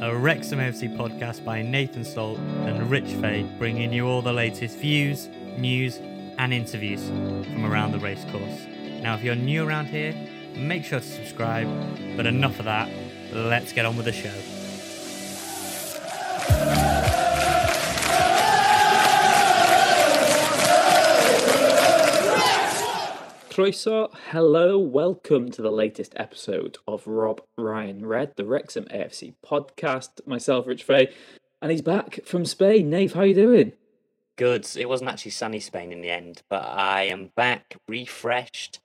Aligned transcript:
a 0.00 0.14
Wrexham 0.14 0.58
FC 0.58 0.94
podcast 0.96 1.44
by 1.44 1.62
Nathan 1.62 2.04
Salt 2.04 2.38
and 2.38 2.90
Rich 2.90 3.12
Fay, 3.20 3.42
bringing 3.58 3.92
you 3.92 4.06
all 4.06 4.22
the 4.22 4.32
latest 4.32 4.76
views, 4.78 5.28
news, 5.56 5.98
and 6.38 6.52
interviews 6.52 7.06
from 7.08 7.64
around 7.64 7.92
the 7.92 7.98
racecourse. 7.98 8.66
Now, 9.00 9.14
if 9.14 9.22
you're 9.22 9.34
new 9.34 9.66
around 9.66 9.86
here, 9.86 10.14
make 10.56 10.84
sure 10.84 11.00
to 11.00 11.06
subscribe. 11.06 11.68
But 12.16 12.26
enough 12.26 12.58
of 12.58 12.64
that, 12.64 12.88
let's 13.32 13.72
get 13.72 13.86
on 13.86 13.96
with 13.96 14.06
the 14.06 14.12
show. 14.12 14.32
Croeso, 23.54 24.12
hello, 24.32 24.76
welcome 24.76 25.48
to 25.48 25.62
the 25.62 25.70
latest 25.70 26.12
episode 26.16 26.76
of 26.88 27.06
Rob 27.06 27.40
Ryan 27.56 28.04
Red, 28.04 28.32
the 28.34 28.44
Wrexham 28.44 28.84
AFC 28.86 29.34
podcast. 29.46 30.26
Myself, 30.26 30.66
Rich 30.66 30.82
Fay, 30.82 31.14
and 31.62 31.70
he's 31.70 31.80
back 31.80 32.18
from 32.24 32.46
Spain. 32.46 32.90
Nath, 32.90 33.12
how 33.12 33.22
you 33.22 33.32
doing? 33.32 33.72
Good. 34.36 34.66
It 34.76 34.88
wasn't 34.88 35.10
actually 35.10 35.30
sunny 35.30 35.60
Spain 35.60 35.92
in 35.92 36.00
the 36.00 36.10
end, 36.10 36.42
but 36.50 36.64
I 36.64 37.02
am 37.04 37.30
back, 37.36 37.76
refreshed, 37.86 38.80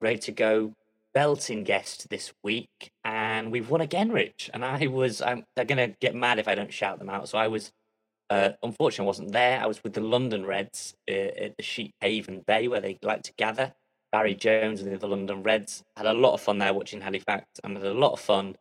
ready 0.00 0.18
to 0.18 0.30
go. 0.30 0.74
Belting 1.14 1.64
guest 1.64 2.08
this 2.08 2.32
week, 2.44 2.92
and 3.04 3.50
we've 3.50 3.70
won 3.70 3.80
again, 3.80 4.12
Rich. 4.12 4.50
And 4.54 4.64
I 4.64 4.86
was, 4.86 5.20
I'm, 5.20 5.42
they're 5.56 5.64
going 5.64 5.90
to 5.90 5.96
get 6.00 6.14
mad 6.14 6.38
if 6.38 6.46
I 6.46 6.54
don't 6.54 6.72
shout 6.72 7.00
them 7.00 7.10
out. 7.10 7.28
So 7.28 7.38
I 7.38 7.48
was, 7.48 7.72
uh, 8.30 8.50
unfortunately, 8.62 9.06
I 9.06 9.06
wasn't 9.08 9.32
there. 9.32 9.60
I 9.60 9.66
was 9.66 9.82
with 9.82 9.94
the 9.94 10.00
London 10.00 10.46
Reds 10.46 10.94
uh, 11.10 11.12
at 11.12 11.56
the 11.56 11.64
Sheep 11.64 11.92
Haven 12.00 12.44
Bay, 12.46 12.68
where 12.68 12.80
they 12.80 13.00
like 13.02 13.24
to 13.24 13.32
gather. 13.36 13.74
Barry 14.12 14.34
Jones 14.34 14.82
and 14.82 15.00
the 15.00 15.06
London 15.06 15.42
Reds. 15.42 15.82
Had 15.96 16.06
a 16.06 16.12
lot 16.12 16.34
of 16.34 16.40
fun 16.40 16.58
there 16.58 16.74
watching 16.74 17.00
Halifax 17.00 17.46
and 17.64 17.76
had 17.76 17.86
a 17.86 17.94
lot 17.94 18.12
of 18.12 18.20
fun 18.20 18.56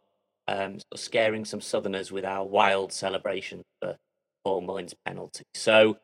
um, 0.48 0.80
sort 0.80 0.94
of 0.94 1.00
scaring 1.00 1.46
some 1.46 1.62
Southerners 1.62 2.12
with 2.12 2.26
our 2.26 2.46
wild 2.46 2.94
celebration 2.94 3.62
for 3.82 3.98
Paul 4.44 4.62
Mullin's 4.62 4.96
penalty. 5.06 5.44
So, 5.54 5.98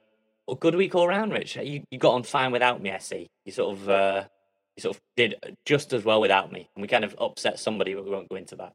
well, 0.48 0.56
good 0.56 0.76
week 0.76 0.94
all 0.96 1.08
round, 1.08 1.32
Rich. 1.32 1.56
You, 1.56 1.84
you 1.90 1.98
got 1.98 2.14
on 2.14 2.24
fine 2.24 2.52
without 2.52 2.82
me, 2.82 2.92
SE. 2.92 3.28
You 3.46 3.52
sort 3.52 3.78
of 3.78 3.90
uh, 3.90 4.24
you 4.76 4.82
sort 4.82 4.96
of 4.96 5.02
did 5.16 5.36
just 5.66 5.94
as 5.94 6.04
well 6.04 6.22
without 6.22 6.52
me, 6.52 6.70
and 6.76 6.82
we 6.82 6.88
kind 6.88 7.04
of 7.06 7.16
upset 7.20 7.60
somebody, 7.60 7.94
but 7.94 8.06
we 8.06 8.12
won't 8.12 8.30
go 8.30 8.36
into 8.36 8.56
that. 8.58 8.74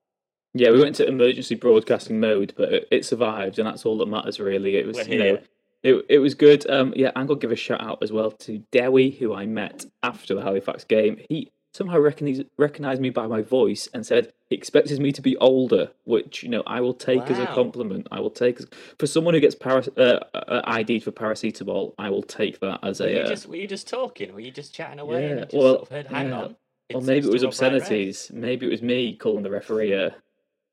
Yeah, 0.55 0.71
we 0.71 0.79
went 0.79 1.01
into 1.01 1.07
emergency 1.07 1.55
broadcasting 1.55 2.21
mode, 2.21 2.53
but 2.57 2.73
it, 2.73 2.89
it 2.91 3.05
survived, 3.05 3.59
and 3.59 3.67
that's 3.67 3.87
all 3.87 3.97
that 3.99 4.09
matters, 4.09 4.39
really. 4.39 4.77
It 4.77 4.87
was, 4.87 5.09
you 5.09 5.19
know, 5.19 5.39
it, 5.83 6.05
it 6.09 6.19
was 6.19 6.35
good. 6.35 6.69
Um, 6.71 6.93
yeah, 6.97 7.11
I'm 7.17 7.27
gonna 7.27 7.41
give 7.41 7.53
a 7.53 7.57
shout 7.57 7.83
out 7.83 8.03
as 8.03 8.13
well 8.13 8.31
to 8.31 8.59
Dewi, 8.71 9.11
who 9.11 9.35
I 9.35 9.47
met 9.47 9.85
after 10.03 10.35
the 10.35 10.43
Halifax 10.43 10.85
game. 10.85 11.21
He 11.29 11.51
somehow 11.75 11.99
recognized 11.99 12.45
recognized 12.59 13.01
me 13.01 13.11
by 13.11 13.27
my 13.27 13.43
voice 13.43 13.89
and 13.95 14.05
said 14.07 14.33
he 14.49 14.57
expected 14.57 15.01
me 15.01 15.11
to 15.13 15.23
be 15.23 15.37
older, 15.39 15.91
which 16.05 16.43
you 16.43 16.49
know 16.49 16.63
I 16.67 16.81
will 16.81 16.95
take 16.95 17.21
wow. 17.21 17.27
as 17.27 17.39
a 17.39 17.47
compliment. 17.47 18.07
I 18.13 18.21
will 18.21 18.31
take 18.31 18.61
as, 18.61 18.67
for 18.99 19.07
someone 19.07 19.35
who 19.35 19.41
gets 19.41 19.55
paras, 19.55 19.89
uh, 19.97 20.21
uh, 20.35 20.63
ID'd 20.65 21.03
for 21.03 21.11
paracetamol. 21.13 21.95
I 21.99 22.11
will 22.11 22.23
take 22.23 22.61
that 22.61 22.81
as 22.83 23.01
were 23.01 23.07
a. 23.07 23.13
You 23.13 23.21
uh, 23.21 23.29
just, 23.29 23.49
were 23.49 23.57
you 23.57 23.67
just 23.67 23.89
talking? 23.89 24.33
Were 24.33 24.41
you 24.41 24.53
just 24.53 24.75
chatting 24.75 25.01
away? 25.01 25.31
Yeah. 25.31 25.41
Just 25.45 25.55
well, 25.55 25.75
sort 25.75 25.83
of 25.83 25.89
heard, 25.89 26.07
hang 26.07 26.29
yeah. 26.29 26.43
on. 26.43 26.57
Or 26.95 27.01
maybe 27.01 27.27
it 27.27 27.33
was 27.33 27.45
obscenities. 27.45 28.31
Maybe 28.35 28.67
it 28.67 28.71
was 28.71 28.83
me 28.83 29.17
calling 29.17 29.43
the 29.43 29.51
referee 29.51 29.93
a 29.93 30.15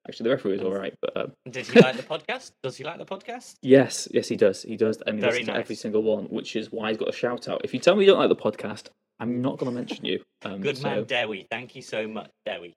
Actually, 0.10 0.24
the 0.24 0.30
referee 0.32 0.54
was 0.54 0.62
all 0.62 0.74
right, 0.74 0.96
but 1.02 1.16
um... 1.16 1.34
did 1.52 1.68
he 1.68 1.80
like 1.80 1.96
the 1.96 2.02
podcast? 2.02 2.54
Does 2.64 2.76
he 2.76 2.84
like 2.84 2.98
the 2.98 3.06
podcast? 3.06 3.54
Yes, 3.62 4.08
yes, 4.10 4.28
he 4.28 4.36
does. 4.36 4.64
He 4.64 4.76
does, 4.76 4.98
and 5.06 5.18
he 5.18 5.22
Very 5.22 5.34
listens 5.34 5.48
nice. 5.50 5.56
to 5.56 5.60
every 5.60 5.76
single 5.76 6.02
one, 6.02 6.26
which 6.26 6.56
is 6.56 6.72
why 6.72 6.90
he's 6.90 6.98
got 6.98 7.10
a 7.10 7.14
shout 7.14 7.48
out. 7.48 7.62
If 7.64 7.76
you 7.76 7.80
tell 7.80 7.96
me 7.96 8.06
you 8.06 8.10
don't 8.10 8.20
like 8.20 8.30
the 8.30 8.36
podcast, 8.36 8.88
I'm 9.20 9.40
not 9.44 9.60
going 9.60 9.72
to 9.72 9.76
mention 9.78 10.06
you. 10.06 10.24
Um, 10.42 10.62
Good 10.62 10.78
so... 10.78 10.88
man, 10.88 11.04
Dewi. 11.04 11.48
Thank 11.52 11.76
you 11.76 11.82
so 11.82 12.08
much, 12.08 12.30
Dewi. 12.46 12.74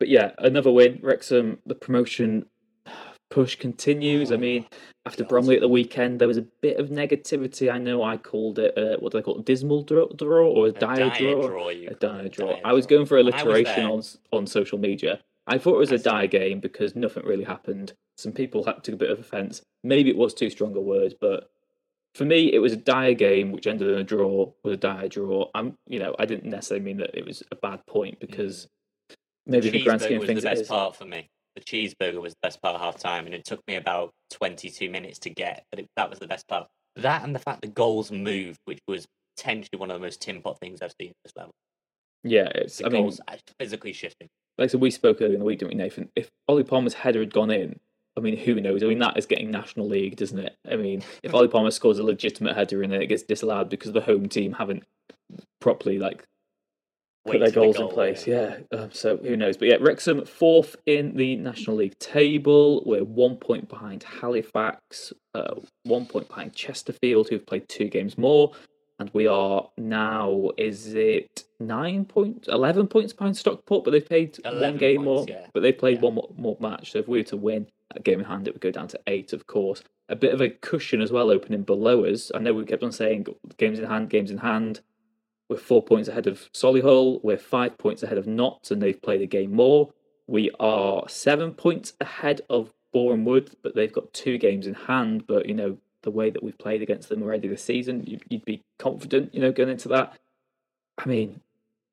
But 0.00 0.08
yeah, 0.08 0.32
another 0.38 0.72
win. 0.72 0.98
Wrexham, 1.00 1.60
the 1.64 1.76
promotion 1.76 2.46
push 3.30 3.54
continues. 3.54 4.32
I 4.32 4.36
mean, 4.36 4.66
after 5.06 5.22
Bromley 5.22 5.54
at 5.54 5.60
the 5.60 5.68
weekend, 5.68 6.20
there 6.20 6.26
was 6.26 6.38
a 6.38 6.46
bit 6.60 6.78
of 6.78 6.88
negativity. 6.88 7.72
I 7.72 7.78
know 7.78 8.02
I 8.02 8.16
called 8.16 8.58
it, 8.58 8.76
uh, 8.76 8.96
what 8.98 9.12
do 9.12 9.18
they 9.18 9.22
call 9.22 9.38
it, 9.38 9.46
dismal 9.46 9.84
draw, 9.84 10.08
draw 10.08 10.48
or 10.48 10.66
a, 10.66 10.70
A 10.70 10.72
dire, 10.72 10.96
dire 10.96 11.18
draw? 11.18 11.46
draw, 11.46 11.68
a 11.68 11.94
dire 11.94 12.28
draw. 12.28 12.46
dire 12.48 12.60
I 12.64 12.72
was 12.72 12.86
going 12.86 13.06
for 13.06 13.16
When 13.16 13.32
I 13.32 13.42
was 13.42 13.42
alliteration 13.42 13.84
on 13.86 14.02
on 14.32 14.46
social 14.46 14.78
media. 14.78 15.20
I 15.46 15.58
thought 15.58 15.74
it 15.74 15.78
was 15.78 15.92
a 15.92 15.98
dire 15.98 16.26
game 16.26 16.60
because 16.60 16.94
nothing 16.94 17.24
really 17.24 17.44
happened. 17.44 17.92
Some 18.16 18.32
people 18.32 18.64
took 18.64 18.94
a 18.94 18.98
bit 18.98 19.10
of 19.10 19.18
offence. 19.18 19.62
Maybe 19.82 20.10
it 20.10 20.16
was 20.16 20.34
too 20.34 20.50
strong 20.50 20.76
a 20.76 20.80
word, 20.80 21.14
but 21.20 21.50
for 22.14 22.24
me, 22.24 22.52
it 22.52 22.58
was 22.58 22.72
a 22.72 22.76
dire 22.76 23.14
game 23.14 23.52
which 23.52 23.66
ended 23.66 23.88
in 23.88 23.98
a 23.98 24.04
draw. 24.04 24.52
Was 24.62 24.74
a 24.74 24.76
dire 24.76 25.08
draw. 25.08 25.50
I'm, 25.54 25.76
you 25.86 25.98
know, 25.98 26.14
I 26.18 26.26
didn't 26.26 26.50
necessarily 26.50 26.84
mean 26.84 26.98
that 26.98 27.16
it 27.16 27.24
was 27.24 27.42
a 27.50 27.56
bad 27.56 27.84
point 27.86 28.16
mm. 28.16 28.20
because 28.20 28.68
maybe 29.46 29.68
in 29.68 29.72
the 29.72 29.82
grand 29.82 30.02
scheme 30.02 30.16
of 30.16 30.20
was 30.20 30.28
things, 30.28 30.42
the 30.42 30.50
best 30.50 30.68
part 30.68 30.94
for 30.96 31.06
me. 31.06 31.28
The 31.56 31.62
cheeseburger 31.62 32.20
was 32.20 32.32
the 32.34 32.38
best 32.42 32.62
part 32.62 32.74
of 32.74 32.80
half 32.80 32.98
time, 32.98 33.26
and 33.26 33.34
it 33.34 33.44
took 33.44 33.60
me 33.66 33.76
about 33.76 34.10
22 34.30 34.90
minutes 34.90 35.18
to 35.20 35.30
get, 35.30 35.64
but 35.70 35.80
it, 35.80 35.86
that 35.96 36.08
was 36.08 36.18
the 36.18 36.26
best 36.26 36.48
part. 36.48 36.66
That 36.96 37.24
and 37.24 37.34
the 37.34 37.38
fact 37.38 37.62
the 37.62 37.68
goals 37.68 38.10
moved, 38.12 38.58
which 38.64 38.80
was 38.86 39.06
potentially 39.36 39.78
one 39.78 39.90
of 39.90 40.00
the 40.00 40.04
most 40.04 40.20
tin 40.20 40.40
pot 40.40 40.58
things 40.60 40.80
I've 40.82 40.94
seen 41.00 41.10
at 41.10 41.16
this 41.24 41.32
level. 41.36 41.52
Yeah, 42.24 42.48
it's. 42.54 42.78
The 42.78 42.86
I 42.86 42.88
mean, 42.90 43.02
goals 43.02 43.20
actually 43.28 43.54
physically 43.58 43.92
shifting. 43.92 44.28
Like 44.58 44.66
I 44.66 44.68
said, 44.68 44.80
we 44.80 44.90
spoke 44.90 45.20
earlier 45.20 45.34
in 45.34 45.40
the 45.40 45.44
week, 45.44 45.58
didn't 45.58 45.72
we, 45.72 45.82
Nathan? 45.82 46.10
If 46.14 46.30
Ollie 46.48 46.64
Palmer's 46.64 46.94
header 46.94 47.20
had 47.20 47.32
gone 47.32 47.50
in, 47.50 47.80
I 48.16 48.20
mean, 48.20 48.36
who 48.36 48.60
knows? 48.60 48.82
I 48.82 48.86
mean, 48.86 48.98
that 48.98 49.16
is 49.16 49.26
getting 49.26 49.50
National 49.50 49.88
League, 49.88 50.16
doesn't 50.16 50.38
it? 50.38 50.56
I 50.70 50.76
mean, 50.76 51.02
if 51.22 51.34
Ollie 51.34 51.48
Palmer 51.48 51.70
scores 51.70 51.98
a 51.98 52.02
legitimate 52.02 52.54
header 52.54 52.82
and 52.82 52.92
then 52.92 53.00
it 53.00 53.06
gets 53.06 53.22
disallowed 53.22 53.70
because 53.70 53.92
the 53.92 54.02
home 54.02 54.28
team 54.28 54.52
haven't 54.52 54.84
properly 55.60 55.98
like 55.98 56.24
put 57.24 57.38
their 57.38 57.48
the 57.48 57.54
goals 57.54 57.78
in 57.78 57.88
place, 57.88 58.26
yeah. 58.26 58.58
yeah. 58.70 58.78
Um, 58.78 58.92
so 58.92 59.16
who 59.16 59.36
knows? 59.36 59.56
But 59.56 59.68
yeah, 59.68 59.76
Wrexham 59.80 60.26
fourth 60.26 60.76
in 60.84 61.16
the 61.16 61.36
National 61.36 61.76
League 61.76 61.98
table. 61.98 62.82
We're 62.84 63.04
one 63.04 63.36
point 63.36 63.70
behind 63.70 64.02
Halifax, 64.02 65.14
uh, 65.34 65.54
one 65.84 66.04
point 66.04 66.28
behind 66.28 66.54
Chesterfield, 66.54 67.30
who've 67.30 67.46
played 67.46 67.66
two 67.68 67.88
games 67.88 68.18
more, 68.18 68.52
and 69.02 69.10
we 69.12 69.26
are 69.26 69.68
now 69.76 70.50
is 70.56 70.94
it 70.94 71.44
nine 71.60 72.04
points, 72.04 72.48
eleven 72.48 72.86
points 72.86 73.12
behind 73.12 73.36
Stockport, 73.36 73.84
but 73.84 73.90
they've 73.90 74.06
played 74.06 74.38
one 74.44 74.76
game 74.78 75.04
points, 75.04 75.04
more. 75.04 75.26
yeah. 75.28 75.46
But 75.52 75.60
they've 75.62 75.76
played 75.76 75.96
Yeah. 75.98 76.02
one 76.04 76.14
more, 76.14 76.30
more 76.36 76.56
match. 76.60 76.92
So 76.92 76.98
if 77.00 77.08
we 77.08 77.18
were 77.18 77.24
to 77.24 77.36
win 77.36 77.66
a 77.94 78.00
game 78.00 78.20
in 78.20 78.24
hand, 78.26 78.46
it 78.48 78.54
would 78.54 78.60
go 78.62 78.70
down 78.70 78.88
to 78.88 79.00
eight, 79.06 79.32
of 79.32 79.46
course. 79.46 79.82
A 80.08 80.16
bit 80.16 80.32
of 80.32 80.40
a 80.40 80.48
cushion 80.48 81.00
as 81.02 81.10
well, 81.12 81.30
opening 81.30 81.62
below 81.62 82.04
us. 82.04 82.30
I 82.34 82.38
know 82.38 82.54
we 82.54 82.64
kept 82.64 82.82
on 82.82 82.92
saying 82.92 83.26
games 83.58 83.78
in 83.78 83.84
hand, 83.86 84.08
games 84.10 84.30
in 84.30 84.38
hand. 84.38 84.80
We're 85.48 85.56
four 85.58 85.82
points 85.82 86.08
ahead 86.08 86.26
of 86.26 86.50
Solihull. 86.52 87.22
We're 87.22 87.36
five 87.36 87.76
points 87.78 88.02
ahead 88.02 88.18
of 88.18 88.26
Notts, 88.26 88.70
and 88.70 88.80
they've 88.80 89.00
played 89.00 89.20
a 89.22 89.26
game 89.26 89.52
more. 89.54 89.92
We 90.26 90.50
are 90.60 91.08
seven 91.08 91.52
points 91.52 91.92
ahead 92.00 92.40
of 92.48 92.72
Boreham 92.92 93.24
Wood, 93.24 93.56
but 93.62 93.74
they've 93.74 93.92
got 93.92 94.12
two 94.12 94.38
games 94.38 94.66
in 94.66 94.74
hand. 94.74 95.26
But 95.26 95.46
you 95.46 95.54
know, 95.54 95.78
the 96.02 96.10
way 96.10 96.30
that 96.30 96.42
we've 96.42 96.58
played 96.58 96.82
against 96.82 97.08
them 97.08 97.22
already 97.22 97.48
this 97.48 97.64
season, 97.64 98.04
you'd, 98.06 98.44
be 98.44 98.62
confident, 98.78 99.34
you 99.34 99.40
know, 99.40 99.52
going 99.52 99.70
into 99.70 99.88
that. 99.88 100.18
I 100.98 101.08
mean, 101.08 101.40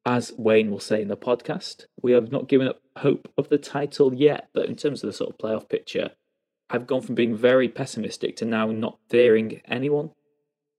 as 0.05 0.31
Waynne 0.31 0.69
will 0.69 0.79
say 0.79 1.01
in 1.01 1.07
the 1.07 1.17
podcast, 1.17 1.85
we 2.01 2.11
have 2.13 2.31
not 2.31 2.47
given 2.47 2.67
up 2.67 2.81
hope 2.97 3.31
of 3.37 3.49
the 3.49 3.57
title 3.57 4.13
yet. 4.13 4.49
But 4.53 4.67
in 4.67 4.75
terms 4.75 5.03
of 5.03 5.07
the 5.07 5.13
sort 5.13 5.31
of 5.31 5.37
playoff 5.37 5.69
picture, 5.69 6.11
I've 6.69 6.87
gone 6.87 7.01
from 7.01 7.15
being 7.15 7.35
very 7.35 7.67
pessimistic 7.67 8.35
to 8.37 8.45
now 8.45 8.67
not 8.67 8.97
fearing 9.09 9.61
anyone. 9.65 10.11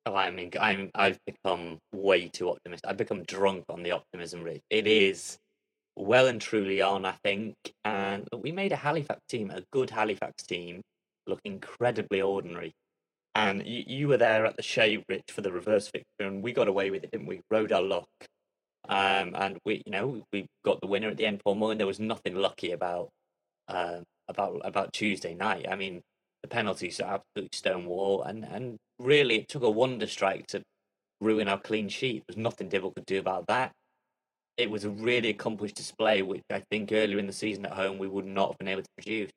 Oh, 0.06 0.14
I 0.14 0.30
mean, 0.30 0.50
I'm 0.58 0.90
I've 0.94 1.18
become 1.26 1.78
way 1.92 2.28
too 2.28 2.50
optimistic. 2.50 2.88
I've 2.88 2.96
become 2.96 3.22
drunk 3.24 3.64
on 3.68 3.82
the 3.82 3.92
optimism 3.92 4.42
rate. 4.42 4.62
It 4.70 4.86
is 4.86 5.38
well 5.96 6.26
and 6.26 6.40
truly 6.40 6.80
on, 6.80 7.04
I 7.04 7.12
think. 7.22 7.54
And 7.84 8.26
we 8.36 8.52
made 8.52 8.72
a 8.72 8.76
Halifax 8.76 9.20
team, 9.28 9.50
a 9.50 9.62
good 9.72 9.90
Halifax 9.90 10.42
team, 10.44 10.80
look 11.26 11.40
incredibly 11.44 12.22
ordinary. 12.22 12.72
And 13.34 13.64
you, 13.66 13.84
you 13.86 14.08
were 14.08 14.16
there 14.16 14.44
at 14.44 14.56
the 14.56 14.62
Shay 14.62 15.02
Rich 15.08 15.30
for 15.30 15.40
the 15.40 15.52
reverse 15.52 15.86
victory, 15.86 16.26
and 16.26 16.42
we 16.42 16.52
got 16.52 16.68
away 16.68 16.90
with 16.90 17.04
it, 17.04 17.10
didn't 17.12 17.26
we? 17.26 17.40
Rode 17.50 17.72
our 17.72 17.82
luck. 17.82 18.08
Um, 18.88 19.36
and 19.36 19.58
we, 19.64 19.82
you 19.86 19.92
know, 19.92 20.24
we 20.32 20.46
got 20.64 20.80
the 20.80 20.88
winner 20.88 21.08
at 21.08 21.16
the 21.16 21.26
end 21.26 21.40
for 21.44 21.54
more, 21.54 21.70
and 21.70 21.78
there 21.78 21.86
was 21.86 22.00
nothing 22.00 22.34
lucky 22.34 22.72
about 22.72 23.10
um, 23.68 24.02
about 24.28 24.60
about 24.64 24.92
Tuesday 24.92 25.34
night. 25.34 25.66
I 25.70 25.76
mean, 25.76 26.00
the 26.42 26.48
penalties 26.48 27.00
are 27.00 27.20
absolute 27.20 27.54
stonewall, 27.54 28.22
and 28.22 28.44
and 28.44 28.78
really 28.98 29.36
it 29.36 29.48
took 29.48 29.62
a 29.62 29.70
wonder 29.70 30.06
strike 30.06 30.46
to 30.48 30.62
ruin 31.20 31.48
our 31.48 31.58
clean 31.58 31.88
sheet. 31.88 32.24
There's 32.26 32.36
nothing 32.36 32.68
Dibble 32.68 32.92
could 32.92 33.06
do 33.06 33.18
about 33.18 33.46
that. 33.46 33.72
It 34.56 34.70
was 34.70 34.84
a 34.84 34.90
really 34.90 35.30
accomplished 35.30 35.76
display, 35.76 36.22
which 36.22 36.42
I 36.50 36.62
think 36.70 36.90
earlier 36.92 37.18
in 37.18 37.26
the 37.26 37.32
season 37.32 37.66
at 37.66 37.72
home 37.72 37.98
we 37.98 38.08
would 38.08 38.26
not 38.26 38.50
have 38.50 38.58
been 38.58 38.68
able 38.68 38.82
to 38.82 38.88
produce. 38.96 39.30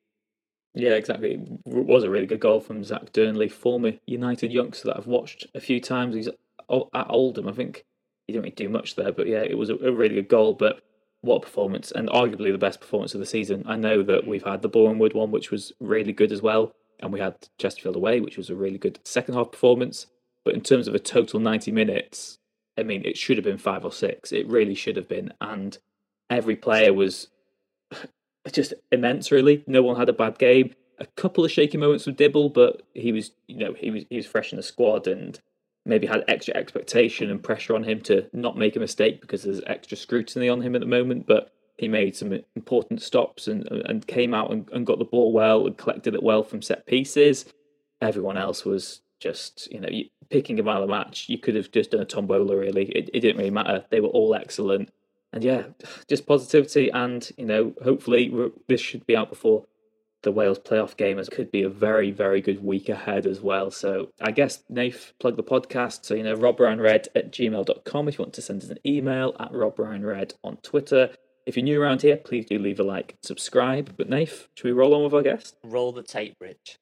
Yeah, 0.74 0.94
exactly. 0.94 1.34
It 1.34 1.40
was 1.66 2.02
a 2.02 2.10
really 2.10 2.26
good 2.26 2.40
goal 2.40 2.60
from 2.60 2.82
Zak 2.82 3.12
Dearnley, 3.12 3.50
former 3.50 3.92
United 4.06 4.52
youngster 4.52 4.88
that 4.88 4.96
I've 4.96 5.06
watched 5.06 5.46
a 5.54 5.60
few 5.60 5.80
times. 5.80 6.16
He's 6.16 6.28
at 6.28 6.36
Oldham, 6.68 7.48
I 7.48 7.52
think. 7.52 7.84
He 8.26 8.32
didn't 8.32 8.44
really 8.44 8.54
do 8.56 8.68
much 8.68 8.96
there, 8.96 9.12
but 9.12 9.28
yeah, 9.28 9.42
it 9.42 9.56
was 9.56 9.70
a, 9.70 9.76
really 9.76 10.16
good 10.16 10.28
goal. 10.28 10.54
But 10.54 10.82
what 11.20 11.42
performance, 11.42 11.90
and 11.90 12.08
arguably 12.08 12.52
the 12.52 12.58
best 12.58 12.80
performance 12.80 13.14
of 13.14 13.20
the 13.20 13.26
season. 13.26 13.64
I 13.66 13.76
know 13.76 14.02
that 14.02 14.26
we've 14.26 14.44
had 14.44 14.62
the 14.62 14.68
Wood 14.68 15.14
one, 15.14 15.30
which 15.30 15.50
was 15.50 15.72
really 15.80 16.12
good 16.12 16.32
as 16.32 16.42
well, 16.42 16.72
and 17.00 17.12
we 17.12 17.20
had 17.20 17.48
Chesterfield 17.58 17.96
away, 17.96 18.20
which 18.20 18.36
was 18.36 18.50
a 18.50 18.54
really 18.54 18.78
good 18.78 18.98
second 19.04 19.34
half 19.34 19.52
performance. 19.52 20.06
But 20.44 20.54
in 20.54 20.60
terms 20.60 20.88
of 20.88 20.94
a 20.94 20.98
total 20.98 21.40
90 21.40 21.72
minutes, 21.72 22.38
I 22.76 22.82
mean, 22.82 23.04
it 23.04 23.16
should 23.16 23.38
have 23.38 23.44
been 23.44 23.58
five 23.58 23.84
or 23.84 23.92
six. 23.92 24.32
It 24.32 24.46
really 24.46 24.74
should 24.74 24.96
have 24.96 25.08
been. 25.08 25.32
And 25.40 25.78
every 26.28 26.56
player 26.56 26.92
was 26.92 27.28
just 28.52 28.74
immense, 28.92 29.30
really. 29.30 29.64
No 29.66 29.82
one 29.82 29.96
had 29.96 30.08
a 30.08 30.12
bad 30.12 30.38
game. 30.38 30.74
A 30.98 31.06
couple 31.06 31.44
of 31.44 31.50
shaky 31.50 31.78
moments 31.78 32.06
with 32.06 32.16
Dibble, 32.16 32.50
but 32.50 32.82
he 32.94 33.12
was, 33.12 33.32
you 33.48 33.58
know, 33.58 33.74
he 33.74 33.90
was 33.90 34.04
he 34.10 34.16
was 34.16 34.26
fresh 34.26 34.52
in 34.52 34.56
the 34.56 34.62
squad 34.62 35.06
and 35.06 35.40
maybe 35.84 36.06
had 36.06 36.24
extra 36.28 36.54
expectation 36.54 37.30
and 37.30 37.42
pressure 37.42 37.74
on 37.74 37.84
him 37.84 38.00
to 38.00 38.28
not 38.32 38.56
make 38.56 38.76
a 38.76 38.80
mistake 38.80 39.20
because 39.20 39.42
there's 39.42 39.60
extra 39.66 39.96
scrutiny 39.96 40.48
on 40.48 40.62
him 40.62 40.74
at 40.74 40.80
the 40.80 40.86
moment. 40.86 41.26
But 41.26 41.52
he 41.78 41.88
made 41.88 42.14
some 42.14 42.32
important 42.54 43.02
stops 43.02 43.48
and 43.48 43.66
and 43.66 44.06
came 44.06 44.34
out 44.34 44.52
and, 44.52 44.68
and 44.72 44.86
got 44.86 44.98
the 44.98 45.04
ball 45.04 45.32
well 45.32 45.66
and 45.66 45.76
collected 45.76 46.14
it 46.14 46.22
well 46.22 46.44
from 46.44 46.62
set 46.62 46.86
pieces. 46.86 47.46
Everyone 48.00 48.36
else 48.36 48.64
was 48.64 49.00
just, 49.20 49.72
you 49.72 49.80
know, 49.80 49.88
picking 50.30 50.58
him 50.58 50.68
out 50.68 50.82
of 50.82 50.88
the 50.88 50.94
match. 50.94 51.28
You 51.28 51.38
could 51.38 51.54
have 51.54 51.70
just 51.70 51.92
done 51.92 52.00
a 52.00 52.04
tombola, 52.04 52.56
really. 52.56 52.84
It, 52.90 53.10
it 53.14 53.20
didn't 53.20 53.38
really 53.38 53.50
matter. 53.50 53.84
They 53.90 54.00
were 54.00 54.08
all 54.08 54.34
excellent 54.34 54.90
and 55.34 55.42
yeah, 55.42 55.64
just 56.08 56.26
positivity, 56.26 56.90
and 56.90 57.28
you 57.36 57.44
know, 57.44 57.74
hopefully 57.82 58.32
this 58.68 58.80
should 58.80 59.04
be 59.04 59.16
out 59.16 59.28
before 59.28 59.64
the 60.22 60.30
Wales 60.30 60.60
playoff 60.60 60.96
game. 60.96 61.18
As 61.18 61.28
could 61.28 61.50
be 61.50 61.64
a 61.64 61.68
very, 61.68 62.12
very 62.12 62.40
good 62.40 62.64
week 62.64 62.88
ahead 62.88 63.26
as 63.26 63.40
well. 63.40 63.72
So 63.72 64.10
I 64.22 64.30
guess 64.30 64.62
Nath 64.70 65.12
plug 65.18 65.36
the 65.36 65.42
podcast. 65.42 66.04
So 66.04 66.14
you 66.14 66.22
know, 66.22 66.36
robryanred 66.36 67.08
at 67.16 67.32
gmail.com 67.32 68.08
if 68.08 68.16
you 68.16 68.22
want 68.22 68.32
to 68.34 68.42
send 68.42 68.62
us 68.62 68.70
an 68.70 68.78
email 68.86 69.34
at 69.40 69.52
robryanred 69.52 70.34
on 70.44 70.56
Twitter. 70.58 71.10
If 71.46 71.56
you're 71.56 71.64
new 71.64 71.82
around 71.82 72.02
here, 72.02 72.16
please 72.16 72.46
do 72.46 72.58
leave 72.58 72.78
a 72.78 72.84
like, 72.84 73.16
subscribe. 73.22 73.96
But 73.96 74.08
Nath, 74.08 74.48
should 74.54 74.64
we 74.64 74.72
roll 74.72 74.94
on 74.94 75.02
with 75.02 75.14
our 75.14 75.22
guest? 75.22 75.56
Roll 75.64 75.90
the 75.90 76.04
tape, 76.04 76.36
Rich. 76.40 76.78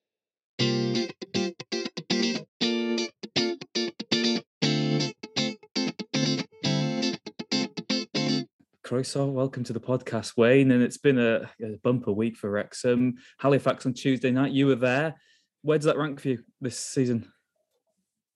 Croeso, 8.92 9.32
welcome 9.32 9.64
to 9.64 9.72
the 9.72 9.80
podcast, 9.80 10.36
Waynne. 10.36 10.70
And 10.70 10.82
it's 10.82 10.98
been 10.98 11.18
a, 11.18 11.48
a, 11.64 11.78
bumper 11.82 12.12
week 12.12 12.36
for 12.36 12.50
Wrexham. 12.50 13.14
Halifax 13.38 13.86
on 13.86 13.94
Tuesday 13.94 14.30
night, 14.30 14.52
you 14.52 14.66
were 14.66 14.74
there. 14.74 15.14
Where 15.62 15.78
does 15.78 15.86
that 15.86 15.96
rank 15.96 16.20
for 16.20 16.28
you 16.28 16.44
this 16.60 16.78
season? 16.78 17.32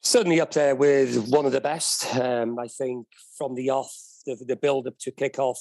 Certainly 0.00 0.40
up 0.40 0.52
there 0.52 0.74
with 0.74 1.28
one 1.28 1.44
of 1.44 1.52
the 1.52 1.60
best. 1.60 2.06
Um, 2.16 2.58
I 2.58 2.68
think 2.68 3.06
from 3.36 3.54
the 3.54 3.68
off, 3.68 3.94
the, 4.24 4.34
the 4.48 4.56
build 4.56 4.86
up 4.86 4.98
to 5.00 5.10
kick 5.10 5.38
off, 5.38 5.60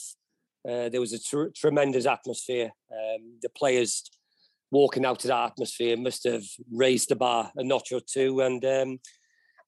uh, 0.65 0.87
there 0.87 1.01
was 1.01 1.11
a 1.11 1.19
tr- 1.19 1.51
tremendous 1.53 2.05
atmosphere. 2.05 2.71
Um, 2.89 3.39
the 3.41 3.49
players 3.49 4.09
walking 4.71 5.05
out 5.05 5.25
of 5.25 5.27
that 5.27 5.51
atmosphere 5.51 5.97
must 5.97 6.23
have 6.23 6.45
raised 6.71 7.09
the 7.09 7.17
bar 7.17 7.51
a 7.57 7.65
notch 7.65 7.91
or 7.91 7.99
two. 7.99 8.39
And 8.39 8.63
um, 8.63 8.99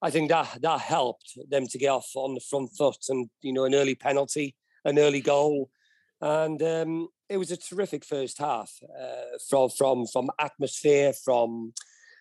I 0.00 0.08
think 0.08 0.30
that 0.30 0.56
that 0.62 0.80
helped 0.80 1.38
them 1.50 1.66
to 1.66 1.76
get 1.76 1.90
off 1.90 2.08
on 2.14 2.32
the 2.32 2.40
front 2.40 2.70
foot 2.78 3.04
and, 3.10 3.28
you 3.42 3.52
know, 3.52 3.66
an 3.66 3.74
early 3.74 3.94
penalty 3.94 4.56
an 4.88 4.98
early 4.98 5.20
goal, 5.20 5.70
and 6.20 6.62
um, 6.62 7.08
it 7.28 7.36
was 7.36 7.50
a 7.50 7.56
terrific 7.56 8.04
first 8.04 8.38
half 8.38 8.72
uh, 9.00 9.38
from 9.48 9.70
from 9.70 10.06
from 10.06 10.30
atmosphere, 10.38 11.12
from 11.12 11.72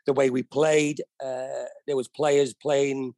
the 0.06 0.14
way 0.14 0.30
we 0.30 0.44
played. 0.44 1.02
Uh, 1.24 1.66
there 1.86 1.96
was 1.96 2.08
players 2.08 2.54
playing 2.54 3.14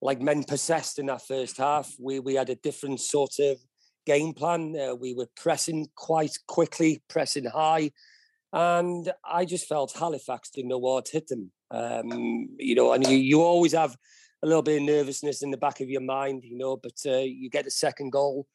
like 0.00 0.20
men 0.20 0.44
possessed 0.44 0.98
in 0.98 1.06
that 1.06 1.26
first 1.26 1.56
half. 1.58 1.94
We 1.98 2.20
we 2.20 2.34
had 2.34 2.50
a 2.50 2.56
different 2.56 3.00
sort 3.00 3.38
of 3.38 3.58
game 4.06 4.32
plan. 4.32 4.74
Uh, 4.76 4.94
we 4.94 5.14
were 5.14 5.28
pressing 5.36 5.88
quite 5.94 6.36
quickly, 6.46 7.02
pressing 7.08 7.44
high, 7.44 7.90
and 8.52 9.12
I 9.24 9.44
just 9.44 9.68
felt 9.68 9.96
Halifax 9.98 10.50
didn't 10.50 10.70
know 10.70 10.78
what 10.78 11.08
hit 11.08 11.28
them. 11.28 11.52
Um, 11.70 12.48
you 12.58 12.74
know, 12.74 12.92
and 12.92 13.06
you, 13.06 13.16
you 13.16 13.42
always 13.42 13.72
have 13.72 13.96
a 14.42 14.46
little 14.46 14.62
bit 14.62 14.80
of 14.80 14.86
nervousness 14.86 15.42
in 15.42 15.50
the 15.50 15.56
back 15.56 15.80
of 15.80 15.90
your 15.90 16.00
mind, 16.00 16.44
you 16.44 16.56
know, 16.56 16.76
but 16.76 16.94
uh, 17.04 17.18
you 17.18 17.50
get 17.50 17.64
the 17.64 17.70
second 17.70 18.10
goal 18.10 18.46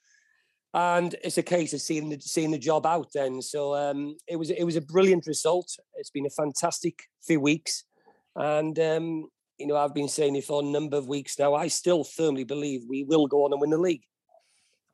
and 0.74 1.16
it's 1.24 1.38
a 1.38 1.44
case 1.44 1.74
of 1.74 1.82
seeing 1.82 2.10
the 2.10 2.20
seeing 2.20 2.52
the 2.52 2.58
job 2.58 2.86
out. 2.86 3.10
Then, 3.14 3.42
so 3.42 3.76
um, 3.76 4.16
it 4.28 4.38
was 4.38 4.50
it 4.50 4.64
was 4.64 4.76
a 4.76 4.82
brilliant 4.82 5.28
result. 5.28 5.70
It's 5.96 6.10
been 6.10 6.26
a 6.26 6.32
fantastic 6.32 7.04
few 7.26 7.40
weeks, 7.40 7.84
and 8.36 8.78
um, 8.80 9.28
you 9.58 9.68
know 9.68 9.78
I've 9.78 9.94
been 9.94 10.08
saying 10.08 10.36
it 10.36 10.46
for 10.46 10.62
a 10.62 10.66
number 10.66 10.98
of 10.98 11.08
weeks 11.08 11.38
now. 11.38 11.54
I 11.54 11.68
still 11.68 12.04
firmly 12.04 12.44
believe 12.44 12.82
we 12.90 13.04
will 13.04 13.28
go 13.28 13.46
on 13.46 13.52
and 13.52 13.62
win 13.62 13.70
the 13.70 13.78
league. 13.78 14.04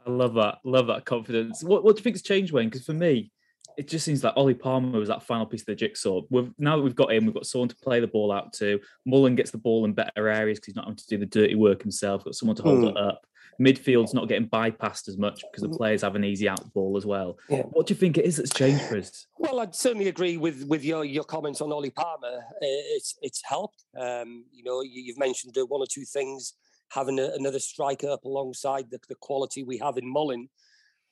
I 0.05 0.11
love 0.11 0.33
that. 0.35 0.57
Love 0.63 0.87
that 0.87 1.05
confidence. 1.05 1.63
What 1.63 1.83
what 1.83 1.95
do 1.95 1.99
you 1.99 2.03
think's 2.03 2.21
changed, 2.21 2.53
Waynne? 2.53 2.65
Because 2.65 2.85
for 2.85 2.93
me, 2.93 3.31
it 3.79 3.87
just 3.87 4.05
seems 4.05 4.23
like 4.23 4.33
Ollie 4.35 4.53
Palmer 4.53 4.99
was 4.99 5.07
that 5.07 5.23
final 5.23 5.45
piece 5.45 5.61
of 5.61 5.67
the 5.67 5.75
jigsaw. 5.75 6.21
We've, 6.29 6.51
now 6.57 6.77
that 6.77 6.83
we've 6.83 6.95
got 6.95 7.11
him, 7.11 7.25
we've 7.25 7.33
got 7.33 7.45
someone 7.45 7.69
to 7.69 7.75
play 7.77 7.99
the 7.99 8.07
ball 8.07 8.31
out 8.31 8.53
to. 8.53 8.79
Mullin 9.05 9.35
gets 9.35 9.51
the 9.51 9.57
ball 9.57 9.85
in 9.85 9.93
better 9.93 10.27
areas 10.27 10.59
because 10.59 10.67
he's 10.67 10.75
not 10.75 10.85
having 10.85 10.97
to 10.97 11.07
do 11.07 11.17
the 11.17 11.25
dirty 11.25 11.55
work 11.55 11.81
himself. 11.81 12.23
Got 12.23 12.35
someone 12.35 12.55
to 12.57 12.63
hold 12.63 12.83
mm. 12.83 12.89
it 12.91 12.97
up 12.97 13.21
midfield's 13.59 14.13
not 14.13 14.27
getting 14.27 14.47
bypassed 14.47 15.09
as 15.09 15.17
much 15.17 15.41
because 15.41 15.61
the 15.61 15.69
mm. 15.69 15.77
players 15.77 16.01
have 16.01 16.15
an 16.15 16.23
easy 16.23 16.47
out 16.47 16.73
ball 16.73 16.97
as 16.97 17.05
well. 17.05 17.37
Yeah. 17.49 17.63
What 17.63 17.87
do 17.87 17.93
you 17.93 17.99
think 17.99 18.17
it 18.17 18.25
is 18.25 18.37
that's 18.37 18.53
changed 18.53 18.81
for 18.83 18.97
us? 18.97 19.27
Well, 19.37 19.59
I'd 19.59 19.75
certainly 19.75 20.07
agree 20.07 20.37
with 20.37 20.63
with 20.65 20.83
your 20.83 21.03
your 21.03 21.25
comments 21.25 21.61
on 21.61 21.71
Ollie 21.71 21.91
Palmer. 21.91 22.39
It's 22.61 23.17
it's 23.21 23.41
helped. 23.43 23.83
Um, 23.99 24.45
you 24.51 24.63
know, 24.63 24.81
you, 24.81 25.11
have 25.11 25.19
mentioned 25.19 25.55
one 25.67 25.81
or 25.81 25.87
two 25.87 26.05
things. 26.05 26.53
Having 26.91 27.19
a, 27.19 27.29
another 27.35 27.59
striker 27.59 28.09
up 28.09 28.23
alongside 28.23 28.89
the, 28.89 28.99
the 29.09 29.15
quality 29.15 29.63
we 29.63 29.77
have 29.77 29.97
in 29.97 30.11
Mullin. 30.11 30.49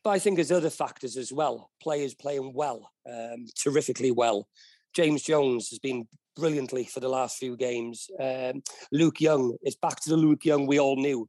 But 0.08 0.14
I 0.14 0.20
think 0.20 0.38
there's 0.38 0.54
other 0.54 0.70
factors 0.70 1.18
as 1.18 1.34
well. 1.34 1.70
Players 1.84 2.14
playing 2.14 2.54
well, 2.54 2.94
um, 3.12 3.46
terrifically 3.58 4.10
well. 4.10 4.48
James 4.96 5.22
Jones 5.22 5.68
has 5.68 5.80
been 5.80 6.08
brilliantly 6.34 6.86
for 6.86 7.02
the 7.02 7.10
last 7.10 7.38
few 7.38 7.58
games. 7.58 8.10
Um, 8.18 8.64
Luke 8.94 9.20
Young 9.20 9.58
is 9.64 9.76
back 9.76 10.00
to 10.00 10.10
the 10.10 10.16
Luke 10.16 10.46
Young 10.46 10.66
we 10.66 10.80
all 10.80 10.96
knew. 10.96 11.28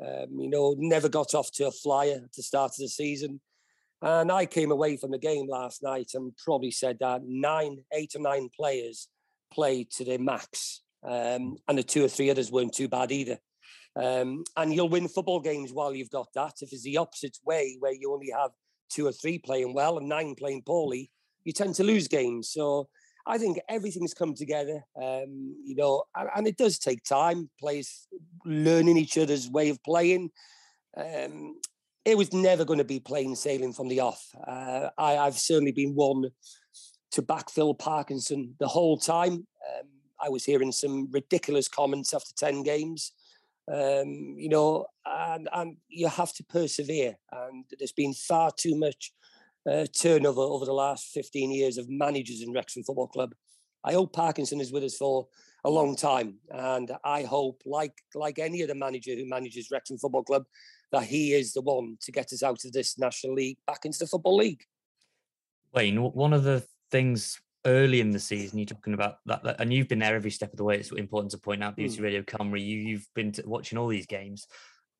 Um, 0.00 0.28
you 0.38 0.48
know, 0.48 0.76
never 0.78 1.08
got 1.08 1.34
off 1.34 1.50
to 1.54 1.66
a 1.66 1.72
flyer 1.72 2.20
at 2.22 2.32
the 2.32 2.44
start 2.44 2.70
of 2.70 2.76
the 2.78 2.88
season. 2.88 3.40
And 4.00 4.30
I 4.30 4.46
came 4.46 4.70
away 4.70 4.96
from 4.96 5.10
the 5.10 5.18
game 5.18 5.48
last 5.48 5.82
night 5.82 6.12
and 6.14 6.30
probably 6.36 6.70
said 6.70 6.98
that 7.00 7.22
nine, 7.24 7.78
eight 7.92 8.14
or 8.14 8.20
nine 8.20 8.48
players 8.54 9.08
played 9.52 9.90
to 9.96 10.04
their 10.04 10.20
max. 10.20 10.82
Um, 11.02 11.56
and 11.66 11.76
the 11.76 11.82
two 11.82 12.04
or 12.04 12.08
three 12.08 12.30
others 12.30 12.52
weren't 12.52 12.74
too 12.74 12.86
bad 12.86 13.10
either. 13.10 13.38
Um, 13.96 14.44
and 14.56 14.72
you'll 14.72 14.88
win 14.88 15.08
football 15.08 15.40
games 15.40 15.72
while 15.72 15.94
you've 15.94 16.10
got 16.10 16.28
that. 16.34 16.54
If 16.60 16.72
it's 16.72 16.82
the 16.82 16.96
opposite 16.96 17.38
way, 17.44 17.76
where 17.80 17.92
you 17.92 18.12
only 18.12 18.30
have 18.30 18.50
two 18.88 19.06
or 19.06 19.12
three 19.12 19.38
playing 19.38 19.74
well 19.74 19.98
and 19.98 20.08
nine 20.08 20.34
playing 20.34 20.62
poorly, 20.62 21.10
you 21.44 21.52
tend 21.52 21.74
to 21.76 21.84
lose 21.84 22.08
games. 22.08 22.50
So 22.50 22.88
I 23.26 23.38
think 23.38 23.60
everything's 23.68 24.14
come 24.14 24.34
together, 24.34 24.82
um, 25.00 25.56
you 25.64 25.74
know, 25.76 26.04
and, 26.16 26.28
and, 26.36 26.46
it 26.46 26.56
does 26.56 26.78
take 26.78 27.04
time. 27.04 27.50
Players 27.60 28.08
learning 28.44 28.96
each 28.96 29.18
other's 29.18 29.48
way 29.48 29.68
of 29.68 29.82
playing. 29.84 30.30
Um, 30.96 31.60
it 32.04 32.16
was 32.16 32.32
never 32.32 32.64
going 32.64 32.78
to 32.78 32.84
be 32.84 32.98
plain 32.98 33.36
sailing 33.36 33.72
from 33.72 33.88
the 33.88 34.00
off. 34.00 34.26
Uh, 34.46 34.88
I, 34.96 35.12
have 35.12 35.38
certainly 35.38 35.72
been 35.72 35.94
one 35.94 36.30
to 37.12 37.22
back 37.22 37.50
Phil 37.50 37.74
Parkinson 37.74 38.54
the 38.58 38.68
whole 38.68 38.96
time. 38.96 39.32
Um, 39.34 39.88
I 40.20 40.28
was 40.28 40.44
hearing 40.44 40.72
some 40.72 41.08
ridiculous 41.10 41.68
comments 41.68 42.14
after 42.14 42.32
10 42.36 42.62
games. 42.62 43.12
Um, 43.72 44.34
you 44.36 44.48
know, 44.48 44.86
and, 45.06 45.48
and 45.52 45.76
you 45.88 46.08
have 46.08 46.32
to 46.34 46.44
persevere. 46.44 47.16
And 47.30 47.64
there's 47.78 47.92
been 47.92 48.14
far 48.14 48.50
too 48.56 48.76
much 48.76 49.12
uh, 49.70 49.86
turnover 49.96 50.40
over 50.40 50.64
the 50.64 50.72
last 50.72 51.08
15 51.12 51.52
years 51.52 51.78
of 51.78 51.88
managers 51.88 52.42
in 52.42 52.52
Wrexham 52.52 52.82
Football 52.82 53.08
Club. 53.08 53.34
I 53.84 53.92
hope 53.92 54.12
Parkinson 54.12 54.60
is 54.60 54.72
with 54.72 54.84
us 54.84 54.96
for 54.96 55.28
a 55.64 55.70
long 55.70 55.96
time, 55.96 56.36
and 56.50 56.90
I 57.04 57.22
hope, 57.22 57.62
like 57.64 57.94
like 58.14 58.38
any 58.38 58.62
other 58.62 58.74
manager 58.74 59.14
who 59.14 59.28
manages 59.28 59.70
Wrexham 59.70 59.98
Football 59.98 60.22
Club, 60.22 60.44
that 60.92 61.04
he 61.04 61.32
is 61.32 61.52
the 61.52 61.62
one 61.62 61.96
to 62.02 62.12
get 62.12 62.32
us 62.32 62.42
out 62.42 62.64
of 62.64 62.72
this 62.72 62.98
National 62.98 63.34
League 63.34 63.58
back 63.66 63.84
into 63.84 63.98
the 63.98 64.06
Football 64.06 64.36
League. 64.36 64.62
Waynne, 65.74 66.14
one 66.14 66.32
of 66.32 66.44
the 66.44 66.64
things 66.90 67.40
early 67.66 68.00
in 68.00 68.10
the 68.10 68.18
season, 68.18 68.58
you're 68.58 68.66
talking 68.66 68.94
about 68.94 69.16
that, 69.26 69.42
that, 69.44 69.60
and 69.60 69.72
you've 69.72 69.88
been 69.88 69.98
there 69.98 70.14
every 70.14 70.30
step 70.30 70.52
of 70.52 70.56
the 70.56 70.64
way. 70.64 70.76
It's 70.76 70.92
important 70.92 71.32
to 71.32 71.38
point 71.38 71.62
out, 71.62 71.76
Beauty 71.76 71.98
mm. 71.98 72.02
Radio 72.02 72.22
Cymru, 72.22 72.60
you, 72.60 72.76
you've 72.76 73.08
been 73.14 73.32
watching 73.44 73.78
all 73.78 73.88
these 73.88 74.06
games. 74.06 74.46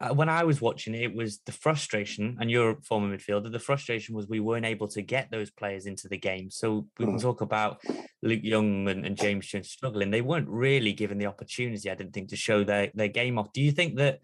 Uh, 0.01 0.15
when 0.15 0.31
I 0.31 0.45
was 0.45 0.63
watching 0.63 0.95
it, 0.95 1.03
it 1.03 1.15
was 1.15 1.41
the 1.45 1.53
frustration, 1.53 2.39
and 2.41 2.51
you're 2.51 2.71
a 2.71 2.83
former 2.83 3.15
midfielder. 3.15 3.53
The 3.53 3.59
frustration 3.59 4.15
was 4.15 4.27
we 4.27 4.41
weren't 4.41 4.65
able 4.65 4.89
to 4.89 5.03
get 5.03 5.31
those 5.31 5.51
players 5.51 5.85
into 5.85 6.09
the 6.09 6.17
game. 6.17 6.51
So 6.51 6.87
we 6.99 7.05
can 7.05 7.19
mm. 7.19 7.23
talk 7.23 7.43
about 7.43 7.83
Luke 8.23 8.41
Young 8.43 8.89
and, 8.89 9.05
and 9.05 9.17
James 9.17 9.47
Jones 9.47 9.69
struggling. 9.69 10.11
They 10.11 10.23
weren't 10.23 10.49
really 10.49 10.95
given 10.95 11.19
the 11.19 11.27
opportunity, 11.27 11.91
I 11.91 11.95
didn't 11.95 12.15
think, 12.15 12.31
to 12.31 12.37
show 12.37 12.65
their 12.65 12.91
their 12.95 13.09
game 13.09 13.39
off. 13.39 13.53
Do 13.53 13.61
you 13.61 13.73
think 13.73 13.97
that 13.97 14.21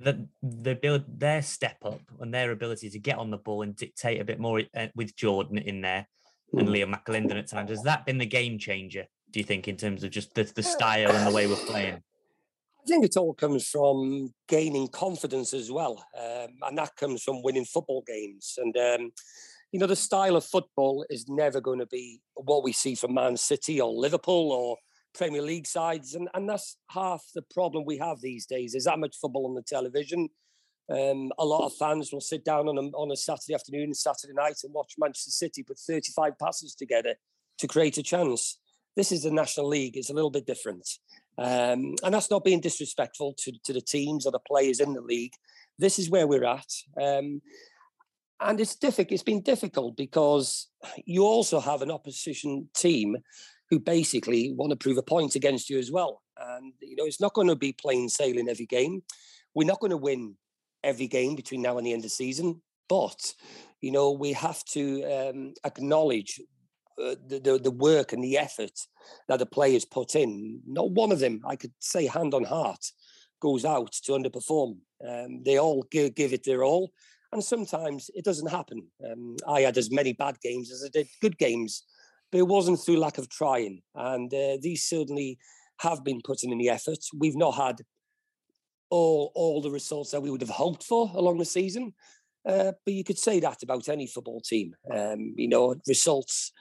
that 0.00 0.16
they 0.42 0.74
build 0.74 1.04
their 1.06 1.42
step 1.42 1.76
up 1.84 2.00
and 2.20 2.32
their 2.32 2.50
ability 2.50 2.88
to 2.90 2.98
get 2.98 3.18
on 3.18 3.30
the 3.30 3.36
ball 3.36 3.62
and 3.62 3.76
dictate 3.76 4.20
a 4.20 4.24
bit 4.24 4.40
more 4.40 4.62
uh, 4.74 4.86
with 4.96 5.14
Jordan 5.14 5.58
in 5.58 5.82
there 5.82 6.06
and. 6.60 6.68
Liam 6.68 6.94
McAlinden 6.94 7.38
at 7.38 7.48
times. 7.48 7.70
Has 7.70 7.82
that 7.82 8.06
been 8.06 8.18
the 8.18 8.26
game 8.26 8.58
changer, 8.58 9.06
do 9.30 9.40
you 9.40 9.44
think, 9.44 9.68
in 9.68 9.76
terms 9.76 10.04
of 10.04 10.10
just 10.10 10.34
the, 10.34 10.44
the 10.44 10.62
style 10.62 11.10
and 11.10 11.26
the 11.26 11.34
way 11.34 11.46
we're 11.46 11.56
playing? 11.56 11.94
I 11.94 12.88
think 12.88 13.04
it 13.04 13.16
all 13.16 13.32
comes 13.32 13.68
from 13.68 14.34
gaining 14.48 14.88
confidence 14.88 15.54
as 15.54 15.70
well. 15.70 16.04
Um, 16.18 16.48
and 16.62 16.78
that 16.78 16.96
comes 16.96 17.22
from 17.22 17.42
winning 17.42 17.64
football 17.64 18.02
games. 18.06 18.58
And, 18.58 18.76
um, 18.76 19.12
you 19.70 19.78
know, 19.78 19.86
the 19.86 19.94
style 19.94 20.34
of 20.34 20.44
football 20.44 21.04
is 21.08 21.28
never 21.28 21.60
going 21.60 21.78
to 21.78 21.86
be 21.86 22.20
what 22.34 22.64
we 22.64 22.72
see 22.72 22.96
from 22.96 23.14
Man 23.14 23.36
City 23.36 23.80
or 23.80 23.92
Liverpool 23.92 24.50
or 24.50 24.76
Premier 25.14 25.42
League 25.42 25.66
sides. 25.68 26.14
And, 26.14 26.28
and 26.34 26.48
that's 26.48 26.76
half 26.90 27.22
the 27.34 27.42
problem 27.54 27.84
we 27.86 27.98
have 27.98 28.20
these 28.20 28.46
days. 28.46 28.74
is 28.74 28.84
that 28.84 28.98
much 28.98 29.16
football 29.16 29.46
on 29.46 29.54
the 29.54 29.62
television. 29.62 30.28
Um, 30.90 31.30
a 31.38 31.44
lot 31.44 31.64
of 31.64 31.74
fans 31.76 32.12
will 32.12 32.20
sit 32.20 32.44
down 32.44 32.68
on 32.68 32.76
a, 32.76 32.82
on 32.96 33.10
a 33.10 33.16
Saturday 33.16 33.54
afternoon 33.54 33.84
and 33.84 33.96
Saturday 33.96 34.34
night 34.34 34.56
and 34.64 34.74
watch 34.74 34.94
Manchester 34.98 35.30
City 35.30 35.62
put 35.62 35.78
35 35.78 36.38
passes 36.38 36.74
together 36.74 37.14
to 37.58 37.68
create 37.68 37.98
a 37.98 38.02
chance. 38.02 38.58
This 38.96 39.12
is 39.12 39.22
the 39.22 39.30
National 39.30 39.68
League. 39.68 39.96
It's 39.96 40.10
a 40.10 40.14
little 40.14 40.30
bit 40.30 40.46
different. 40.46 40.86
Um, 41.38 41.94
and 42.02 42.12
that's 42.12 42.30
not 42.30 42.44
being 42.44 42.60
disrespectful 42.60 43.34
to, 43.38 43.52
to 43.64 43.72
the 43.72 43.80
teams 43.80 44.26
or 44.26 44.32
the 44.32 44.38
players 44.38 44.80
in 44.80 44.92
the 44.92 45.00
league. 45.00 45.32
This 45.78 45.98
is 45.98 46.10
where 46.10 46.26
we're 46.26 46.44
at. 46.44 46.70
Um, 47.00 47.40
and 48.40 48.60
it's 48.60 48.76
difficult. 48.76 49.12
It's 49.12 49.22
been 49.22 49.42
difficult 49.42 49.96
because 49.96 50.68
you 51.04 51.22
also 51.22 51.60
have 51.60 51.80
an 51.80 51.90
opposition 51.90 52.68
team 52.76 53.16
who 53.70 53.78
basically 53.78 54.52
want 54.52 54.70
to 54.70 54.76
prove 54.76 54.98
a 54.98 55.02
point 55.02 55.34
against 55.34 55.70
you 55.70 55.78
as 55.78 55.90
well. 55.90 56.22
And 56.36 56.74
you 56.80 56.96
know, 56.96 57.06
it's 57.06 57.20
not 57.20 57.34
going 57.34 57.48
to 57.48 57.56
be 57.56 57.72
plain 57.72 58.08
sailing 58.08 58.48
every 58.48 58.66
game. 58.66 59.02
We're 59.54 59.66
not 59.66 59.80
going 59.80 59.92
to 59.92 59.96
win 59.96 60.36
every 60.84 61.06
game 61.06 61.34
between 61.36 61.62
now 61.62 61.78
and 61.78 61.86
the 61.86 61.92
end 61.92 62.00
of 62.00 62.04
the 62.04 62.08
season, 62.10 62.60
but 62.88 63.34
you 63.80 63.90
know, 63.90 64.12
we 64.12 64.32
have 64.32 64.64
to 64.66 65.02
um, 65.04 65.54
acknowledge 65.64 66.40
uh, 67.02 67.16
the, 67.26 67.40
the, 67.40 67.58
the 67.58 67.70
work 67.70 68.12
and 68.12 68.22
the 68.22 68.38
effort 68.38 68.78
that 69.28 69.38
the 69.38 69.46
players 69.46 69.84
put 69.84 70.14
in. 70.14 70.60
Not 70.66 70.92
one 70.92 71.10
of 71.10 71.18
them, 71.18 71.40
I 71.44 71.56
could 71.56 71.72
say 71.80 72.06
hand 72.06 72.32
on 72.32 72.44
heart, 72.44 72.84
goes 73.40 73.64
out 73.64 73.92
to 74.04 74.12
underperform. 74.12 74.76
Um, 75.06 75.42
they 75.42 75.58
all 75.58 75.84
give, 75.90 76.14
give, 76.14 76.32
it 76.32 76.44
their 76.44 76.62
all, 76.62 76.92
and 77.32 77.42
sometimes 77.42 78.08
it 78.14 78.24
doesn't 78.24 78.50
happen. 78.50 78.86
Um, 79.04 79.36
I 79.48 79.62
had 79.62 79.78
as 79.78 79.90
many 79.90 80.12
bad 80.12 80.36
games 80.40 80.70
as 80.70 80.84
I 80.84 80.90
did 80.92 81.08
good 81.20 81.38
games, 81.38 81.82
but 82.30 82.38
it 82.38 82.46
wasn't 82.46 82.78
through 82.78 82.98
lack 82.98 83.18
of 83.18 83.28
trying. 83.28 83.82
And 83.94 84.32
uh, 84.32 84.58
these 84.60 84.84
certainly 84.84 85.38
have 85.80 86.04
been 86.04 86.20
putting 86.22 86.52
in 86.52 86.58
the 86.58 86.68
effort. 86.68 86.98
We've 87.18 87.36
not 87.36 87.56
had 87.56 87.80
all 88.92 89.32
all 89.34 89.60
the 89.60 89.70
results 89.70 90.10
that 90.10 90.22
we 90.22 90.30
would 90.30 90.40
have 90.40 90.50
hoped 90.50 90.84
for 90.84 91.10
along 91.14 91.38
the 91.38 91.44
season. 91.44 91.94
Uh, 92.46 92.72
but 92.84 92.94
you 92.94 93.04
could 93.04 93.18
say 93.18 93.40
that 93.40 93.62
about 93.62 93.88
any 93.88 94.06
football 94.06 94.40
team. 94.40 94.74
Um, 94.92 95.34
you 95.36 95.48
know, 95.48 95.74
results 95.86 96.52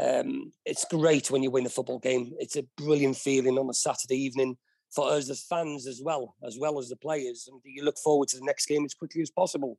um, 0.00 0.52
it's 0.64 0.86
great 0.86 1.30
when 1.30 1.42
you 1.42 1.50
win 1.50 1.66
a 1.66 1.70
football 1.70 1.98
game. 1.98 2.32
It's 2.38 2.56
a 2.56 2.64
brilliant 2.76 3.16
feeling 3.16 3.58
on 3.58 3.68
a 3.68 3.74
Saturday 3.74 4.16
evening 4.16 4.56
for 4.90 5.10
us 5.10 5.28
as 5.28 5.42
fans 5.42 5.86
as 5.86 6.00
well, 6.02 6.34
as 6.46 6.58
well 6.58 6.78
as 6.78 6.88
the 6.88 6.96
players. 6.96 7.48
And 7.50 7.60
you 7.64 7.84
look 7.84 7.98
forward 7.98 8.28
to 8.28 8.38
the 8.38 8.44
next 8.44 8.66
game 8.66 8.84
as 8.84 8.94
quickly 8.94 9.22
as 9.22 9.30
possible. 9.30 9.78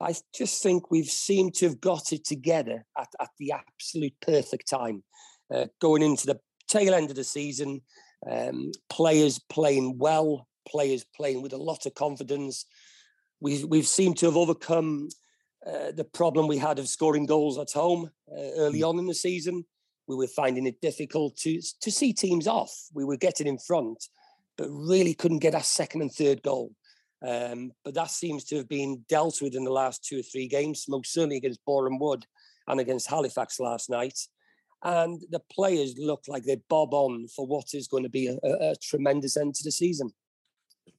I 0.00 0.14
just 0.34 0.62
think 0.62 0.90
we've 0.90 1.06
seemed 1.06 1.54
to 1.56 1.66
have 1.66 1.80
got 1.80 2.12
it 2.12 2.24
together 2.24 2.84
at, 2.98 3.08
at 3.20 3.30
the 3.38 3.52
absolute 3.52 4.14
perfect 4.22 4.68
time. 4.68 5.02
Uh, 5.52 5.66
going 5.80 6.02
into 6.02 6.26
the 6.26 6.40
tail 6.68 6.94
end 6.94 7.10
of 7.10 7.16
the 7.16 7.24
season, 7.24 7.82
um, 8.30 8.72
players 8.88 9.38
playing 9.50 9.98
well, 9.98 10.46
players 10.66 11.04
playing 11.16 11.42
with 11.42 11.52
a 11.52 11.58
lot 11.58 11.86
of 11.86 11.94
confidence. 11.94 12.66
We've, 13.40 13.64
we've 13.64 13.86
seemed 13.86 14.18
to 14.18 14.26
have 14.26 14.36
overcome 14.36 15.08
uh, 15.66 15.92
the 15.92 16.04
problem 16.04 16.46
we 16.46 16.58
had 16.58 16.78
of 16.78 16.88
scoring 16.88 17.26
goals 17.26 17.58
at 17.58 17.72
home 17.72 18.10
uh, 18.30 18.50
early 18.56 18.80
mm. 18.80 18.88
on 18.88 18.98
in 18.98 19.06
the 19.06 19.14
season. 19.14 19.64
We 20.06 20.16
were 20.16 20.26
finding 20.26 20.66
it 20.66 20.80
difficult 20.80 21.36
to 21.38 21.60
to 21.82 21.90
see 21.90 22.12
teams 22.12 22.48
off. 22.48 22.74
We 22.94 23.04
were 23.04 23.16
getting 23.16 23.46
in 23.46 23.58
front, 23.58 24.02
but 24.56 24.68
really 24.68 25.14
couldn't 25.14 25.38
get 25.38 25.54
our 25.54 25.62
second 25.62 26.00
and 26.00 26.12
third 26.12 26.42
goal. 26.42 26.72
Um, 27.22 27.72
but 27.84 27.94
that 27.94 28.10
seems 28.10 28.44
to 28.44 28.56
have 28.56 28.68
been 28.68 29.04
dealt 29.08 29.42
with 29.42 29.54
in 29.54 29.64
the 29.64 29.70
last 29.70 30.02
two 30.04 30.20
or 30.20 30.22
three 30.22 30.48
games, 30.48 30.86
most 30.88 31.12
certainly 31.12 31.36
against 31.36 31.64
Boreham 31.66 31.98
Wood 31.98 32.24
and 32.66 32.80
against 32.80 33.10
Halifax 33.10 33.60
last 33.60 33.90
night. 33.90 34.18
And 34.82 35.20
the 35.30 35.42
players 35.52 35.94
look 35.98 36.22
like 36.26 36.44
they 36.44 36.62
bob 36.70 36.94
on 36.94 37.28
for 37.28 37.46
what 37.46 37.74
is 37.74 37.86
going 37.86 38.04
to 38.04 38.08
be 38.08 38.28
a, 38.28 38.38
a, 38.42 38.70
a 38.70 38.76
tremendous 38.82 39.36
end 39.36 39.54
to 39.56 39.64
the 39.64 39.70
season 39.70 40.10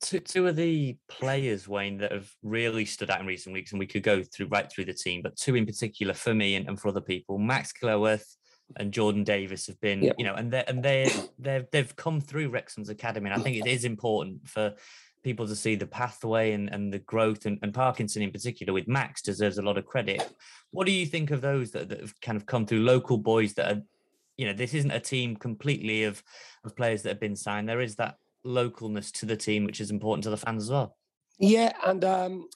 two, 0.02 0.20
two 0.20 0.48
of 0.48 0.56
the 0.56 0.98
players, 1.08 1.68
Waynne, 1.68 2.00
that 2.00 2.12
have 2.12 2.30
really 2.44 2.86
stood 2.86 3.10
out 3.10 3.22
in 3.22 3.26
recent 3.26 3.54
weeks, 3.54 3.72
and 3.72 3.80
we 3.80 3.88
could 3.88 4.04
go 4.04 4.24
through 4.24 4.48
right 4.48 4.72
through 4.72 4.86
the 4.86 4.94
team, 4.94 5.22
but 5.22 5.36
two 5.36 5.56
in 5.56 5.66
particular 5.66 6.14
for 6.14 6.34
me 6.34 6.56
and, 6.56 6.68
and 6.68 6.80
for 6.80 6.90
other 6.90 7.02
people, 7.02 7.38
Max 7.38 7.72
Cleworth 7.72 8.36
and 8.78 8.92
Jordan 8.92 9.24
Davies 9.24 9.68
have 9.68 9.80
been, 9.82 10.02
yep. 10.04 10.16
you 10.18 10.26
know, 10.26 10.36
and 10.36 10.52
they 10.52 10.64
and 10.68 10.84
they 10.84 11.10
they've 11.38 11.66
they've 11.72 11.96
come 11.96 12.22
through 12.22 12.50
Wrexham's 12.50 12.90
academy. 12.90 13.30
And 13.30 13.40
I 13.40 13.44
think 13.44 13.58
it 13.58 13.68
is 13.68 13.86
important 13.86 14.48
for 14.48 14.74
people 15.24 15.48
to 15.48 15.56
see 15.56 15.76
the 15.76 15.86
pathway 15.86 16.54
and, 16.54 16.74
and 16.74 16.92
the 16.92 17.00
growth 17.00 17.46
and, 17.46 17.60
and 17.62 17.74
Parkinson 17.74 18.24
in 18.24 18.32
particular 18.32 18.74
with 18.74 18.88
Max 18.88 19.22
deserves 19.22 19.60
a 19.60 19.62
lot 19.62 19.78
of 19.78 19.86
credit. 19.86 20.34
What 20.72 20.88
do 20.88 20.92
you 20.92 21.06
think 21.06 21.30
of 21.30 21.42
those 21.42 21.72
that, 21.72 21.90
that 21.90 22.00
have 22.00 22.20
kind 22.22 22.38
of 22.38 22.48
come 22.48 22.66
through 22.66 22.80
local 22.80 23.18
boys 23.18 23.54
that 23.54 23.72
are 23.72 23.82
you 24.38 24.48
know, 24.48 24.54
this 24.54 24.74
isn't 24.74 24.90
a 24.90 25.00
team 25.00 25.36
completely 25.36 26.06
of 26.06 26.24
of 26.64 26.76
players 26.76 27.04
that 27.04 27.10
have 27.10 27.20
been 27.20 27.36
signed. 27.36 27.70
There 27.70 27.82
is 27.82 27.96
that 27.98 28.16
localness 28.46 29.12
to 29.14 29.26
the 29.26 29.38
team, 29.38 29.66
which 29.66 29.82
is 29.82 29.92
important 29.92 30.24
to 30.24 30.30
the 30.30 30.38
fans 30.38 30.64
as 30.64 30.72
well. 30.72 30.98
Yeah, 31.40 31.74
and 31.86 32.04
um, 32.06 32.48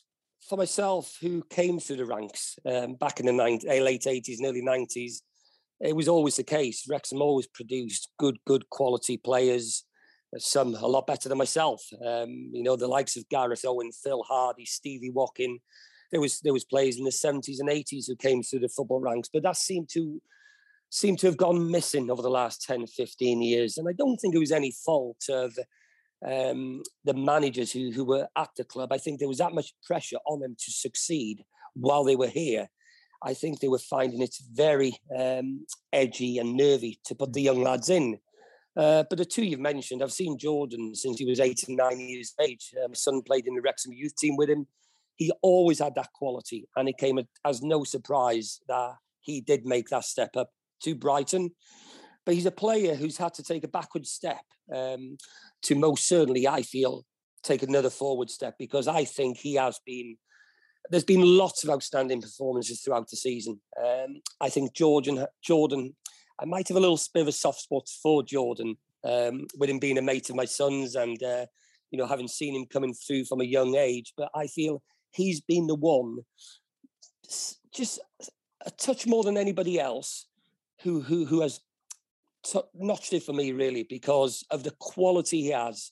for 0.47 0.57
myself, 0.57 1.17
who 1.21 1.43
came 1.49 1.79
through 1.79 1.97
the 1.97 2.05
ranks 2.05 2.57
um, 2.65 2.95
back 2.95 3.19
in 3.19 3.25
the 3.25 3.33
90, 3.33 3.67
eh, 3.67 3.81
late 3.81 4.03
80s 4.03 4.37
and 4.37 4.47
early 4.47 4.61
90s, 4.61 5.21
it 5.81 5.95
was 5.95 6.07
always 6.07 6.35
the 6.35 6.43
case. 6.43 6.85
Wrexham 6.87 7.21
always 7.21 7.47
produced 7.47 8.09
good, 8.17 8.37
good 8.45 8.69
quality 8.69 9.17
players. 9.17 9.83
Uh, 10.35 10.39
some 10.39 10.75
a 10.75 10.87
lot 10.87 11.07
better 11.07 11.29
than 11.29 11.37
myself. 11.37 11.83
Um, 12.05 12.49
you 12.53 12.63
know, 12.63 12.75
the 12.75 12.87
likes 12.87 13.17
of 13.17 13.27
Gareth 13.29 13.65
Owen, 13.65 13.91
Phil 13.91 14.23
Hardy, 14.23 14.65
Stevie 14.65 15.11
Watkin. 15.11 15.59
There 16.11 16.21
was 16.21 16.39
there 16.41 16.53
was 16.53 16.63
players 16.63 16.97
in 16.97 17.03
the 17.03 17.09
70s 17.09 17.59
and 17.59 17.67
80s 17.67 18.05
who 18.07 18.15
came 18.15 18.43
through 18.43 18.59
the 18.59 18.69
football 18.69 18.99
ranks, 18.99 19.29
but 19.31 19.43
that 19.43 19.57
seemed 19.57 19.89
to 19.89 20.21
seem 20.89 21.17
to 21.17 21.27
have 21.27 21.37
gone 21.37 21.69
missing 21.71 22.09
over 22.09 22.21
the 22.21 22.29
last 22.29 22.63
10, 22.63 22.87
15 22.87 23.41
years. 23.41 23.77
And 23.77 23.87
I 23.87 23.93
don't 23.93 24.17
think 24.17 24.35
it 24.35 24.39
was 24.39 24.51
any 24.51 24.71
fault 24.85 25.23
of 25.29 25.57
um, 26.25 26.83
the 27.03 27.13
managers 27.13 27.71
who, 27.71 27.91
who 27.91 28.05
were 28.05 28.27
at 28.35 28.49
the 28.57 28.63
club. 28.63 28.91
I 28.91 28.97
think 28.97 29.19
there 29.19 29.27
was 29.27 29.39
that 29.39 29.53
much 29.53 29.73
pressure 29.85 30.17
on 30.27 30.39
them 30.39 30.55
to 30.57 30.71
succeed 30.71 31.43
while 31.73 32.03
they 32.03 32.15
were 32.15 32.27
here. 32.27 32.69
I 33.23 33.33
think 33.33 33.59
they 33.59 33.67
were 33.67 33.79
finding 33.79 34.21
it 34.21 34.35
very 34.53 34.93
um, 35.17 35.65
edgy 35.91 36.37
and 36.37 36.55
nervy 36.55 36.99
to 37.05 37.15
put 37.15 37.33
the 37.33 37.41
young 37.41 37.63
lads 37.63 37.89
in. 37.89 38.19
Uh, 38.77 39.03
but 39.09 39.17
the 39.17 39.25
two 39.25 39.45
you've 39.45 39.59
mentioned, 39.59 40.03
I've 40.03 40.11
seen 40.11 40.37
Jordan 40.37 40.93
since 40.95 41.17
he 41.17 41.25
was 41.25 41.39
eight 41.39 41.63
and 41.67 41.77
nine 41.77 41.99
years 41.99 42.33
of 42.37 42.45
age. 42.45 42.73
My 42.75 42.93
son 42.93 43.21
played 43.21 43.47
in 43.47 43.55
the 43.55 43.61
Wrexham 43.61 43.93
youth 43.93 44.15
team 44.17 44.35
with 44.35 44.49
him. 44.49 44.67
He 45.15 45.31
always 45.41 45.79
had 45.79 45.95
that 45.95 46.11
quality, 46.13 46.67
and 46.75 46.89
it 46.89 46.97
came 46.97 47.17
as 47.45 47.61
no 47.61 47.85
surprise 47.85 48.59
that 48.67 48.95
he 49.21 49.39
did 49.39 49.65
make 49.65 49.87
that 49.89 50.03
step 50.03 50.35
up 50.35 50.49
to 50.83 50.95
Brighton. 50.95 51.51
But 52.25 52.35
he's 52.35 52.45
a 52.45 52.51
player 52.51 52.95
who's 52.95 53.17
had 53.17 53.33
to 53.35 53.43
take 53.43 53.63
a 53.63 53.67
backward 53.67 54.07
step 54.07 54.41
um, 54.73 55.17
to 55.63 55.75
most 55.75 56.07
certainly, 56.07 56.47
I 56.47 56.63
feel, 56.63 57.05
take 57.43 57.61
another 57.61 57.89
forward 57.89 58.29
step 58.29 58.55
because 58.57 58.87
I 58.87 59.05
think 59.05 59.37
he 59.37 59.55
has 59.55 59.79
been. 59.85 60.17
There's 60.91 61.03
been 61.03 61.23
lots 61.23 61.63
of 61.63 61.71
outstanding 61.71 62.21
performances 62.21 62.81
throughout 62.81 63.09
the 63.09 63.17
season. 63.17 63.59
Um, 63.83 64.21
I 64.39 64.49
think 64.49 64.75
Jordan, 64.75 65.25
Jordan, 65.43 65.95
I 66.39 66.45
might 66.45 66.67
have 66.67 66.77
a 66.77 66.79
little 66.79 66.99
bit 67.11 67.21
of 67.21 67.27
a 67.27 67.31
soft 67.31 67.61
spot 67.61 67.87
for 68.03 68.21
Jordan 68.21 68.75
um, 69.03 69.47
with 69.57 69.69
him 69.69 69.79
being 69.79 69.97
a 69.97 70.03
mate 70.03 70.29
of 70.29 70.35
my 70.35 70.45
son's 70.45 70.93
and, 70.93 71.21
uh, 71.23 71.47
you 71.89 71.97
know, 71.97 72.05
having 72.05 72.27
seen 72.27 72.55
him 72.55 72.67
coming 72.67 72.93
through 72.93 73.25
from 73.25 73.41
a 73.41 73.45
young 73.45 73.75
age. 73.75 74.13
But 74.15 74.29
I 74.35 74.45
feel 74.45 74.83
he's 75.11 75.41
been 75.41 75.65
the 75.65 75.75
one, 75.75 76.17
just 77.73 77.99
a 78.65 78.71
touch 78.71 79.07
more 79.07 79.23
than 79.23 79.37
anybody 79.37 79.79
else, 79.79 80.27
who 80.81 81.01
who 81.01 81.25
who 81.25 81.41
has 81.41 81.59
t- 82.45 82.61
notched 82.73 83.13
it 83.13 83.23
for 83.23 83.33
me 83.33 83.51
really 83.51 83.83
because 83.83 84.43
of 84.51 84.63
the 84.63 84.75
quality 84.79 85.41
he 85.43 85.49
has. 85.49 85.91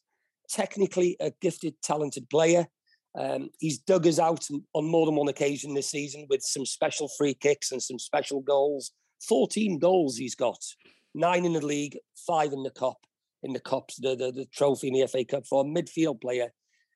Technically, 0.49 1.15
a 1.19 1.31
gifted, 1.41 1.75
talented 1.81 2.29
player. 2.29 2.67
Um, 3.15 3.49
he's 3.59 3.77
dug 3.77 4.07
us 4.07 4.19
out 4.19 4.47
on 4.73 4.85
more 4.85 5.05
than 5.05 5.15
one 5.15 5.27
occasion 5.27 5.73
this 5.73 5.89
season 5.89 6.25
with 6.29 6.41
some 6.41 6.65
special 6.65 7.07
free 7.07 7.33
kicks 7.33 7.71
and 7.71 7.81
some 7.81 7.99
special 7.99 8.41
goals. 8.41 8.91
14 9.27 9.79
goals 9.79 10.17
he's 10.17 10.35
got, 10.35 10.59
nine 11.13 11.45
in 11.45 11.53
the 11.53 11.65
league, 11.65 11.97
five 12.27 12.51
in 12.51 12.63
the 12.63 12.71
cup, 12.71 12.97
in 13.43 13.53
the 13.53 13.59
cups, 13.59 13.97
the, 13.97 14.15
the, 14.15 14.31
the 14.31 14.45
trophy 14.53 14.87
in 14.87 14.93
the 14.93 15.07
FA 15.07 15.23
Cup 15.23 15.45
for 15.45 15.61
a 15.61 15.65
midfield 15.65 16.21
player. 16.21 16.51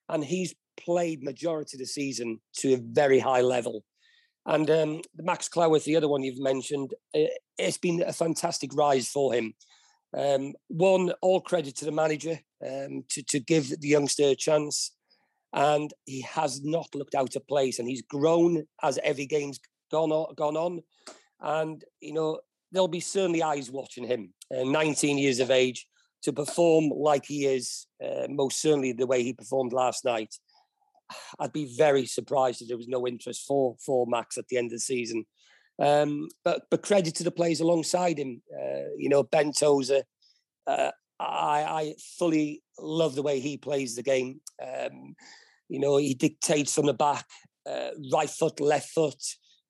And 0.08 0.24
he's 0.24 0.54
played 0.78 1.22
majority 1.22 1.76
of 1.76 1.80
the 1.80 1.86
season 1.86 2.40
to 2.58 2.74
a 2.74 2.80
very 2.82 3.18
high 3.18 3.42
level. 3.42 3.84
And 4.48 4.70
um, 4.70 5.02
Max 5.14 5.46
Cleworth, 5.46 5.84
the 5.84 5.96
other 5.96 6.08
one 6.08 6.22
you've 6.22 6.40
mentioned, 6.40 6.94
it's 7.12 7.76
been 7.76 8.02
a 8.02 8.14
fantastic 8.14 8.74
rise 8.74 9.06
for 9.06 9.34
him. 9.34 9.52
Um, 10.16 10.54
one, 10.68 11.12
all 11.20 11.42
credit 11.42 11.76
to 11.76 11.84
the 11.84 11.92
manager 11.92 12.40
um, 12.66 13.04
to, 13.10 13.22
to 13.24 13.40
give 13.40 13.68
the 13.78 13.88
youngster 13.88 14.24
a 14.24 14.34
chance. 14.34 14.92
And 15.52 15.92
he 16.06 16.22
has 16.22 16.64
not 16.64 16.94
looked 16.94 17.14
out 17.14 17.36
of 17.36 17.46
place 17.46 17.78
and 17.78 17.86
he's 17.86 18.02
grown 18.02 18.64
as 18.82 18.98
every 19.04 19.26
game's 19.26 19.60
gone 19.90 20.12
on, 20.12 20.34
gone 20.34 20.56
on. 20.56 20.80
And 21.40 21.84
you 22.00 22.14
know 22.14 22.40
there'll 22.72 22.88
be 22.88 23.00
certainly 23.00 23.42
eyes 23.42 23.70
watching 23.70 24.04
him 24.04 24.32
uh, 24.54 24.64
19 24.64 25.18
years 25.18 25.40
of 25.40 25.50
age 25.50 25.86
to 26.22 26.32
perform 26.32 26.90
like 26.90 27.24
he 27.26 27.46
is 27.46 27.86
uh, 28.04 28.26
most 28.28 28.60
certainly 28.60 28.92
the 28.92 29.06
way 29.06 29.22
he 29.22 29.32
performed 29.32 29.72
last 29.72 30.04
night 30.04 30.34
i'd 31.40 31.52
be 31.52 31.74
very 31.76 32.06
surprised 32.06 32.62
if 32.62 32.68
there 32.68 32.76
was 32.76 32.88
no 32.88 33.06
interest 33.06 33.44
for 33.46 33.76
for 33.84 34.06
max 34.06 34.36
at 34.36 34.46
the 34.48 34.56
end 34.56 34.66
of 34.66 34.72
the 34.72 34.80
season 34.80 35.24
um, 35.80 36.28
but 36.44 36.62
but 36.70 36.82
credit 36.82 37.14
to 37.14 37.24
the 37.24 37.30
players 37.30 37.60
alongside 37.60 38.18
him 38.18 38.42
uh, 38.52 38.88
you 38.96 39.08
know 39.08 39.22
ben 39.22 39.52
tozer 39.52 40.02
uh, 40.66 40.90
I, 41.20 41.64
I 41.68 41.94
fully 42.18 42.62
love 42.78 43.14
the 43.14 43.22
way 43.22 43.40
he 43.40 43.56
plays 43.56 43.96
the 43.96 44.02
game. 44.02 44.40
Um, 44.62 45.14
you 45.68 45.80
know, 45.80 45.96
he 45.96 46.14
dictates 46.14 46.74
from 46.74 46.86
the 46.86 46.94
back, 46.94 47.26
uh, 47.66 47.90
right 48.12 48.30
foot, 48.30 48.60
left 48.60 48.90
foot. 48.90 49.20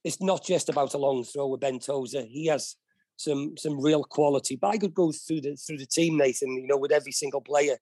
It's 0.04 0.20
not 0.20 0.44
just 0.44 0.68
about 0.68 0.94
a 0.94 0.98
long 0.98 1.24
throw 1.24 1.48
with 1.48 1.60
Ben 1.60 1.78
Tozer. 1.78 2.22
He 2.22 2.46
has 2.46 2.76
some 3.16 3.56
some 3.56 3.82
real 3.82 4.04
quality. 4.04 4.56
But 4.56 4.68
I 4.68 4.78
could 4.78 4.94
go 4.94 5.12
through 5.12 5.40
the 5.40 5.56
through 5.56 5.78
the 5.78 5.86
team, 5.86 6.18
Nathan. 6.18 6.50
You 6.50 6.66
know, 6.66 6.76
with 6.76 6.92
every 6.92 7.12
single 7.12 7.40
player. 7.40 7.78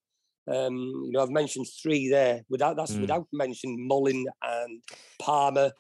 Um, 0.49 0.77
you 1.07 1.13
know, 1.13 1.23
I've 1.23 1.31
mentioned 1.31 1.67
three 1.83 2.09
there. 2.09 2.43
Without 2.49 2.77
that's 2.77 2.93
mm. 2.93 3.03
without 3.03 3.27
mentioning 3.33 3.87
Mullin 3.87 4.27
and 4.43 4.83
Palmer, 5.21 5.73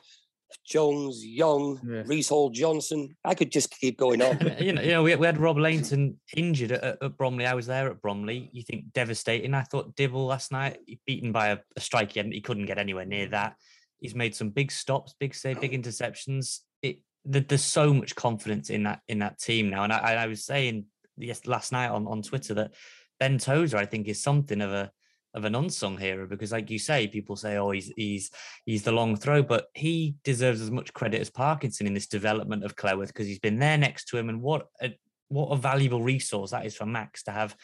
Jones, 0.64 1.24
Young, 1.24 1.80
yeah. 1.86 2.02
Reece 2.06 2.28
Hall, 2.28 2.50
Johnson. 2.50 3.16
I 3.24 3.34
could 3.34 3.52
just 3.52 3.70
keep 3.70 3.98
going 3.98 4.22
on. 4.22 4.38
you 4.60 4.72
know, 4.72 4.82
you 4.82 4.90
know, 4.90 5.02
we, 5.02 5.14
we 5.14 5.26
had 5.26 5.38
Rob 5.38 5.56
Lainton 5.56 6.16
injured 6.36 6.72
at, 6.72 7.02
at, 7.02 7.16
Bromley. 7.16 7.46
I 7.46 7.54
was 7.54 7.66
there 7.66 7.88
at 7.90 8.00
Bromley. 8.00 8.50
You 8.52 8.62
think 8.62 8.92
devastating? 8.92 9.54
I 9.54 9.62
thought 9.62 9.94
Dibble 9.96 10.26
last 10.26 10.52
night, 10.52 10.78
beaten 11.06 11.32
by 11.32 11.48
a, 11.48 11.58
a 11.76 11.80
strike 11.80 12.12
he, 12.12 12.22
he 12.22 12.40
couldn't 12.40 12.66
get 12.66 12.78
anywhere 12.78 13.06
near 13.06 13.28
that. 13.28 13.56
He's 14.00 14.14
made 14.14 14.34
some 14.34 14.50
big 14.50 14.70
stops, 14.70 15.14
big 15.18 15.34
save, 15.34 15.60
big 15.60 15.72
interceptions. 15.72 16.60
It 16.82 17.00
the, 17.24 17.40
there's 17.40 17.64
so 17.64 17.92
much 17.92 18.14
confidence 18.14 18.70
in 18.70 18.84
that 18.84 19.00
in 19.08 19.20
that 19.20 19.38
team 19.38 19.70
now. 19.70 19.84
And 19.84 19.92
I, 19.92 20.14
I 20.14 20.26
was 20.26 20.44
saying 20.44 20.86
yes 21.16 21.46
last 21.46 21.72
night 21.72 21.88
on 21.88 22.06
on 22.06 22.22
Twitter 22.22 22.54
that 22.54 22.72
Ben 23.18 23.38
Tozer, 23.38 23.76
I 23.76 23.86
think, 23.86 24.08
is 24.08 24.22
something 24.22 24.60
of 24.60 24.72
a 24.72 24.90
of 25.34 25.44
an 25.44 25.54
unsung 25.54 25.98
hero 25.98 26.26
because, 26.26 26.50
like 26.50 26.70
you 26.70 26.78
say, 26.78 27.06
people 27.06 27.36
say, 27.36 27.56
"Oh, 27.58 27.70
he's 27.70 27.92
he's 27.96 28.30
he's 28.64 28.82
the 28.82 28.92
long 28.92 29.16
throw," 29.16 29.42
but 29.42 29.66
he 29.74 30.16
deserves 30.24 30.60
as 30.60 30.70
much 30.70 30.94
credit 30.94 31.20
as 31.20 31.30
Parkinson 31.30 31.86
in 31.86 31.94
this 31.94 32.06
development 32.06 32.64
of 32.64 32.74
Cleworth 32.74 33.08
because 33.08 33.26
he's 33.26 33.38
been 33.38 33.58
there 33.58 33.76
next 33.76 34.06
to 34.08 34.16
him, 34.16 34.28
and 34.28 34.40
what 34.40 34.66
a 34.80 34.96
what 35.28 35.48
a 35.48 35.56
valuable 35.56 36.02
resource 36.02 36.52
that 36.52 36.64
is 36.64 36.74
for 36.76 36.86
Max 36.86 37.22
to 37.24 37.32
have 37.32 37.56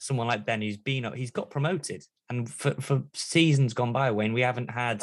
someone 0.00 0.26
like 0.26 0.46
Ben 0.46 0.62
who's 0.62 0.76
been 0.76 1.04
up. 1.04 1.14
He's 1.14 1.30
got 1.30 1.50
promoted, 1.50 2.02
and 2.30 2.48
for 2.48 2.72
for 2.80 3.02
seasons 3.12 3.74
gone 3.74 3.92
by, 3.92 4.10
when 4.10 4.32
we 4.32 4.40
haven't 4.40 4.70
had 4.70 5.02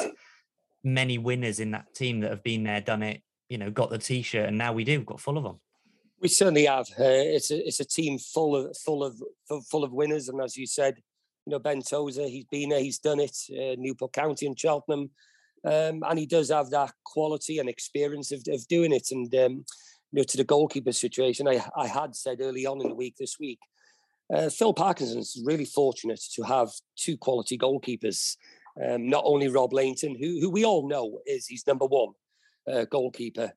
many 0.82 1.18
winners 1.18 1.60
in 1.60 1.72
that 1.72 1.94
team 1.94 2.20
that 2.20 2.30
have 2.30 2.42
been 2.42 2.64
there, 2.64 2.80
done 2.80 3.02
it, 3.02 3.22
you 3.48 3.58
know, 3.58 3.70
got 3.70 3.90
the 3.90 3.98
t-shirt, 3.98 4.48
and 4.48 4.58
now 4.58 4.72
we 4.72 4.84
do. 4.84 4.98
We've 4.98 5.06
got 5.06 5.20
full 5.20 5.38
of 5.38 5.44
them. 5.44 5.60
We 6.20 6.28
certainly 6.28 6.64
have. 6.66 6.88
Uh, 6.98 7.34
it's 7.36 7.50
a 7.50 7.66
it's 7.66 7.80
a 7.80 7.84
team 7.84 8.18
full 8.18 8.56
of 8.56 8.76
full 8.78 9.04
of 9.04 9.20
full 9.70 9.84
of 9.84 9.92
winners, 9.92 10.28
and 10.28 10.40
as 10.40 10.56
you 10.56 10.66
said, 10.66 10.96
you 11.46 11.52
know, 11.52 11.58
Ben 11.58 11.80
Tozer, 11.80 12.26
he's 12.26 12.46
been 12.46 12.70
there, 12.70 12.80
he's 12.80 12.98
done 12.98 13.20
it, 13.20 13.36
uh, 13.52 13.76
Newport 13.78 14.12
County 14.12 14.46
and 14.46 14.58
Cheltenham. 14.58 15.10
Um, 15.64 16.02
and 16.08 16.18
he 16.18 16.26
does 16.26 16.50
have 16.50 16.70
that 16.70 16.92
quality 17.04 17.58
and 17.58 17.68
experience 17.68 18.32
of, 18.32 18.42
of 18.48 18.66
doing 18.68 18.92
it. 18.92 19.08
And, 19.10 19.32
um, 19.34 19.64
you 20.12 20.20
know, 20.20 20.22
to 20.22 20.36
the 20.36 20.44
goalkeeper 20.44 20.92
situation, 20.92 21.48
I, 21.48 21.64
I 21.76 21.86
had 21.86 22.14
said 22.14 22.40
early 22.40 22.66
on 22.66 22.80
in 22.80 22.88
the 22.88 22.94
week 22.94 23.16
this 23.18 23.36
week, 23.38 23.58
uh, 24.32 24.48
Phil 24.48 24.74
Parkinson's 24.74 25.40
really 25.44 25.64
fortunate 25.64 26.20
to 26.34 26.42
have 26.42 26.70
two 26.96 27.16
quality 27.16 27.56
goalkeepers. 27.56 28.36
Um, 28.84 29.08
not 29.08 29.24
only 29.24 29.48
Rob 29.48 29.72
Lainton, 29.72 30.16
who, 30.16 30.40
who 30.40 30.50
we 30.50 30.64
all 30.64 30.88
know 30.88 31.20
is 31.26 31.46
he's 31.46 31.66
number 31.66 31.86
one 31.86 32.10
uh, 32.70 32.84
goalkeeper, 32.84 33.52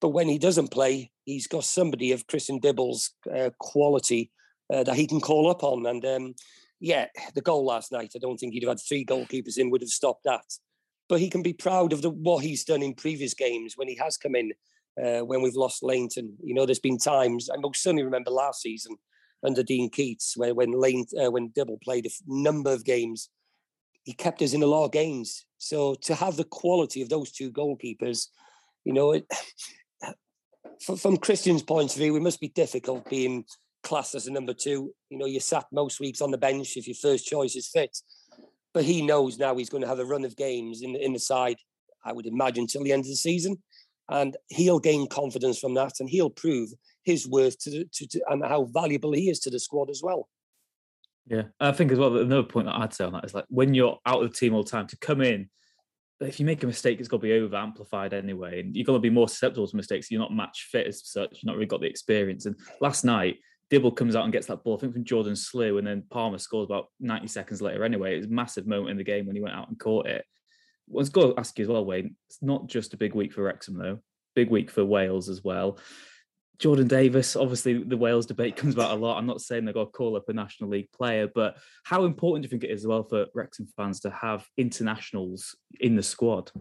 but 0.00 0.10
when 0.10 0.28
he 0.28 0.38
doesn't 0.38 0.70
play, 0.70 1.10
he's 1.24 1.46
got 1.46 1.64
somebody 1.64 2.12
of 2.12 2.26
Christian 2.26 2.58
Dibble's 2.58 3.12
uh, 3.34 3.50
quality 3.58 4.30
uh, 4.72 4.84
that 4.84 4.96
he 4.96 5.06
can 5.06 5.20
call 5.20 5.50
up 5.50 5.62
on. 5.62 5.86
And 5.86 6.04
um, 6.04 6.34
yeah, 6.80 7.06
the 7.34 7.40
goal 7.40 7.64
last 7.64 7.92
night, 7.92 8.12
I 8.14 8.18
don't 8.18 8.36
think 8.36 8.52
he'd 8.52 8.62
have 8.62 8.70
had 8.70 8.80
three 8.80 9.04
goalkeepers 9.04 9.58
in 9.58 9.70
would 9.70 9.82
have 9.82 9.90
stopped 9.90 10.24
that. 10.24 10.44
But 11.08 11.20
he 11.20 11.28
can 11.28 11.42
be 11.42 11.52
proud 11.52 11.92
of 11.92 12.02
the, 12.02 12.10
what 12.10 12.44
he's 12.44 12.64
done 12.64 12.82
in 12.82 12.94
previous 12.94 13.34
games 13.34 13.74
when 13.76 13.88
he 13.88 13.96
has 13.96 14.16
come 14.16 14.34
in, 14.34 14.52
uh, 15.02 15.20
when 15.20 15.42
we've 15.42 15.54
lost 15.54 15.82
Lainton. 15.82 16.34
You 16.42 16.54
know, 16.54 16.66
there's 16.66 16.78
been 16.78 16.98
times, 16.98 17.48
I 17.52 17.58
most 17.58 17.82
certainly 17.82 18.04
remember 18.04 18.30
last 18.30 18.62
season 18.62 18.96
under 19.44 19.62
Dean 19.62 19.90
Keats, 19.90 20.36
where 20.36 20.54
when 20.54 20.72
Lane, 20.72 21.04
uh, 21.22 21.30
when 21.30 21.52
Dibble 21.54 21.78
played 21.84 22.06
a 22.06 22.10
number 22.26 22.72
of 22.72 22.84
games, 22.84 23.28
he 24.04 24.12
kept 24.12 24.40
us 24.42 24.54
in 24.54 24.62
a 24.62 24.66
lot 24.66 24.86
of 24.86 24.92
games. 24.92 25.46
So 25.58 25.94
to 26.02 26.14
have 26.14 26.36
the 26.36 26.44
quality 26.44 27.02
of 27.02 27.08
those 27.08 27.32
two 27.32 27.50
goalkeepers, 27.50 28.28
you 28.84 28.92
know, 28.92 29.12
it, 29.12 29.26
from 30.80 31.16
Christian's 31.16 31.62
point 31.62 31.92
of 31.92 31.98
view, 31.98 32.16
it 32.16 32.22
must 32.22 32.40
be 32.40 32.48
difficult 32.48 33.08
being 33.08 33.44
classed 33.82 34.14
as 34.14 34.26
a 34.26 34.32
number 34.32 34.54
two. 34.54 34.92
You 35.10 35.18
know, 35.18 35.26
you're 35.26 35.40
sat 35.40 35.66
most 35.72 36.00
weeks 36.00 36.20
on 36.20 36.30
the 36.30 36.38
bench 36.38 36.76
if 36.76 36.86
your 36.86 36.96
first 36.96 37.26
choice 37.26 37.54
is 37.56 37.68
fit. 37.68 37.96
But 38.72 38.84
he 38.84 39.02
knows 39.02 39.38
now 39.38 39.56
he's 39.56 39.70
going 39.70 39.82
to 39.82 39.88
have 39.88 40.00
a 40.00 40.04
run 40.04 40.24
of 40.24 40.36
games 40.36 40.82
in 40.82 40.96
in 40.96 41.12
the 41.12 41.18
side, 41.18 41.56
I 42.04 42.12
would 42.12 42.26
imagine, 42.26 42.66
till 42.66 42.82
the 42.82 42.92
end 42.92 43.04
of 43.04 43.08
the 43.08 43.16
season. 43.16 43.62
And 44.08 44.36
he'll 44.48 44.80
gain 44.80 45.08
confidence 45.08 45.58
from 45.58 45.74
that 45.74 45.92
and 46.00 46.10
he'll 46.10 46.30
prove 46.30 46.70
his 47.04 47.26
worth 47.26 47.58
to, 47.60 47.84
to, 47.84 48.06
to 48.06 48.20
and 48.28 48.44
how 48.44 48.64
valuable 48.64 49.12
he 49.12 49.30
is 49.30 49.38
to 49.40 49.50
the 49.50 49.60
squad 49.60 49.88
as 49.90 50.02
well. 50.02 50.28
Yeah, 51.26 51.44
I 51.58 51.72
think 51.72 51.90
as 51.90 51.98
well, 51.98 52.16
another 52.18 52.42
point 52.42 52.66
that 52.66 52.74
I'd 52.74 52.92
say 52.92 53.04
on 53.04 53.14
that 53.14 53.24
is 53.24 53.32
like 53.32 53.46
when 53.48 53.72
you're 53.72 53.98
out 54.04 54.22
of 54.22 54.30
the 54.30 54.36
team 54.36 54.54
all 54.54 54.62
the 54.62 54.70
time 54.70 54.86
to 54.88 54.96
come 54.98 55.22
in, 55.22 55.48
if 56.20 56.38
you 56.38 56.46
make 56.46 56.62
a 56.62 56.66
mistake, 56.66 57.00
it's 57.00 57.08
got 57.08 57.18
to 57.18 57.22
be 57.22 57.32
over 57.32 57.56
amplified 57.56 58.14
anyway. 58.14 58.60
And 58.60 58.74
you're 58.74 58.84
going 58.84 58.98
to 58.98 59.02
be 59.02 59.10
more 59.10 59.28
susceptible 59.28 59.66
to 59.66 59.76
mistakes. 59.76 60.10
You're 60.10 60.20
not 60.20 60.32
match 60.32 60.68
fit 60.70 60.86
as 60.86 61.04
such. 61.04 61.30
You've 61.32 61.44
not 61.44 61.56
really 61.56 61.66
got 61.66 61.80
the 61.80 61.86
experience. 61.86 62.46
And 62.46 62.56
last 62.80 63.04
night, 63.04 63.38
Dibble 63.70 63.92
comes 63.92 64.14
out 64.14 64.24
and 64.24 64.32
gets 64.32 64.46
that 64.46 64.62
ball, 64.62 64.76
I 64.76 64.80
think 64.80 64.92
from 64.92 65.04
Jordan 65.04 65.34
Slew, 65.34 65.78
and 65.78 65.86
then 65.86 66.04
Palmer 66.10 66.38
scores 66.38 66.66
about 66.66 66.88
90 67.00 67.26
seconds 67.28 67.62
later 67.62 67.84
anyway. 67.84 68.14
It 68.14 68.18
was 68.18 68.26
a 68.26 68.30
massive 68.30 68.66
moment 68.66 68.90
in 68.90 68.96
the 68.96 69.04
game 69.04 69.26
when 69.26 69.34
he 69.34 69.42
went 69.42 69.56
out 69.56 69.68
and 69.68 69.78
caught 69.78 70.06
it. 70.06 70.24
Going 71.12 71.32
to 71.32 71.40
ask 71.40 71.58
you 71.58 71.64
as 71.64 71.68
well, 71.68 71.84
Waynne. 71.84 72.14
It's 72.28 72.42
not 72.42 72.66
just 72.68 72.94
a 72.94 72.98
big 72.98 73.14
week 73.14 73.32
for 73.32 73.42
Wrexham, 73.42 73.78
though. 73.78 74.00
Big 74.34 74.50
week 74.50 74.70
for 74.70 74.84
Wales 74.84 75.28
as 75.28 75.42
well. 75.42 75.78
Jordan 76.58 76.86
Davies, 76.86 77.36
obviously, 77.36 77.82
the 77.82 77.96
Wales 77.96 78.26
debate 78.26 78.56
comes 78.56 78.74
about 78.74 78.92
a 78.92 78.94
lot. 78.94 79.18
I'm 79.18 79.26
not 79.26 79.40
saying 79.40 79.64
they've 79.64 79.74
got 79.74 79.86
to 79.86 79.90
call 79.90 80.16
up 80.16 80.28
a 80.28 80.32
National 80.32 80.70
League 80.70 80.90
player, 80.92 81.28
but 81.32 81.56
how 81.84 82.04
important 82.04 82.42
do 82.42 82.46
you 82.46 82.50
think 82.50 82.64
it 82.64 82.72
is 82.72 82.82
as 82.82 82.86
well 82.86 83.02
for 83.02 83.26
Wrexham 83.34 83.66
fans 83.76 84.00
to 84.00 84.10
have 84.10 84.46
internationals 84.56 85.56
in 85.80 85.96
the 85.96 86.02
squad? 86.02 86.52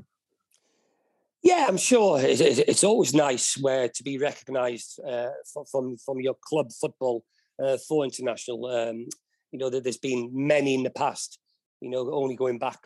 Yeah, 1.44 1.66
I'm 1.68 1.78
sure 1.78 2.20
it's 2.24 2.86
always 2.86 3.14
nice 3.14 3.58
where 3.58 3.90
to 3.90 4.04
be 4.04 4.18
recognised 4.18 5.00
uh, 5.06 5.30
from 5.70 5.98
from 5.98 6.22
your 6.22 6.36
club 6.42 6.72
football 6.72 7.26
uh, 7.62 7.78
for 7.78 8.06
international. 8.06 8.66
Um, 8.66 9.08
you 9.52 9.60
know 9.60 9.70
that 9.70 9.84
there's 9.84 9.98
been 9.98 10.30
many 10.34 10.74
in 10.74 10.84
the 10.84 10.90
past. 10.90 11.40
You 11.82 11.90
know, 11.90 12.10
only 12.14 12.38
going 12.38 12.60
back 12.60 12.80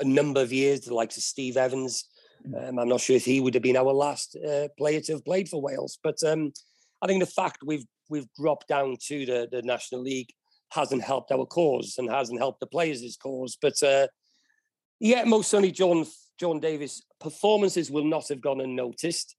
a 0.00 0.04
number 0.04 0.42
of 0.42 0.52
years, 0.52 0.80
the 0.80 0.94
likes 0.94 1.16
of 1.16 1.22
Steve 1.22 1.56
Evans. 1.56 2.04
Mm. 2.48 2.68
Um, 2.68 2.78
I'm 2.78 2.88
not 2.88 3.00
sure 3.00 3.16
if 3.16 3.24
he 3.24 3.40
would 3.40 3.54
have 3.54 3.62
been 3.62 3.76
our 3.76 3.92
last 3.92 4.36
uh, 4.36 4.68
player 4.78 5.00
to 5.02 5.12
have 5.12 5.24
played 5.24 5.48
for 5.48 5.60
Wales, 5.60 5.98
but 6.02 6.22
um, 6.24 6.52
I 7.02 7.06
think 7.06 7.20
the 7.20 7.30
fact 7.30 7.58
we've 7.64 7.84
we've 8.08 8.32
dropped 8.38 8.68
down 8.68 8.96
to 9.08 9.26
the, 9.26 9.48
the 9.50 9.62
National 9.62 10.00
League 10.00 10.30
hasn't 10.70 11.02
helped 11.02 11.32
our 11.32 11.46
cause 11.46 11.96
and 11.98 12.10
hasn't 12.10 12.38
helped 12.38 12.60
the 12.60 12.66
players' 12.66 13.16
cause. 13.20 13.56
But 13.60 13.82
uh, 13.82 14.08
yeah, 15.00 15.24
most 15.24 15.50
certainly, 15.50 15.72
John 15.72 16.06
John 16.38 16.60
Davies 16.60 17.02
performances 17.20 17.90
will 17.90 18.04
not 18.04 18.28
have 18.28 18.40
gone 18.40 18.60
unnoticed, 18.60 19.36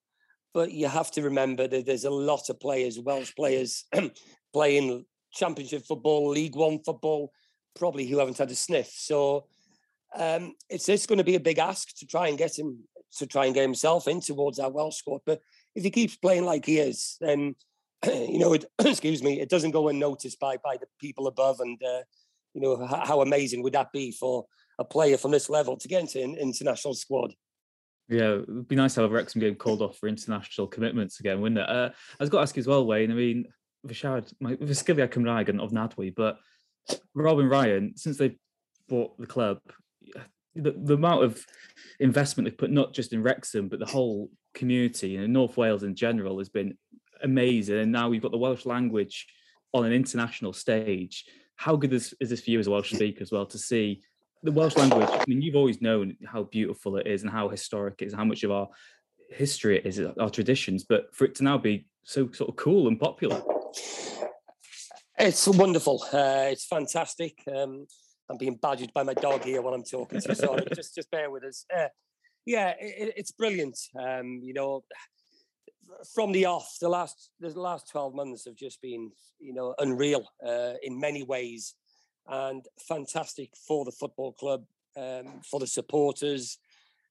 but 0.54 0.72
you 0.72 0.88
have 0.88 1.12
to 1.12 1.22
remember 1.22 1.68
that 1.68 1.86
there's 1.86 2.06
a 2.06 2.10
lot 2.10 2.50
of 2.50 2.60
players, 2.60 3.00
Welsh 3.00 3.34
players, 3.36 3.86
playing 4.54 5.06
Championship 5.34 5.86
football, 5.86 6.30
League 6.30 6.56
One 6.56 6.80
football, 6.84 7.32
probably 7.76 8.08
who 8.08 8.20
haven't 8.20 8.38
had 8.38 8.52
a 8.52 8.56
sniff. 8.56 8.92
So 8.94 9.46
um, 10.16 10.54
it's 10.70 10.88
it's 10.90 11.06
going 11.06 11.18
to 11.18 11.24
be 11.24 11.36
a 11.36 11.40
big 11.40 11.60
ask 11.60 11.96
to 11.98 12.06
try 12.06 12.28
and 12.28 12.38
get 12.38 12.58
him 12.58 12.84
to 13.18 13.26
try 13.26 13.46
and 13.46 13.54
get 13.54 13.62
himself 13.62 14.08
in 14.08 14.22
towards 14.22 14.60
our 14.60 14.72
Welsh 14.72 14.98
squad. 14.98 15.22
But 15.26 15.42
if 15.76 15.84
he 15.84 15.90
keeps 15.90 16.16
playing 16.16 16.46
like 16.46 16.66
he 16.66 16.80
is, 16.80 17.18
then 17.20 17.56
you 18.06 18.40
know, 18.40 18.54
it, 18.54 18.66
excuse 18.80 19.24
me, 19.24 19.40
it 19.40 19.50
doesn't 19.50 19.72
go 19.72 19.88
unnoticed 19.90 20.40
by 20.40 20.58
by 20.58 20.78
the 20.78 20.88
people 21.00 21.28
above. 21.28 21.60
And 21.60 21.82
uh, 21.84 22.02
you 22.54 22.62
know, 22.62 22.86
how, 22.86 23.06
how, 23.06 23.22
amazing 23.22 23.64
would 23.64 23.74
that 23.74 23.92
be 23.92 24.12
for 24.12 24.46
a 24.80 24.86
player 24.86 25.18
from 25.18 25.32
this 25.32 25.50
level 25.50 25.78
to 25.78 25.88
get 25.88 26.02
into 26.02 26.24
an 26.24 26.36
international 26.36 26.94
squad? 26.94 27.34
Yeah, 28.10 28.36
it'd 28.36 28.68
be 28.68 28.76
nice 28.76 28.94
to 28.94 29.02
have 29.02 29.12
a 29.12 29.14
Wrexham 29.14 29.42
game 29.42 29.56
called 29.56 29.82
off 29.82 29.98
for 29.98 30.08
international 30.08 30.68
commitments 30.68 31.20
again, 31.20 31.42
wouldn't 31.42 31.60
it? 31.60 31.70
Uh, 31.70 31.90
I 32.20 32.24
was 32.24 32.30
going 32.30 32.40
to 32.40 32.44
ask 32.44 32.56
you 32.56 32.62
as 32.62 32.68
well, 32.68 32.86
Waynne. 32.86 33.12
I 33.12 33.16
mean, 33.16 33.48
Vyshard, 33.86 34.34
Vaskylia 34.42 35.10
Cymraeg 35.10 35.50
of 35.62 35.72
Nadwy, 35.72 36.14
but 36.16 36.38
Rob 37.14 37.40
and 37.40 37.50
Ryan, 37.50 37.98
since 37.98 38.18
they've 38.18 38.38
bought 38.88 39.20
the 39.20 39.28
club, 39.28 39.60
the, 40.56 40.72
the 40.72 40.96
amount 40.96 41.24
of 41.24 41.46
investment 42.00 42.46
they've 42.46 42.58
put 42.58 42.72
not 42.72 42.94
just 42.94 43.14
in 43.14 43.22
Wrexham, 43.22 43.68
but 43.68 43.80
the 43.80 43.86
whole 43.86 44.30
community, 44.54 45.10
you 45.10 45.22
know, 45.22 45.28
North 45.28 45.56
Wales 45.56 45.84
in 45.84 45.96
general, 45.96 46.40
has 46.40 46.50
been 46.50 46.78
amazing. 47.22 47.78
And 47.78 47.92
now 47.92 48.10
we've 48.10 48.22
got 48.22 48.32
the 48.32 48.38
Welsh 48.38 48.66
language 48.66 49.28
on 49.74 49.86
an 49.86 49.94
international 49.94 50.54
stage. 50.54 51.26
How 51.56 51.76
good 51.76 51.94
is, 51.94 52.14
is 52.20 52.30
this 52.30 52.42
for 52.42 52.52
you 52.52 52.60
as 52.60 52.68
a 52.68 52.72
Welsh 52.72 52.94
speaker 52.94 53.22
as 53.22 53.32
well 53.32 53.46
to 53.48 53.58
see 53.58 54.02
the 54.44 54.52
Welsh 54.52 54.76
language? 54.76 55.10
I 55.12 55.24
mean, 55.28 55.42
you've 55.42 55.56
always 55.56 55.82
known 55.82 56.16
how 56.26 56.44
beautiful 56.44 56.98
it 56.98 57.08
is 57.08 57.22
and 57.22 57.32
how 57.32 57.50
historic 57.50 58.02
it 58.02 58.06
is, 58.06 58.14
how 58.14 58.26
much 58.26 58.44
of 58.44 58.52
our 58.52 58.68
history 59.30 59.78
it 59.78 59.86
is, 59.86 60.00
our 60.00 60.30
traditions, 60.30 60.86
but 60.88 61.14
for 61.14 61.26
it 61.26 61.36
to 61.36 61.44
now 61.44 61.58
be 61.58 61.86
so 62.04 62.32
sort 62.32 62.50
of 62.50 62.56
cool 62.56 62.88
and 62.88 63.00
popular. 63.00 63.42
It's 65.20 65.48
wonderful. 65.48 66.04
Uh, 66.14 66.50
it's 66.52 66.66
fantastic. 66.66 67.42
Um, 67.54 67.88
I'm 68.30 68.38
being 68.38 68.56
badgered 68.56 68.92
by 68.94 69.04
my 69.04 69.14
dog 69.14 69.44
here 69.44 69.62
while 69.62 69.74
I'm 69.74 69.84
talking, 69.84 70.20
so 70.20 70.34
sorry. 70.34 70.64
just 70.76 70.96
just 70.96 71.10
bear 71.12 71.32
with 71.32 71.44
us. 71.44 71.66
Uh, 71.76 71.88
yeah, 72.46 72.74
it, 72.80 73.14
it's 73.16 73.32
brilliant. 73.32 73.78
Um, 73.98 74.42
you 74.44 74.54
know, 74.54 74.84
from 76.14 76.32
the 76.32 76.46
off, 76.46 76.78
the 76.82 76.90
last 76.90 77.32
the 77.40 77.50
last 77.50 77.90
twelve 77.90 78.14
months 78.14 78.46
have 78.46 78.56
just 78.56 78.82
been 78.82 79.12
you 79.40 79.54
know 79.54 79.76
unreal 79.80 80.26
uh, 80.46 80.74
in 80.84 81.00
many 81.00 81.24
ways, 81.24 81.76
and 82.28 82.66
fantastic 82.88 83.50
for 83.68 83.86
the 83.86 83.92
football 83.92 84.34
club, 84.34 84.64
um, 84.98 85.42
for 85.50 85.60
the 85.60 85.68
supporters, 85.68 86.58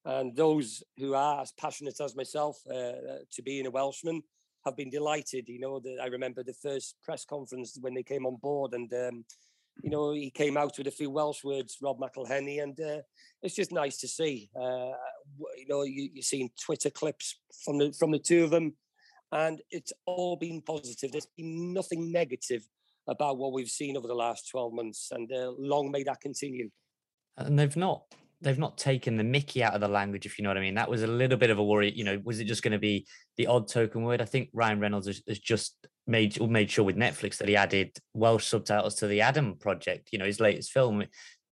and 0.05 0.37
those 0.37 0.83
who 0.99 1.15
are 1.15 1.41
as 1.41 1.53
passionate 1.53 2.01
as 2.01 2.15
myself 2.15 2.59
uh, 2.71 3.23
to 3.33 3.43
being 3.43 3.67
a 3.67 3.71
Welshman 3.71 4.23
have 4.67 4.77
been 4.77 4.91
delighted. 4.91 5.49
You 5.49 5.61
know, 5.61 5.81
the, 5.81 5.99
I 6.03 6.07
remember 6.07 6.43
the 6.43 6.55
first 6.55 6.97
press 7.03 7.25
conference 7.25 7.79
when 7.81 7.95
they 7.95 8.03
came 8.03 8.27
on 8.27 8.37
board, 8.37 8.75
and 8.75 8.93
um, 8.93 9.25
you 9.83 9.91
know, 9.91 10.13
he 10.13 10.31
came 10.31 10.57
out 10.57 10.77
with 10.79 10.87
a 10.87 10.91
few 10.91 11.11
Welsh 11.11 11.45
words, 11.45 11.77
Rob 11.83 11.99
McElhenney, 11.99 12.63
and 12.63 12.79
uh, 12.81 13.03
it's 13.43 13.55
just 13.55 13.73
nice 13.73 13.99
to 13.99 14.09
see. 14.09 14.51
Uh, 14.59 14.93
you 15.57 15.67
know, 15.69 15.83
you, 15.83 16.11
you've 16.15 16.25
seen 16.25 16.51
Twitter 16.61 16.91
clips 16.91 17.39
from 17.65 17.79
the 17.79 17.93
from 17.99 18.11
the 18.11 18.19
two 18.19 18.45
of 18.45 18.51
them, 18.51 18.75
and 19.33 19.61
it's 19.71 19.93
all 20.07 20.37
been 20.37 20.63
positive. 20.63 21.13
There's 21.13 21.29
been 21.37 21.73
nothing 21.73 22.11
negative 22.11 22.67
about 23.09 23.39
what 23.39 23.53
we've 23.53 23.69
seen 23.69 23.97
over 23.97 24.09
the 24.09 24.15
last 24.15 24.49
12 24.51 24.73
months, 24.73 25.09
and 25.13 25.31
uh, 25.33 25.53
long 25.59 25.91
may 25.91 26.03
that 26.05 26.21
continue. 26.21 26.71
And 27.37 27.59
they've 27.59 27.77
not 27.77 28.05
they've 28.41 28.59
not 28.59 28.77
taken 28.77 29.17
the 29.17 29.25
Mickey 29.25 29.63
out 29.63 29.75
of 29.75 29.81
the 29.81 29.89
language, 29.89 30.27
if 30.27 30.39
you 30.39 30.43
know 30.43 30.51
what 30.51 30.59
I 30.59 30.63
mean. 30.63 30.75
That 30.75 30.91
was 30.91 31.03
a 31.03 31.07
little 31.07 31.39
bit 31.39 31.51
of 31.51 31.59
a 31.59 31.65
worry. 31.65 31.93
You 31.93 32.05
know, 32.05 32.21
was 32.25 32.41
it 32.41 32.45
just 32.45 32.63
going 32.63 32.73
to 32.73 32.79
be 32.79 33.07
the 33.37 33.47
odd 33.47 33.69
token 33.69 34.03
word? 34.03 34.21
I 34.21 34.27
think 34.27 34.51
Ryan 34.53 34.81
Reynolds 34.81 35.07
has, 35.07 35.23
has 35.29 35.39
just 35.39 35.87
made 36.07 36.41
made 36.41 36.71
sure 36.71 36.85
with 36.85 36.97
Netflix 36.97 37.39
that 37.39 37.49
he 37.49 37.57
added 37.57 37.97
Welsh 38.15 38.47
subtitles 38.47 38.97
to 38.97 39.07
the 39.07 39.21
Adam 39.21 39.57
project. 39.57 40.11
You 40.13 40.19
know, 40.19 40.25
his 40.25 40.41
latest 40.41 40.73
film. 40.73 41.05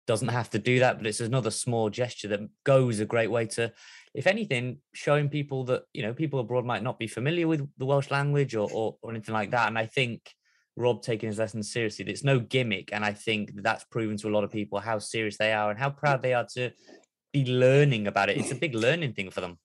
Doesn't 0.07 0.29
have 0.29 0.49
to 0.49 0.59
do 0.59 0.79
that, 0.79 0.97
but 0.97 1.05
it's 1.05 1.21
another 1.21 1.51
small 1.51 1.89
gesture 1.89 2.27
that 2.29 2.41
goes 2.65 2.99
a 2.99 3.05
great 3.05 3.29
way 3.29 3.45
to, 3.45 3.71
if 4.15 4.25
anything, 4.25 4.79
showing 4.93 5.29
people 5.29 5.63
that 5.65 5.83
you 5.93 6.01
know 6.01 6.11
people 6.11 6.39
abroad 6.39 6.65
might 6.65 6.83
not 6.83 6.97
be 6.97 7.07
familiar 7.07 7.47
with 7.47 7.69
the 7.77 7.85
Welsh 7.85 8.09
language 8.09 8.55
or 8.55 8.67
or, 8.73 8.97
or 9.01 9.11
anything 9.11 9.33
like 9.33 9.51
that. 9.51 9.67
And 9.67 9.77
I 9.77 9.85
think 9.85 10.33
Rob 10.75 11.01
taking 11.03 11.27
his 11.27 11.39
lessons 11.39 11.71
seriously. 11.71 12.05
It's 12.05 12.23
no 12.23 12.39
gimmick, 12.39 12.91
and 12.91 13.05
I 13.05 13.13
think 13.13 13.51
that's 13.61 13.83
proven 13.85 14.17
to 14.17 14.27
a 14.27 14.33
lot 14.33 14.43
of 14.43 14.51
people 14.51 14.79
how 14.79 14.99
serious 14.99 15.37
they 15.37 15.53
are 15.53 15.69
and 15.69 15.79
how 15.79 15.91
proud 15.91 16.23
they 16.23 16.33
are 16.33 16.47
to 16.55 16.71
be 17.31 17.45
learning 17.45 18.07
about 18.07 18.29
it. 18.29 18.37
It's 18.37 18.51
a 18.51 18.55
big 18.55 18.75
learning 18.75 19.13
thing 19.13 19.29
for 19.29 19.41
them. 19.41 19.59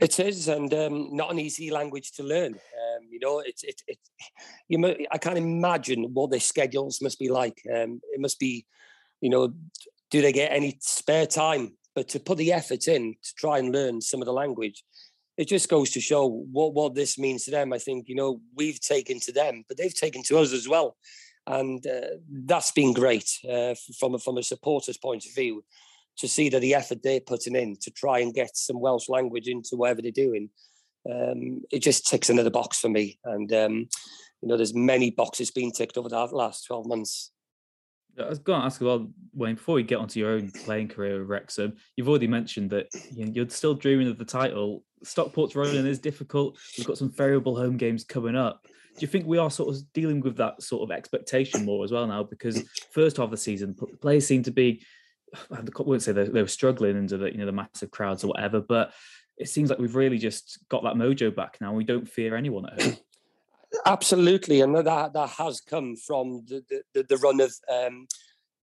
It 0.00 0.20
is, 0.20 0.48
and 0.48 0.72
um, 0.74 1.16
not 1.16 1.30
an 1.30 1.38
easy 1.38 1.70
language 1.70 2.12
to 2.12 2.22
learn. 2.22 2.52
Um, 2.52 3.08
you 3.10 3.18
know, 3.18 3.40
it's 3.40 3.64
it, 3.64 3.80
it. 3.86 3.98
You, 4.68 4.96
I 5.10 5.18
can't 5.18 5.38
imagine 5.38 6.04
what 6.12 6.30
their 6.30 6.40
schedules 6.40 7.00
must 7.00 7.18
be 7.18 7.30
like. 7.30 7.62
Um, 7.74 8.00
it 8.12 8.20
must 8.20 8.38
be, 8.38 8.66
you 9.20 9.30
know, 9.30 9.54
do 10.10 10.20
they 10.20 10.32
get 10.32 10.52
any 10.52 10.78
spare 10.80 11.26
time? 11.26 11.76
But 11.94 12.08
to 12.08 12.20
put 12.20 12.38
the 12.38 12.52
effort 12.52 12.88
in 12.88 13.14
to 13.22 13.34
try 13.36 13.58
and 13.58 13.72
learn 13.72 14.00
some 14.00 14.20
of 14.20 14.26
the 14.26 14.32
language, 14.32 14.84
it 15.38 15.48
just 15.48 15.68
goes 15.68 15.90
to 15.90 16.00
show 16.00 16.26
what 16.28 16.74
what 16.74 16.94
this 16.94 17.18
means 17.18 17.44
to 17.44 17.50
them. 17.50 17.72
I 17.72 17.78
think 17.78 18.08
you 18.08 18.16
know 18.16 18.40
we've 18.54 18.80
taken 18.80 19.18
to 19.20 19.32
them, 19.32 19.64
but 19.66 19.78
they've 19.78 19.94
taken 19.94 20.22
to 20.24 20.38
us 20.38 20.52
as 20.52 20.68
well, 20.68 20.96
and 21.46 21.86
uh, 21.86 22.16
that's 22.28 22.72
been 22.72 22.92
great 22.92 23.30
uh, 23.48 23.74
from 23.98 24.18
from 24.18 24.36
a 24.36 24.42
supporter's 24.42 24.98
point 24.98 25.24
of 25.24 25.34
view 25.34 25.64
to 26.18 26.28
see 26.28 26.48
that 26.48 26.60
the 26.60 26.74
effort 26.74 27.02
they're 27.02 27.20
putting 27.20 27.56
in 27.56 27.76
to 27.82 27.90
try 27.90 28.20
and 28.20 28.34
get 28.34 28.56
some 28.56 28.80
Welsh 28.80 29.08
language 29.08 29.48
into 29.48 29.76
whatever 29.76 30.02
they're 30.02 30.10
doing. 30.10 30.50
Um, 31.10 31.62
it 31.70 31.80
just 31.80 32.06
ticks 32.06 32.30
another 32.30 32.50
box 32.50 32.80
for 32.80 32.88
me, 32.88 33.18
and 33.24 33.52
um, 33.52 33.88
you 34.40 34.48
know 34.48 34.56
there's 34.56 34.74
many 34.74 35.10
boxes 35.10 35.50
being 35.50 35.72
ticked 35.72 35.98
over 35.98 36.08
the 36.08 36.16
last 36.16 36.66
twelve 36.66 36.86
months. 36.86 37.30
I 38.18 38.28
was 38.28 38.38
going 38.38 38.60
to 38.60 38.66
ask 38.66 38.80
well, 38.80 39.10
Waynne, 39.36 39.56
before 39.56 39.74
we 39.74 39.82
get 39.82 39.98
onto 39.98 40.20
your 40.20 40.30
own 40.30 40.50
playing 40.64 40.88
career 40.88 41.18
with 41.18 41.28
Wrexham, 41.28 41.74
you've 41.96 42.08
already 42.08 42.28
mentioned 42.28 42.70
that 42.70 42.86
you're 43.12 43.48
still 43.48 43.74
dreaming 43.74 44.08
of 44.08 44.18
the 44.18 44.24
title. 44.24 44.84
Stockport's 45.02 45.56
rolling 45.56 45.86
is 45.86 45.98
difficult. 45.98 46.56
We've 46.78 46.86
got 46.86 46.96
some 46.96 47.10
variable 47.10 47.56
home 47.56 47.76
games 47.76 48.04
coming 48.04 48.36
up. 48.36 48.62
Do 48.64 49.00
you 49.00 49.08
think 49.08 49.26
we 49.26 49.38
are 49.38 49.50
sort 49.50 49.74
of 49.74 49.92
dealing 49.92 50.20
with 50.20 50.36
that 50.36 50.62
sort 50.62 50.88
of 50.88 50.96
expectation 50.96 51.64
more 51.64 51.84
as 51.84 51.90
well 51.90 52.06
now? 52.06 52.22
Because 52.22 52.62
first 52.92 53.16
half 53.16 53.24
of 53.24 53.30
the 53.32 53.36
season, 53.36 53.74
players 54.00 54.26
seem 54.26 54.44
to 54.44 54.52
be, 54.52 54.84
I 55.50 55.60
wouldn't 55.78 56.02
say 56.02 56.12
they, 56.12 56.42
were 56.42 56.48
struggling 56.48 56.96
under 56.96 57.16
the 57.16 57.32
you 57.32 57.38
know 57.38 57.46
the 57.46 57.52
massive 57.52 57.90
crowds 57.90 58.24
or 58.24 58.28
whatever, 58.28 58.60
but 58.60 58.92
it 59.36 59.48
seems 59.48 59.70
like 59.70 59.78
we've 59.78 59.96
really 59.96 60.18
just 60.18 60.58
got 60.68 60.82
that 60.84 60.94
mojo 60.94 61.34
back 61.34 61.58
now. 61.60 61.72
We 61.72 61.84
don't 61.84 62.08
fear 62.08 62.36
anyone 62.36 62.66
at 62.66 62.82
home. 62.82 62.96
Absolutely, 63.86 64.60
and 64.60 64.74
that 64.76 65.12
that 65.12 65.30
has 65.30 65.60
come 65.60 65.96
from 65.96 66.44
the 66.46 66.62
the, 66.94 67.02
the 67.02 67.16
run 67.18 67.40
of 67.40 67.52
um, 67.72 68.06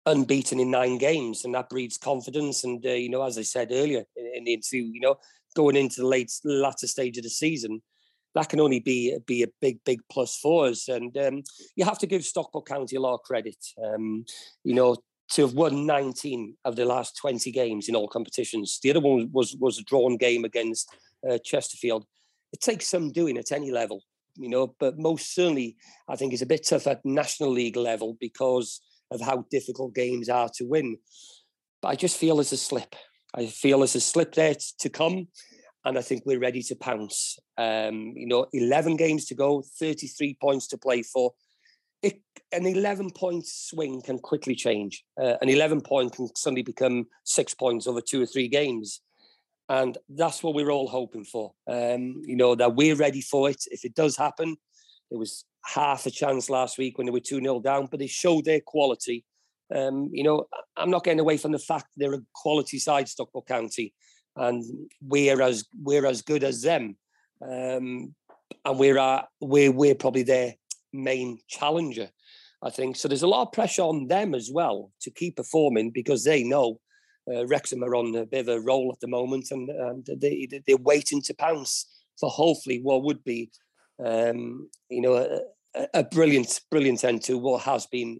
unbeaten 0.05 0.59
in 0.59 0.71
nine 0.71 0.97
games, 0.97 1.43
and 1.43 1.53
that 1.55 1.69
breeds 1.69 1.97
confidence. 1.97 2.63
And 2.63 2.85
uh, 2.85 2.91
you 2.91 3.09
know, 3.09 3.23
as 3.23 3.37
I 3.37 3.43
said 3.43 3.69
earlier 3.71 4.03
in, 4.15 4.31
in, 4.35 4.43
the 4.45 4.53
interview, 4.53 4.83
you 4.83 5.01
know, 5.01 5.17
going 5.55 5.75
into 5.75 6.01
the 6.01 6.07
late 6.07 6.31
latter 6.43 6.87
stage 6.87 7.17
of 7.17 7.23
the 7.23 7.29
season, 7.29 7.81
that 8.35 8.49
can 8.49 8.61
only 8.61 8.79
be 8.79 9.17
be 9.25 9.43
a 9.43 9.47
big 9.59 9.79
big 9.83 9.99
plus 10.09 10.37
for 10.37 10.67
us. 10.67 10.87
And 10.87 11.15
um, 11.17 11.43
you 11.75 11.85
have 11.85 11.99
to 11.99 12.07
give 12.07 12.23
Stockport 12.23 12.65
County 12.65 12.95
a 12.95 13.01
lot 13.01 13.15
of 13.15 13.23
credit. 13.23 13.57
Um, 13.83 14.25
you 14.63 14.73
know, 14.73 14.95
to 15.31 15.41
have 15.43 15.53
won 15.53 15.85
19 15.85 16.55
of 16.65 16.75
the 16.75 16.85
last 16.85 17.17
20 17.17 17.51
games 17.51 17.87
in 17.87 17.95
all 17.95 18.07
competitions. 18.07 18.79
The 18.81 18.91
other 18.91 18.99
one 18.99 19.29
was 19.31 19.55
was 19.59 19.79
a 19.79 19.83
drawn 19.83 20.17
game 20.17 20.45
against 20.45 20.93
uh, 21.29 21.37
Chesterfield. 21.43 22.05
It 22.53 22.61
takes 22.61 22.87
some 22.87 23.11
doing 23.11 23.37
at 23.37 23.51
any 23.51 23.71
level 23.71 24.03
you 24.37 24.49
know, 24.49 24.75
but 24.79 24.97
most 24.97 25.33
certainly 25.33 25.77
I 26.07 26.15
think 26.15 26.33
it's 26.33 26.41
a 26.41 26.47
bit 26.47 26.65
tough 26.67 26.87
at 26.87 27.05
national 27.05 27.51
league 27.51 27.77
level 27.77 28.17
because 28.19 28.81
of 29.11 29.21
how 29.21 29.45
difficult 29.51 29.93
games 29.93 30.29
are 30.29 30.49
to 30.55 30.65
win. 30.65 30.97
But 31.81 31.89
I 31.89 31.95
just 31.95 32.17
feel 32.17 32.37
there's 32.37 32.53
a 32.53 32.57
slip. 32.57 32.95
I 33.35 33.47
feel 33.47 33.79
there's 33.79 33.95
a 33.95 34.01
slip 34.01 34.33
there 34.33 34.55
to 34.79 34.89
come, 34.89 35.27
and 35.85 35.97
I 35.97 36.01
think 36.01 36.23
we're 36.25 36.39
ready 36.39 36.61
to 36.63 36.75
pounce. 36.75 37.39
Um, 37.57 38.13
you 38.15 38.27
know, 38.27 38.45
11 38.53 38.97
games 38.97 39.25
to 39.25 39.35
go, 39.35 39.63
33 39.79 40.37
points 40.41 40.67
to 40.67 40.77
play 40.77 41.01
for. 41.01 41.33
It, 42.01 42.21
an 42.51 42.65
11 42.65 43.11
point 43.11 43.45
swing 43.47 44.01
can 44.01 44.19
quickly 44.19 44.55
change. 44.55 45.03
Uh, 45.21 45.35
an 45.41 45.49
11 45.49 45.81
point 45.81 46.13
can 46.13 46.29
suddenly 46.35 46.63
become 46.63 47.07
six 47.23 47.53
points 47.53 47.87
over 47.87 48.01
two 48.01 48.21
or 48.21 48.25
three 48.25 48.47
games. 48.47 49.01
And 49.69 49.97
that's 50.09 50.43
what 50.43 50.53
we're 50.53 50.71
all 50.71 50.87
hoping 50.87 51.23
for. 51.23 51.53
Um, 51.67 52.21
you 52.25 52.35
know, 52.35 52.55
that 52.55 52.75
we're 52.75 52.95
ready 52.95 53.21
for 53.21 53.49
it. 53.49 53.63
If 53.71 53.85
it 53.85 53.95
does 53.95 54.17
happen, 54.17 54.57
it 55.09 55.17
was 55.17 55.45
half 55.65 56.05
a 56.05 56.11
chance 56.11 56.49
last 56.49 56.77
week 56.77 56.97
when 56.97 57.05
they 57.05 57.11
were 57.11 57.19
2 57.19 57.39
0 57.39 57.59
down, 57.61 57.87
but 57.89 57.99
they 57.99 58.07
showed 58.07 58.45
their 58.45 58.59
quality. 58.59 59.23
Um, 59.73 60.09
you 60.11 60.23
know, 60.23 60.47
I'm 60.75 60.89
not 60.89 61.03
getting 61.03 61.19
away 61.19 61.37
from 61.37 61.51
the 61.51 61.59
fact 61.59 61.85
they're 61.95 62.15
a 62.15 62.21
quality 62.33 62.79
side, 62.79 63.07
Stockport 63.07 63.47
County, 63.47 63.93
and 64.35 64.63
we're 65.01 65.41
as 65.41 65.65
we're 65.81 66.05
as 66.05 66.21
good 66.21 66.43
as 66.43 66.61
them. 66.61 66.97
Um, 67.41 68.13
and 68.65 68.77
we're, 68.77 68.97
uh, 68.97 69.23
we're 69.39 69.71
we're 69.71 69.95
probably 69.95 70.23
their 70.23 70.55
main 70.93 71.39
challenger, 71.47 72.09
I 72.61 72.69
think. 72.69 72.95
So 72.95 73.07
there's 73.07 73.23
a 73.23 73.27
lot 73.27 73.43
of 73.43 73.53
pressure 73.53 73.83
on 73.83 74.07
them 74.07 74.35
as 74.35 74.49
well 74.51 74.91
to 75.01 75.11
keep 75.11 75.37
performing 75.37 75.91
because 75.91 76.23
they 76.23 76.43
know 76.43 76.79
uh, 77.31 77.45
Wrexham 77.47 77.83
are 77.83 77.95
on 77.95 78.15
a 78.15 78.25
bit 78.25 78.47
of 78.47 78.49
a 78.49 78.61
roll 78.61 78.91
at 78.91 78.99
the 78.99 79.07
moment, 79.07 79.47
and, 79.51 79.69
and 79.69 80.07
they 80.17 80.47
they're 80.65 80.77
waiting 80.77 81.21
to 81.23 81.33
pounce 81.33 81.87
for 82.19 82.29
hopefully 82.29 82.79
what 82.81 83.03
would 83.03 83.23
be, 83.23 83.51
um, 84.03 84.69
you 84.89 85.01
know, 85.01 85.15
a, 85.15 85.87
a 85.93 86.03
brilliant, 86.03 86.61
brilliant 86.69 87.03
end 87.03 87.21
to 87.23 87.37
what 87.37 87.63
has 87.63 87.85
been 87.87 88.19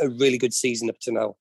a 0.00 0.08
really 0.08 0.38
good 0.38 0.54
season 0.54 0.88
up 0.88 0.98
to 1.02 1.12
now. 1.12 1.36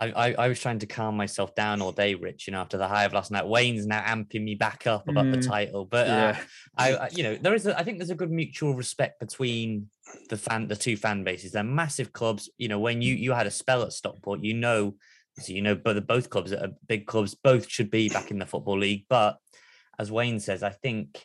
I, 0.00 0.10
I, 0.10 0.34
I, 0.34 0.48
was 0.48 0.60
trying 0.60 0.78
to 0.78 0.86
calm 0.86 1.16
myself 1.16 1.56
down 1.56 1.82
all 1.82 1.90
day, 1.90 2.14
Rich. 2.14 2.46
You 2.46 2.52
know, 2.52 2.60
after 2.60 2.78
the 2.78 2.86
high 2.86 3.04
of 3.04 3.12
last 3.12 3.32
night, 3.32 3.44
Waynne's 3.44 3.84
now 3.84 4.00
amping 4.00 4.44
me 4.44 4.54
back 4.54 4.86
up 4.86 5.08
about 5.08 5.26
mm, 5.26 5.34
the 5.34 5.48
title. 5.48 5.86
But 5.86 6.06
uh. 6.08 6.34
I, 6.76 6.94
I, 6.94 7.08
you 7.10 7.24
know, 7.24 7.34
there 7.34 7.54
is, 7.54 7.66
a, 7.66 7.76
I 7.76 7.82
think, 7.82 7.98
there's 7.98 8.10
a 8.10 8.14
good 8.14 8.30
mutual 8.30 8.76
respect 8.76 9.18
between 9.18 9.90
the 10.28 10.36
fan, 10.36 10.68
the 10.68 10.76
two 10.76 10.96
fan 10.96 11.24
bases. 11.24 11.52
They're 11.52 11.64
massive 11.64 12.12
clubs. 12.12 12.48
You 12.58 12.68
know, 12.68 12.78
when 12.78 13.02
you 13.02 13.14
you 13.14 13.32
had 13.32 13.46
a 13.46 13.50
spell 13.50 13.82
at 13.82 13.92
Stockport, 13.92 14.42
you 14.42 14.54
know, 14.54 14.94
so 15.38 15.52
you 15.52 15.62
know, 15.62 15.74
both 15.74 16.06
both 16.06 16.30
clubs 16.30 16.52
are 16.52 16.70
big 16.86 17.06
clubs. 17.06 17.34
Both 17.34 17.68
should 17.68 17.90
be 17.90 18.08
back 18.08 18.30
in 18.30 18.38
the 18.38 18.46
football 18.46 18.78
league. 18.78 19.06
But 19.08 19.38
as 19.98 20.10
Waynne 20.10 20.40
says, 20.40 20.62
I 20.62 20.70
think 20.70 21.24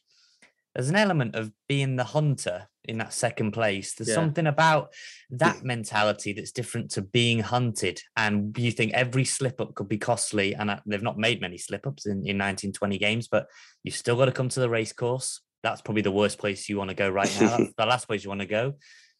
there's 0.76 0.90
an 0.90 0.96
element 0.96 1.36
of 1.36 1.52
being 1.68 1.96
the 1.96 2.04
hunter 2.04 2.68
in 2.86 2.98
that 2.98 3.14
second 3.14 3.52
place. 3.52 3.94
There's 3.94 4.10
yeah. 4.10 4.16
something 4.16 4.48
about 4.48 4.94
that 5.30 5.64
mentality 5.64 6.34
that's 6.34 6.52
different 6.52 6.92
to 6.92 7.02
being 7.02 7.40
hunted. 7.40 8.02
And 8.18 8.58
you 8.58 8.72
think 8.72 8.94
every 8.94 9.24
slip 9.24 9.62
up 9.62 9.76
could 9.76 9.88
be 9.88 9.98
costly. 9.98 10.54
And 10.56 10.70
uh, 10.70 10.80
they've 10.86 11.02
not 11.02 11.18
made 11.18 11.42
many 11.42 11.58
slip 11.58 11.86
ups 11.88 12.08
in, 12.08 12.26
in 12.26 12.38
19, 12.38 12.74
20 12.74 12.98
games, 12.98 13.28
but 13.28 13.48
you've 13.84 13.96
still 13.96 14.18
got 14.18 14.26
to 14.26 14.32
come 14.32 14.50
to 14.50 14.60
the 14.60 14.70
race 14.70 14.94
course. 14.94 15.42
That's 15.64 15.82
probably 15.82 16.02
the 16.02 16.12
worst 16.12 16.38
place 16.38 16.70
you 16.70 16.78
want 16.78 16.90
to 16.90 16.96
go 16.96 17.10
right 17.10 17.36
now. 17.40 17.58
the 17.78 17.86
last 17.86 18.06
place 18.06 18.24
you 18.24 18.30
want 18.30 18.42
to 18.42 18.48
go. 18.48 18.76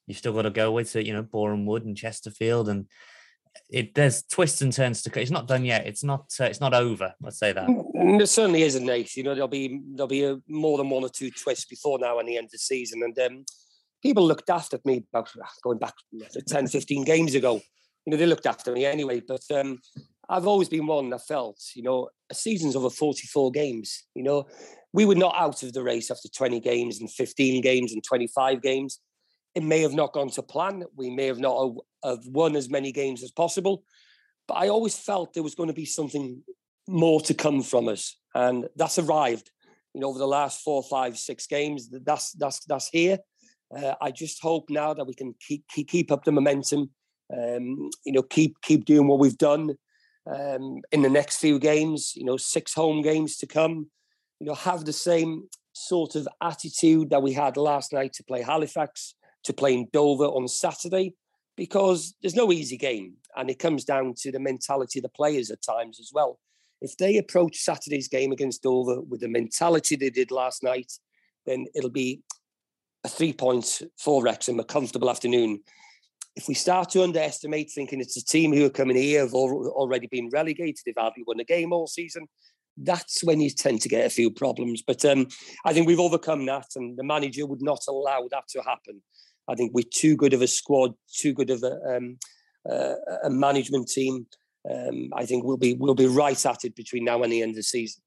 You've 0.06 0.18
still 0.18 0.34
got 0.34 0.42
to 0.44 0.50
go 0.52 0.72
with, 0.72 0.94
you 0.96 1.14
know, 1.14 1.24
Boreham 1.24 1.66
Wood 1.66 1.86
and 1.86 1.96
Chesterfield 1.96 2.70
and 2.70 2.88
it 3.70 3.94
there's 3.96 4.24
twists 4.24 4.62
and 4.62 4.74
turns 4.74 5.02
to 5.02 5.10
it. 5.10 5.22
it's 5.22 5.32
not 5.32 5.48
done 5.48 5.66
yet 5.66 5.86
it's 5.86 6.04
not 6.04 6.26
uh, 6.40 6.46
it's 6.46 6.60
not 6.60 6.74
over 6.74 7.14
let's 7.22 7.40
say 7.40 7.54
that 7.54 7.68
there 8.18 8.26
certainly 8.26 8.64
isn't 8.64 8.86
Nate 8.86 9.16
you 9.16 9.24
know 9.24 9.34
there'll 9.34 9.48
be 9.48 9.82
there'll 9.94 10.08
be 10.08 10.24
a, 10.24 10.38
more 10.48 10.78
than 10.78 10.90
one 10.90 11.04
or 11.04 11.10
two 11.10 11.30
twists 11.32 11.66
before 11.66 12.00
now 12.00 12.20
and 12.20 12.28
the 12.28 12.38
end 12.38 12.46
of 12.46 12.52
the 12.52 12.58
season 12.58 13.02
and 13.04 13.18
um, 13.20 13.46
people 14.02 14.26
looked 14.26 14.50
after 14.50 14.80
me 14.86 15.06
about 15.14 15.30
ah, 15.42 15.50
going 15.64 15.78
back 15.78 15.94
10 16.48 16.68
15 16.68 17.04
games 17.04 17.36
ago 17.36 17.62
you 18.06 18.12
know 18.12 18.18
they 18.18 18.26
looked 18.26 18.46
after 18.46 18.72
me 18.72 18.86
anyway 18.86 19.22
but 19.26 19.44
um, 19.54 19.80
I've 20.30 20.48
always 20.48 20.70
been 20.70 20.88
one 20.88 21.10
that 21.12 21.26
felt 21.26 21.60
you 21.76 21.84
know 21.84 22.10
a 22.30 22.36
season's 22.36 22.76
over 22.76 22.90
44 22.90 23.52
games 23.52 24.06
you 24.16 24.24
know 24.24 24.46
we 24.94 25.06
were 25.06 25.16
not 25.16 25.36
out 25.36 25.64
of 25.64 25.74
the 25.74 25.84
race 25.84 26.12
after 26.12 26.30
20 26.30 26.60
games 26.60 27.00
and 27.00 27.12
15 27.12 27.62
games 27.62 27.92
and 27.94 28.04
25 28.04 28.62
games 28.62 29.00
it 29.56 29.64
may 29.64 29.82
have 29.82 29.94
not 29.94 30.14
gone 30.14 30.30
to 30.32 30.42
plan. 30.42 30.84
We 30.96 31.10
may 31.10 31.28
have 31.28 31.40
not 31.40 31.76
have 32.04 32.26
won 32.26 32.56
as 32.56 32.70
many 32.70 32.92
games 32.92 33.24
as 33.24 33.32
possible, 33.32 33.84
but 34.48 34.56
I 34.56 34.70
always 34.70 34.98
felt 34.98 35.34
there 35.34 35.44
was 35.44 35.56
going 35.56 35.68
to 35.68 35.74
be 35.74 35.86
something 35.86 36.42
more 36.88 37.22
to 37.22 37.34
come 37.34 37.62
from 37.62 37.88
us, 37.88 38.18
and 38.34 38.68
that's 38.76 39.00
arrived. 39.00 39.52
You 39.94 40.02
know, 40.02 40.10
over 40.10 40.18
the 40.18 40.28
last 40.28 40.64
four, 40.64 40.82
five, 40.82 41.18
six 41.18 41.46
games, 41.46 41.90
that's 41.90 42.32
that's 42.34 42.66
that's 42.66 42.90
here. 42.90 43.20
Uh, 43.76 43.94
I 44.02 44.12
just 44.12 44.42
hope 44.42 44.70
now 44.70 44.94
that 44.94 45.06
we 45.06 45.14
can 45.14 45.36
keep 45.40 45.66
keep, 45.68 45.88
keep 45.88 46.12
up 46.12 46.24
the 46.24 46.32
momentum. 46.32 46.90
Um, 47.32 47.90
you 48.06 48.14
know, 48.14 48.24
keep 48.24 48.60
keep 48.62 48.86
doing 48.86 49.08
what 49.08 49.20
we've 49.20 49.38
done 49.38 49.76
um, 50.26 50.82
in 50.92 51.04
the 51.04 51.10
next 51.10 51.38
few 51.38 51.60
games. 51.60 52.14
You 52.16 52.26
know, 52.26 52.38
six 52.38 52.74
home 52.74 53.04
games 53.04 53.38
to 53.38 53.48
come. 53.48 53.92
You 54.44 54.50
know, 54.50 54.56
have 54.56 54.84
the 54.84 54.92
same 54.92 55.48
sort 55.72 56.16
of 56.16 56.28
attitude 56.42 57.12
that 57.12 57.24
we 57.24 57.32
had 57.32 57.56
last 57.56 57.94
night 57.94 58.12
to 58.16 58.26
play 58.26 58.42
Halifax 58.42 59.16
to 59.46 59.54
playing 59.54 59.88
Dover 59.94 60.26
on 60.26 60.50
Saturday 60.50 61.16
because 61.56 62.14
there's 62.22 62.36
no 62.36 62.52
easy 62.52 62.76
game. 62.76 63.14
And 63.38 63.50
it 63.50 63.58
comes 63.58 63.86
down 63.86 64.16
to 64.18 64.34
the 64.34 64.42
mentality 64.42 65.00
of 65.00 65.04
the 65.04 65.10
players 65.16 65.50
at 65.50 65.62
times 65.62 65.98
as 65.98 66.12
well. 66.14 66.42
If 66.82 66.98
they 66.98 67.16
approach 67.16 67.56
Saturday's 67.56 68.10
game 68.10 68.34
against 68.34 68.64
Dover 68.64 69.00
with 69.00 69.22
the 69.22 69.30
mentality 69.30 69.96
they 69.96 70.10
did 70.10 70.30
last 70.30 70.62
night, 70.62 70.92
then 71.46 71.68
it'll 71.74 71.90
be 71.90 72.22
a 73.06 73.08
three 73.08 73.32
points 73.32 73.82
for 73.98 74.22
Wrexham, 74.22 74.60
a 74.60 74.66
comfortable 74.66 75.10
afternoon. 75.10 75.62
If 76.36 76.50
we 76.50 76.54
start 76.54 76.90
to 76.90 77.04
underestimate, 77.04 77.72
thinking 77.72 78.02
it's 78.02 78.18
a 78.18 78.26
team 78.26 78.52
who 78.52 78.66
are 78.66 78.70
coming 78.70 78.98
here, 78.98 79.22
have 79.22 79.34
already 79.34 80.08
been 80.08 80.30
relegated, 80.34 80.80
they've 80.86 80.96
hardly 80.98 81.24
won 81.26 81.40
a 81.40 81.46
game 81.46 81.72
all 81.72 81.88
season, 81.88 82.28
that's 82.78 83.24
when 83.24 83.42
you 83.42 83.50
tend 83.50 83.82
to 83.82 83.90
get 83.90 84.06
a 84.06 84.10
few 84.10 84.32
problems. 84.32 84.82
But 84.86 85.06
um, 85.06 85.28
I 85.66 85.74
think 85.74 85.88
we've 85.88 86.00
overcome 86.00 86.46
that, 86.48 86.68
and 86.76 86.98
the 86.98 87.04
manager 87.04 87.46
would 87.46 87.62
not 87.62 87.82
allow 87.88 88.28
that 88.32 88.48
to 88.50 88.62
happen. 88.62 89.02
I 89.48 89.56
think 89.56 89.74
we're 89.74 89.84
too 89.94 90.16
good 90.16 90.34
of 90.34 90.42
a 90.42 90.48
squad, 90.48 90.94
too 91.14 91.34
good 91.34 91.50
of 91.50 91.64
a, 91.64 91.96
um, 91.96 92.18
uh, 92.70 92.96
a 93.24 93.30
management 93.30 93.90
team. 93.90 94.26
Um, 94.70 95.10
I 95.14 95.26
think 95.26 95.44
we'll 95.44 95.58
be 95.58 95.74
we'll 95.74 95.96
be 95.96 96.08
right 96.08 96.46
at 96.46 96.64
it 96.64 96.76
between 96.76 97.04
now 97.04 97.22
and 97.22 97.32
the 97.32 97.42
end 97.42 97.52
of 97.52 97.58
the 97.58 97.64
season. 97.64 98.02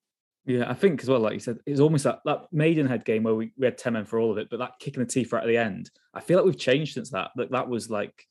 Yeah, 0.47 0.71
I 0.71 0.75
think 0.75 1.03
as 1.03 1.09
well, 1.09 1.21
like 1.21 1.35
you 1.35 1.41
said, 1.41 1.59
it's 1.67 1.81
almost 1.81 2.05
that, 2.05 2.21
that 2.25 2.47
Maidenhead 2.53 3.05
game 3.05 3.25
where 3.25 3.35
we, 3.35 3.51
we 3.59 3.67
had 3.67 3.77
10 3.77 3.95
men 3.95 4.05
for 4.05 4.21
all 4.21 4.31
of 4.31 4.39
it, 4.39 4.49
but 4.49 4.61
that 4.61 4.79
kicking 4.79 5.03
the 5.03 5.09
teeth 5.09 5.33
right 5.33 5.43
at 5.43 5.49
the 5.49 5.57
end, 5.57 5.91
I 6.15 6.21
feel 6.21 6.39
like 6.39 6.47
we've 6.47 6.57
changed 6.57 6.95
since 6.95 7.11
that. 7.11 7.33
That 7.35 7.51
that 7.51 7.69
was 7.69 7.91
like 7.91 8.27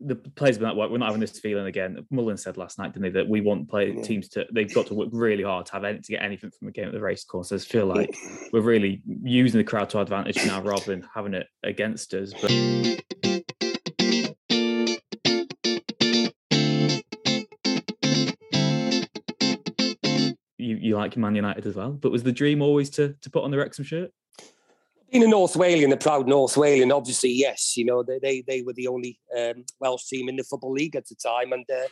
the 0.00 0.16
players 0.16 0.58
been 0.58 0.68
like, 0.68 0.76
well, 0.76 0.90
we're 0.90 0.98
not 0.98 1.06
having 1.06 1.20
this 1.20 1.38
feeling 1.38 1.66
again. 1.66 2.04
Mullin 2.10 2.36
said 2.36 2.56
last 2.56 2.78
night, 2.78 2.92
didn't 2.92 3.02
they, 3.02 3.20
that 3.20 3.28
we 3.28 3.40
want 3.40 3.68
play 3.68 3.92
yeah. 3.92 4.02
teams 4.02 4.28
to 4.30 4.46
they've 4.52 4.72
got 4.74 4.86
to 4.86 4.94
work 4.94 5.08
really 5.12 5.42
hard 5.42 5.66
to 5.66 5.72
have 5.72 5.84
any, 5.84 6.00
to 6.00 6.12
get 6.12 6.22
anything 6.22 6.50
from 6.50 6.68
a 6.68 6.70
game 6.72 6.86
at 6.86 6.92
the 6.92 7.00
race 7.00 7.24
course. 7.24 7.52
I 7.52 7.58
feel 7.58 7.86
like 7.86 8.14
we're 8.52 8.60
really 8.60 9.02
using 9.22 9.58
the 9.58 9.64
crowd 9.64 9.90
to 9.90 9.98
our 9.98 10.02
advantage 10.02 10.36
now 10.44 10.60
rather 10.62 10.84
than 10.86 11.08
having 11.14 11.34
it 11.34 11.46
against 11.62 12.12
us. 12.14 12.32
But 12.40 12.50
you, 20.64 20.76
you 20.76 20.96
like 20.96 21.16
Man 21.16 21.34
United 21.34 21.66
as 21.66 21.76
well. 21.76 21.92
But 21.92 22.12
was 22.12 22.22
the 22.22 22.32
dream 22.32 22.62
always 22.62 22.90
to 22.90 23.14
to 23.22 23.30
put 23.30 23.44
on 23.44 23.50
the 23.50 23.58
Wrexham 23.58 23.84
shirt? 23.84 24.10
Being 25.14 25.24
a 25.24 25.28
North 25.28 25.54
Walian, 25.54 25.92
a 25.92 25.96
proud 25.96 26.26
North 26.26 26.56
Walian, 26.56 26.92
obviously, 26.92 27.30
yes. 27.30 27.76
You 27.76 27.84
know, 27.84 28.02
they 28.02 28.18
they, 28.18 28.42
they 28.46 28.62
were 28.62 28.72
the 28.72 28.88
only 28.88 29.20
um, 29.38 29.64
Welsh 29.78 30.06
team 30.06 30.28
in 30.28 30.34
the 30.34 30.42
Football 30.42 30.72
League 30.72 30.96
at 30.96 31.06
the 31.06 31.14
time. 31.14 31.52
And, 31.52 31.64
uh, 31.70 31.86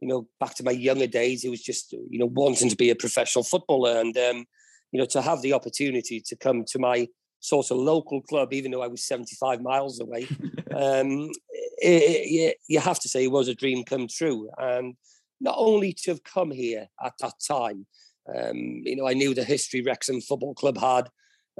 you 0.00 0.08
know, 0.08 0.26
back 0.40 0.56
to 0.56 0.64
my 0.64 0.72
younger 0.72 1.06
days, 1.06 1.44
it 1.44 1.50
was 1.50 1.62
just, 1.62 1.92
you 1.92 2.18
know, 2.18 2.26
wanting 2.26 2.68
to 2.68 2.76
be 2.76 2.90
a 2.90 2.96
professional 2.96 3.44
footballer. 3.44 4.00
And, 4.00 4.16
um, 4.18 4.44
you 4.90 4.98
know, 4.98 5.06
to 5.06 5.22
have 5.22 5.40
the 5.40 5.52
opportunity 5.52 6.20
to 6.26 6.34
come 6.34 6.64
to 6.66 6.80
my 6.80 7.06
sort 7.38 7.70
of 7.70 7.76
local 7.76 8.22
club, 8.22 8.52
even 8.52 8.72
though 8.72 8.82
I 8.82 8.88
was 8.88 9.06
75 9.06 9.62
miles 9.62 10.00
away, 10.00 10.26
um, 10.74 11.30
it, 11.78 12.02
it, 12.02 12.56
you 12.66 12.80
have 12.80 12.98
to 13.00 13.08
say 13.08 13.22
it 13.22 13.30
was 13.30 13.46
a 13.46 13.54
dream 13.54 13.84
come 13.84 14.08
true. 14.08 14.50
And 14.58 14.96
not 15.40 15.54
only 15.58 15.92
to 15.92 16.10
have 16.10 16.24
come 16.24 16.50
here 16.50 16.88
at 17.04 17.12
that 17.20 17.34
time, 17.46 17.86
um, 18.34 18.82
you 18.84 18.96
know, 18.96 19.06
I 19.06 19.12
knew 19.12 19.32
the 19.32 19.44
history 19.44 19.80
Wrexham 19.82 20.20
Football 20.20 20.54
Club 20.54 20.78
had 20.78 21.08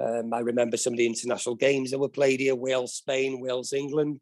um, 0.02 0.32
I 0.32 0.40
remember 0.40 0.76
some 0.76 0.92
of 0.92 0.98
the 0.98 1.06
international 1.06 1.54
games 1.54 1.90
that 1.90 1.98
were 1.98 2.08
played 2.08 2.40
here 2.40 2.54
Wales, 2.54 2.94
Spain, 2.94 3.40
Wales, 3.40 3.72
England. 3.72 4.20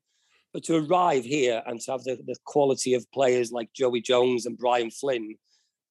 But 0.52 0.64
to 0.64 0.76
arrive 0.76 1.24
here 1.24 1.62
and 1.64 1.80
to 1.80 1.92
have 1.92 2.04
the, 2.04 2.18
the 2.26 2.36
quality 2.44 2.92
of 2.92 3.10
players 3.12 3.52
like 3.52 3.72
Joey 3.72 4.02
Jones 4.02 4.44
and 4.44 4.58
Brian 4.58 4.90
Flynn, 4.90 5.36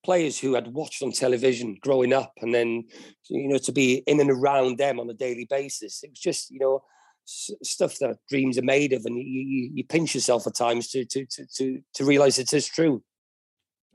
players 0.04 0.38
who 0.38 0.54
had 0.54 0.68
watched 0.68 1.02
on 1.02 1.10
television 1.10 1.78
growing 1.80 2.12
up, 2.12 2.32
and 2.40 2.54
then, 2.54 2.84
you 3.28 3.48
know, 3.48 3.58
to 3.58 3.72
be 3.72 4.04
in 4.06 4.20
and 4.20 4.30
around 4.30 4.78
them 4.78 5.00
on 5.00 5.10
a 5.10 5.14
daily 5.14 5.46
basis, 5.50 6.04
it 6.04 6.10
was 6.10 6.20
just, 6.20 6.50
you 6.52 6.60
know, 6.60 6.80
stuff 7.24 7.98
that 7.98 8.18
dreams 8.28 8.58
are 8.58 8.62
made 8.62 8.92
of, 8.92 9.04
and 9.04 9.16
you, 9.16 9.70
you, 9.74 9.84
pinch 9.84 10.14
yourself 10.14 10.46
at 10.46 10.54
times 10.54 10.88
to 10.88 11.04
to 11.04 11.24
to 11.26 11.46
to, 11.54 11.80
to 11.94 12.04
realize 12.04 12.38
it 12.38 12.52
is 12.52 12.66
true. 12.66 13.02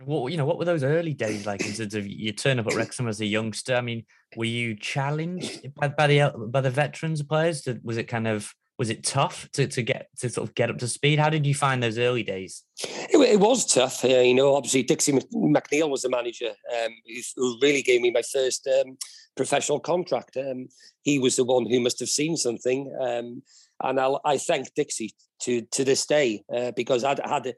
What 0.04 0.32
you 0.32 0.38
know, 0.38 0.46
what 0.46 0.60
were 0.60 0.66
those 0.66 0.84
early 0.84 1.14
days 1.14 1.46
like 1.46 1.66
in 1.66 1.74
terms 1.74 1.96
of 1.96 2.06
you 2.06 2.32
turn 2.32 2.60
up 2.60 2.68
at 2.68 2.76
Wrexham 2.76 3.08
as 3.08 3.20
a 3.20 3.26
youngster? 3.26 3.76
I 3.76 3.82
mean, 3.82 4.06
were 4.36 4.46
you 4.46 4.76
challenged 4.76 5.74
by, 5.76 5.88
by 5.88 6.08
the 6.08 6.34
by 6.38 6.62
the 6.62 6.70
veterans 6.70 7.24
players? 7.24 7.68
Was 7.84 7.98
it 7.98 8.04
kind 8.04 8.28
of 8.28 8.54
was 8.78 8.92
it 8.92 9.04
tough 9.04 9.50
to, 9.54 9.68
to 9.68 9.82
get 9.82 10.10
to 10.20 10.30
sort 10.30 10.48
of 10.48 10.56
get 10.56 10.70
up 10.70 10.78
to 10.80 10.88
speed? 10.88 11.18
How 11.18 11.30
did 11.30 11.48
you 11.48 11.56
find 11.56 11.82
those 11.82 11.98
early 11.98 12.24
days? 12.24 12.64
It, 12.84 13.18
it 13.18 13.40
was 13.40 13.66
tough. 13.66 14.06
Uh, 14.06 14.20
you 14.20 14.36
know, 14.36 14.56
obviously 14.56 14.84
Dixie 14.84 15.14
McNeil 15.14 15.90
was 15.90 16.04
the 16.04 16.10
manager 16.10 16.50
um, 16.50 16.92
who, 17.08 17.22
who, 17.36 17.60
really 17.62 17.82
gave 17.82 18.02
me 18.02 18.12
my 18.12 18.22
first 18.22 18.68
um, 18.68 18.98
professional 19.36 19.80
contract. 19.80 20.38
Um, 20.38 20.68
he 21.02 21.18
was 21.18 21.38
the 21.38 21.44
one 21.44 21.66
who 21.66 21.80
must 21.80 22.00
have 22.00 22.10
seen 22.10 22.38
something, 22.38 22.96
um, 23.02 23.42
and 23.82 24.00
I'll, 24.00 24.22
i 24.26 24.38
thank 24.38 24.74
Dixie 24.76 25.16
to 25.42 25.62
to 25.72 25.84
this 25.84 26.06
day 26.06 26.44
uh, 26.56 26.72
because 26.76 27.04
I'd 27.04 27.20
had 27.26 27.56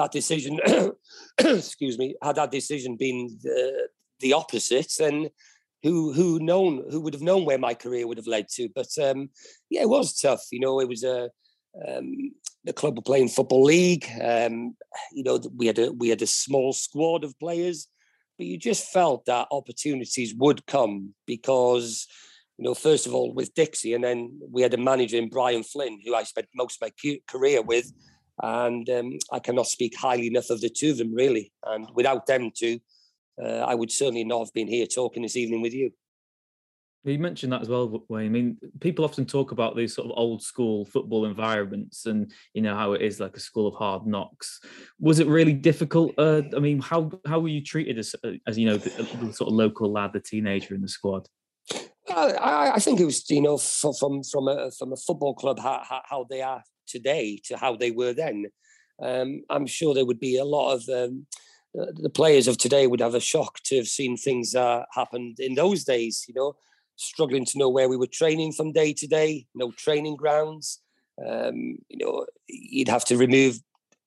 that 0.00 0.12
decision, 0.12 0.58
excuse 1.38 1.98
me, 1.98 2.14
had 2.22 2.36
that 2.36 2.50
decision 2.50 2.96
been 2.96 3.38
the, 3.42 3.88
the 4.20 4.32
opposite, 4.32 4.92
then 4.98 5.28
who 5.82 6.12
who 6.12 6.38
known 6.40 6.84
who 6.90 7.00
would 7.00 7.14
have 7.14 7.22
known 7.22 7.44
where 7.44 7.58
my 7.58 7.74
career 7.74 8.06
would 8.06 8.18
have 8.18 8.26
led 8.26 8.48
to? 8.56 8.68
But 8.74 8.88
um, 9.02 9.30
yeah, 9.70 9.82
it 9.82 9.88
was 9.88 10.18
tough. 10.18 10.42
You 10.50 10.60
know, 10.60 10.80
it 10.80 10.88
was 10.88 11.04
a 11.04 11.30
um, 11.86 12.32
the 12.64 12.72
club 12.72 12.96
were 12.96 13.02
playing 13.02 13.28
football 13.28 13.62
league. 13.62 14.06
Um, 14.20 14.76
you 15.12 15.24
know, 15.24 15.40
we 15.56 15.66
had 15.66 15.78
a 15.78 15.92
we 15.92 16.08
had 16.08 16.22
a 16.22 16.26
small 16.26 16.72
squad 16.72 17.24
of 17.24 17.38
players, 17.38 17.88
but 18.38 18.46
you 18.46 18.58
just 18.58 18.92
felt 18.92 19.26
that 19.26 19.48
opportunities 19.50 20.34
would 20.34 20.66
come 20.66 21.14
because 21.26 22.06
you 22.58 22.64
know, 22.64 22.74
first 22.74 23.06
of 23.06 23.14
all 23.14 23.32
with 23.32 23.54
Dixie, 23.54 23.94
and 23.94 24.04
then 24.04 24.38
we 24.50 24.60
had 24.60 24.74
a 24.74 24.78
manager 24.78 25.16
in 25.16 25.30
Brian 25.30 25.62
Flynn, 25.62 25.98
who 26.04 26.14
I 26.14 26.24
spent 26.24 26.46
most 26.54 26.82
of 26.82 26.88
my 26.88 27.12
career 27.26 27.62
with, 27.62 27.90
and 28.42 28.88
um, 28.90 29.18
I 29.32 29.38
cannot 29.38 29.66
speak 29.66 29.96
highly 29.96 30.26
enough 30.26 30.50
of 30.50 30.60
the 30.60 30.70
two 30.70 30.90
of 30.90 30.98
them, 30.98 31.14
really. 31.14 31.52
And 31.64 31.88
without 31.94 32.26
them 32.26 32.50
two, 32.54 32.80
uh, 33.42 33.58
I 33.58 33.74
would 33.74 33.90
certainly 33.90 34.24
not 34.24 34.40
have 34.40 34.54
been 34.54 34.68
here 34.68 34.86
talking 34.86 35.22
this 35.22 35.36
evening 35.36 35.62
with 35.62 35.74
you. 35.74 35.92
You 37.04 37.18
mentioned 37.18 37.52
that 37.54 37.62
as 37.62 37.68
well, 37.68 38.04
Waynne. 38.10 38.26
I 38.26 38.28
mean, 38.28 38.58
people 38.80 39.06
often 39.06 39.24
talk 39.24 39.52
about 39.52 39.74
these 39.74 39.94
sort 39.94 40.10
of 40.10 40.18
old 40.18 40.42
school 40.42 40.84
football 40.84 41.24
environments 41.24 42.04
and 42.04 42.30
you 42.52 42.60
know 42.60 42.76
how 42.76 42.92
it 42.92 43.00
is 43.00 43.18
like 43.18 43.34
a 43.36 43.40
school 43.40 43.66
of 43.66 43.74
hard 43.74 44.06
knocks. 44.06 44.60
Was 44.98 45.18
it 45.18 45.26
really 45.26 45.54
difficult? 45.54 46.12
Uh, 46.18 46.42
I 46.54 46.60
mean, 46.60 46.78
how 46.78 47.10
how 47.26 47.40
were 47.40 47.48
you 47.48 47.64
treated 47.64 47.98
as 47.98 48.14
uh, 48.22 48.32
as 48.46 48.58
you 48.58 48.66
know 48.66 48.76
the, 48.76 48.90
the 49.24 49.32
sort 49.32 49.48
of 49.48 49.54
local 49.54 49.90
lad, 49.90 50.12
the 50.12 50.20
teenager 50.20 50.74
in 50.74 50.82
the 50.82 50.88
squad? 50.88 51.26
I, 52.10 52.72
I 52.74 52.78
think 52.80 53.00
it 53.00 53.06
was 53.06 53.28
you 53.30 53.40
know 53.40 53.56
from 53.56 53.94
from 53.94 54.22
from 54.22 54.48
a 54.48 54.70
from 54.72 54.92
a 54.92 54.96
football 54.96 55.34
club 55.34 55.58
how, 55.58 55.82
how 56.04 56.26
they 56.28 56.42
are 56.42 56.62
today 56.90 57.40
to 57.44 57.56
how 57.56 57.76
they 57.76 57.90
were 57.90 58.12
then. 58.12 58.46
Um, 59.02 59.42
I'm 59.48 59.66
sure 59.66 59.94
there 59.94 60.04
would 60.04 60.20
be 60.20 60.36
a 60.36 60.44
lot 60.44 60.74
of 60.74 60.88
um, 60.88 61.26
the 61.74 62.10
players 62.10 62.48
of 62.48 62.58
today 62.58 62.86
would 62.86 63.00
have 63.00 63.14
a 63.14 63.20
shock 63.20 63.60
to 63.64 63.76
have 63.76 63.86
seen 63.86 64.16
things 64.16 64.54
uh, 64.54 64.84
happened 64.92 65.38
in 65.38 65.54
those 65.54 65.84
days. 65.84 66.24
You 66.28 66.34
know, 66.34 66.56
struggling 66.96 67.44
to 67.46 67.58
know 67.58 67.68
where 67.68 67.88
we 67.88 67.96
were 67.96 68.06
training 68.06 68.52
from 68.52 68.72
day 68.72 68.92
to 68.92 69.06
day, 69.06 69.46
no 69.54 69.70
training 69.70 70.16
grounds. 70.16 70.80
Um, 71.24 71.78
you 71.88 71.98
know, 71.98 72.26
you'd 72.48 72.88
have 72.88 73.04
to 73.06 73.16
remove 73.16 73.60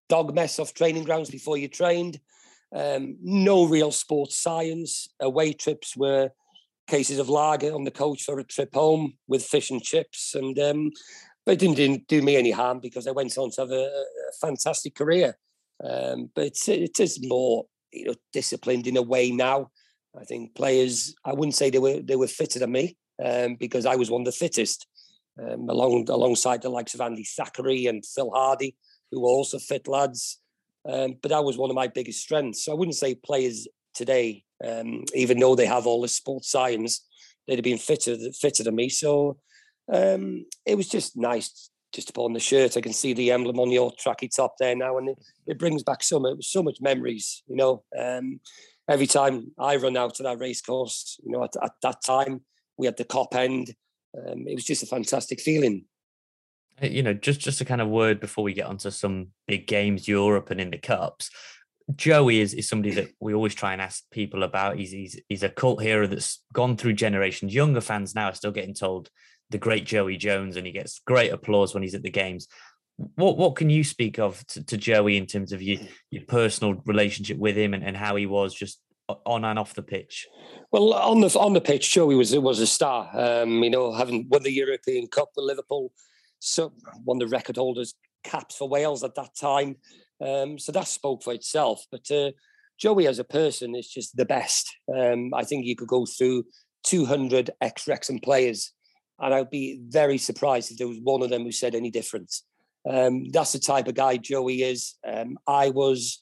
dog 0.09 0.33
mess 0.33 0.59
off 0.59 0.73
training 0.73 1.03
grounds 1.03 1.29
before 1.29 1.57
you 1.57 1.67
trained. 1.67 2.19
Um, 2.75 3.17
no 3.21 3.65
real 3.65 3.91
sports 3.91 4.37
science. 4.37 5.07
Away 5.19 5.53
trips 5.53 5.95
were 5.95 6.31
cases 6.87 7.19
of 7.19 7.29
lager 7.29 7.73
on 7.73 7.83
the 7.83 7.91
coach 7.91 8.23
for 8.23 8.39
a 8.39 8.43
trip 8.43 8.73
home 8.73 9.13
with 9.27 9.45
fish 9.45 9.69
and 9.69 9.81
chips. 9.81 10.35
And 10.35 10.57
um, 10.59 10.91
but 11.45 11.53
it 11.53 11.59
didn't, 11.59 11.75
didn't, 11.75 12.07
do 12.07 12.21
me 12.21 12.35
any 12.37 12.51
harm 12.51 12.79
because 12.79 13.07
I 13.07 13.11
went 13.11 13.37
on 13.37 13.51
to 13.51 13.61
have 13.61 13.71
a, 13.71 13.85
a 13.85 14.31
fantastic 14.39 14.95
career. 14.95 15.37
Um, 15.83 16.29
but 16.33 16.45
it's, 16.45 16.67
it 16.69 16.99
is 16.99 17.19
more 17.21 17.65
you 17.91 18.05
know 18.05 18.15
disciplined 18.31 18.87
in 18.87 18.97
a 18.97 19.01
way 19.01 19.31
now. 19.31 19.71
I 20.19 20.25
think 20.25 20.55
players, 20.55 21.15
I 21.25 21.33
wouldn't 21.33 21.55
say 21.55 21.69
they 21.69 21.79
were 21.79 21.99
they 21.99 22.15
were 22.15 22.27
fitter 22.27 22.59
than 22.59 22.71
me 22.71 22.97
um, 23.23 23.55
because 23.55 23.85
I 23.85 23.95
was 23.95 24.11
one 24.11 24.21
of 24.21 24.25
the 24.25 24.31
fittest, 24.31 24.87
um, 25.41 25.69
along 25.69 26.09
alongside 26.09 26.61
the 26.61 26.69
likes 26.69 26.93
of 26.93 27.01
Andy 27.01 27.23
Thackeray 27.23 27.87
and 27.87 28.05
Phil 28.05 28.31
Hardy, 28.31 28.75
who 29.11 29.21
were 29.21 29.29
also 29.29 29.59
fit 29.59 29.87
lads. 29.87 30.39
Um, 30.87 31.15
but 31.21 31.29
that 31.29 31.43
was 31.43 31.57
one 31.57 31.69
of 31.69 31.75
my 31.75 31.87
biggest 31.87 32.21
strengths. 32.21 32.65
So 32.65 32.71
I 32.71 32.75
wouldn't 32.75 32.95
say 32.95 33.15
players 33.15 33.67
today, 33.93 34.43
um, 34.63 35.05
even 35.15 35.39
though 35.39 35.55
they 35.55 35.65
have 35.65 35.87
all 35.87 36.01
the 36.01 36.09
sports 36.09 36.51
science, 36.51 37.05
they'd 37.47 37.55
have 37.55 37.63
been 37.63 37.77
fitter 37.77 38.17
fitter 38.39 38.63
than 38.63 38.75
me. 38.75 38.89
So 38.89 39.37
um, 39.91 40.45
it 40.65 40.75
was 40.75 40.87
just 40.87 41.17
nice 41.17 41.69
just 41.93 42.07
to 42.07 42.13
put 42.13 42.25
on 42.25 42.33
the 42.33 42.39
shirt. 42.39 42.75
I 42.75 42.81
can 42.81 42.93
see 42.93 43.13
the 43.13 43.31
emblem 43.31 43.59
on 43.59 43.71
your 43.71 43.91
tracky 43.91 44.29
top 44.33 44.55
there 44.59 44.75
now, 44.75 44.97
and 44.97 45.09
it, 45.09 45.17
it 45.47 45.59
brings 45.59 45.83
back 45.83 46.03
so 46.03 46.19
much, 46.19 46.45
so 46.45 46.63
much 46.63 46.79
memories. 46.81 47.43
You 47.47 47.55
know, 47.55 47.83
um, 47.97 48.39
every 48.89 49.07
time 49.07 49.51
I 49.57 49.75
run 49.75 49.97
out 49.97 50.15
to 50.15 50.23
that 50.23 50.39
race 50.39 50.61
course, 50.61 51.19
you 51.23 51.31
know, 51.31 51.43
at, 51.43 51.51
at 51.61 51.73
that 51.81 52.03
time 52.03 52.41
we 52.77 52.85
had 52.87 52.97
the 52.97 53.05
Kop 53.05 53.33
end. 53.35 53.75
Um, 54.15 54.47
it 54.47 54.55
was 54.55 54.65
just 54.65 54.83
a 54.83 54.87
fantastic 54.87 55.39
feeling. 55.39 55.85
You 56.81 57.03
know, 57.03 57.13
just 57.13 57.39
just 57.39 57.61
a 57.61 57.65
kind 57.65 57.81
of 57.81 57.87
word 57.87 58.19
before 58.19 58.43
we 58.43 58.53
get 58.53 58.65
onto 58.65 58.89
some 58.89 59.27
big 59.47 59.67
games, 59.67 60.07
Europe 60.07 60.49
and 60.49 60.59
in 60.59 60.71
the 60.71 60.77
cups. 60.77 61.29
Joey 61.95 62.39
is, 62.39 62.53
is 62.53 62.69
somebody 62.69 62.93
that 62.95 63.09
we 63.19 63.33
always 63.33 63.53
try 63.53 63.73
and 63.73 63.81
ask 63.81 64.03
people 64.09 64.43
about. 64.43 64.77
He's, 64.77 64.91
he's 64.91 65.19
he's 65.29 65.43
a 65.43 65.49
cult 65.49 65.81
hero 65.81 66.07
that's 66.07 66.43
gone 66.51 66.77
through 66.77 66.93
generations. 66.93 67.53
Younger 67.53 67.81
fans 67.81 68.15
now 68.15 68.29
are 68.29 68.35
still 68.35 68.51
getting 68.51 68.73
told 68.73 69.09
the 69.53 69.57
great 69.57 69.85
Joey 69.85 70.17
Jones, 70.17 70.57
and 70.57 70.65
he 70.65 70.73
gets 70.73 70.99
great 71.05 71.31
applause 71.31 71.73
when 71.73 71.83
he's 71.83 71.95
at 71.95 72.03
the 72.03 72.09
games. 72.09 72.49
What 73.15 73.37
what 73.37 73.55
can 73.55 73.69
you 73.69 73.83
speak 73.83 74.19
of 74.19 74.45
to, 74.47 74.63
to 74.65 74.77
Joey 74.77 75.15
in 75.15 75.25
terms 75.25 75.53
of 75.53 75.61
your 75.61 75.79
your 76.11 76.23
personal 76.27 76.81
relationship 76.85 77.37
with 77.37 77.55
him 77.55 77.73
and, 77.73 77.83
and 77.83 77.95
how 77.95 78.17
he 78.17 78.25
was 78.25 78.53
just 78.53 78.81
on 79.25 79.45
and 79.45 79.57
off 79.57 79.73
the 79.73 79.81
pitch? 79.81 80.27
Well, 80.71 80.93
on 80.93 81.21
the 81.21 81.27
on 81.39 81.53
the 81.53 81.61
pitch, 81.61 81.93
Joey 81.93 82.15
was 82.15 82.35
was 82.37 82.59
a 82.59 82.67
star. 82.67 83.09
Um, 83.13 83.63
you 83.63 83.69
know, 83.69 83.93
having 83.93 84.27
won 84.29 84.43
the 84.43 84.51
European 84.51 85.07
Cup 85.07 85.29
with 85.35 85.45
Liverpool, 85.45 85.93
so 86.39 86.73
won 87.05 87.19
the 87.19 87.27
record 87.27 87.55
holders 87.55 87.95
caps 88.23 88.55
for 88.55 88.67
Wales 88.67 89.03
at 89.03 89.15
that 89.15 89.35
time. 89.35 89.75
Um, 90.21 90.57
so 90.57 90.71
that 90.71 90.87
spoke 90.87 91.23
for 91.23 91.33
itself. 91.33 91.85
But 91.91 92.09
uh, 92.09 92.31
Joey 92.79 93.07
as 93.07 93.19
a 93.19 93.23
person 93.23 93.75
is 93.75 93.87
just 93.87 94.15
the 94.15 94.25
best. 94.25 94.69
Um, 94.93 95.33
I 95.33 95.43
think 95.43 95.65
you 95.65 95.75
could 95.75 95.89
go 95.89 96.05
through 96.05 96.45
200 96.83 97.51
ex 97.61 97.87
Wrexham 97.87 98.19
players 98.19 98.71
and 99.19 99.33
I'd 99.33 99.49
be 99.49 99.79
very 99.87 100.17
surprised 100.17 100.71
if 100.71 100.77
there 100.77 100.87
was 100.87 100.99
one 101.01 101.21
of 101.21 101.29
them 101.29 101.43
who 101.43 101.51
said 101.51 101.75
any 101.75 101.91
different. 101.91 102.33
Um, 102.89 103.29
that's 103.31 103.53
the 103.53 103.59
type 103.59 103.87
of 103.87 103.95
guy 103.95 104.17
Joey 104.17 104.63
is. 104.63 104.95
Um, 105.07 105.37
I 105.47 105.69
was, 105.69 106.21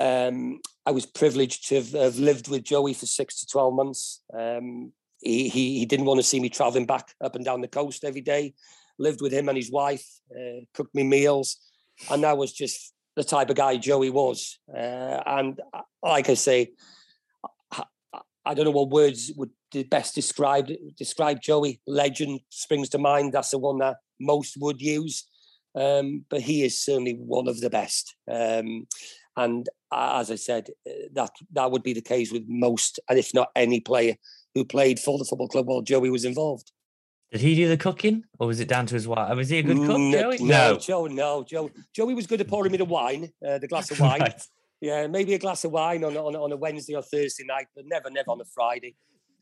um, 0.00 0.60
I 0.84 0.90
was 0.90 1.06
privileged 1.06 1.68
to 1.68 1.76
have, 1.76 1.92
have, 1.92 2.18
lived 2.18 2.48
with 2.48 2.64
Joey 2.64 2.94
for 2.94 3.06
six 3.06 3.40
to 3.40 3.46
twelve 3.46 3.74
months. 3.74 4.22
Um, 4.36 4.92
he, 5.20 5.48
he, 5.48 5.78
he 5.78 5.86
didn't 5.86 6.06
want 6.06 6.18
to 6.18 6.26
see 6.26 6.40
me 6.40 6.48
traveling 6.48 6.86
back 6.86 7.14
up 7.22 7.36
and 7.36 7.44
down 7.44 7.60
the 7.60 7.68
coast 7.68 8.04
every 8.04 8.20
day. 8.20 8.54
Lived 8.98 9.20
with 9.20 9.32
him 9.32 9.48
and 9.48 9.56
his 9.56 9.70
wife, 9.70 10.06
uh, 10.34 10.64
cooked 10.74 10.94
me 10.94 11.04
meals, 11.04 11.58
and 12.10 12.24
that 12.24 12.38
was 12.38 12.52
just 12.52 12.92
the 13.14 13.24
type 13.24 13.50
of 13.50 13.56
guy 13.56 13.76
Joey 13.76 14.10
was. 14.10 14.58
Uh, 14.72 15.22
and 15.26 15.60
uh, 15.72 15.82
like 16.02 16.28
I 16.28 16.34
say, 16.34 16.72
I 18.46 18.54
don't 18.54 18.64
know 18.64 18.70
what 18.70 18.90
words 18.90 19.32
would 19.36 19.50
best 19.90 20.14
describe 20.14 20.70
describe 20.96 21.42
Joey. 21.42 21.80
Legend 21.86 22.40
springs 22.48 22.88
to 22.90 22.98
mind. 22.98 23.32
That's 23.32 23.50
the 23.50 23.58
one 23.58 23.78
that 23.78 23.96
most 24.20 24.56
would 24.58 24.80
use. 24.80 25.26
Um, 25.74 26.24
but 26.30 26.40
he 26.40 26.64
is 26.64 26.82
certainly 26.82 27.14
one 27.14 27.48
of 27.48 27.60
the 27.60 27.68
best. 27.68 28.14
Um, 28.30 28.86
and 29.36 29.68
as 29.92 30.30
I 30.30 30.36
said, 30.36 30.68
uh, 30.88 30.92
that 31.12 31.32
that 31.52 31.70
would 31.70 31.82
be 31.82 31.92
the 31.92 32.00
case 32.00 32.32
with 32.32 32.44
most, 32.46 32.98
and 33.10 33.18
if 33.18 33.34
not 33.34 33.48
any 33.54 33.80
player 33.80 34.14
who 34.54 34.64
played 34.64 34.98
for 34.98 35.18
the 35.18 35.24
football 35.24 35.48
club 35.48 35.66
while 35.66 35.82
Joey 35.82 36.08
was 36.08 36.24
involved. 36.24 36.72
Did 37.32 37.40
he 37.40 37.56
do 37.56 37.68
the 37.68 37.76
cooking, 37.76 38.22
or 38.38 38.46
was 38.46 38.60
it 38.60 38.68
down 38.68 38.86
to 38.86 38.94
his 38.94 39.06
wife? 39.06 39.36
Was 39.36 39.50
he 39.50 39.58
a 39.58 39.62
good 39.62 39.76
cook, 39.78 39.98
no, 39.98 40.12
Joey? 40.12 40.38
No, 40.38 40.72
no, 40.72 40.78
Joe, 40.78 41.06
no, 41.06 41.44
Joe. 41.44 41.70
Joey 41.92 42.14
was 42.14 42.26
good 42.26 42.40
at 42.40 42.48
pouring 42.48 42.72
me 42.72 42.78
the 42.78 42.84
wine, 42.84 43.30
uh, 43.46 43.58
the 43.58 43.68
glass 43.68 43.90
of 43.90 44.00
wine. 44.00 44.20
right. 44.20 44.42
Yeah, 44.80 45.06
maybe 45.06 45.34
a 45.34 45.38
glass 45.38 45.64
of 45.64 45.72
wine 45.72 46.04
on, 46.04 46.16
on, 46.16 46.36
on 46.36 46.52
a 46.52 46.56
Wednesday 46.56 46.94
or 46.94 47.02
Thursday 47.02 47.44
night, 47.44 47.66
but 47.74 47.86
never, 47.86 48.10
never 48.10 48.30
on 48.30 48.40
a 48.40 48.44
Friday. 48.44 48.94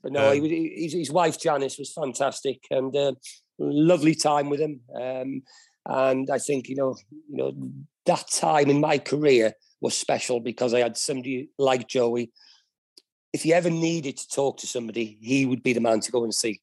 But 0.03 0.13
no, 0.13 0.31
um, 0.31 0.43
he, 0.43 0.73
his, 0.77 0.93
his 0.93 1.11
wife 1.11 1.41
Janice 1.41 1.79
was 1.79 1.93
fantastic 1.93 2.61
and 2.71 2.95
uh, 2.95 3.15
lovely 3.59 4.15
time 4.15 4.51
with 4.51 4.61
him. 4.61 4.81
Um, 4.95 5.43
and 5.87 6.29
I 6.31 6.39
think 6.39 6.69
you 6.69 6.77
know, 6.77 6.97
you 7.29 7.37
know, 7.37 7.53
that 8.07 8.31
time 8.31 8.71
in 8.71 8.81
my 8.81 8.99
career 8.99 9.55
was 9.81 9.97
special 9.97 10.41
because 10.41 10.73
I 10.73 10.81
had 10.81 10.97
somebody 10.97 11.51
like 11.59 11.89
Joey. 11.89 12.33
If 13.33 13.45
you 13.45 13.55
ever 13.55 13.71
needed 13.71 14.17
to 14.19 14.29
talk 14.29 14.59
to 14.59 14.67
somebody, 14.67 15.19
he 15.21 15.45
would 15.45 15.63
be 15.63 15.73
the 15.73 15.81
man 15.81 16.01
to 16.01 16.13
go 16.13 16.23
and 16.23 16.33
see. 16.33 16.61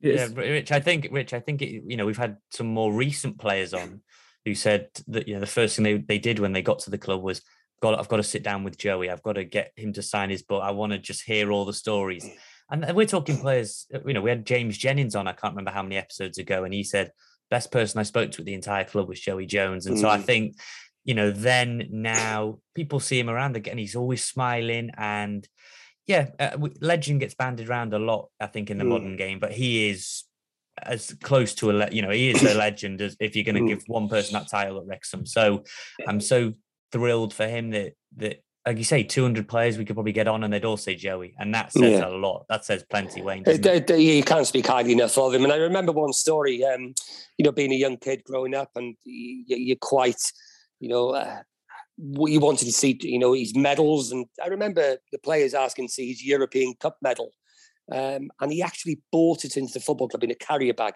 Yeah, 0.00 0.28
Rich. 0.34 0.70
I 0.70 0.80
think, 0.80 1.08
Rich. 1.10 1.32
I 1.32 1.40
think 1.40 1.62
it, 1.62 1.82
you 1.86 1.96
know 1.96 2.06
we've 2.06 2.16
had 2.16 2.36
some 2.50 2.66
more 2.66 2.92
recent 2.92 3.38
players 3.38 3.72
on 3.72 4.02
who 4.44 4.54
said 4.54 4.88
that 5.08 5.26
you 5.26 5.34
know 5.34 5.40
the 5.40 5.46
first 5.46 5.76
thing 5.76 5.84
they, 5.84 5.96
they 5.98 6.18
did 6.18 6.38
when 6.38 6.52
they 6.52 6.62
got 6.62 6.80
to 6.80 6.90
the 6.90 6.98
club 6.98 7.22
was 7.22 7.42
got 7.80 7.98
I've 7.98 8.08
got 8.08 8.16
to 8.16 8.22
sit 8.22 8.42
down 8.42 8.64
with 8.64 8.78
Joey. 8.78 9.10
I've 9.10 9.22
got 9.22 9.34
to 9.34 9.44
get 9.44 9.72
him 9.76 9.92
to 9.94 10.02
sign 10.02 10.30
his 10.30 10.42
book. 10.42 10.62
I 10.62 10.70
want 10.70 10.92
to 10.92 10.98
just 10.98 11.22
hear 11.22 11.50
all 11.50 11.64
the 11.64 11.72
stories. 11.72 12.28
And 12.70 12.96
we're 12.96 13.06
talking 13.06 13.36
players. 13.38 13.86
Uh, 13.94 13.98
you 14.06 14.14
know, 14.14 14.22
we 14.22 14.30
had 14.30 14.46
James 14.46 14.78
Jennings 14.78 15.14
on. 15.14 15.28
I 15.28 15.32
can't 15.32 15.52
remember 15.52 15.70
how 15.70 15.82
many 15.82 15.96
episodes 15.96 16.38
ago, 16.38 16.64
and 16.64 16.72
he 16.72 16.82
said 16.82 17.12
best 17.50 17.70
person 17.70 18.00
I 18.00 18.04
spoke 18.04 18.32
to 18.32 18.40
at 18.40 18.46
the 18.46 18.54
entire 18.54 18.84
club 18.84 19.08
was 19.08 19.20
Joey 19.20 19.46
Jones. 19.46 19.86
And 19.86 19.96
mm. 19.96 20.00
so 20.00 20.08
I 20.08 20.18
mm. 20.18 20.24
think 20.24 20.56
you 21.04 21.14
know 21.14 21.30
then 21.30 21.88
now 21.90 22.58
people 22.74 23.00
see 23.00 23.18
him 23.18 23.30
around 23.30 23.56
again. 23.56 23.78
He's 23.78 23.96
always 23.96 24.24
smiling 24.24 24.90
and 24.96 25.46
yeah, 26.06 26.28
uh, 26.38 26.58
legend 26.80 27.20
gets 27.20 27.34
banded 27.34 27.68
around 27.68 27.94
a 27.94 27.98
lot. 27.98 28.28
I 28.38 28.46
think 28.46 28.70
in 28.70 28.78
the 28.78 28.84
mm. 28.84 28.88
modern 28.88 29.16
game, 29.16 29.38
but 29.38 29.52
he 29.52 29.88
is 29.88 30.24
as 30.82 31.14
close 31.22 31.54
to 31.54 31.70
a 31.70 31.72
le- 31.72 31.90
you 31.90 32.02
know 32.02 32.10
he 32.10 32.30
is 32.30 32.42
a 32.42 32.54
legend 32.58 33.00
as 33.00 33.16
if 33.20 33.36
you're 33.36 33.44
going 33.44 33.54
to 33.54 33.60
mm. 33.60 33.68
give 33.68 33.84
one 33.86 34.08
person 34.08 34.34
that 34.34 34.48
title 34.48 34.78
at 34.78 34.86
Wrexham. 34.86 35.26
So 35.26 35.64
I'm 36.06 36.20
so 36.20 36.54
thrilled 36.92 37.34
for 37.34 37.46
him 37.46 37.70
that 37.70 37.92
that 38.16 38.44
like 38.66 38.78
you 38.78 38.84
say, 38.84 39.02
200 39.02 39.46
players 39.46 39.76
we 39.76 39.84
could 39.84 39.94
probably 39.94 40.12
get 40.12 40.26
on, 40.26 40.42
and 40.42 40.52
they'd 40.52 40.64
all 40.64 40.78
say 40.78 40.94
Joey, 40.94 41.34
and 41.38 41.54
that 41.54 41.72
says 41.72 42.00
yeah. 42.00 42.08
a 42.08 42.08
lot. 42.08 42.46
That 42.48 42.64
says 42.64 42.82
plenty, 42.88 43.20
Waynne. 43.20 43.46
It, 43.46 43.90
it? 43.90 43.98
you 44.00 44.22
can't 44.22 44.46
speak 44.46 44.66
highly 44.66 44.92
enough 44.92 45.18
of 45.18 45.34
him. 45.34 45.44
And 45.44 45.52
I 45.52 45.56
remember 45.56 45.92
one 45.92 46.14
story, 46.14 46.64
um, 46.64 46.94
you 47.36 47.44
know, 47.44 47.52
being 47.52 47.72
a 47.72 47.76
young 47.76 47.98
kid 47.98 48.22
growing 48.24 48.54
up, 48.54 48.70
and 48.74 48.96
you, 49.04 49.74
are 49.74 49.78
quite, 49.82 50.20
you 50.80 50.88
know, 50.88 51.10
uh, 51.10 51.42
you 51.98 52.40
wanted 52.40 52.64
to 52.64 52.72
see, 52.72 52.98
you 53.02 53.18
know, 53.18 53.34
his 53.34 53.54
medals, 53.54 54.12
and 54.12 54.24
I 54.42 54.46
remember 54.46 54.96
the 55.12 55.18
players 55.18 55.52
asking 55.52 55.88
to 55.88 55.92
see 55.92 56.08
his 56.08 56.24
European 56.24 56.74
Cup 56.80 56.96
medal, 57.02 57.32
um, 57.92 58.30
and 58.40 58.52
he 58.52 58.62
actually 58.62 59.00
bought 59.12 59.44
it 59.44 59.56
into 59.56 59.72
the 59.74 59.80
football 59.80 60.08
club 60.08 60.24
in 60.24 60.30
a 60.30 60.34
carrier 60.34 60.74
bag. 60.74 60.94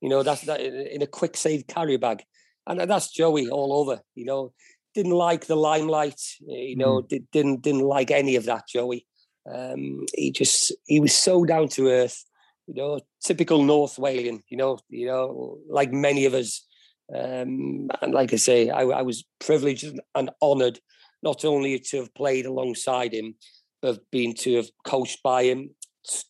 You 0.00 0.08
know, 0.08 0.22
that's 0.22 0.42
that 0.42 0.60
in 0.60 1.02
a 1.02 1.06
Kwik 1.06 1.36
Save 1.36 1.66
carrier 1.66 1.98
bag, 1.98 2.24
and 2.66 2.80
that's 2.80 3.12
Joey 3.12 3.48
all 3.48 3.72
over. 3.72 4.00
You 4.14 4.24
know, 4.24 4.52
didn't 4.94 5.12
like 5.12 5.46
the 5.46 5.56
limelight. 5.56 6.20
You 6.40 6.76
know, 6.76 7.02
mm. 7.02 7.08
did, 7.08 7.30
didn't 7.30 7.62
didn't 7.62 7.82
like 7.82 8.10
any 8.10 8.36
of 8.36 8.44
that. 8.46 8.66
Joey, 8.68 9.06
um, 9.52 10.04
he 10.14 10.32
just 10.32 10.72
he 10.86 11.00
was 11.00 11.14
so 11.14 11.44
down 11.44 11.68
to 11.68 11.88
earth. 11.88 12.24
You 12.66 12.74
know, 12.74 13.00
typical 13.22 13.62
North 13.62 13.96
Walian. 13.96 14.40
You 14.48 14.56
know, 14.56 14.78
you 14.88 15.06
know, 15.06 15.58
like 15.68 15.92
many 15.92 16.24
of 16.24 16.34
us. 16.34 16.66
Um, 17.14 17.88
and 18.00 18.14
like 18.14 18.32
I 18.32 18.36
say, 18.36 18.70
I, 18.70 18.82
I 18.84 19.02
was 19.02 19.22
privileged 19.38 19.84
and 20.14 20.30
honoured 20.40 20.80
not 21.22 21.44
only 21.44 21.78
to 21.78 21.98
have 21.98 22.14
played 22.14 22.46
alongside 22.46 23.12
him, 23.12 23.34
but 23.82 24.10
been 24.10 24.34
to 24.34 24.56
have 24.56 24.70
coached 24.86 25.22
by 25.22 25.44
him, 25.44 25.70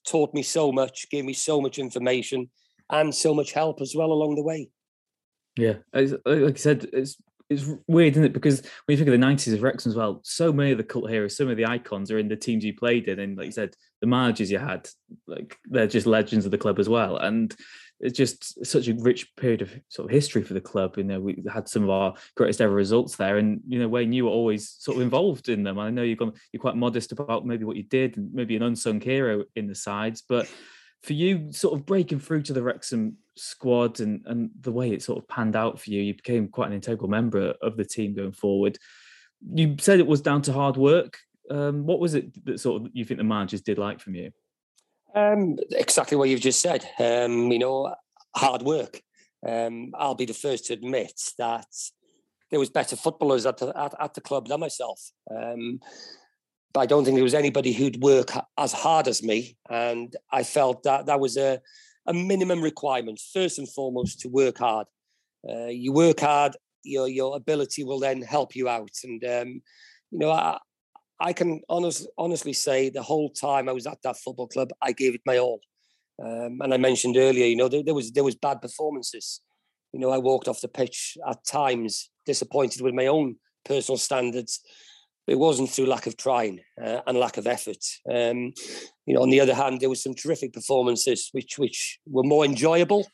taught 0.07 0.35
me 0.35 0.43
so 0.43 0.73
much, 0.73 1.07
gave 1.11 1.25
me 1.25 1.33
so 1.33 1.61
much 1.61 1.79
information, 1.79 2.51
and 2.91 3.15
so 3.15 3.35
much 3.35 3.53
help 3.53 3.81
as 3.81 3.95
well 3.97 4.13
along 4.13 4.37
the 4.37 4.43
way. 4.43 4.71
Yeah, 5.57 5.77
like 5.93 6.19
I 6.27 6.55
said, 6.55 6.89
it's 6.93 7.17
it's 7.53 7.67
weird, 7.87 8.15
isn't 8.15 8.25
it? 8.25 8.33
Because 8.33 8.61
when 8.61 8.95
you 8.95 8.97
think 8.97 9.09
of 9.09 9.13
the 9.13 9.19
nineties 9.19 9.53
of 9.53 9.63
Wrexham 9.63 9.91
as 9.91 9.97
well, 9.97 10.21
so 10.25 10.53
many 10.53 10.73
of 10.73 10.79
the 10.79 10.85
cult 10.85 11.11
heroes, 11.11 11.37
some 11.37 11.49
of 11.49 11.57
the 11.57 11.67
icons 11.67 12.11
are 12.11 12.19
in 12.19 12.29
the 12.29 12.37
teams 12.37 12.65
you 12.65 12.75
played 12.75 13.09
in, 13.09 13.19
and 13.19 13.37
like 13.37 13.47
you 13.47 13.53
said, 13.53 13.75
the 14.01 14.07
managers 14.07 14.51
you 14.51 14.59
had, 14.59 14.89
like 15.27 15.59
they're 15.67 15.87
just 15.87 16.07
legends 16.07 16.45
of 16.45 16.51
the 16.51 16.59
club 16.59 16.79
as 16.79 16.89
well. 16.89 17.17
And 17.17 17.55
it's 18.03 18.19
just 18.19 18.67
such 18.67 18.89
a 18.89 18.95
rich 18.95 19.35
period 19.37 19.63
of 19.63 19.73
sort 19.89 20.07
of 20.07 20.11
history 20.13 20.43
for 20.43 20.55
the 20.55 20.61
club. 20.61 20.99
You 20.99 21.05
know, 21.05 21.21
we 21.21 21.43
had 21.51 21.69
some 21.69 21.85
of 21.85 21.91
our 21.91 22.15
greatest 22.37 22.61
ever 22.61 22.75
results 22.75 23.17
there, 23.17 23.39
and 23.39 23.61
you 23.67 23.79
know, 23.79 23.89
Waynne, 23.89 24.13
you 24.13 24.25
were 24.25 24.31
always 24.31 24.69
sort 24.69 24.97
of 24.97 25.03
involved 25.03 25.49
in 25.49 25.63
them. 25.63 25.79
I 25.79 25.89
know 25.91 26.03
you've 26.03 26.19
gone, 26.19 26.33
you're 26.53 26.61
quite 26.61 26.77
modest 26.77 27.13
about 27.13 27.47
maybe 27.47 27.65
what 27.65 27.77
you 27.77 27.85
did, 27.85 28.17
and 28.17 28.35
maybe 28.35 28.57
an 28.57 28.63
unsung 28.63 29.01
hero 29.01 29.45
in 29.55 29.69
the 29.69 29.75
sides, 29.75 30.23
but 30.29 30.51
for 31.03 31.15
you, 31.15 31.53
sort 31.53 31.75
of 31.75 31.87
breaking 31.87 32.21
through 32.21 32.43
to 32.43 32.53
the 32.53 32.63
Wrexham 32.63 33.17
squad 33.37 34.01
and 34.01 34.23
and 34.27 34.51
the 34.61 34.73
way 34.73 34.91
it 34.91 35.03
sort 35.03 35.19
of 35.19 35.29
panned 35.29 35.57
out 35.57 35.81
for 35.81 35.91
you, 35.91 36.03
you 36.03 36.15
became 36.15 36.49
quite 36.49 36.69
an 36.69 36.75
integral 36.75 37.09
member 37.09 37.55
of 37.63 37.77
the 37.77 37.85
team 37.85 38.15
going 38.15 38.33
forward. 38.33 38.79
You 39.55 39.77
said 39.79 40.01
it 40.01 40.07
was 40.07 40.21
down 40.21 40.43
to 40.43 40.53
hard 40.53 40.77
work. 40.77 41.19
Um, 41.51 41.87
what 41.87 42.01
was 42.01 42.15
it 42.15 42.45
that 42.47 42.61
sort 42.61 42.83
of 42.83 42.89
you 42.93 43.05
think 43.05 43.19
the 43.19 43.25
managers 43.25 43.63
did 43.63 43.79
like 43.79 44.01
from 44.01 44.15
you? 44.15 44.31
Um, 45.15 45.57
exactly 45.71 46.17
what 46.17 46.29
you've 46.29 46.41
just 46.41 46.61
said. 46.61 46.89
Um, 46.99 47.53
you 47.53 47.59
know, 47.59 47.95
hard 48.35 48.63
work. 48.63 49.03
Um, 49.47 49.93
I'll 49.99 50.15
be 50.15 50.25
the 50.25 50.35
first 50.35 50.67
to 50.67 50.75
admit 50.75 51.21
that 51.39 51.67
there 52.51 52.61
was 52.61 52.71
better 52.71 52.97
footballers 52.97 53.47
at 53.47 53.59
the, 53.59 53.73
at, 53.77 53.95
at 53.99 54.15
the 54.15 54.21
club 54.21 54.47
than 54.49 54.61
myself. 54.61 55.01
Um, 55.31 55.81
but 56.73 56.81
I 56.81 56.87
don't 56.87 57.05
think 57.05 57.17
there 57.17 57.25
was 57.25 57.35
anybody 57.35 57.73
who'd 57.73 58.03
work 58.03 58.31
as 58.57 58.73
hard 58.73 59.09
as 59.09 59.23
me. 59.23 59.57
And 59.69 60.15
I 60.31 60.43
felt 60.43 60.85
that 60.85 61.07
that 61.07 61.21
was 61.21 61.37
a, 61.37 61.61
a 62.07 62.15
minimum 62.15 62.63
requirement, 62.63 63.21
first 63.33 63.59
and 63.59 63.69
foremost, 63.69 64.21
to 64.21 64.29
work 64.29 64.59
hard. 64.59 64.87
Uh, 65.49 65.67
you 65.67 65.93
work 65.93 66.21
hard, 66.21 66.57
your 66.85 67.09
your 67.09 67.37
ability 67.37 67.85
will 67.85 67.99
then 67.99 68.23
help 68.23 68.55
you 68.55 68.69
out. 68.69 68.91
And 69.05 69.23
um, 69.25 69.63
you 70.11 70.19
know, 70.19 70.59
I 71.23 71.33
can 71.33 71.61
honest, 71.69 72.09
honestly 72.19 72.53
say 72.53 72.91
the 72.91 73.03
whole 73.03 73.31
time 73.31 73.69
I 73.69 73.73
was 73.73 73.87
at 73.87 74.03
that 74.03 74.19
football 74.19 74.49
club, 74.49 74.71
I 74.83 74.91
gave 74.91 75.15
it 75.15 75.21
my 75.25 75.39
all. 75.39 75.61
Um, 76.23 76.59
and 76.61 76.75
I 76.75 76.77
mentioned 76.79 77.17
earlier, 77.17 77.47
you 77.47 77.57
know, 77.57 77.69
there, 77.69 77.85
there, 77.85 77.95
was 77.95 78.11
there 78.11 78.25
was 78.25 78.35
bad 78.35 78.61
performances. 78.61 79.41
You 79.93 80.01
know, 80.01 80.11
I 80.11 80.19
walked 80.19 80.49
off 80.49 80.61
the 80.61 80.69
pitch 80.69 81.17
at 81.27 81.45
times 81.45 82.11
disappointed 82.27 82.83
with 82.83 82.95
my 82.95 83.07
own 83.07 83.37
personal 83.65 83.99
standards. 83.99 84.61
It 85.29 85.39
wasn't 85.39 85.71
through 85.71 85.87
lack 85.87 86.09
of 86.09 86.17
trying 86.17 86.61
uh, 86.85 87.01
and 87.07 87.17
lack 87.17 87.37
of 87.37 87.47
effort. 87.47 87.85
Um, 88.11 88.53
you 89.07 89.15
know, 89.15 89.23
on 89.23 89.31
the 89.31 89.41
other 89.41 89.55
hand, 89.55 89.81
there 89.81 89.91
was 89.91 90.03
some 90.03 90.15
terrific 90.15 90.53
performances 90.53 91.29
which 91.31 91.57
which 91.57 92.01
were 92.05 92.25
more 92.25 92.45
enjoyable. 92.45 93.07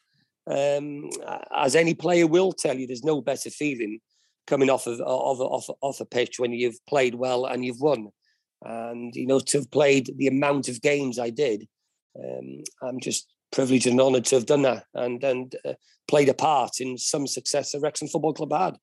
Um, 0.51 1.11
as 1.55 1.77
any 1.77 1.95
player 1.95 2.27
will 2.27 2.53
tell 2.53 2.79
you, 2.79 2.87
there's 2.87 3.05
no 3.05 3.21
better 3.21 3.51
feeling 3.51 4.01
coming 4.49 4.71
off 4.71 4.87
of, 4.87 5.01
of, 5.01 5.41
off, 5.41 5.69
off 5.81 6.01
a 6.01 6.05
pitch 6.05 6.41
when 6.41 6.53
you've 6.53 6.85
played 6.87 7.15
well 7.15 7.45
and 7.45 7.65
you've 7.65 7.81
won. 7.81 8.09
And, 8.65 9.15
you 9.15 9.27
know, 9.27 9.39
to 9.39 9.59
have 9.59 9.71
played 9.71 10.11
the 10.17 10.27
amount 10.27 10.69
of 10.69 10.83
games 10.83 11.19
I 11.19 11.31
did, 11.31 11.69
um, 12.19 12.63
I'm 12.83 12.99
just 12.99 13.29
privileged 13.53 13.87
and 13.87 14.01
honoured 14.01 14.25
to 14.27 14.37
have 14.37 14.47
done 14.47 14.63
that 14.63 14.85
and, 14.95 15.23
and 15.23 15.55
uh, 15.65 15.75
played 16.09 16.29
a 16.29 16.35
part 16.35 16.81
in 16.81 16.99
some 16.99 17.27
success 17.27 17.73
that 17.73 17.81
Wrexham 17.81 18.09
Football 18.09 18.35
Club 18.35 18.53
had. 18.53 18.77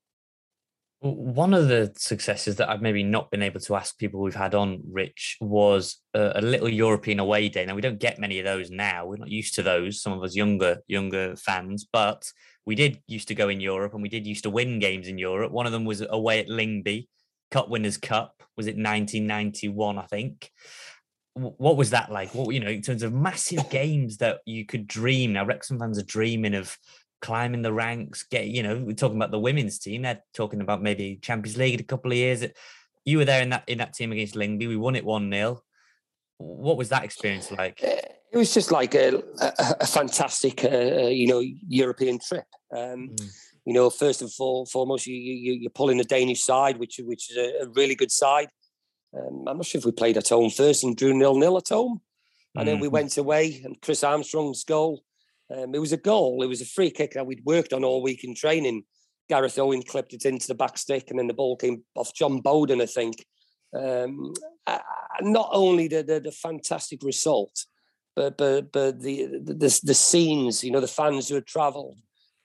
One 1.01 1.53
of 1.53 1.67
the 1.67 1.91
successes 1.97 2.55
that 2.55 2.69
I've 2.69 2.81
maybe 2.81 3.03
not 3.03 3.29
been 3.29 3.43
able 3.43 3.59
to 3.59 3.75
ask 3.75 3.97
people 3.97 4.21
we've 4.21 4.33
had 4.33 4.55
on, 4.55 4.81
Rich, 4.89 5.37
was 5.41 6.01
a, 6.13 6.33
a, 6.35 6.41
little 6.41 6.69
European 6.69 7.19
away 7.19 7.49
day. 7.49 7.65
Now 7.65 7.75
we 7.75 7.81
don't 7.81 7.99
get 7.99 8.17
many 8.17 8.39
of 8.39 8.45
those 8.45 8.71
now. 8.71 9.05
We're 9.05 9.17
not 9.17 9.29
used 9.29 9.55
to 9.55 9.63
those. 9.63 10.01
Some 10.01 10.13
of 10.13 10.23
us 10.23 10.35
younger 10.35 10.79
younger 10.87 11.35
fans, 11.35 11.85
but 11.91 12.25
we 12.65 12.75
did 12.75 13.01
used 13.07 13.27
to 13.27 13.35
go 13.35 13.49
in 13.49 13.61
Europe 13.61 13.93
and 13.93 14.01
we 14.01 14.09
did 14.09 14.25
used 14.25 14.43
to 14.43 14.49
win 14.49 14.79
games 14.79 15.07
in 15.07 15.17
Europe. 15.17 15.51
One 15.51 15.65
of 15.65 15.71
them 15.71 15.85
was 15.85 16.03
away 16.07 16.39
at 16.39 16.47
Lyngby, 16.47 17.07
Cup 17.51 17.69
Winners' 17.69 17.97
Cup. 17.97 18.43
Was 18.57 18.67
it 18.67 18.77
1991? 18.77 19.97
I 19.97 20.03
think. 20.03 20.51
What 21.33 21.75
was 21.75 21.89
that 21.89 22.11
like? 22.11 22.33
What 22.33 22.53
you 22.53 22.61
know 22.61 22.69
in 22.69 22.81
terms 22.81 23.03
of 23.03 23.13
massive 23.13 23.69
games 23.69 24.17
that 24.17 24.39
you 24.45 24.65
could 24.65 24.87
dream? 24.87 25.33
Now 25.33 25.45
Wrexham 25.45 25.79
fans 25.79 25.99
are 25.99 26.03
dreaming 26.03 26.55
of 26.55 26.77
climbing 27.25 27.63
the 27.63 27.73
ranks, 27.73 28.23
get, 28.23 28.47
you 28.47 28.61
know, 28.61 28.77
we're 28.77 28.93
talking 28.93 29.17
about 29.17 29.31
the 29.31 29.39
women's 29.39 29.79
team. 29.79 30.03
They're 30.03 30.21
talking 30.35 30.61
about 30.61 30.83
maybe 30.83 31.17
Champions 31.21 31.57
League 31.57 31.73
in 31.73 31.79
a 31.79 31.83
couple 31.83 32.11
of 32.11 32.17
years. 32.17 32.45
You 33.03 33.17
were 33.17 33.25
there 33.25 33.41
in 33.41 33.49
that 33.49 33.63
in 33.67 33.79
that 33.79 33.93
team 33.93 34.11
against 34.11 34.35
Lyngby. 34.35 34.67
We 34.67 34.77
won 34.77 34.95
it 34.95 35.05
1 35.05 35.31
0. 35.31 35.61
What 36.37 36.77
was 36.77 36.89
that 36.89 37.03
experience 37.03 37.51
like? 37.51 37.81
Eh, 37.83 38.01
It 38.35 38.37
was 38.37 38.53
just 38.53 38.71
like 38.71 38.93
a, 38.93 39.15
a, 39.39 39.75
a 39.81 39.87
fantastic, 39.87 40.63
uh, 40.63 40.67
uh, 40.67 41.07
you 41.07 41.27
know, 41.27 41.41
European 41.67 42.19
trip. 42.19 42.45
Um, 42.71 43.09
mm. 43.09 43.31
You 43.65 43.73
know, 43.73 43.89
first 43.89 44.21
and 44.21 44.31
foremost, 44.31 45.07
you, 45.07 45.15
you, 45.15 45.53
you're 45.53 45.71
pulling 45.71 45.97
the 45.97 46.03
Danish 46.03 46.43
side, 46.43 46.77
which 46.77 46.99
which 47.03 47.31
is 47.31 47.37
a, 47.37 47.63
a 47.63 47.69
really 47.69 47.95
good 47.95 48.11
side. 48.11 48.49
Um, 49.17 49.45
I'm 49.47 49.57
not 49.57 49.65
sure 49.65 49.79
if 49.79 49.85
we 49.85 49.91
played 49.91 50.17
at 50.17 50.29
home 50.29 50.51
first 50.51 50.83
and 50.83 50.95
drew 50.95 51.13
nil 51.13 51.35
nil 51.35 51.57
at 51.57 51.69
home, 51.69 52.01
and 52.53 52.63
mm. 52.63 52.65
then 52.67 52.79
we 52.79 52.87
mm-hmm. 52.87 52.93
went 52.93 53.17
away 53.17 53.61
and 53.63 53.81
Chris 53.81 54.03
Armstrong's 54.03 54.63
goal 54.63 55.01
um, 55.53 55.75
it 55.75 55.79
was 55.79 55.93
a 55.93 55.97
goal. 55.97 56.41
It 56.41 56.47
was 56.47 56.61
a 56.61 56.65
free 56.65 56.89
kick 56.89 57.13
that 57.13 57.25
we'd 57.25 57.45
worked 57.45 57.73
on 57.73 57.83
all 57.83 58.01
week 58.01 58.23
in 58.23 58.35
training. 58.35 58.83
Gareth 59.29 59.59
Owen 59.59 59.83
clipped 59.83 60.13
it 60.13 60.25
into 60.25 60.47
the 60.47 60.55
back 60.55 60.77
stick, 60.77 61.09
and 61.09 61.19
then 61.19 61.27
the 61.27 61.33
ball 61.33 61.55
came 61.55 61.83
off 61.95 62.13
John 62.13 62.41
Bowden, 62.41 62.81
I 62.81 62.85
think. 62.85 63.25
Um, 63.73 64.33
uh, 64.65 64.79
not 65.21 65.49
only 65.51 65.87
the, 65.87 66.03
the, 66.03 66.19
the 66.19 66.31
fantastic 66.31 67.03
result, 67.03 67.65
but 68.15 68.37
but 68.37 68.71
but 68.71 69.01
the, 69.01 69.27
the 69.43 69.79
the 69.83 69.93
scenes, 69.93 70.63
you 70.63 70.71
know, 70.71 70.81
the 70.81 70.87
fans 70.87 71.29
who 71.29 71.35
had 71.35 71.47
travelled. 71.47 71.99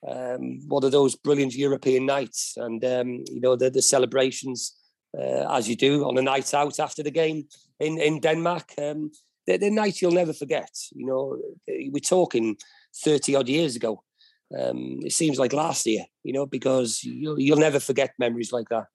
Um, 0.07 0.67
one 0.67 0.83
of 0.83 0.91
those 0.91 1.15
brilliant 1.15 1.53
European 1.53 2.07
nights, 2.07 2.53
and 2.57 2.83
um, 2.83 3.23
you 3.29 3.39
know 3.39 3.55
the 3.55 3.69
the 3.69 3.81
celebrations 3.81 4.75
uh, 5.17 5.45
as 5.55 5.69
you 5.69 5.75
do 5.75 6.05
on 6.05 6.17
a 6.17 6.21
night 6.21 6.53
out 6.53 6.79
after 6.79 7.03
the 7.03 7.11
game 7.11 7.47
in 7.79 7.99
in 7.99 8.19
Denmark. 8.19 8.73
Um, 8.77 9.11
the, 9.47 9.57
the 9.57 9.69
night 9.69 10.01
you'll 10.01 10.11
never 10.11 10.33
forget. 10.33 10.69
You 10.93 11.05
know, 11.05 11.37
we're 11.67 11.99
talking 11.99 12.57
30 13.03 13.35
odd 13.35 13.49
years 13.49 13.75
ago. 13.75 14.03
Um, 14.57 14.99
it 15.03 15.13
seems 15.13 15.39
like 15.39 15.53
last 15.53 15.85
year, 15.85 16.05
you 16.23 16.33
know, 16.33 16.45
because 16.45 17.03
you'll, 17.03 17.39
you'll 17.39 17.57
never 17.57 17.79
forget 17.79 18.11
memories 18.19 18.51
like 18.51 18.69
that. 18.69 18.87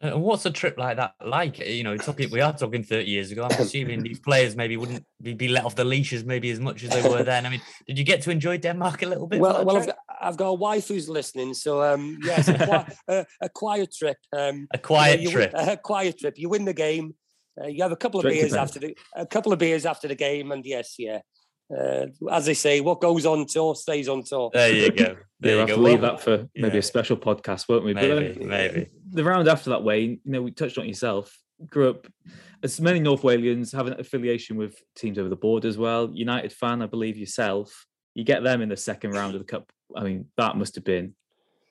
And 0.00 0.22
what's 0.22 0.44
a 0.44 0.50
trip 0.50 0.76
like 0.76 0.98
that 0.98 1.14
like? 1.24 1.58
You 1.58 1.82
know, 1.82 1.96
talking, 1.96 2.30
we 2.30 2.40
are 2.40 2.52
talking 2.52 2.82
30 2.82 3.08
years 3.08 3.30
ago. 3.30 3.44
I'm 3.50 3.50
assuming 3.60 4.02
these 4.02 4.20
players 4.20 4.54
maybe 4.54 4.76
wouldn't 4.76 5.04
be 5.22 5.48
let 5.48 5.64
off 5.64 5.74
the 5.74 5.84
leashes 5.84 6.24
maybe 6.24 6.50
as 6.50 6.60
much 6.60 6.84
as 6.84 6.90
they 6.90 7.08
were 7.08 7.22
then. 7.22 7.46
I 7.46 7.48
mean, 7.48 7.62
did 7.86 7.98
you 7.98 8.04
get 8.04 8.22
to 8.22 8.30
enjoy 8.30 8.58
Denmark 8.58 9.02
a 9.02 9.06
little 9.06 9.26
bit? 9.26 9.40
Well, 9.40 9.64
well, 9.64 9.78
I've 9.78 9.86
got, 9.86 9.96
I've 10.20 10.36
got, 10.36 10.48
a 10.48 10.54
wife 10.54 10.88
who's 10.88 11.08
listening, 11.08 11.54
so 11.54 11.82
um, 11.82 12.18
yes, 12.22 12.48
a, 12.48 12.54
quiet, 12.58 12.96
a, 13.08 13.26
a 13.40 13.48
quiet 13.48 13.94
trip. 13.94 14.18
Um, 14.36 14.68
a 14.72 14.78
quiet 14.78 15.20
you 15.20 15.26
know, 15.26 15.32
trip. 15.32 15.52
a 15.54 15.76
quiet 15.76 16.18
trip. 16.18 16.38
You 16.38 16.50
win 16.50 16.66
the 16.66 16.74
game. 16.74 17.14
Uh, 17.58 17.68
you 17.68 17.82
have 17.82 17.92
a 17.92 17.96
couple 17.96 18.20
of 18.20 18.24
Drink 18.24 18.40
beers 18.40 18.52
after 18.52 18.78
the 18.78 18.96
a 19.14 19.24
couple 19.24 19.50
of 19.50 19.58
beers 19.58 19.86
after 19.86 20.08
the 20.08 20.14
game, 20.14 20.52
and 20.52 20.64
yes, 20.66 20.96
yeah, 20.98 21.20
uh, 21.74 22.06
as 22.30 22.46
they 22.46 22.54
say, 22.54 22.80
what 22.80 23.00
goes 23.00 23.26
on 23.26 23.46
tour 23.46 23.74
stays 23.74 24.08
on 24.08 24.22
tour. 24.22 24.50
There 24.52 24.72
you 24.72 24.90
go. 24.90 25.16
There 25.38 25.56
yeah, 25.56 25.60
you 25.60 25.66
go. 25.66 25.76
we'll 25.76 25.90
leave 25.90 26.00
that 26.00 26.22
for 26.22 26.48
maybe 26.56 26.76
yeah. 26.76 26.78
a 26.78 26.82
special 26.82 27.18
podcast, 27.18 27.68
won't 27.68 27.84
we? 27.84 27.92
Maybe, 27.92 28.38
but, 28.38 28.46
maybe. 28.46 28.88
The 29.10 29.24
round 29.24 29.48
after 29.48 29.70
that, 29.70 29.80
Waynne, 29.80 30.20
you 30.24 30.32
know, 30.32 30.42
we 30.42 30.50
touched 30.50 30.78
on 30.78 30.86
yourself. 30.86 31.36
Grew 31.70 31.90
up 31.90 32.06
as 32.62 32.80
many 32.80 32.98
North 32.98 33.22
Walians 33.22 33.72
have 33.72 33.86
an 33.86 33.98
affiliation 33.98 34.56
with 34.56 34.76
teams 34.94 35.18
over 35.18 35.28
the 35.28 35.36
border 35.36 35.68
as 35.68 35.78
well. 35.78 36.10
United 36.12 36.52
fan, 36.52 36.82
I 36.82 36.86
believe 36.86 37.16
yourself. 37.16 37.86
You 38.14 38.24
get 38.24 38.42
them 38.42 38.62
in 38.62 38.68
the 38.68 38.76
second 38.76 39.12
round 39.12 39.34
of 39.34 39.40
the 39.40 39.46
cup. 39.46 39.70
I 39.96 40.02
mean, 40.02 40.26
that 40.36 40.56
must 40.56 40.74
have 40.74 40.84
been 40.84 41.14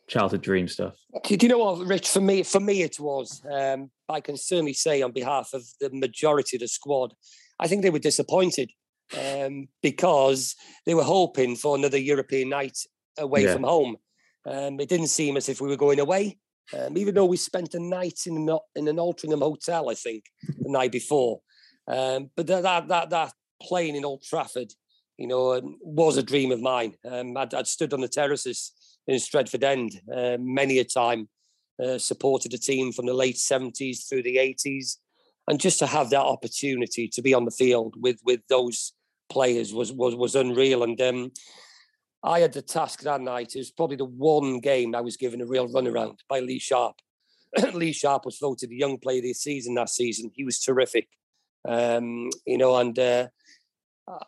childhood 0.07 0.41
dream 0.41 0.67
stuff. 0.67 0.95
Do 1.23 1.37
you 1.39 1.49
know 1.49 1.57
what, 1.57 1.85
Rich? 1.85 2.09
For 2.09 2.21
me, 2.21 2.43
for 2.43 2.59
me, 2.59 2.83
it 2.83 2.99
was. 2.99 3.41
Um, 3.51 3.89
I 4.07 4.21
can 4.21 4.37
certainly 4.37 4.73
say 4.73 5.01
on 5.01 5.11
behalf 5.11 5.49
of 5.53 5.63
the 5.79 5.89
majority 5.91 6.57
of 6.57 6.61
the 6.61 6.67
squad, 6.67 7.13
I 7.59 7.67
think 7.67 7.81
they 7.81 7.89
were 7.89 7.99
disappointed 7.99 8.71
um, 9.19 9.67
because 9.81 10.55
they 10.85 10.93
were 10.93 11.03
hoping 11.03 11.55
for 11.55 11.75
another 11.75 11.97
European 11.97 12.49
night 12.49 12.77
away 13.17 13.43
yeah. 13.43 13.53
from 13.53 13.63
home. 13.63 13.97
Um, 14.45 14.79
it 14.79 14.89
didn't 14.89 15.07
seem 15.07 15.37
as 15.37 15.49
if 15.49 15.59
we 15.59 15.67
were 15.67 15.75
going 15.75 15.99
away, 15.99 16.37
um, 16.73 16.97
even 16.97 17.13
though 17.13 17.25
we 17.25 17.37
spent 17.37 17.73
a 17.75 17.79
night 17.79 18.21
in 18.25 18.37
an, 18.37 18.57
in 18.75 18.87
an 18.87 18.97
Altrincham 18.97 19.39
hotel, 19.39 19.89
I 19.89 19.93
think, 19.93 20.23
the 20.59 20.69
night 20.69 20.91
before. 20.91 21.41
Um, 21.87 22.31
but 22.35 22.47
that, 22.47 22.63
that 22.63 22.87
that 22.87 23.09
that 23.11 23.33
playing 23.61 23.95
in 23.95 24.05
Old 24.05 24.23
Trafford, 24.23 24.71
you 25.17 25.27
know, 25.27 25.55
um, 25.55 25.77
was 25.81 26.17
a 26.17 26.23
dream 26.23 26.51
of 26.51 26.61
mine. 26.61 26.95
Um, 27.09 27.37
I'd, 27.37 27.53
I'd, 27.53 27.67
stood 27.67 27.93
on 27.93 28.01
the 28.01 28.07
terraces 28.07 28.71
in 29.07 29.15
Stretford 29.17 29.63
End 29.63 30.01
uh, 30.13 30.37
many 30.39 30.79
a 30.79 30.83
time, 30.83 31.29
uh, 31.83 31.97
supported 31.97 32.51
the 32.51 32.57
team 32.57 32.91
from 32.91 33.05
the 33.05 33.13
late 33.13 33.37
seventies 33.37 34.05
through 34.05 34.23
the 34.23 34.39
eighties, 34.39 34.99
and 35.47 35.59
just 35.59 35.79
to 35.79 35.85
have 35.85 36.09
that 36.09 36.21
opportunity 36.21 37.07
to 37.07 37.21
be 37.21 37.33
on 37.33 37.45
the 37.45 37.51
field 37.51 37.95
with 37.99 38.19
with 38.25 38.41
those 38.49 38.93
players 39.29 39.73
was 39.73 39.91
was 39.91 40.15
was 40.15 40.35
unreal. 40.35 40.81
And 40.81 40.99
um, 41.01 41.31
I 42.25 42.39
had 42.39 42.53
the 42.53 42.61
task 42.61 43.01
that 43.01 43.21
night. 43.21 43.55
It 43.55 43.59
was 43.59 43.71
probably 43.71 43.97
the 43.97 44.05
one 44.05 44.59
game 44.59 44.95
I 44.95 45.01
was 45.01 45.15
given 45.15 45.41
a 45.41 45.45
real 45.45 45.69
runaround 45.69 46.17
by 46.27 46.39
Lee 46.39 46.57
Sharpe. 46.57 46.99
Lee 47.73 47.93
Sharpe 47.93 48.25
was 48.25 48.39
voted 48.39 48.71
the 48.71 48.75
young 48.75 48.97
player 48.97 49.19
of 49.19 49.23
the 49.23 49.33
season 49.33 49.75
that 49.75 49.89
season. 49.89 50.31
He 50.33 50.43
was 50.43 50.59
terrific, 50.59 51.07
um, 51.67 52.31
you 52.45 52.57
know, 52.57 52.75
and 52.77 52.97
uh, 52.97 53.27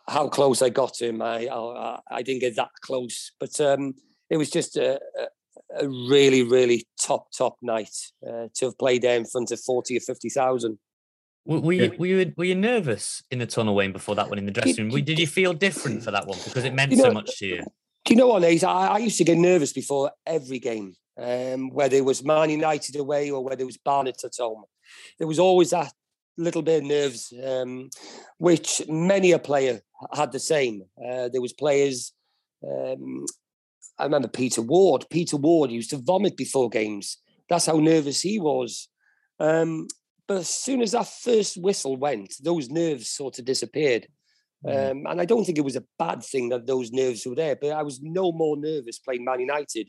how 0.06 0.28
close 0.28 0.62
I 0.62 0.68
got 0.68 0.94
to 0.94 1.08
him. 1.08 1.20
I 1.20 1.48
I, 1.48 2.00
I 2.08 2.22
didn't 2.22 2.40
get 2.40 2.54
that 2.56 2.70
close, 2.82 3.32
but 3.40 3.60
um, 3.60 3.94
it 4.30 4.36
was 4.36 4.48
just 4.48 4.76
a, 4.76 5.00
a, 5.18 5.84
a 5.84 5.88
really 5.88 6.44
really 6.44 6.86
top 7.00 7.32
top 7.32 7.56
night 7.62 7.96
uh, 8.24 8.46
to 8.54 8.66
have 8.66 8.78
played 8.78 9.02
there 9.02 9.16
in 9.16 9.26
front 9.26 9.50
of 9.50 9.60
forty 9.60 9.96
or 9.96 10.00
fifty 10.00 10.30
thousand. 10.30 10.78
Were, 11.44 11.60
were, 11.60 11.72
you, 11.72 11.92
were 11.98 12.06
you 12.06 12.32
were 12.36 12.44
you 12.44 12.54
nervous 12.54 13.24
in 13.30 13.40
the 13.40 13.46
tunnel 13.46 13.74
Waynne 13.74 13.92
before 13.92 14.14
that 14.14 14.28
one 14.28 14.38
in 14.38 14.46
the 14.46 14.52
dressing 14.52 14.88
room? 14.88 15.04
Did 15.04 15.18
you 15.18 15.26
feel 15.26 15.52
different 15.52 16.04
for 16.04 16.12
that 16.12 16.26
one 16.26 16.38
because 16.44 16.64
it 16.64 16.74
meant 16.74 16.92
you 16.92 16.98
know, 16.98 17.04
so 17.04 17.10
much 17.10 17.38
to 17.38 17.46
you? 17.46 17.62
Do 18.08 18.14
you 18.14 18.20
know 18.20 18.28
what? 18.28 18.42
I, 18.42 18.56
I 18.64 18.98
used 19.00 19.18
to 19.18 19.24
get 19.24 19.36
nervous 19.36 19.74
before 19.74 20.10
every 20.24 20.58
game, 20.58 20.94
um, 21.18 21.68
whether 21.68 21.94
it 21.94 22.06
was 22.06 22.24
Man 22.24 22.48
United 22.48 22.96
away 22.96 23.30
or 23.30 23.44
whether 23.44 23.60
it 23.60 23.66
was 23.66 23.76
Barnet 23.76 24.24
at 24.24 24.32
home. 24.40 24.64
There 25.18 25.28
was 25.28 25.38
always 25.38 25.68
that 25.70 25.92
little 26.38 26.62
bit 26.62 26.82
of 26.82 26.88
nerves, 26.88 27.34
um, 27.44 27.90
which 28.38 28.80
many 28.88 29.32
a 29.32 29.38
player 29.38 29.82
had 30.14 30.32
the 30.32 30.38
same. 30.38 30.84
Uh, 30.98 31.28
there 31.28 31.42
was 31.42 31.52
players. 31.52 32.14
Um, 32.66 33.26
I 33.98 34.04
remember 34.04 34.28
Peter 34.28 34.62
Ward. 34.62 35.04
Peter 35.10 35.36
Ward 35.36 35.70
used 35.70 35.90
to 35.90 35.98
vomit 35.98 36.34
before 36.34 36.70
games. 36.70 37.18
That's 37.50 37.66
how 37.66 37.76
nervous 37.76 38.22
he 38.22 38.38
was. 38.40 38.88
Um, 39.38 39.86
but 40.26 40.38
as 40.38 40.48
soon 40.48 40.80
as 40.80 40.92
that 40.92 41.08
first 41.08 41.60
whistle 41.60 41.98
went, 41.98 42.36
those 42.42 42.70
nerves 42.70 43.10
sort 43.10 43.38
of 43.38 43.44
disappeared. 43.44 44.08
Mm. 44.64 44.90
Um, 44.90 45.06
and 45.06 45.20
I 45.20 45.24
don't 45.24 45.44
think 45.44 45.58
it 45.58 45.64
was 45.64 45.76
a 45.76 45.84
bad 45.98 46.22
thing 46.22 46.48
that 46.48 46.66
those 46.66 46.90
nerves 46.90 47.24
were 47.26 47.34
there. 47.34 47.56
But 47.56 47.72
I 47.72 47.82
was 47.82 48.00
no 48.02 48.32
more 48.32 48.56
nervous 48.56 48.98
playing 48.98 49.24
Man 49.24 49.40
United 49.40 49.88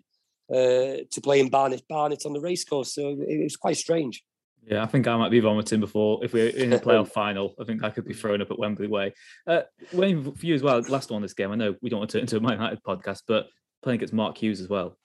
uh, 0.52 1.06
to 1.12 1.22
play 1.24 1.40
in 1.40 1.50
Barnet, 1.50 1.84
Barnet 1.88 2.26
on 2.26 2.34
the 2.34 2.42
racecourse. 2.42 2.94
So 2.94 3.18
it 3.20 3.44
was 3.44 3.56
quite 3.56 3.78
strange. 3.78 4.24
Yeah, 4.66 4.84
I 4.84 4.88
think 4.88 5.08
I 5.08 5.16
might 5.16 5.32
be 5.32 5.40
vomiting 5.40 5.80
before 5.80 6.24
if 6.24 6.34
we're 6.34 6.50
in 6.50 6.70
the 6.70 6.80
playoff 6.80 7.10
final. 7.10 7.56
I 7.60 7.64
think 7.64 7.84
I 7.84 7.90
could 7.90 8.06
be 8.06 8.14
thrown 8.14 8.42
up 8.42 8.52
at 8.52 8.60
Wembley 8.60 8.88
Way. 8.88 9.14
Uh, 9.48 9.62
Waynne, 9.94 10.38
for 10.38 10.46
you 10.46 10.54
as 10.54 10.62
well, 10.62 10.82
last 10.90 11.10
one 11.10 11.22
this 11.22 11.34
game. 11.34 11.52
I 11.52 11.56
know 11.56 11.76
we 11.82 11.90
don't 11.90 12.00
want 12.00 12.12
to 12.12 12.18
turn 12.18 12.24
into 12.24 12.38
a 12.38 12.42
Man 12.42 12.54
United 12.54 12.84
podcast, 12.84 13.24
but 13.28 13.48
playing 13.82 14.00
against 14.00 14.14
Mark 14.14 14.38
Hughes 14.38 14.62
as 14.62 14.70
well. 14.70 14.98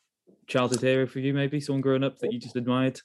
Childhood 0.47 0.81
hero 0.81 1.07
for 1.07 1.21
you, 1.21 1.33
maybe 1.33 1.61
someone 1.61 1.81
growing 1.81 2.05
up 2.05 2.19
that 2.19 2.33
you 2.33 2.39
just 2.39 2.57
admired. 2.57 3.01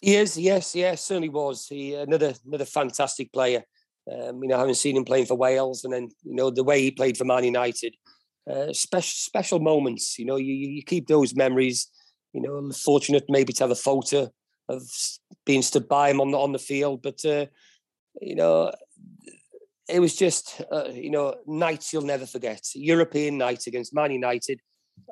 He 0.00 0.14
is, 0.14 0.38
yes, 0.38 0.76
yes, 0.76 1.04
certainly 1.04 1.30
was. 1.30 1.66
He 1.66 1.94
another 1.94 2.34
another 2.46 2.66
fantastic 2.66 3.32
player. 3.32 3.64
Um, 4.10 4.42
you 4.42 4.48
know, 4.48 4.58
having 4.58 4.74
seen 4.74 4.96
him 4.96 5.04
playing 5.04 5.26
for 5.26 5.36
Wales, 5.36 5.84
and 5.84 5.92
then 5.92 6.08
you 6.22 6.34
know 6.34 6.50
the 6.50 6.64
way 6.64 6.80
he 6.80 6.90
played 6.90 7.16
for 7.16 7.24
Man 7.24 7.44
United, 7.44 7.96
uh, 8.50 8.72
special 8.72 9.14
special 9.14 9.58
moments. 9.58 10.18
You 10.18 10.26
know, 10.26 10.36
you 10.36 10.54
you 10.54 10.82
keep 10.82 11.06
those 11.06 11.34
memories. 11.34 11.88
You 12.32 12.42
know, 12.42 12.70
fortunate 12.72 13.24
maybe 13.28 13.52
to 13.54 13.64
have 13.64 13.70
a 13.70 13.76
photo 13.76 14.30
of 14.68 14.82
being 15.44 15.62
stood 15.62 15.88
by 15.88 16.10
him 16.10 16.20
on 16.20 16.30
the 16.30 16.38
on 16.38 16.52
the 16.52 16.58
field. 16.58 17.02
But 17.02 17.24
uh, 17.24 17.46
you 18.20 18.36
know, 18.36 18.72
it 19.88 20.00
was 20.00 20.16
just 20.16 20.62
uh, 20.70 20.88
you 20.92 21.10
know 21.10 21.34
nights 21.46 21.92
you'll 21.92 22.02
never 22.02 22.26
forget. 22.26 22.62
European 22.74 23.38
night 23.38 23.66
against 23.66 23.94
Man 23.94 24.12
United. 24.12 24.60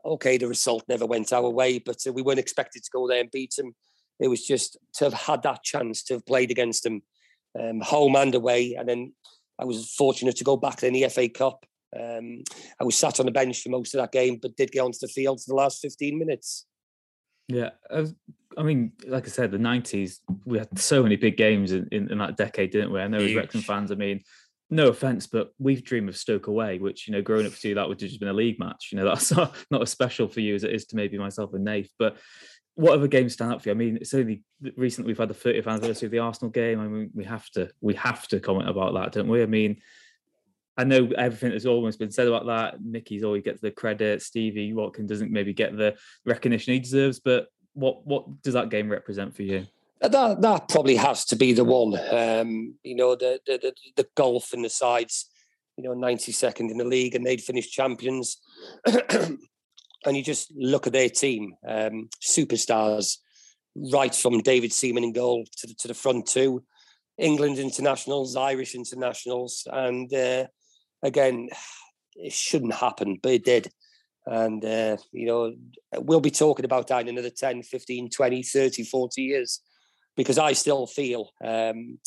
Okay, 0.05 0.39
the 0.39 0.49
result 0.49 0.85
never 0.89 1.05
went 1.05 1.33
our 1.33 1.51
way, 1.51 1.79
but 1.79 1.99
uh, 2.07 2.13
we 2.13 2.23
weren't 2.23 2.39
expected 2.39 2.83
to 2.83 2.91
go 2.93 3.07
there 3.07 3.21
and 3.21 3.31
beat 3.31 3.55
them. 3.57 3.75
It 4.19 4.29
was 4.29 4.47
just 4.47 4.79
to 4.95 5.05
have 5.05 5.15
had 5.15 5.43
that 5.43 5.63
chance 5.63 6.03
to 6.05 6.15
have 6.15 6.27
played 6.27 6.51
against 6.51 6.85
them, 6.85 7.03
um, 7.59 7.81
home 7.81 8.17
and 8.17 8.35
away, 8.35 8.75
and 8.75 8.89
then 8.89 9.13
I 9.59 9.65
was 9.65 9.95
fortunate 9.95 10.37
to 10.37 10.45
go 10.45 10.57
back 10.57 10.83
in 10.83 10.93
the 10.93 11.09
FA 11.09 11.29
Cup. 11.29 11.65
Um, 11.99 12.43
I 12.81 12.85
was 12.85 12.97
sat 12.97 13.21
on 13.21 13.27
the 13.27 13.33
bench 13.33 13.63
for 13.63 13.69
most 13.69 13.95
of 13.95 14.01
that 14.01 14.13
game, 14.13 14.39
but 14.41 14.57
did 14.57 14.73
get 14.73 14.81
onto 14.81 14.99
the 15.01 15.09
field 15.09 15.41
for 15.41 15.49
the 15.49 15.55
last 15.55 15.81
15 15.81 16.19
minutes. 16.19 16.67
Yeah, 17.47 17.71
I 18.57 18.63
mean, 18.63 18.93
like 19.07 19.27
I 19.27 19.31
said, 19.31 19.51
the 19.51 19.59
nineties 19.59 20.21
we 20.45 20.59
had 20.59 20.79
so 20.79 21.03
many 21.03 21.17
big 21.17 21.37
games 21.37 21.73
in, 21.73 21.89
in, 21.93 22.11
in, 22.11 22.19
that 22.19 22.37
decade, 22.37 22.71
didn't 22.71 22.93
we? 22.93 23.01
I 23.01 23.09
know 23.09 23.19
as 23.19 23.35
Wrexham 23.35 23.61
fans, 23.61 23.93
I 23.93 23.97
mean, 23.97 24.23
no 24.71 24.89
offense, 24.89 25.27
but 25.27 25.53
we've 25.59 25.85
dreamed 25.85 26.09
of 26.09 26.17
Stoke 26.17 26.47
away, 26.47 26.79
which 26.79 27.07
you 27.07 27.13
know, 27.13 27.23
growing 27.23 27.47
up 27.47 27.53
to 27.53 27.69
you, 27.69 27.75
that 27.75 27.87
would 27.87 28.01
have 28.01 28.09
just 28.09 28.21
been 28.21 28.31
a 28.31 28.35
league 28.35 28.59
match. 28.59 28.89
You 28.91 28.99
know, 28.99 29.05
that's 29.05 29.31
not, 29.37 29.55
not 29.71 29.83
as 29.83 29.91
special 29.91 30.29
for 30.29 30.41
you 30.41 30.55
as 30.55 30.65
it 30.65 30.73
is 30.73 30.87
to 30.87 30.97
maybe 30.97 31.19
myself 31.19 31.53
and 31.53 31.65
Nath. 31.65 31.89
But 31.99 32.17
what 32.77 32.95
other 32.95 33.07
games 33.07 33.35
stand 33.35 33.53
out 33.53 33.63
for 33.63 33.69
you? 33.69 33.75
I 33.75 33.79
mean, 33.79 33.97
it's 33.97 34.15
only 34.15 34.43
recently 34.77 35.09
we've 35.09 35.19
had 35.19 35.29
the 35.29 35.35
30th 35.35 35.67
anniversary 35.67 36.07
of 36.07 36.13
the 36.13 36.19
Arsenal 36.19 36.51
game. 36.51 36.81
I 36.81 36.89
mean, 36.89 37.11
we 37.15 37.25
have 37.25 37.49
to 37.51 37.71
we 37.81 37.95
have 37.95 38.27
to 38.29 38.41
comment 38.41 38.69
about 38.69 38.95
that, 38.95 39.13
don't 39.13 39.29
we? 39.29 39.43
I 39.43 39.47
mean, 39.47 39.81
I 40.77 40.85
know 40.85 41.09
everything 41.17 41.53
has 41.53 41.67
almost 41.67 41.99
been 41.99 42.11
said 42.11 42.27
about 42.27 42.47
that. 42.47 42.83
Mickey's 42.83 43.23
always 43.23 43.45
gets 43.45 43.61
the 43.61 43.71
credit. 43.71 44.23
Stevie 44.23 44.73
Watkin 44.73 45.07
doesn't 45.07 45.31
maybe 45.31 45.53
get 45.53 45.77
the 45.77 45.95
recognition 46.25 46.73
he 46.73 46.81
deserves, 46.81 47.21
but 47.21 47.47
what 47.75 48.05
what 48.07 48.43
does 48.43 48.55
that 48.55 48.71
game 48.71 48.91
represent 48.91 49.37
for 49.37 49.43
you? 49.43 49.67
Uh, 50.03 50.09
that 50.09 50.41
that 50.43 50.69
probably 50.69 50.97
has 50.97 51.25
to 51.27 51.37
be 51.37 51.53
the 51.53 51.65
one. 51.65 51.97
Um, 52.11 52.75
you 52.83 52.97
know, 52.97 53.15
the, 53.15 53.41
the 53.47 53.59
the 53.59 53.75
the 53.97 54.09
Gulf 54.17 54.53
and 54.53 54.65
the 54.65 54.71
sides. 54.71 55.31
You 55.77 55.85
know, 55.85 55.95
ninety 55.95 56.33
second 56.33 56.71
in 56.71 56.79
the 56.79 56.85
league, 56.85 57.15
and 57.15 57.25
they'd 57.25 57.41
finished 57.41 57.73
champions. 57.73 58.39
and 60.05 60.17
you 60.17 60.23
just 60.23 60.53
look 60.57 60.87
at 60.87 60.93
their 60.93 61.09
team, 61.09 61.55
um, 61.67 62.09
superstars, 62.23 63.19
right 63.93 64.15
from 64.15 64.41
David 64.41 64.73
Seaman 64.73 65.05
in 65.05 65.13
goal 65.13 65.45
to 65.59 65.67
the, 65.67 65.75
to 65.75 65.89
the 65.89 65.95
front 65.95 66.27
two, 66.27 66.65
England 67.19 67.59
internationals, 67.59 68.37
Irish 68.37 68.75
internationals, 68.75 69.67
and 69.73 70.13
uh, 70.13 70.47
again, 71.03 71.49
it 72.17 72.33
shouldn't 72.33 72.75
happen, 72.75 73.19
but 73.23 73.33
it 73.33 73.45
did. 73.45 73.71
And, 74.27 74.65
uh, 74.65 74.97
you 75.13 75.27
know, 75.27 75.55
we'll 75.99 76.21
be 76.21 76.31
talking 76.31 76.65
about 76.65 76.89
that 76.89 77.03
in 77.03 77.09
another 77.09 77.31
10, 77.31 77.63
15, 77.63 78.11
20, 78.11 78.43
30, 78.43 78.85
40 78.85 79.23
years 79.23 79.61
because 80.17 80.39
I 80.39 80.53
still 80.55 80.87
feel, 80.87 81.31
um, 81.45 81.99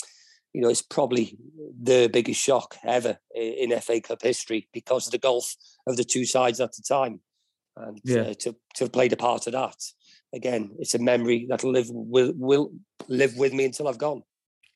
you 0.54 0.62
know, 0.62 0.70
it's 0.70 0.82
probably 0.82 1.38
the 1.80 2.10
biggest 2.12 2.41
shock 2.41 2.78
ever 2.84 3.20
in 3.36 3.78
FA 3.80 4.02
Cup 4.02 4.24
history 4.24 4.68
because 4.74 5.08
of 5.08 5.12
the 5.12 5.20
gulf 5.20 5.56
of 5.86 5.98
the 5.98 6.04
two 6.04 6.26
sides 6.26 6.60
at 6.60 6.72
the 6.74 6.82
time. 6.82 7.20
And 7.80 8.01
yeah. 8.03 8.21
uh, 8.21 8.34
to, 8.34 8.55
to 8.75 8.84
have 8.84 8.91
played 8.91 9.13
a 9.13 9.17
part 9.17 9.47
of 9.47 9.53
that, 9.53 9.82
again, 10.34 10.71
it's 10.80 10.95
a 10.95 10.99
memory 10.99 11.45
that'll 11.49 11.71
live 11.71 11.88
will, 11.89 12.34
will 12.36 12.71
live 13.07 13.38
with 13.38 13.53
me 13.53 13.65
until 13.65 13.88
I've 13.88 13.97
gone 13.97 14.23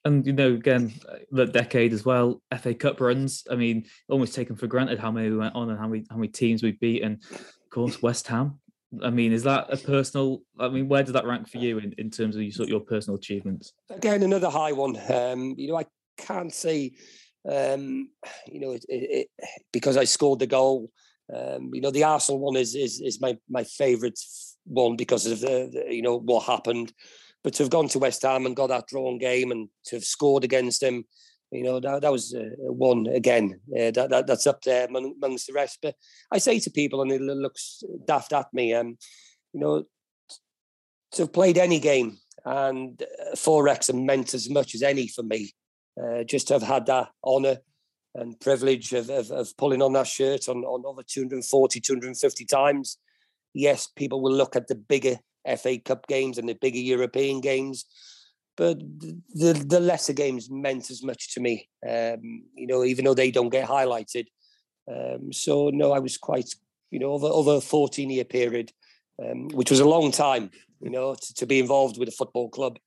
and 0.06 0.26
you 0.26 0.34
know, 0.34 0.54
again, 0.54 0.94
the 1.32 1.46
decade 1.46 1.94
as 1.94 2.06
well, 2.06 2.42
FA 2.60 2.74
Cup 2.74 3.00
runs. 3.00 3.44
I 3.52 3.56
mean, 3.56 3.86
almost 4.10 4.34
taken 4.34 4.56
for 4.56 4.68
granted 4.68 5.00
how 5.00 5.12
many 5.12 5.30
we 5.30 5.38
went 5.38 5.56
on 5.56 5.70
and 5.70 5.80
how 5.80 5.88
many 5.88 6.06
how 6.10 6.16
many 6.16 6.28
teams 6.28 6.64
we've 6.64 6.80
beaten. 6.80 7.20
Of 7.32 7.70
course, 7.70 8.02
West 8.02 8.28
Ham. 8.28 8.60
I 9.02 9.10
mean, 9.10 9.32
is 9.32 9.44
that 9.44 9.68
a 9.72 9.78
personal? 9.78 10.42
I 10.60 10.70
mean, 10.70 10.88
where 10.88 11.04
does 11.04 11.14
that 11.14 11.26
rank 11.26 11.48
for 11.48 11.60
you 11.60 11.78
in, 11.78 11.94
in 11.98 12.10
terms 12.10 12.36
of 12.36 12.42
your 12.42 12.52
sort 12.52 12.68
of 12.68 12.72
your 12.72 12.80
personal 12.80 13.18
achievements? 13.18 13.74
Again, 13.90 14.24
another 14.24 14.50
high 14.50 14.72
one. 14.72 15.00
Um, 15.10 15.56
you 15.58 15.70
know, 15.70 15.78
I 15.78 15.86
can't 16.18 16.54
say, 16.54 16.94
um, 17.50 18.10
you 18.48 18.60
know, 18.60 18.72
it, 18.72 18.86
it, 18.90 19.30
it, 19.38 19.48
because 19.72 19.98
I 19.98 20.06
scored 20.06 20.40
the 20.40 20.48
goal. 20.48 20.92
Um, 21.34 21.72
you 21.74 21.82
know, 21.82 21.92
the 21.92 22.04
Arsenal 22.04 22.40
one 22.40 22.56
is 22.56 22.76
is 22.76 23.02
is 23.02 23.22
my 23.22 23.38
my 23.50 23.64
favourite 23.64 24.20
one 24.66 24.96
because 24.96 25.26
of 25.26 25.40
the, 25.40 25.70
the 25.72 25.94
you 25.94 26.02
know 26.02 26.18
what 26.18 26.46
happened. 26.46 26.94
But 27.44 27.54
to 27.56 27.64
have 27.64 27.72
gone 27.72 27.88
to 27.90 28.00
West 28.00 28.22
Ham 28.22 28.46
and 28.46 28.56
got 28.56 28.68
that 28.68 28.88
drawn 28.88 29.18
game 29.18 29.52
and 29.52 29.70
to 29.86 29.96
have 29.96 30.04
scored 30.04 30.44
against 30.44 30.84
him, 30.84 31.06
you 31.52 31.64
know, 31.64 31.80
that, 31.80 32.02
that 32.02 32.12
was 32.12 32.34
uh, 32.34 32.50
one 32.60 33.08
again. 33.08 33.60
Uh, 33.76 33.92
that, 33.92 34.10
that, 34.10 34.28
that's 34.28 34.46
up 34.46 34.62
there 34.62 34.86
among, 34.86 35.16
amongst 35.22 35.48
the 35.48 35.54
rest. 35.54 35.80
But 35.82 35.96
I 36.32 36.38
say 36.38 36.60
to 36.60 36.70
people, 36.70 37.02
and 37.02 37.12
it 37.12 37.20
looks 37.20 37.84
daft 38.06 38.32
at 38.34 38.54
me, 38.54 38.74
um, 38.74 38.98
you 39.54 39.60
know, 39.60 39.84
to 41.14 41.24
have 41.24 41.34
played 41.34 41.58
any 41.58 41.80
game 41.80 42.20
and 42.46 43.02
uh, 43.02 43.36
for 43.36 43.64
Wrexham 43.64 44.06
meant 44.06 44.34
as 44.34 44.50
much 44.50 44.76
as 44.76 44.82
any 44.82 45.08
for 45.08 45.24
me. 45.24 45.54
Uh, 46.02 46.24
just 46.24 46.48
to 46.48 46.54
have 46.54 46.64
had 46.64 46.86
that 46.86 47.10
honour 47.26 47.58
and 48.16 48.40
privilege 48.40 48.94
of, 48.94 49.10
of, 49.10 49.32
of, 49.32 49.56
pulling 49.58 49.82
on 49.82 49.94
that 49.94 50.08
shirt 50.08 50.50
on, 50.50 50.64
on 50.64 50.84
over 50.86 51.02
240, 51.04 51.80
250 51.80 52.46
times. 52.46 52.98
Yes, 53.54 53.88
people 53.88 54.22
will 54.22 54.34
look 54.34 54.56
at 54.56 54.68
the 54.68 54.76
bigger 54.76 55.18
FA 55.58 55.80
Cup 55.80 56.08
games 56.08 56.38
and 56.38 56.48
the 56.48 56.54
bigger 56.54 56.80
European 56.80 57.42
games. 57.42 57.86
But 58.58 58.80
the 59.34 59.54
the 59.54 59.80
lesser 59.80 60.14
games 60.14 60.50
meant 60.52 60.92
as 60.92 61.02
much 61.04 61.34
to 61.34 61.40
me, 61.40 61.70
um, 61.88 62.44
you 62.54 62.68
know, 62.68 62.84
even 62.84 63.06
though 63.06 63.14
they 63.14 63.32
don't 63.32 63.50
get 63.50 63.68
highlighted. 63.68 64.26
Um, 64.92 65.32
so 65.32 65.70
no, 65.70 65.94
I 65.94 66.00
was 66.00 66.18
quite, 66.18 66.54
you 66.92 67.00
know, 67.00 67.12
over 67.12 67.28
over 67.28 67.56
a 67.56 67.62
14 67.62 68.10
year 68.10 68.26
period, 68.26 68.72
um, 69.24 69.48
which 69.50 69.72
was 69.72 69.80
a 69.80 69.88
long 69.88 70.12
time, 70.12 70.52
you 70.82 70.90
know, 70.90 71.16
to, 71.16 71.34
to 71.36 71.46
be 71.46 71.60
involved 71.60 71.98
with 71.98 72.10
a 72.10 72.12
football 72.12 72.50
club. 72.50 72.78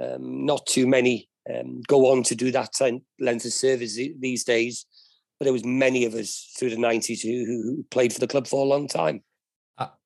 Um, 0.00 0.44
not 0.44 0.66
too 0.66 0.86
many 0.86 1.28
um, 1.54 1.82
go 1.86 2.10
on 2.12 2.22
to 2.24 2.34
do 2.34 2.50
that 2.52 2.80
length 3.20 3.44
of 3.44 3.52
service 3.52 3.98
these 4.18 4.44
days, 4.44 4.86
but 5.38 5.44
there 5.44 5.52
was 5.52 5.64
many 5.64 6.04
of 6.04 6.14
us 6.14 6.52
through 6.58 6.70
the 6.70 6.76
90s 6.76 7.22
who, 7.22 7.44
who 7.44 7.84
played 7.90 8.12
for 8.12 8.20
the 8.20 8.26
club 8.26 8.46
for 8.46 8.64
a 8.64 8.68
long 8.68 8.88
time. 8.88 9.22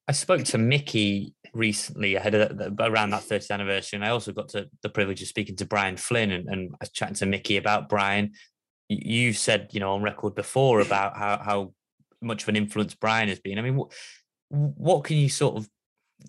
I 0.08 0.12
spoke 0.12 0.44
to 0.44 0.58
Mickey 0.58 1.34
recently 1.54 2.16
ahead 2.16 2.34
of 2.34 2.78
around 2.80 3.10
that 3.10 3.22
30th 3.22 3.50
anniversary, 3.50 3.96
and 3.96 4.04
I 4.04 4.10
also 4.10 4.32
got 4.32 4.48
to 4.50 4.68
the 4.82 4.88
privilege 4.88 5.22
of 5.22 5.28
speaking 5.28 5.56
to 5.56 5.64
Brian 5.64 5.96
Flynn 5.96 6.32
and, 6.32 6.48
and 6.48 6.70
I 6.74 6.76
was 6.80 6.90
chatting 6.90 7.14
to 7.16 7.26
Mickey 7.26 7.56
about 7.56 7.88
Brian. 7.88 8.32
You've 8.88 9.38
said, 9.38 9.68
you 9.72 9.80
know, 9.80 9.92
on 9.92 10.02
record 10.02 10.34
before 10.34 10.80
about 10.80 11.16
how 11.16 11.38
how 11.38 11.72
much 12.20 12.42
of 12.42 12.48
an 12.48 12.56
influence 12.56 12.94
Brian 12.94 13.28
has 13.28 13.38
been. 13.38 13.58
I 13.58 13.62
mean, 13.62 13.76
what 13.76 13.92
what 14.48 15.04
can 15.04 15.16
you 15.16 15.28
sort 15.28 15.56
of 15.56 15.68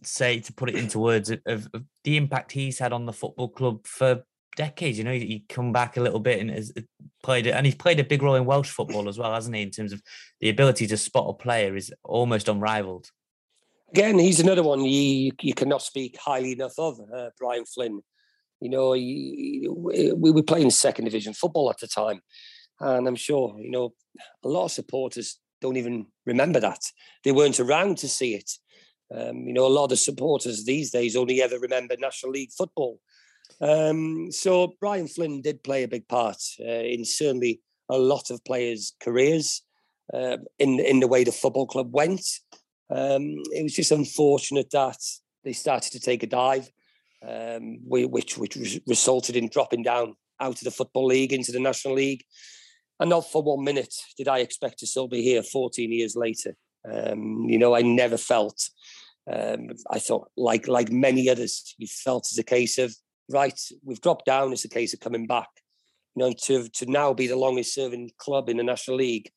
say 0.03 0.39
to 0.39 0.53
put 0.53 0.69
it 0.69 0.75
into 0.75 0.99
words 0.99 1.29
of, 1.29 1.41
of, 1.45 1.67
of 1.73 1.83
the 2.03 2.17
impact 2.17 2.51
he's 2.51 2.79
had 2.79 2.93
on 2.93 3.05
the 3.05 3.13
football 3.13 3.49
club 3.49 3.85
for 3.85 4.23
decades? 4.55 4.97
You 4.97 5.03
know, 5.03 5.13
he 5.13 5.45
come 5.49 5.71
back 5.71 5.97
a 5.97 6.01
little 6.01 6.19
bit 6.19 6.39
and 6.39 6.49
has 6.49 6.71
played 7.21 7.47
it, 7.47 7.51
and 7.51 7.65
he's 7.65 7.75
played 7.75 7.99
a 7.99 8.03
big 8.03 8.21
role 8.21 8.35
in 8.35 8.45
Welsh 8.45 8.69
football 8.69 9.09
as 9.09 9.17
well, 9.17 9.33
hasn't 9.33 9.55
he? 9.55 9.61
In 9.61 9.71
terms 9.71 9.93
of 9.93 10.01
the 10.39 10.49
ability 10.49 10.87
to 10.87 10.97
spot 10.97 11.29
a 11.29 11.33
player 11.33 11.75
is 11.75 11.93
almost 12.03 12.47
unrivaled. 12.47 13.09
Again, 13.91 14.17
he's 14.17 14.39
another 14.39 14.63
one 14.63 14.83
you 14.83 15.31
you 15.41 15.53
cannot 15.53 15.81
speak 15.81 16.17
highly 16.17 16.53
enough 16.53 16.73
of. 16.77 16.99
Uh, 17.13 17.29
Brian 17.37 17.65
Flynn. 17.65 18.01
You 18.59 18.69
know, 18.69 18.93
he, 18.93 19.67
we 19.69 20.31
were 20.31 20.41
playing 20.41 20.69
second 20.69 21.05
division 21.05 21.33
football 21.33 21.69
at 21.69 21.79
the 21.79 21.87
time, 21.87 22.21
and 22.79 23.07
I'm 23.07 23.15
sure 23.15 23.55
you 23.59 23.69
know 23.69 23.93
a 24.43 24.47
lot 24.47 24.65
of 24.65 24.71
supporters 24.71 25.37
don't 25.61 25.77
even 25.77 26.07
remember 26.25 26.59
that 26.59 26.79
they 27.23 27.31
weren't 27.31 27.59
around 27.59 27.97
to 27.97 28.07
see 28.07 28.35
it. 28.35 28.51
Um, 29.13 29.47
you 29.47 29.53
know, 29.53 29.65
a 29.65 29.67
lot 29.67 29.91
of 29.91 29.99
supporters 29.99 30.65
these 30.65 30.91
days 30.91 31.15
only 31.15 31.41
ever 31.41 31.59
remember 31.59 31.95
National 31.97 32.31
League 32.31 32.51
football. 32.51 32.99
Um, 33.61 34.31
so 34.31 34.75
Brian 34.79 35.07
Flynn 35.07 35.41
did 35.41 35.63
play 35.63 35.83
a 35.83 35.87
big 35.87 36.07
part 36.07 36.37
uh, 36.59 36.63
in 36.63 37.05
certainly 37.05 37.61
a 37.89 37.97
lot 37.97 38.29
of 38.29 38.43
players' 38.43 38.93
careers 39.01 39.61
uh, 40.13 40.37
in 40.59 40.79
in 40.79 40.99
the 40.99 41.07
way 41.07 41.23
the 41.23 41.31
football 41.31 41.67
club 41.67 41.93
went. 41.93 42.25
Um, 42.89 43.35
it 43.51 43.63
was 43.63 43.73
just 43.73 43.91
unfortunate 43.91 44.69
that 44.71 44.97
they 45.43 45.53
started 45.53 45.91
to 45.91 45.99
take 45.99 46.23
a 46.23 46.27
dive, 46.27 46.69
um, 47.27 47.79
which 47.85 48.37
which 48.37 48.57
resulted 48.87 49.35
in 49.35 49.49
dropping 49.49 49.83
down 49.83 50.15
out 50.39 50.57
of 50.57 50.63
the 50.63 50.71
football 50.71 51.05
league 51.05 51.33
into 51.33 51.51
the 51.51 51.59
national 51.59 51.95
league. 51.95 52.23
And 52.99 53.09
not 53.09 53.31
for 53.31 53.41
one 53.41 53.63
minute 53.63 53.93
did 54.17 54.27
I 54.27 54.39
expect 54.39 54.79
to 54.79 54.87
still 54.87 55.07
be 55.07 55.21
here 55.21 55.43
14 55.43 55.91
years 55.91 56.15
later. 56.15 56.55
Um, 56.89 57.45
you 57.47 57.57
know, 57.57 57.75
I 57.75 57.81
never 57.81 58.17
felt. 58.17 58.69
Um, 59.31 59.69
I 59.89 59.99
thought, 59.99 60.29
like 60.35 60.67
like 60.67 60.91
many 60.91 61.29
others, 61.29 61.75
you 61.77 61.87
felt 61.87 62.27
as 62.31 62.37
a 62.37 62.43
case 62.43 62.77
of 62.77 62.95
right, 63.33 63.59
we've 63.83 64.01
dropped 64.01 64.25
down. 64.25 64.53
It's 64.53 64.65
a 64.65 64.69
case 64.69 64.93
of 64.93 64.99
coming 64.99 65.27
back. 65.27 65.49
You 66.15 66.23
know, 66.23 66.33
to 66.43 66.69
to 66.69 66.85
now 66.85 67.13
be 67.13 67.27
the 67.27 67.35
longest 67.35 67.73
serving 67.73 68.11
club 68.17 68.47
in 68.47 68.57
the 68.57 68.63
National 68.63 68.97
League, 68.97 69.31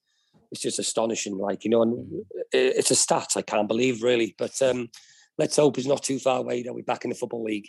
it's 0.52 0.60
just 0.60 0.78
astonishing. 0.78 1.38
Like 1.38 1.64
you 1.64 1.70
know, 1.70 1.82
and 1.82 2.24
it's 2.52 2.90
a 2.90 2.94
stat 2.94 3.30
I 3.36 3.42
can't 3.42 3.68
believe 3.68 4.02
really. 4.02 4.34
But 4.38 4.60
um, 4.62 4.88
let's 5.38 5.56
hope 5.56 5.78
it's 5.78 5.86
not 5.86 6.02
too 6.02 6.18
far 6.18 6.38
away 6.38 6.62
that 6.62 6.74
we're 6.74 6.82
back 6.82 7.04
in 7.04 7.10
the 7.10 7.16
football 7.16 7.44
league. 7.44 7.66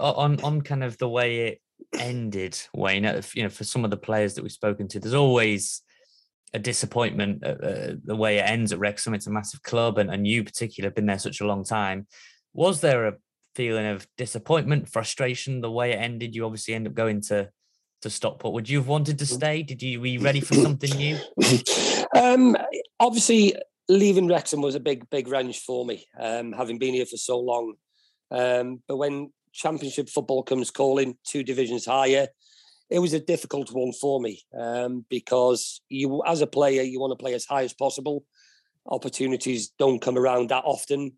On 0.00 0.40
on 0.42 0.60
kind 0.62 0.82
of 0.82 0.98
the 0.98 1.08
way 1.08 1.46
it 1.46 1.60
ended, 1.98 2.60
Waynne. 2.76 3.34
You 3.36 3.44
know, 3.44 3.48
for 3.48 3.64
some 3.64 3.84
of 3.84 3.90
the 3.90 3.96
players 3.96 4.34
that 4.34 4.42
we've 4.42 4.50
spoken 4.52 4.88
to, 4.88 4.98
there's 4.98 5.14
always 5.14 5.82
a 6.54 6.58
disappointment 6.58 7.44
uh, 7.44 7.96
the 8.04 8.16
way 8.16 8.38
it 8.38 8.48
ends 8.48 8.72
at 8.72 8.78
Wrexham. 8.78 9.12
It's 9.12 9.26
a 9.26 9.30
massive 9.30 9.62
club, 9.62 9.98
and, 9.98 10.10
and 10.10 10.26
you 10.26 10.44
particularly 10.44 10.88
have 10.88 10.94
been 10.94 11.06
there 11.06 11.18
such 11.18 11.40
a 11.40 11.46
long 11.46 11.64
time. 11.64 12.06
Was 12.54 12.80
there 12.80 13.08
a 13.08 13.14
feeling 13.56 13.86
of 13.86 14.06
disappointment, 14.16 14.88
frustration, 14.88 15.60
the 15.60 15.70
way 15.70 15.92
it 15.92 15.96
ended? 15.96 16.34
You 16.34 16.46
obviously 16.46 16.74
end 16.74 16.86
up 16.86 16.94
going 16.94 17.20
to 17.22 17.50
to 18.02 18.10
Stockport. 18.10 18.54
Would 18.54 18.68
you 18.68 18.78
have 18.78 18.86
wanted 18.86 19.18
to 19.18 19.26
stay? 19.26 19.62
Did 19.62 19.82
you 19.82 20.00
were 20.00 20.06
you 20.06 20.20
ready 20.20 20.40
for 20.40 20.54
something 20.54 20.90
new? 20.96 21.18
um, 22.16 22.56
obviously, 23.00 23.56
leaving 23.88 24.28
Wrexham 24.28 24.60
was 24.60 24.74
a 24.74 24.80
big, 24.80 25.08
big 25.10 25.26
wrench 25.26 25.60
for 25.60 25.84
me, 25.84 26.06
um, 26.18 26.52
having 26.52 26.78
been 26.78 26.94
here 26.94 27.06
for 27.06 27.16
so 27.16 27.38
long. 27.40 27.74
Um, 28.30 28.82
but 28.86 28.96
when 28.96 29.32
Championship 29.52 30.08
football 30.08 30.42
comes 30.42 30.70
calling, 30.70 31.16
two 31.26 31.42
divisions 31.42 31.86
higher, 31.86 32.28
it 32.90 32.98
was 32.98 33.12
a 33.12 33.20
difficult 33.20 33.72
one 33.72 33.92
for 33.92 34.20
me 34.20 34.42
um, 34.58 35.04
because 35.08 35.80
you, 35.88 36.22
as 36.26 36.40
a 36.40 36.46
player, 36.46 36.82
you 36.82 37.00
want 37.00 37.12
to 37.12 37.22
play 37.22 37.34
as 37.34 37.44
high 37.44 37.62
as 37.62 37.72
possible. 37.72 38.24
Opportunities 38.86 39.70
don't 39.78 40.02
come 40.02 40.18
around 40.18 40.50
that 40.50 40.64
often. 40.64 41.12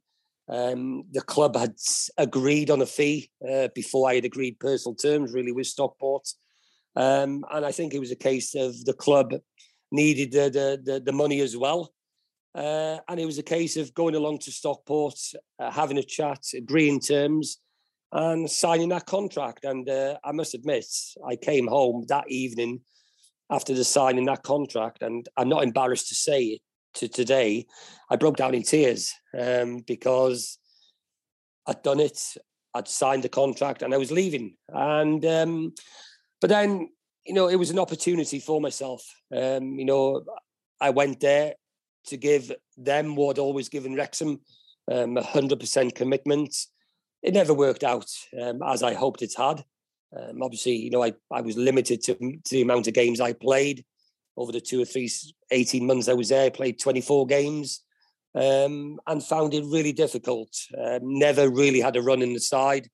Um, 0.48 1.04
the 1.10 1.22
club 1.22 1.56
had 1.56 1.74
agreed 2.16 2.70
on 2.70 2.80
a 2.80 2.86
fee 2.86 3.30
uh, 3.48 3.68
before 3.74 4.08
I 4.08 4.14
had 4.14 4.24
agreed 4.24 4.60
personal 4.60 4.94
terms, 4.94 5.32
really, 5.32 5.50
with 5.50 5.66
Stockport. 5.66 6.28
Um, 6.94 7.44
and 7.52 7.66
I 7.66 7.72
think 7.72 7.92
it 7.92 7.98
was 7.98 8.12
a 8.12 8.16
case 8.16 8.54
of 8.54 8.84
the 8.84 8.94
club 8.94 9.34
needed 9.90 10.32
the 10.32 10.50
the, 10.50 10.92
the, 10.92 11.00
the 11.00 11.12
money 11.12 11.40
as 11.40 11.56
well. 11.56 11.92
Uh, 12.54 12.98
and 13.08 13.20
it 13.20 13.26
was 13.26 13.38
a 13.38 13.42
case 13.42 13.76
of 13.76 13.92
going 13.92 14.14
along 14.14 14.38
to 14.38 14.50
Stockport, 14.50 15.18
uh, 15.58 15.70
having 15.70 15.98
a 15.98 16.02
chat, 16.02 16.42
agreeing 16.54 17.00
terms, 17.00 17.58
and 18.12 18.50
signing 18.50 18.88
that 18.90 19.06
contract. 19.06 19.64
And 19.64 19.88
uh, 19.88 20.18
I 20.24 20.32
must 20.32 20.54
admit, 20.54 20.86
I 21.26 21.36
came 21.36 21.66
home 21.66 22.04
that 22.08 22.30
evening 22.30 22.80
after 23.50 23.74
the 23.74 23.84
signing 23.84 24.26
that 24.26 24.42
contract, 24.42 25.02
and 25.02 25.28
I'm 25.36 25.48
not 25.48 25.62
embarrassed 25.62 26.08
to 26.08 26.14
say 26.14 26.42
it 26.44 26.60
to 26.94 27.08
today. 27.08 27.66
I 28.10 28.16
broke 28.16 28.36
down 28.36 28.54
in 28.54 28.62
tears 28.62 29.12
um, 29.38 29.80
because 29.86 30.58
I'd 31.66 31.82
done 31.82 32.00
it, 32.00 32.20
I'd 32.74 32.88
signed 32.88 33.22
the 33.22 33.28
contract, 33.28 33.82
and 33.82 33.94
I 33.94 33.98
was 33.98 34.10
leaving. 34.10 34.56
And 34.68 35.24
um, 35.24 35.74
but 36.40 36.50
then, 36.50 36.88
you 37.24 37.34
know, 37.34 37.48
it 37.48 37.56
was 37.56 37.70
an 37.70 37.78
opportunity 37.78 38.40
for 38.40 38.60
myself. 38.60 39.02
Um, 39.34 39.78
you 39.78 39.84
know, 39.84 40.24
I 40.80 40.90
went 40.90 41.20
there 41.20 41.54
to 42.06 42.16
give 42.16 42.52
them 42.76 43.16
what 43.16 43.36
I'd 43.36 43.40
always 43.40 43.68
given 43.68 43.94
Wrexham, 43.94 44.40
um, 44.90 45.16
a 45.16 45.22
hundred 45.22 45.60
percent 45.60 45.94
commitment 45.94 46.54
it 47.26 47.34
never 47.34 47.52
worked 47.52 47.82
out 47.82 48.08
um, 48.40 48.62
as 48.62 48.84
I 48.84 48.94
hoped 48.94 49.20
it 49.20 49.34
had. 49.36 49.64
Um, 50.16 50.42
obviously, 50.42 50.76
you 50.76 50.90
know, 50.90 51.02
I, 51.02 51.12
I 51.30 51.40
was 51.40 51.56
limited 51.56 52.00
to, 52.04 52.14
to, 52.14 52.38
the 52.50 52.62
amount 52.62 52.86
of 52.86 52.94
games 52.94 53.20
I 53.20 53.32
played 53.32 53.84
over 54.36 54.52
the 54.52 54.60
two 54.60 54.80
or 54.80 54.84
three, 54.84 55.10
18 55.50 55.84
months 55.84 56.08
I 56.08 56.14
was 56.14 56.28
there. 56.28 56.46
I 56.46 56.50
played 56.50 56.78
24 56.78 57.26
games 57.26 57.82
um, 58.36 59.00
and 59.08 59.22
found 59.22 59.54
it 59.54 59.64
really 59.64 59.92
difficult. 59.92 60.50
Um, 60.78 61.00
never 61.02 61.50
really 61.50 61.80
had 61.80 61.96
a 61.96 62.02
run 62.02 62.22
in 62.22 62.32
the 62.32 62.40
side. 62.40 62.88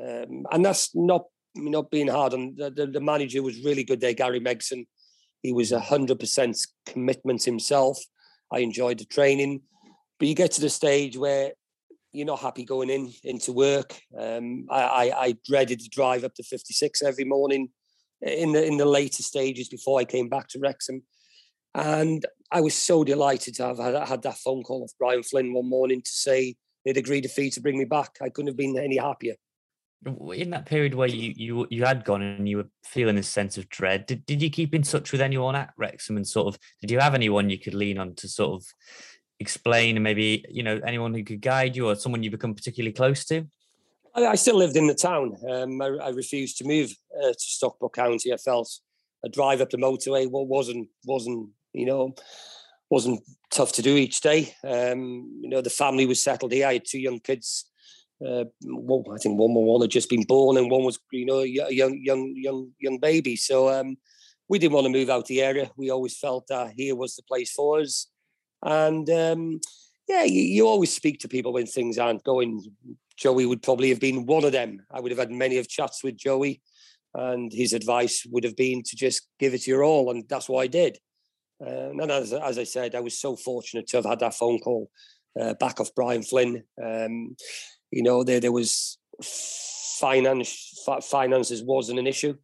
Um, 0.00 0.46
and 0.50 0.64
that's 0.64 0.94
not 0.94 1.24
not 1.54 1.90
being 1.90 2.08
hard 2.08 2.34
on 2.34 2.54
the, 2.54 2.70
the, 2.70 2.86
the, 2.86 3.00
manager 3.00 3.42
was 3.42 3.64
really 3.64 3.82
good 3.82 3.98
there, 3.98 4.12
Gary 4.12 4.40
Megson. 4.40 4.86
He 5.42 5.54
was 5.54 5.72
a 5.72 5.80
hundred 5.80 6.20
percent 6.20 6.58
commitment 6.84 7.44
himself. 7.44 7.98
I 8.52 8.58
enjoyed 8.58 8.98
the 8.98 9.06
training, 9.06 9.62
but 10.18 10.28
you 10.28 10.34
get 10.34 10.52
to 10.52 10.60
the 10.60 10.68
stage 10.68 11.16
where 11.16 11.52
you're 12.12 12.26
not 12.26 12.40
happy 12.40 12.64
going 12.64 12.90
in 12.90 13.12
into 13.24 13.52
work. 13.52 14.00
Um, 14.18 14.66
I, 14.70 14.82
I, 14.82 15.20
I, 15.24 15.36
dreaded 15.46 15.80
to 15.80 15.88
drive 15.88 16.24
up 16.24 16.34
to 16.34 16.42
56 16.42 17.02
every 17.02 17.24
morning 17.24 17.68
in 18.22 18.52
the 18.52 18.64
in 18.64 18.76
the 18.76 18.86
later 18.86 19.22
stages 19.22 19.68
before 19.68 20.00
I 20.00 20.04
came 20.04 20.28
back 20.28 20.48
to 20.48 20.58
Wrexham, 20.58 21.02
and 21.74 22.24
I 22.50 22.60
was 22.60 22.74
so 22.74 23.04
delighted 23.04 23.54
to 23.56 23.64
have 23.64 23.78
had, 23.78 24.08
had 24.08 24.22
that 24.22 24.38
phone 24.38 24.62
call 24.62 24.84
of 24.84 24.92
Brian 24.98 25.22
Flynn 25.22 25.52
one 25.52 25.68
morning 25.68 26.00
to 26.00 26.10
say 26.10 26.56
they'd 26.84 26.96
agreed 26.96 27.26
a 27.26 27.28
fee 27.28 27.50
to 27.50 27.60
bring 27.60 27.78
me 27.78 27.84
back. 27.84 28.16
I 28.22 28.30
couldn't 28.30 28.48
have 28.48 28.56
been 28.56 28.78
any 28.78 28.96
happier. 28.96 29.34
In 30.04 30.50
that 30.50 30.66
period 30.66 30.94
where 30.94 31.08
you 31.08 31.34
you 31.36 31.66
you 31.70 31.84
had 31.84 32.04
gone 32.04 32.22
and 32.22 32.48
you 32.48 32.58
were 32.58 32.68
feeling 32.84 33.16
this 33.16 33.28
sense 33.28 33.58
of 33.58 33.68
dread, 33.68 34.06
did, 34.06 34.24
did 34.24 34.40
you 34.40 34.50
keep 34.50 34.74
in 34.74 34.82
touch 34.82 35.12
with 35.12 35.20
anyone 35.20 35.56
at 35.56 35.72
Wrexham 35.76 36.16
and 36.16 36.26
sort 36.26 36.46
of 36.46 36.58
did 36.80 36.90
you 36.90 36.98
have 36.98 37.14
anyone 37.14 37.50
you 37.50 37.58
could 37.58 37.74
lean 37.74 37.98
on 37.98 38.14
to 38.16 38.28
sort 38.28 38.54
of 38.54 38.66
explain 39.40 39.96
and 39.96 40.04
maybe 40.04 40.44
you 40.48 40.62
know 40.62 40.80
anyone 40.86 41.14
who 41.14 41.24
could 41.24 41.40
guide 41.40 41.76
you 41.76 41.88
or 41.88 41.94
someone 41.94 42.22
you 42.22 42.30
become 42.30 42.54
particularly 42.54 42.92
close 42.92 43.24
to? 43.26 43.46
I, 44.14 44.26
I 44.26 44.34
still 44.34 44.56
lived 44.56 44.76
in 44.76 44.86
the 44.86 44.94
town. 44.94 45.36
Um, 45.48 45.80
I, 45.80 45.86
I, 45.86 46.08
refused 46.10 46.58
to 46.58 46.64
move 46.64 46.94
uh, 47.22 47.28
to 47.28 47.38
Stockport 47.38 47.94
County. 47.94 48.32
I 48.32 48.36
felt 48.36 48.70
a 49.24 49.28
drive 49.28 49.60
up 49.60 49.70
the 49.70 49.78
motorway 49.78 50.28
wasn't 50.30 50.88
wasn't 51.04 51.50
you 51.72 51.86
know 51.86 52.14
wasn't 52.90 53.20
tough 53.50 53.72
to 53.72 53.82
do 53.82 53.96
each 53.96 54.20
day. 54.20 54.54
Um, 54.64 55.40
you 55.40 55.48
know 55.48 55.60
the 55.60 55.70
family 55.70 56.06
was 56.06 56.22
settled 56.22 56.52
here. 56.52 56.66
I 56.66 56.74
had 56.74 56.84
two 56.86 57.00
young 57.00 57.20
kids. 57.20 57.70
Uh, 58.24 58.44
well, 58.64 59.04
I 59.14 59.18
think 59.18 59.38
one 59.38 59.52
more 59.52 59.64
one 59.64 59.82
had 59.82 59.90
just 59.90 60.08
been 60.08 60.22
born 60.22 60.56
and 60.56 60.70
one 60.70 60.84
was 60.84 60.98
you 61.12 61.26
know 61.26 61.40
a 61.40 61.46
young 61.46 62.00
young 62.00 62.32
young 62.34 62.70
young 62.78 62.98
baby. 62.98 63.36
So 63.36 63.68
um, 63.68 63.96
we 64.48 64.58
didn't 64.58 64.74
want 64.74 64.86
to 64.86 64.92
move 64.92 65.10
out 65.10 65.26
the 65.26 65.42
area. 65.42 65.70
We 65.76 65.90
always 65.90 66.16
felt 66.16 66.46
that 66.48 66.72
here 66.76 66.96
was 66.96 67.16
the 67.16 67.22
place 67.22 67.52
for 67.52 67.80
us. 67.80 68.06
And 68.66 69.08
um, 69.10 69.60
yeah, 70.08 70.24
you, 70.24 70.42
you, 70.42 70.66
always 70.66 70.92
speak 70.92 71.20
to 71.20 71.28
people 71.28 71.52
when 71.52 71.66
things 71.66 71.98
aren't 71.98 72.24
going. 72.24 72.64
Joey 73.16 73.46
would 73.46 73.62
probably 73.62 73.90
have 73.90 74.00
been 74.00 74.26
one 74.26 74.44
of 74.44 74.50
them. 74.50 74.84
I 74.90 75.00
would 75.00 75.12
have 75.12 75.20
had 75.20 75.30
many 75.30 75.58
of 75.58 75.68
chats 75.68 76.02
with 76.02 76.16
Joey, 76.16 76.60
and 77.14 77.52
his 77.52 77.72
advice 77.72 78.26
would 78.28 78.42
have 78.42 78.56
been 78.56 78.82
to 78.82 78.96
just 78.96 79.28
give 79.38 79.54
it 79.54 79.68
your 79.68 79.84
all, 79.84 80.10
and 80.10 80.28
that's 80.28 80.48
what 80.48 80.62
I 80.62 80.66
did. 80.66 80.98
Uh, 81.64 81.90
and 81.90 82.10
as, 82.10 82.32
as 82.32 82.58
I 82.58 82.64
said, 82.64 82.96
I 82.96 83.00
was 83.00 83.18
so 83.18 83.36
fortunate 83.36 83.86
to 83.88 83.98
have 83.98 84.04
had 84.04 84.18
that 84.18 84.34
phone 84.34 84.58
call 84.58 84.90
uh, 85.40 85.54
back 85.54 85.80
off 85.80 85.94
Brian 85.94 86.24
Flynn. 86.24 86.64
Um, 86.82 87.36
you 87.92 88.02
know, 88.02 88.24
there 88.24 88.40
there 88.40 88.52
was 88.52 88.98
finance 89.22 90.84
finances 91.02 91.62
wasn't 91.62 92.00
an 92.00 92.06
issue. 92.08 92.34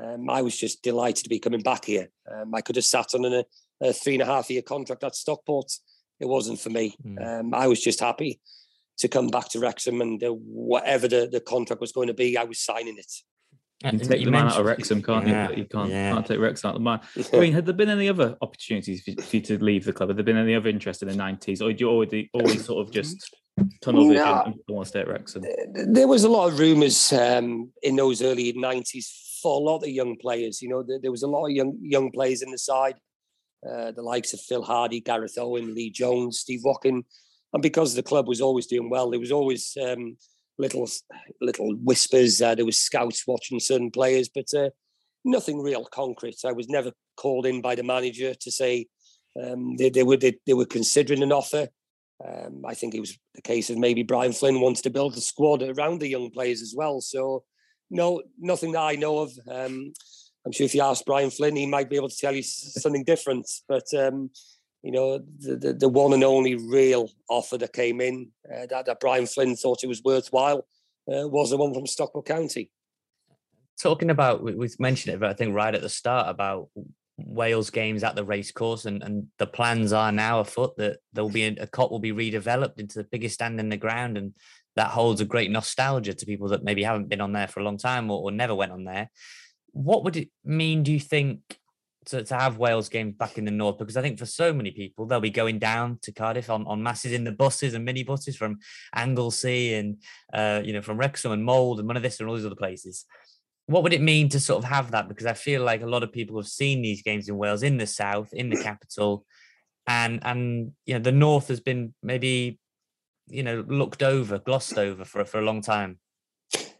Um, 0.00 0.28
I 0.28 0.42
was 0.42 0.56
just 0.56 0.82
delighted 0.82 1.24
to 1.24 1.30
be 1.30 1.38
coming 1.38 1.62
back 1.62 1.86
here. 1.86 2.10
Um, 2.30 2.54
I 2.54 2.60
could 2.60 2.76
have 2.76 2.84
sat 2.84 3.14
on 3.14 3.24
an, 3.24 3.44
a 3.82 3.92
three 3.92 4.14
and 4.14 4.22
a 4.22 4.26
half 4.26 4.50
year 4.50 4.62
contract 4.62 5.04
at 5.04 5.14
Stockport. 5.14 5.70
It 6.20 6.26
wasn't 6.26 6.60
for 6.60 6.70
me. 6.70 6.94
Mm. 7.04 7.40
Um, 7.40 7.54
I 7.54 7.66
was 7.66 7.82
just 7.82 8.00
happy 8.00 8.40
to 8.98 9.08
come 9.08 9.28
back 9.28 9.48
to 9.50 9.58
Wrexham 9.58 10.00
and 10.00 10.22
uh, 10.22 10.28
whatever 10.28 11.08
the, 11.08 11.28
the 11.30 11.40
contract 11.40 11.80
was 11.80 11.92
going 11.92 12.08
to 12.08 12.14
be, 12.14 12.36
I 12.36 12.44
was 12.44 12.60
signing 12.60 12.96
it. 12.98 13.12
You 13.84 13.98
can 13.98 14.08
take 14.08 14.24
the 14.24 14.30
man 14.30 14.46
out 14.46 14.60
of 14.60 14.66
Wrexham, 14.66 15.02
can't 15.02 15.26
Yeah, 15.26 15.50
you? 15.50 15.56
You 15.56 15.64
can't, 15.64 15.90
yeah. 15.90 16.12
can't 16.12 16.24
take 16.24 16.38
Wrexham 16.38 16.68
out 16.68 16.76
of 16.76 16.80
the 16.80 16.84
man. 16.84 17.00
I 17.32 17.40
mean, 17.40 17.52
had 17.52 17.66
there 17.66 17.74
been 17.74 17.88
any 17.88 18.08
other 18.08 18.36
opportunities 18.40 19.02
for 19.02 19.20
for 19.20 19.36
you 19.36 19.42
to 19.42 19.62
leave 19.62 19.84
the 19.84 19.92
club? 19.92 20.08
Had 20.10 20.18
there 20.18 20.24
been 20.24 20.36
any 20.36 20.54
other 20.54 20.68
interest 20.68 21.02
in 21.02 21.08
the 21.08 21.14
90s? 21.14 21.60
Or 21.60 21.68
did 21.68 21.80
you 21.80 21.88
already 21.88 22.30
always 22.32 22.64
sort 22.64 22.86
of 22.86 22.92
just 22.92 23.34
tunnel 23.80 24.06
vision 24.08 24.24
No. 24.24 24.42
and 24.46 24.54
want 24.68 24.86
to 24.86 24.88
stay 24.90 25.00
at 25.00 25.08
Wrexham? 25.08 25.42
there 25.74 26.06
was 26.06 26.22
a 26.22 26.28
lot 26.28 26.52
of 26.52 26.60
rumours 26.60 27.12
um, 27.12 27.72
in 27.82 27.96
those 27.96 28.22
early 28.22 28.52
nineties 28.52 29.38
for 29.42 29.56
a 29.56 29.64
lot 29.64 29.78
of 29.82 29.88
young 29.88 30.16
players. 30.16 30.62
You 30.62 30.68
know, 30.68 30.84
there, 30.84 31.00
there 31.00 31.10
was 31.10 31.24
a 31.24 31.28
lot 31.28 31.46
of 31.46 31.50
young 31.50 31.76
young 31.82 32.12
players 32.12 32.42
in 32.42 32.52
the 32.52 32.58
side, 32.58 32.94
uh, 33.68 33.92
the 33.92 34.02
likes 34.02 34.32
of 34.32 34.40
Phil 34.40 34.62
Hardy, 34.62 35.00
Gareth 35.00 35.38
Owen, 35.38 35.74
Lee 35.74 35.90
Jones, 35.90 36.38
Steve 36.38 36.62
Watkin, 36.64 37.04
and 37.52 37.62
because 37.62 37.94
the 37.94 38.02
club 38.02 38.28
was 38.28 38.40
always 38.40 38.66
doing 38.66 38.90
well, 38.90 39.10
there 39.10 39.20
was 39.20 39.32
always 39.32 39.76
um, 39.82 40.16
little 40.58 40.88
little 41.40 41.74
whispers. 41.76 42.40
Uh, 42.40 42.54
there 42.54 42.66
was 42.66 42.78
scouts 42.78 43.26
watching 43.26 43.60
certain 43.60 43.90
players, 43.90 44.28
but 44.28 44.46
uh, 44.56 44.70
nothing 45.24 45.60
real 45.60 45.84
concrete. 45.84 46.36
I 46.44 46.52
was 46.52 46.68
never 46.68 46.92
called 47.16 47.46
in 47.46 47.60
by 47.60 47.74
the 47.74 47.82
manager 47.82 48.34
to 48.34 48.50
say 48.50 48.86
um, 49.40 49.76
they, 49.76 49.90
they 49.90 50.02
were 50.02 50.16
they, 50.16 50.38
they 50.46 50.54
were 50.54 50.66
considering 50.66 51.22
an 51.22 51.32
offer. 51.32 51.68
Um, 52.24 52.62
I 52.66 52.74
think 52.74 52.94
it 52.94 53.00
was 53.00 53.18
the 53.34 53.42
case 53.42 53.68
of 53.68 53.78
maybe 53.78 54.02
Brian 54.02 54.32
Flynn 54.32 54.60
wanted 54.60 54.84
to 54.84 54.90
build 54.90 55.16
a 55.16 55.20
squad 55.20 55.62
around 55.62 56.00
the 56.00 56.08
young 56.08 56.30
players 56.30 56.62
as 56.62 56.72
well. 56.76 57.00
So, 57.00 57.42
no, 57.90 58.22
nothing 58.38 58.72
that 58.72 58.82
I 58.82 58.94
know 58.94 59.18
of. 59.18 59.32
Um, 59.50 59.92
I'm 60.44 60.52
sure 60.52 60.64
if 60.64 60.74
you 60.74 60.82
ask 60.82 61.04
Brian 61.04 61.30
Flynn, 61.30 61.56
he 61.56 61.66
might 61.66 61.88
be 61.88 61.96
able 61.96 62.08
to 62.08 62.16
tell 62.16 62.34
you 62.34 62.42
something 62.42 63.04
different. 63.04 63.48
But 63.68 63.92
um, 63.94 64.30
you 64.82 64.92
know, 64.92 65.18
the, 65.38 65.56
the 65.56 65.72
the 65.74 65.88
one 65.88 66.12
and 66.12 66.24
only 66.24 66.56
real 66.56 67.10
offer 67.28 67.58
that 67.58 67.72
came 67.72 68.00
in 68.00 68.30
uh, 68.52 68.66
that, 68.66 68.86
that 68.86 69.00
Brian 69.00 69.26
Flynn 69.26 69.56
thought 69.56 69.84
it 69.84 69.88
was 69.88 70.02
worthwhile 70.02 70.66
uh, 71.08 71.28
was 71.28 71.50
the 71.50 71.56
one 71.56 71.74
from 71.74 71.86
Stockport 71.86 72.26
County. 72.26 72.70
talking 73.80 74.10
about 74.10 74.42
we, 74.42 74.54
we 74.54 74.68
mentioned 74.78 75.14
it 75.14 75.18
but 75.18 75.30
i 75.30 75.32
think 75.32 75.54
right 75.54 75.74
at 75.74 75.80
the 75.80 75.88
start 75.88 76.28
about 76.28 76.68
wales 77.16 77.70
games 77.70 78.02
at 78.02 78.16
the 78.16 78.24
racecourse 78.24 78.84
and, 78.84 79.02
and 79.02 79.26
the 79.38 79.46
plans 79.46 79.92
are 79.92 80.12
now 80.12 80.40
afoot 80.40 80.76
that 80.76 80.98
there'll 81.12 81.30
be 81.30 81.44
a, 81.44 81.52
a 81.60 81.66
Kop 81.66 81.90
will 81.90 81.98
be 81.98 82.12
redeveloped 82.12 82.78
into 82.78 82.98
the 82.98 83.08
biggest 83.10 83.34
stand 83.34 83.60
in 83.60 83.68
the 83.68 83.76
ground 83.76 84.16
and 84.16 84.34
that 84.76 84.90
holds 84.90 85.20
a 85.20 85.24
great 85.24 85.50
nostalgia 85.50 86.14
to 86.14 86.26
people 86.26 86.48
that 86.48 86.64
maybe 86.64 86.82
haven't 86.82 87.08
been 87.08 87.20
on 87.20 87.32
there 87.32 87.48
for 87.48 87.60
a 87.60 87.64
long 87.64 87.76
time 87.76 88.10
or, 88.10 88.22
or 88.22 88.30
never 88.30 88.54
went 88.54 88.72
on 88.72 88.84
there 88.84 89.10
what 89.72 90.04
would 90.04 90.16
it 90.16 90.28
mean 90.44 90.82
do 90.82 90.92
you 90.92 91.00
think 91.00 91.40
to, 92.06 92.24
to 92.24 92.34
have 92.34 92.58
Wales 92.58 92.88
games 92.88 93.14
back 93.16 93.38
in 93.38 93.44
the 93.44 93.50
north 93.50 93.78
because 93.78 93.96
I 93.96 94.02
think 94.02 94.18
for 94.18 94.26
so 94.26 94.52
many 94.52 94.70
people 94.72 95.06
they'll 95.06 95.20
be 95.20 95.30
going 95.30 95.58
down 95.58 95.98
to 96.02 96.12
Cardiff 96.12 96.50
on, 96.50 96.66
on 96.66 96.82
masses 96.82 97.12
in 97.12 97.24
the 97.24 97.32
buses 97.32 97.74
and 97.74 97.84
mini 97.84 98.02
buses 98.02 98.36
from 98.36 98.58
Anglesey 98.94 99.74
and 99.74 99.98
uh, 100.32 100.60
you 100.64 100.72
know 100.72 100.82
from 100.82 100.98
Wrexham 100.98 101.32
and 101.32 101.44
Mold 101.44 101.78
and 101.78 101.86
one 101.86 101.96
of 101.96 102.02
this 102.02 102.18
and 102.18 102.28
all 102.28 102.34
these 102.34 102.46
other 102.46 102.56
places 102.56 103.06
what 103.66 103.82
would 103.82 103.92
it 103.92 104.02
mean 104.02 104.28
to 104.30 104.40
sort 104.40 104.62
of 104.62 104.68
have 104.68 104.90
that? 104.90 105.08
Because 105.08 105.26
I 105.26 105.34
feel 105.34 105.62
like 105.62 105.82
a 105.82 105.86
lot 105.86 106.02
of 106.02 106.12
people 106.12 106.36
have 106.36 106.48
seen 106.48 106.82
these 106.82 107.02
games 107.02 107.28
in 107.28 107.36
Wales, 107.36 107.62
in 107.62 107.78
the 107.78 107.86
south, 107.86 108.32
in 108.32 108.50
the 108.50 108.62
capital, 108.62 109.24
and 109.86 110.20
and 110.22 110.72
you 110.86 110.94
know 110.94 111.00
the 111.00 111.12
north 111.12 111.48
has 111.48 111.60
been 111.60 111.94
maybe 112.02 112.58
you 113.28 113.42
know 113.42 113.64
looked 113.66 114.02
over, 114.02 114.38
glossed 114.38 114.78
over 114.78 115.04
for 115.04 115.24
for 115.24 115.38
a 115.38 115.44
long 115.44 115.62
time. 115.62 115.98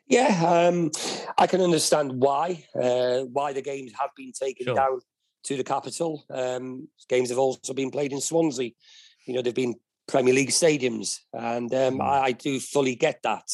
Yeah, 0.07 0.69
um, 0.69 0.91
I 1.39 1.47
can 1.47 1.61
understand 1.61 2.21
why 2.21 2.65
uh, 2.75 3.21
why 3.33 3.53
the 3.53 3.63
games 3.63 3.93
have 3.99 4.11
been 4.17 4.33
taken 4.33 4.67
Sure. 4.67 4.75
down 4.75 5.01
to 5.45 5.57
the 5.57 5.65
capital. 5.65 6.25
Um, 6.31 6.89
games 7.09 7.31
have 7.31 7.39
also 7.39 7.73
been 7.75 7.91
played 7.91 8.13
in 8.13 8.21
Swansea. 8.21 8.73
You 9.27 9.35
know, 9.35 9.43
they've 9.43 9.55
been 9.55 9.77
Premier 10.09 10.35
League 10.35 10.51
stadiums, 10.51 11.19
and 11.33 11.73
um, 11.75 11.99
Mm. 11.99 12.03
I, 12.03 12.21
I 12.27 12.33
do 12.33 12.61
fully 12.61 12.95
get 12.97 13.23
that. 13.23 13.49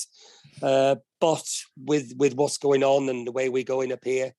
Uh, 0.62 0.96
but 1.20 1.46
with 1.76 2.14
with 2.16 2.34
what's 2.34 2.58
going 2.58 2.82
on 2.82 3.08
and 3.08 3.26
the 3.26 3.32
way 3.32 3.48
we're 3.48 3.64
going 3.64 3.92
up 3.92 4.04
here, 4.04 4.32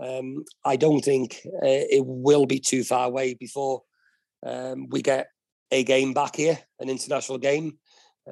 um, 0.00 0.44
I 0.64 0.76
don't 0.76 1.00
think 1.04 1.40
uh, 1.46 1.86
it 1.90 2.04
will 2.06 2.46
be 2.46 2.60
too 2.60 2.84
far 2.84 3.06
away 3.06 3.34
before 3.34 3.82
um, 4.46 4.88
we 4.90 5.02
get 5.02 5.28
a 5.70 5.82
game 5.82 6.12
back 6.12 6.36
here, 6.36 6.58
an 6.78 6.88
international 6.88 7.38
game. 7.38 7.78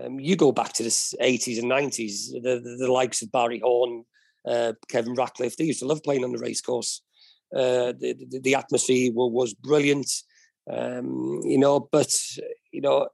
Um, 0.01 0.19
you 0.19 0.37
go 0.37 0.53
back 0.53 0.73
to 0.75 0.83
the 0.83 0.89
80s 0.89 1.59
and 1.59 1.71
90s, 1.71 2.33
the, 2.33 2.61
the, 2.63 2.77
the 2.79 2.93
likes 2.93 3.23
of 3.23 3.31
Barry 3.31 3.61
Horne, 3.63 4.05
uh, 4.49 4.73
Kevin 4.89 5.15
Ratcliffe, 5.15 5.57
they 5.57 5.65
used 5.65 5.81
to 5.81 5.87
love 5.87 6.03
playing 6.03 6.25
on 6.25 6.33
the 6.33 6.39
racecourse. 6.39 7.03
Uh, 7.55 7.93
the, 7.99 8.17
the, 8.31 8.41
the 8.43 8.55
atmosphere 8.55 9.13
wa- 9.13 9.27
was 9.27 9.53
brilliant, 9.53 10.11
um, 10.71 11.41
you 11.45 11.59
know, 11.59 11.81
but, 11.93 12.15
you 12.73 12.81
know, 12.81 13.09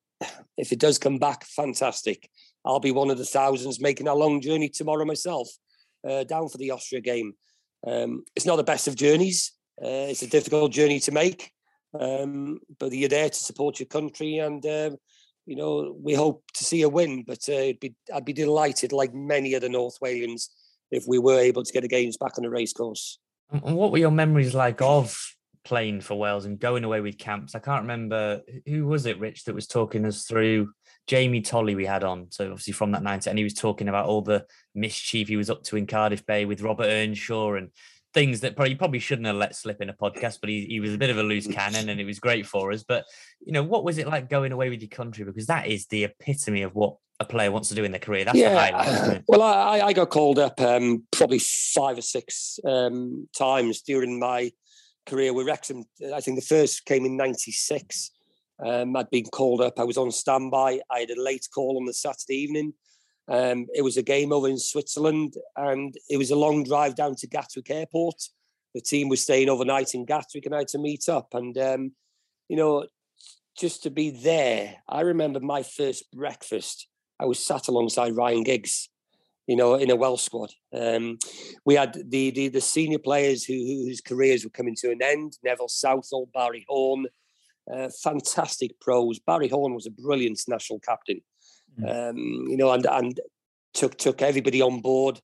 if 0.57 0.72
it 0.72 0.79
does 0.79 0.99
come 0.99 1.18
back, 1.18 1.45
fantastic. 1.45 2.31
I'll 2.64 2.81
be 2.81 2.93
one 2.93 3.11
of 3.11 3.18
the 3.18 3.24
thousands 3.24 3.81
making 3.81 4.09
a 4.09 4.14
long 4.14 4.41
journey 4.41 4.68
tomorrow 4.68 5.05
myself 5.05 5.49
uh, 6.09 6.24
down 6.24 6.49
for 6.49 6.59
the 6.59 6.70
Austria 6.70 7.01
game. 7.01 7.33
Um, 7.87 8.24
it's 8.37 8.47
not 8.47 8.57
the 8.57 8.64
best 8.64 8.89
of 8.89 8.97
journeys. 8.97 9.53
Uh, 9.83 10.11
it's 10.11 10.22
a 10.22 10.26
difficult 10.29 10.72
journey 10.72 11.01
to 11.01 11.12
make, 11.12 11.53
um, 11.99 12.59
but 12.79 12.93
you're 12.93 13.09
there 13.09 13.31
to 13.31 13.39
support 13.39 13.79
your 13.79 13.87
country 13.87 14.39
and 14.39 14.64
uh, 14.66 14.91
you 15.49 15.57
know, 15.57 15.97
we 15.99 16.13
hope 16.13 16.45
to 16.53 16.63
see 16.63 16.83
a 16.83 16.89
win, 16.91 17.25
but 17.27 17.39
uh, 17.49 17.53
it'd 17.53 17.81
be, 17.81 17.95
I'd 18.15 18.27
be 18.27 18.35
delighted, 18.35 18.93
like 18.93 19.15
many 19.15 19.55
other 19.55 19.71
North 19.71 19.99
Walians, 20.05 20.49
if 20.91 21.05
we 21.09 21.19
were 21.19 21.39
able 21.39 21.65
to 21.65 21.73
get 21.73 21.81
the 21.81 21.89
games 21.89 22.19
back 22.19 22.37
on 22.37 22.45
the 22.45 22.51
racecourse. 22.51 23.19
And 23.51 23.75
what 23.75 23.91
were 23.91 23.99
your 23.99 24.11
memories 24.11 24.55
like 24.55 24.83
of 24.83 25.19
playing 25.65 26.03
for 26.03 26.19
Wales 26.19 26.45
and 26.45 26.61
going 26.61 26.85
away 26.85 27.01
with 27.01 27.17
camps? 27.17 27.55
I 27.55 27.61
can't 27.61 27.81
remember 27.81 28.43
who 28.67 28.87
was 28.87 29.07
it, 29.07 29.19
Rich, 29.19 29.45
that 29.45 29.55
was 29.55 29.67
talking 29.67 30.05
us 30.05 30.27
through 30.27 30.71
Jamie 31.07 31.41
Tolley 31.41 31.75
we 31.75 31.87
had 31.87 32.05
on. 32.05 32.27
So 32.31 32.51
obviously 32.51 32.75
from 32.75 32.93
that 32.93 33.03
night, 33.03 33.27
and 33.27 33.39
he 33.39 33.45
was 33.45 33.55
talking 33.55 33.89
about 33.89 34.05
all 34.05 34.21
the 34.21 34.45
mischief 34.75 35.29
he 35.29 35.39
was 35.39 35.49
up 35.49 35.63
to 35.65 35.77
in 35.79 35.87
Cardiff 35.87 36.27
Bay 36.27 36.45
with 36.45 36.61
Robert 36.61 36.89
Earnshaw 36.89 37.55
and 37.55 37.71
things 38.15 38.41
that 38.41 38.57
probably 38.57 38.75
probably 38.75 38.99
shouldn't 38.99 39.27
have 39.27 39.37
let 39.37 39.55
slip 39.55 39.81
in 39.81 39.89
a 39.89 39.95
podcast, 39.95 40.39
but 40.41 40.49
he, 40.49 40.67
he 40.67 40.81
was 40.81 40.95
a 40.95 40.99
bit 40.99 41.11
of 41.11 41.19
a 41.19 41.23
loose 41.23 41.47
cannon 41.47 41.89
and 41.89 42.01
it 42.01 42.05
was 42.05 42.21
great 42.21 42.47
for 42.47 42.73
us. 42.73 42.83
But 42.83 43.05
you 43.45 43.53
know, 43.53 43.63
what 43.63 43.85
was 43.85 43.99
it 43.99 44.07
like 44.07 44.31
going 44.31 44.53
away 44.53 44.71
with 44.71 44.81
your 44.81 44.89
country? 44.89 45.25
Because 45.25 45.47
that 45.47 45.67
is 45.67 45.87
the 45.87 46.05
epitome 46.05 46.63
of 46.63 46.75
what 46.75 46.97
a 47.21 47.25
player 47.25 47.51
wants 47.51 47.69
to 47.69 47.75
do 47.75 47.85
in 47.85 47.91
their 47.91 48.01
career. 48.01 48.25
That's 48.25 48.39
the 48.39 48.49
highlight. 48.49 49.23
Well, 49.29 49.43
I, 49.43 49.81
I 49.81 49.93
got 49.93 50.11
called 50.11 50.39
up 50.39 50.61
um, 50.61 51.05
probably 51.11 51.41
five 51.41 51.99
or 51.99 52.03
six 52.03 52.59
um, 52.65 53.29
times 53.37 53.83
during 53.83 54.19
my 54.19 54.53
career 55.07 55.33
with 55.33 55.47
Wrexham. 55.47 55.85
I 56.15 56.21
think 56.21 56.39
the 56.39 56.47
first 56.47 56.85
came 56.85 57.05
in 57.05 57.17
'96. 57.17 58.11
Um, 58.65 58.97
I'd 58.97 59.11
been 59.11 59.25
called 59.25 59.61
up. 59.61 59.79
I 59.79 59.85
was 59.85 59.97
on 59.97 60.11
standby. 60.11 60.81
I 60.91 61.01
had 61.01 61.11
a 61.11 61.23
late 61.23 61.47
call 61.53 61.77
on 61.79 61.87
the 61.87 61.93
Saturday 61.93 62.37
evening. 62.37 62.75
Um, 63.29 63.66
it 63.74 63.83
was 63.83 63.97
a 63.97 64.03
game 64.03 64.33
over 64.33 64.49
in 64.49 64.59
Switzerland, 64.59 65.35
and 65.57 65.95
it 66.09 66.16
was 66.16 66.31
a 66.31 66.37
long 66.37 66.64
drive 66.64 66.95
down 66.95 67.14
to 67.16 67.26
Gatwick 67.26 67.70
Airport. 67.70 68.16
The 68.74 68.81
team 68.81 69.09
was 69.09 69.20
staying 69.20 69.49
overnight 69.49 69.95
in 69.95 70.05
Gatwick, 70.07 70.47
and 70.47 70.55
I 70.55 70.59
had 70.59 70.68
to 70.68 70.79
meet 70.79 71.09
up. 71.09 71.35
And 71.35 71.57
um, 71.59 71.93
you 72.49 72.57
know, 72.57 72.87
just 73.59 73.83
to 73.83 73.91
be 73.91 74.11
there, 74.11 74.76
I 74.89 75.03
remember 75.03 75.41
my 75.41 75.62
first 75.62 76.11
breakfast. 76.12 76.89
I 77.20 77.26
was 77.26 77.45
sat 77.45 77.68
alongside 77.68 78.16
Ryan 78.16 78.45
Giggs, 78.45 78.89
you 79.47 79.57
know, 79.57 79.74
in 79.74 79.91
a 79.91 79.97
Welsh 79.97 80.22
squad. 80.22 80.51
Um, 80.72 81.18
we 81.64 81.74
had 81.74 81.95
the, 82.09 82.31
the 82.31 82.49
the 82.49 82.61
senior 82.61 82.99
players 82.99 83.45
who, 83.45 83.55
who- 83.55 83.85
whose 83.87 84.01
careers 84.01 84.45
were 84.45 84.51
coming 84.51 84.76
to 84.76 84.91
an 84.91 85.03
end: 85.03 85.37
Neville 85.43 85.68
Southall, 85.68 86.31
Barry 86.33 86.64
Horne, 86.68 87.07
uh, 87.72 87.89
fantastic 88.03 88.79
pros. 88.81 89.18
Barry 89.18 89.49
Horne 89.49 89.74
was 89.74 89.87
a 89.87 89.91
brilliant 89.91 90.41
national 90.49 90.79
captain, 90.81 91.20
um, 91.87 92.16
you 92.49 92.57
know, 92.57 92.72
and 92.72 92.87
and 92.87 93.20
took 93.74 93.97
took 93.99 94.22
everybody 94.22 94.62
on 94.62 94.81
board, 94.81 95.20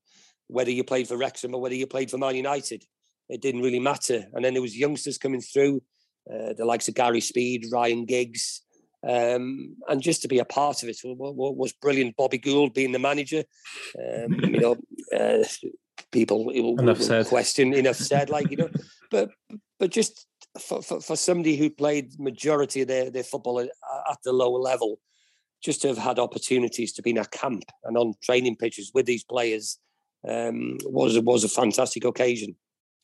whether 0.49 0.71
you 0.71 0.85
played 0.85 1.09
for 1.09 1.17
Wrexham 1.17 1.55
or 1.55 1.61
whether 1.61 1.75
you 1.75 1.87
played 1.87 2.11
for 2.11 2.19
Man 2.19 2.37
United. 2.37 2.85
It 3.29 3.41
didn't 3.41 3.63
really 3.63 3.81
matter. 3.81 4.27
And 4.35 4.45
then 4.45 4.53
there 4.53 4.63
was 4.63 4.77
youngsters 4.77 5.17
coming 5.17 5.41
through, 5.41 5.83
uh, 6.31 6.53
the 6.53 6.67
likes 6.67 6.89
of 6.89 6.95
Gary 6.95 7.23
Speed, 7.23 7.67
Ryan 7.73 8.05
Giggs, 8.05 8.61
um, 9.09 9.77
and 9.89 10.03
just 10.03 10.23
to 10.23 10.29
be 10.29 10.39
a 10.41 10.45
part 10.45 10.83
of 10.83 10.89
it 10.91 10.99
wa- 11.05 11.31
wa- 11.31 11.51
was 11.51 11.73
brilliant. 11.73 12.17
Bobby 12.17 12.39
Gould 12.39 12.75
being 12.75 12.93
the 12.93 12.99
manager, 12.99 13.45
um, 13.99 14.33
you 14.35 14.61
know, 14.61 14.77
uh, 15.19 15.43
people 16.13 16.45
will, 16.45 16.79
Enough 16.79 16.99
will 16.99 17.07
said. 17.07 17.27
question 17.27 17.73
enough 17.75 17.97
said, 17.97 18.29
like 18.31 18.51
you 18.51 18.57
know, 18.59 18.69
but 19.11 19.31
but 19.79 19.91
just 19.91 20.27
for, 20.61 20.83
for, 20.83 21.01
for 21.01 21.17
somebody 21.17 21.57
who 21.57 21.69
played 21.71 22.19
majority 22.21 22.83
of 22.83 22.89
their, 22.89 23.11
their 23.11 23.25
football 23.25 23.59
at, 23.61 23.69
at 24.11 24.19
the 24.25 24.33
lower 24.33 24.59
level, 24.59 25.01
just 25.65 25.81
to 25.83 25.89
have 25.89 25.99
had 25.99 26.19
opportunities 26.19 26.93
to 26.93 27.03
be 27.03 27.11
in 27.11 27.19
a 27.19 27.25
camp 27.25 27.65
and 27.85 27.97
on 27.97 28.15
training 28.23 28.57
pitches 28.57 28.91
with 28.93 29.07
these 29.07 29.25
players 29.25 29.79
um, 30.29 30.77
was 30.85 31.19
was 31.21 31.45
a 31.45 31.49
fantastic 31.49 32.05
occasion. 32.05 32.55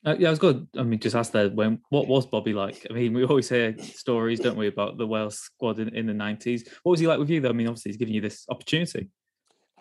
Uh, 0.04 0.16
yeah, 0.18 0.28
I 0.28 0.30
was 0.30 0.38
good. 0.38 0.66
I 0.78 0.82
mean, 0.82 0.98
just 0.98 1.16
ask 1.16 1.32
there 1.32 1.50
when 1.50 1.80
what 1.90 2.06
was 2.06 2.26
Bobby 2.26 2.52
like? 2.52 2.86
I 2.88 2.92
mean, 2.92 3.12
we 3.12 3.24
always 3.24 3.48
hear 3.48 3.76
stories, 3.78 4.40
don't 4.40 4.56
we, 4.56 4.66
about 4.66 4.96
the 4.96 5.06
Wales 5.06 5.38
squad 5.38 5.78
in, 5.78 5.94
in 5.94 6.06
the 6.06 6.14
nineties. 6.14 6.68
What 6.82 6.92
was 6.92 7.00
he 7.00 7.06
like 7.06 7.18
with 7.18 7.30
you 7.30 7.40
though? 7.40 7.50
I 7.50 7.52
mean, 7.52 7.66
obviously 7.66 7.90
he's 7.90 7.98
giving 7.98 8.14
you 8.14 8.20
this 8.20 8.46
opportunity. 8.48 9.08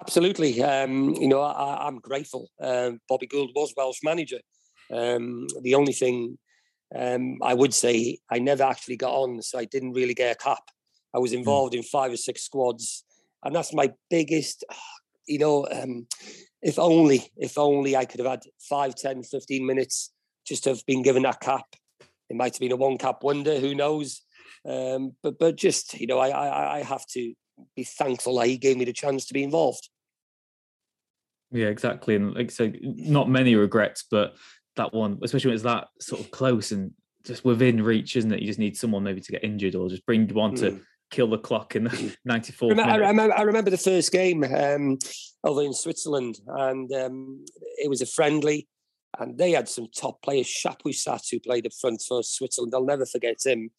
Absolutely. 0.01 0.61
Um, 0.63 1.15
you 1.15 1.27
know, 1.27 1.41
I, 1.41 1.88
I'm 1.88 1.99
grateful. 1.99 2.49
Um, 2.61 2.99
Bobby 3.09 3.27
Gould 3.27 3.51
was 3.53 3.73
Welsh 3.75 3.99
manager. 4.03 4.39
Um, 4.91 5.47
the 5.61 5.75
only 5.75 5.93
thing 5.93 6.38
um, 6.95 7.38
I 7.43 7.53
would 7.53 7.73
say, 7.73 8.19
I 8.32 8.39
never 8.39 8.63
actually 8.63 8.97
got 8.97 9.13
on, 9.13 9.41
so 9.41 9.59
I 9.59 9.65
didn't 9.65 9.93
really 9.93 10.13
get 10.13 10.36
a 10.36 10.36
cap. 10.36 10.63
I 11.14 11.20
was 11.20 11.34
involved 11.34 11.74
in 11.74 11.84
five 11.84 12.12
or 12.12 12.18
six 12.18 12.43
squads, 12.43 13.03
and 13.43 13.55
that's 13.55 13.74
my 13.74 13.93
biggest. 14.10 14.64
you 15.28 15.39
know, 15.39 15.68
um, 15.72 16.07
if 16.62 16.80
only, 16.80 17.32
if 17.38 17.57
only 17.57 17.95
I 17.95 18.05
could 18.05 18.20
have 18.20 18.30
had 18.30 18.43
5, 18.68 18.95
10, 18.95 19.24
15 19.24 19.66
minutes 19.66 20.12
just 20.45 20.64
to 20.64 20.72
have 20.72 20.86
been 20.86 21.03
given 21.03 21.24
that 21.24 21.39
cap. 21.39 21.66
It 22.30 22.36
might 22.36 22.53
have 22.53 22.60
been 22.60 22.72
a 22.72 22.76
one 22.76 22.97
cap 22.97 23.24
wonder, 23.24 23.60
who 23.60 23.74
knows? 23.76 24.22
Um, 24.68 25.16
but 25.24 25.39
but 25.39 25.55
just 25.55 25.99
you 25.99 26.07
know, 26.07 26.20
I, 26.20 26.30
I 26.30 26.78
I 26.78 26.84
have 26.84 27.05
to 27.14 27.34
be 27.76 27.84
thankful 27.84 28.38
that 28.38 28.47
he 28.47 28.57
gave 28.57 28.78
me 28.78 28.86
the 28.86 28.93
chance 28.93 29.26
to 29.28 29.34
be 29.34 29.43
involved. 29.43 29.89
Yeah, 31.51 31.68
exactly. 31.68 32.16
And 32.16 32.36
like 32.36 32.51
so, 32.51 32.72
not 32.82 33.30
many 33.30 33.55
regrets, 33.55 34.05
but 34.10 34.36
that 34.76 34.93
one, 34.93 35.20
especially 35.24 35.49
when 35.49 35.55
it's 35.55 35.64
that 35.64 35.88
sort 35.99 36.22
of 36.22 36.32
close 36.32 36.72
and 36.72 36.91
just 37.26 37.43
within 37.43 37.82
reach, 37.82 38.16
isn't 38.16 38.32
it? 38.32 38.41
You 38.41 38.47
just 38.47 38.60
need 38.60 38.78
someone 38.78 39.03
maybe 39.03 39.22
to 39.22 39.32
get 39.32 39.43
injured 39.43 39.76
or 39.76 39.89
just 39.89 40.05
bring 40.05 40.28
one 40.30 40.55
to 40.55 40.72
Mm. 40.72 40.82
Kill 41.10 41.28
the 41.28 41.38
clock 41.38 41.76
in 41.76 41.86
the 41.86 42.16
94th 42.28 42.70
Remember, 42.70 42.91
I, 42.91 42.95
remember, 42.95 43.38
I 43.38 43.41
remember 43.41 43.70
the 43.70 43.78
first 43.78 44.12
game 44.12 44.43
um, 44.43 44.97
over 45.43 45.64
in 45.64 45.74
Switzerland, 45.74 46.39
and 46.47 46.91
um, 46.93 47.45
it 47.78 47.89
was 47.89 48.01
a 48.01 48.05
friendly, 48.05 48.68
and 49.20 49.38
they 49.38 49.51
had 49.51 49.68
some 49.68 49.88
top 49.95 50.22
players. 50.22 50.47
Chapuisat, 50.47 51.30
who 51.32 51.39
played 51.39 51.66
up 51.66 51.74
front 51.80 52.01
for 52.07 52.24
Switzerland, 52.24 52.74
I'll 52.76 52.86
never 52.86 53.05
forget 53.05 53.38
him. 53.45 53.72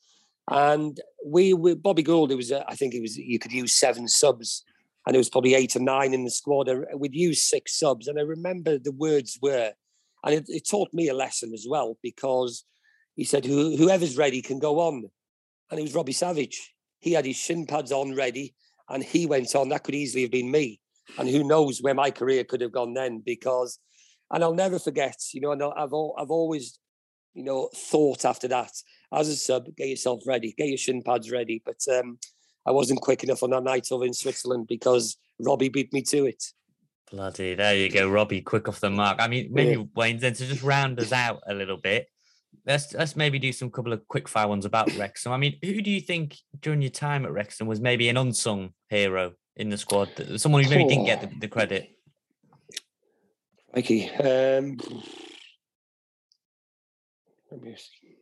And 0.50 1.00
we, 1.24 1.54
we 1.54 1.74
Bobby 1.74 2.02
Gould, 2.02 2.32
it 2.32 2.36
was, 2.36 2.50
uh, 2.50 2.64
I 2.66 2.74
think 2.74 2.94
it 2.94 3.00
was, 3.00 3.16
you 3.16 3.38
could 3.38 3.52
use 3.52 3.72
seven 3.72 4.08
subs, 4.08 4.64
and 5.06 5.14
it 5.14 5.18
was 5.18 5.30
probably 5.30 5.54
eight 5.54 5.76
or 5.76 5.80
nine 5.80 6.12
in 6.12 6.24
the 6.24 6.30
squad. 6.30 6.68
and 6.68 6.84
We'd 6.94 7.14
use 7.14 7.42
six 7.42 7.78
subs, 7.78 8.08
and 8.08 8.18
I 8.18 8.22
remember 8.22 8.78
the 8.78 8.92
words 8.92 9.38
were, 9.40 9.72
and 10.24 10.34
it, 10.34 10.44
it 10.48 10.68
taught 10.68 10.92
me 10.92 11.08
a 11.08 11.14
lesson 11.14 11.52
as 11.54 11.66
well 11.68 11.96
because 12.02 12.64
he 13.14 13.24
said, 13.24 13.44
Who, 13.44 13.76
"Whoever's 13.76 14.16
ready 14.16 14.42
can 14.42 14.58
go 14.58 14.80
on," 14.80 15.04
and 15.70 15.78
it 15.78 15.82
was 15.82 15.94
Robbie 15.94 16.12
Savage. 16.12 16.74
He 17.00 17.12
had 17.12 17.26
his 17.26 17.36
shin 17.36 17.66
pads 17.66 17.92
on 17.92 18.14
ready, 18.14 18.54
and 18.88 19.02
he 19.02 19.26
went 19.26 19.54
on. 19.54 19.68
That 19.70 19.84
could 19.84 19.94
easily 19.94 20.22
have 20.22 20.30
been 20.30 20.50
me, 20.50 20.80
and 21.18 21.28
who 21.28 21.44
knows 21.44 21.80
where 21.80 21.94
my 21.94 22.10
career 22.10 22.44
could 22.44 22.60
have 22.60 22.72
gone 22.72 22.94
then? 22.94 23.22
Because, 23.24 23.78
and 24.30 24.44
I'll 24.44 24.54
never 24.54 24.78
forget. 24.78 25.16
You 25.32 25.40
know, 25.40 25.52
and 25.52 25.62
I've 25.62 25.92
al- 25.92 26.14
I've 26.18 26.30
always, 26.30 26.78
you 27.34 27.44
know, 27.44 27.70
thought 27.74 28.24
after 28.24 28.48
that 28.48 28.72
as 29.12 29.28
a 29.28 29.36
sub, 29.36 29.74
get 29.76 29.88
yourself 29.88 30.22
ready, 30.26 30.54
get 30.56 30.68
your 30.68 30.78
shin 30.78 31.02
pads 31.02 31.30
ready. 31.30 31.62
But 31.64 31.80
um, 31.92 32.18
I 32.66 32.72
wasn't 32.72 33.00
quick 33.00 33.24
enough 33.24 33.42
on 33.42 33.50
that 33.50 33.64
night 33.64 33.88
over 33.90 34.04
in 34.04 34.14
Switzerland 34.14 34.66
because 34.68 35.16
Robbie 35.40 35.68
beat 35.68 35.92
me 35.92 36.02
to 36.02 36.26
it. 36.26 36.44
Bloody, 37.10 37.56
there 37.56 37.74
you 37.76 37.90
go, 37.90 38.08
Robbie, 38.08 38.40
quick 38.40 38.68
off 38.68 38.78
the 38.78 38.90
mark. 38.90 39.20
I 39.20 39.26
mean, 39.26 39.48
maybe 39.52 39.82
Waynne, 39.96 40.20
then 40.20 40.34
to 40.34 40.46
just 40.46 40.62
round 40.62 41.00
us 41.00 41.10
out 41.10 41.40
a 41.48 41.54
little 41.54 41.76
bit, 41.76 42.06
let's 42.66 42.92
let's 42.94 43.16
maybe 43.16 43.38
do 43.38 43.52
some 43.52 43.70
couple 43.70 43.92
of 43.92 44.06
quick 44.08 44.28
fire 44.28 44.48
ones 44.48 44.64
about 44.64 44.94
Wrexham. 44.96 45.32
I 45.32 45.36
mean, 45.36 45.58
who 45.62 45.82
do 45.82 45.90
you 45.90 46.00
think 46.00 46.36
during 46.60 46.82
your 46.82 46.90
time 46.90 47.24
at 47.24 47.32
Wrexham 47.32 47.66
was 47.66 47.80
maybe 47.80 48.08
an 48.08 48.16
unsung 48.16 48.72
hero 48.88 49.32
in 49.56 49.68
the 49.70 49.78
squad, 49.78 50.10
someone 50.36 50.62
who 50.64 50.70
maybe 50.70 50.88
didn't 50.88 51.06
get 51.06 51.20
the, 51.20 51.30
the 51.40 51.48
credit? 51.48 51.90
Mikey. 53.74 54.10
Um, 54.10 54.78
let 57.50 57.62
me 57.62 57.76
see. 57.76 58.16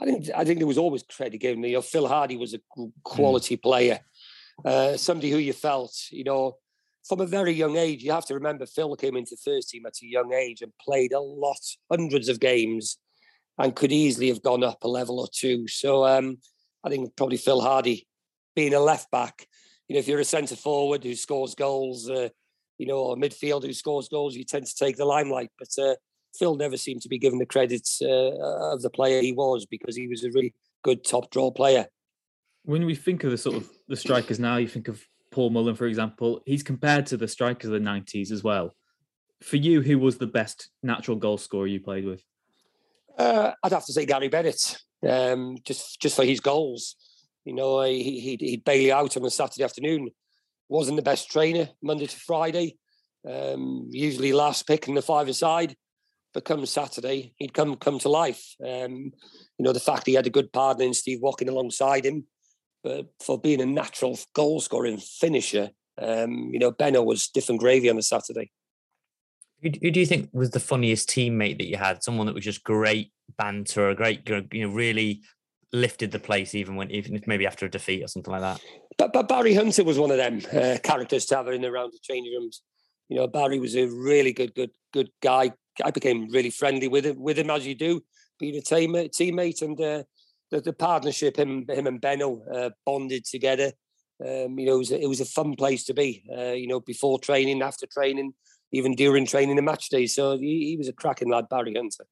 I 0.00 0.04
think 0.04 0.30
I 0.34 0.44
think 0.44 0.58
there 0.58 0.66
was 0.66 0.78
always 0.78 1.02
credit 1.02 1.38
given. 1.38 1.62
You 1.64 1.74
know, 1.74 1.82
Phil 1.82 2.08
Hardy 2.08 2.36
was 2.36 2.54
a 2.54 2.60
quality 3.02 3.56
player, 3.56 4.00
uh, 4.64 4.96
somebody 4.96 5.30
who 5.30 5.38
you 5.38 5.52
felt, 5.52 5.94
you 6.10 6.24
know, 6.24 6.56
from 7.08 7.20
a 7.20 7.26
very 7.26 7.52
young 7.52 7.76
age. 7.76 8.02
You 8.02 8.12
have 8.12 8.26
to 8.26 8.34
remember 8.34 8.66
Phil 8.66 8.96
came 8.96 9.16
into 9.16 9.36
first 9.44 9.70
team 9.70 9.84
at 9.86 9.94
a 10.02 10.06
young 10.06 10.32
age 10.32 10.62
and 10.62 10.72
played 10.80 11.12
a 11.12 11.20
lot, 11.20 11.60
hundreds 11.90 12.28
of 12.28 12.40
games, 12.40 12.98
and 13.58 13.76
could 13.76 13.92
easily 13.92 14.28
have 14.28 14.42
gone 14.42 14.64
up 14.64 14.82
a 14.82 14.88
level 14.88 15.20
or 15.20 15.28
two. 15.32 15.68
So 15.68 16.04
um, 16.06 16.38
I 16.84 16.88
think 16.88 17.16
probably 17.16 17.36
Phil 17.36 17.60
Hardy, 17.60 18.06
being 18.56 18.74
a 18.74 18.80
left 18.80 19.10
back, 19.10 19.46
you 19.88 19.94
know, 19.94 20.00
if 20.00 20.08
you're 20.08 20.20
a 20.20 20.24
centre 20.24 20.56
forward 20.56 21.04
who 21.04 21.14
scores 21.14 21.54
goals. 21.54 22.08
Uh, 22.08 22.28
you 22.78 22.86
know, 22.86 22.98
or 22.98 23.16
midfield 23.16 23.64
who 23.64 23.72
scores 23.72 24.08
goals, 24.08 24.34
you 24.34 24.44
tend 24.44 24.66
to 24.66 24.74
take 24.74 24.96
the 24.96 25.04
limelight. 25.04 25.50
But 25.58 25.68
uh, 25.78 25.94
Phil 26.36 26.56
never 26.56 26.76
seemed 26.76 27.02
to 27.02 27.08
be 27.08 27.18
given 27.18 27.38
the 27.38 27.46
credit 27.46 27.88
uh, 28.02 28.72
of 28.72 28.82
the 28.82 28.90
player 28.90 29.20
he 29.20 29.32
was 29.32 29.66
because 29.66 29.96
he 29.96 30.08
was 30.08 30.24
a 30.24 30.30
really 30.30 30.54
good 30.82 31.04
top 31.04 31.30
draw 31.30 31.50
player. 31.50 31.86
when 32.64 32.84
we 32.84 32.94
think 32.94 33.24
of 33.24 33.30
the 33.30 33.38
sort 33.38 33.56
of 33.56 33.70
the 33.88 33.96
strikers 33.96 34.38
now, 34.38 34.56
you 34.56 34.68
think 34.68 34.88
of 34.88 35.02
Paul 35.34 35.50
Mullin, 35.50 35.74
for 35.74 35.86
example. 35.86 36.40
He's 36.46 36.62
compared 36.62 37.06
to 37.06 37.16
the 37.16 37.26
strikers 37.26 37.68
of 37.68 37.72
the 37.72 37.80
'90s 37.80 38.30
as 38.30 38.44
well. 38.44 38.74
For 39.42 39.56
you, 39.56 39.82
who 39.82 39.98
was 39.98 40.16
the 40.16 40.28
best 40.28 40.70
natural 40.82 41.16
goal 41.16 41.38
scorer 41.38 41.66
you 41.66 41.80
played 41.80 42.04
with? 42.04 42.22
Uh, 43.18 43.50
I'd 43.62 43.72
have 43.72 43.84
to 43.86 43.92
say 43.92 44.06
Gary 44.06 44.28
Bennett, 44.28 44.78
um, 45.06 45.58
just 45.64 46.00
just 46.00 46.14
for 46.14 46.24
his 46.24 46.38
goals. 46.38 46.94
You 47.44 47.52
know, 47.52 47.82
he, 47.82 48.20
he'd, 48.20 48.40
he'd 48.40 48.64
bail 48.64 48.80
you 48.80 48.94
out 48.94 49.16
on 49.16 49.24
a 49.24 49.30
Saturday 49.30 49.64
afternoon. 49.64 50.10
Wasn't 50.68 50.96
the 50.96 51.02
best 51.02 51.30
trainer 51.30 51.68
Monday 51.82 52.06
to 52.06 52.16
Friday. 52.16 52.78
Um, 53.28 53.88
usually 53.90 54.32
last 54.32 54.66
pick 54.66 54.86
in 54.88 54.94
the 54.94 55.02
five-a-side. 55.02 55.74
But 56.32 56.44
come 56.44 56.64
Saturday, 56.64 57.34
he'd 57.38 57.54
come 57.54 57.74
come 57.76 57.98
to 58.00 58.08
life. 58.08 58.54
Um, 58.64 59.12
you 59.58 59.64
know, 59.64 59.72
the 59.72 59.80
fact 59.80 60.06
he 60.06 60.14
had 60.14 60.26
a 60.28 60.30
good 60.30 60.52
partner 60.52 60.84
in 60.84 60.94
Steve 60.94 61.20
Watkin 61.20 61.48
alongside 61.48 62.06
him. 62.06 62.26
But 62.84 63.06
for 63.20 63.40
being 63.40 63.62
a 63.62 63.66
natural 63.66 64.18
goal 64.34 64.60
scoring 64.60 64.98
finisher, 64.98 65.70
um, 66.00 66.50
you 66.52 66.58
know, 66.58 66.70
Benno 66.70 67.02
was 67.02 67.28
different 67.28 67.60
gravy 67.60 67.88
on 67.88 67.96
a 67.96 68.02
Saturday. 68.02 68.52
Who, 69.62 69.70
who 69.80 69.90
do 69.90 70.00
you 70.00 70.06
think 70.06 70.28
was 70.34 70.50
the 70.50 70.60
funniest 70.60 71.08
teammate 71.08 71.58
that 71.58 71.66
you 71.66 71.78
had? 71.78 72.04
Someone 72.04 72.26
that 72.26 72.34
was 72.34 72.44
just 72.44 72.62
great 72.62 73.10
banter, 73.38 73.88
a 73.88 73.94
great, 73.94 74.28
you 74.28 74.68
know, 74.68 74.74
really 74.74 75.22
lifted 75.72 76.12
the 76.12 76.18
place 76.18 76.54
even 76.54 76.76
when, 76.76 76.90
even 76.90 77.16
if 77.16 77.26
maybe 77.26 77.46
after 77.46 77.64
a 77.64 77.70
defeat 77.70 78.04
or 78.04 78.08
something 78.08 78.32
like 78.32 78.42
that. 78.42 78.60
But, 78.98 79.14
but 79.14 79.28
Barry 79.28 79.54
Hunter 79.54 79.82
was 79.82 79.98
one 79.98 80.10
of 80.10 80.18
them 80.18 80.40
uh, 80.52 80.78
characters 80.82 81.24
to 81.26 81.36
have 81.36 81.48
in 81.48 81.62
the 81.62 81.98
changing 82.02 82.32
rooms. 82.34 82.62
You 83.08 83.16
know, 83.16 83.26
Barry 83.26 83.58
was 83.58 83.76
a 83.76 83.86
really 83.86 84.32
good, 84.32 84.54
good, 84.54 84.70
good 84.92 85.10
guy. 85.22 85.52
I 85.82 85.90
became 85.90 86.28
really 86.30 86.50
friendly 86.50 86.88
with 86.88 87.06
him, 87.06 87.20
with 87.20 87.38
him 87.38 87.50
as 87.50 87.66
you 87.66 87.74
do, 87.74 88.02
being 88.38 88.56
a 88.56 88.60
teammate, 88.60 89.10
teammate, 89.10 89.62
and 89.62 89.80
uh, 89.80 90.02
the, 90.54 90.60
the 90.60 90.72
partnership 90.72 91.36
him, 91.36 91.66
him 91.68 91.86
and 91.86 92.00
Benno 92.00 92.42
uh, 92.52 92.70
bonded 92.86 93.24
together. 93.24 93.72
Um, 94.24 94.58
you 94.58 94.66
know, 94.66 94.76
it 94.76 94.78
was, 94.78 94.92
a, 94.92 95.02
it 95.02 95.08
was 95.08 95.20
a 95.20 95.24
fun 95.24 95.56
place 95.56 95.84
to 95.84 95.94
be. 95.94 96.24
Uh, 96.36 96.52
you 96.52 96.68
know, 96.68 96.80
before 96.80 97.18
training, 97.18 97.60
after 97.62 97.86
training, 97.86 98.34
even 98.72 98.94
during 98.94 99.26
training 99.26 99.58
and 99.58 99.66
match 99.66 99.88
days. 99.88 100.14
So 100.14 100.38
he, 100.38 100.66
he 100.70 100.76
was 100.76 100.88
a 100.88 100.92
cracking 100.92 101.28
lad, 101.28 101.48
Barry 101.48 101.74
Hunter. 101.74 102.06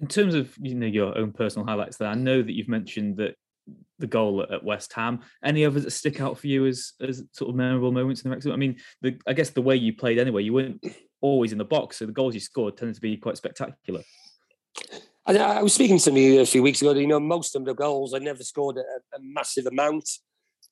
In 0.00 0.06
terms 0.06 0.34
of 0.34 0.54
you 0.60 0.74
know 0.74 0.86
your 0.86 1.16
own 1.18 1.32
personal 1.32 1.66
highlights, 1.66 1.96
there, 1.96 2.08
I 2.08 2.14
know 2.14 2.42
that 2.42 2.52
you've 2.52 2.68
mentioned 2.68 3.16
that 3.16 3.34
the 3.98 4.06
goal 4.06 4.46
at, 4.48 4.62
West 4.62 4.92
Ham. 4.92 5.20
Any 5.42 5.64
others 5.64 5.84
that 5.84 5.90
stick 5.90 6.20
out 6.20 6.38
for 6.38 6.46
you 6.46 6.66
as 6.66 6.92
as 7.00 7.24
sort 7.32 7.50
of 7.50 7.56
memorable 7.56 7.90
moments 7.90 8.22
in 8.22 8.30
the 8.30 8.36
Wrexham? 8.36 8.52
I 8.52 8.56
mean, 8.56 8.76
the, 9.00 9.18
I 9.26 9.32
guess 9.32 9.50
the 9.50 9.62
way 9.62 9.74
you 9.74 9.94
played 9.94 10.18
anyway, 10.18 10.44
you 10.44 10.52
weren't 10.52 10.84
always 11.20 11.50
in 11.50 11.58
the 11.58 11.64
box, 11.64 11.98
so 11.98 12.06
the 12.06 12.12
goals 12.12 12.34
you 12.34 12.40
scored 12.40 12.76
tended 12.76 12.94
to 12.94 13.00
be 13.00 13.16
quite 13.16 13.38
spectacular. 13.38 14.02
I, 15.28 15.36
I 15.36 15.62
was 15.62 15.74
speaking 15.74 15.98
to 15.98 16.02
somebody 16.02 16.38
a 16.38 16.46
few 16.46 16.62
weeks 16.62 16.80
ago. 16.80 16.92
You 16.94 17.06
know, 17.06 17.20
most 17.20 17.54
of 17.54 17.64
the 17.64 17.74
goals 17.74 18.14
I 18.14 18.18
never 18.18 18.42
scored 18.42 18.78
a, 18.78 19.16
a 19.16 19.20
massive 19.20 19.66
amount. 19.66 20.08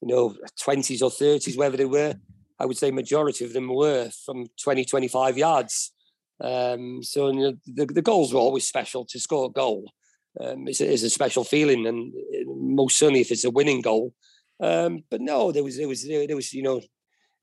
You 0.00 0.08
know, 0.08 0.36
twenties 0.60 1.02
or 1.02 1.10
thirties, 1.10 1.56
wherever 1.56 1.76
they 1.76 1.84
were. 1.84 2.14
I 2.58 2.66
would 2.66 2.78
say 2.78 2.90
majority 2.90 3.44
of 3.44 3.52
them 3.52 3.68
were 3.68 4.08
from 4.24 4.46
20, 4.62 4.86
25 4.86 5.36
yards. 5.36 5.92
Um, 6.40 7.02
so 7.02 7.30
you 7.30 7.40
know, 7.40 7.52
the, 7.66 7.84
the 7.86 8.02
goals 8.02 8.32
were 8.32 8.40
always 8.40 8.66
special. 8.66 9.04
To 9.04 9.20
score 9.20 9.46
a 9.46 9.52
goal 9.52 9.92
um, 10.40 10.66
a, 10.68 10.72
special 10.72 11.44
feeling, 11.44 11.86
and 11.86 12.12
uh, 12.14 12.44
most 12.46 12.98
certainly 12.98 13.20
if 13.20 13.30
it's 13.30 13.44
a 13.44 13.50
winning 13.50 13.80
goal. 13.80 14.12
Um, 14.60 15.04
but 15.10 15.20
no, 15.20 15.52
there 15.52 15.64
was 15.64 15.76
there 15.76 15.88
was 15.88 16.06
there 16.06 16.36
was 16.36 16.52
you 16.52 16.62
know 16.62 16.80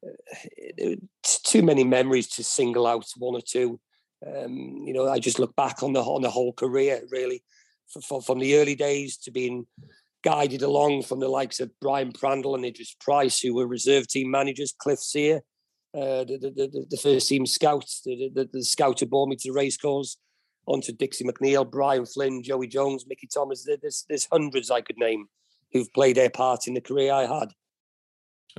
uh, 0.06 0.96
too 1.24 1.64
many 1.64 1.84
memories 1.84 2.28
to 2.30 2.44
single 2.44 2.88
out 2.88 3.06
one 3.18 3.36
or 3.36 3.42
two. 3.42 3.80
Um, 4.26 4.84
you 4.86 4.94
know, 4.94 5.10
I 5.10 5.20
just 5.20 5.40
look 5.40 5.56
back 5.56 5.84
on 5.84 5.94
the 5.94 6.02
on 6.02 6.22
the 6.22 6.30
whole 6.30 6.54
career 6.54 7.02
really, 7.12 7.44
f- 7.96 8.04
f- 8.12 8.26
from 8.26 8.40
the 8.40 8.56
early 8.56 8.76
days 8.76 9.18
to 9.18 9.32
being 9.32 9.68
guided 10.24 10.62
along 10.62 11.04
from 11.04 11.20
the 11.20 11.28
likes 11.28 11.60
of 11.60 11.70
Brian 11.82 12.14
Prandle 12.14 12.56
and 12.56 12.64
Idris 12.66 12.96
Price, 13.00 13.40
who 13.42 13.54
were 13.54 13.68
reserve 13.68 14.08
team 14.08 14.32
managers, 14.32 14.74
Cliff 14.78 15.00
Sear, 15.00 15.42
uh, 15.94 16.24
the, 16.24 16.38
the, 16.42 16.50
the, 16.72 16.86
the 16.92 16.98
first 16.98 17.28
team 17.28 17.46
scouts, 17.46 18.02
the, 18.06 18.32
the, 18.34 18.50
the 18.54 18.64
scout 18.64 19.00
who 19.02 19.06
brought 19.06 19.28
me 19.28 19.36
to 19.36 19.50
the 19.52 19.54
racecourse, 19.54 20.18
onto 20.66 20.94
Dixie 20.94 21.26
McNeil, 21.26 21.70
Brian 21.70 22.06
Flynn, 22.06 22.42
Joey 22.42 22.68
Jones, 22.68 23.06
Mickey 23.06 23.28
Thomas. 23.28 23.66
There- 23.66 23.78
There's, 23.82 24.06
there's 24.08 24.28
hundreds 24.32 24.72
I 24.72 24.80
could 24.80 24.98
name 24.98 25.26
who've 25.74 25.92
played 25.92 26.16
their 26.16 26.30
part 26.30 26.68
in 26.68 26.74
the 26.76 26.82
career 26.82 27.12
I 27.12 27.24
had. 27.26 27.50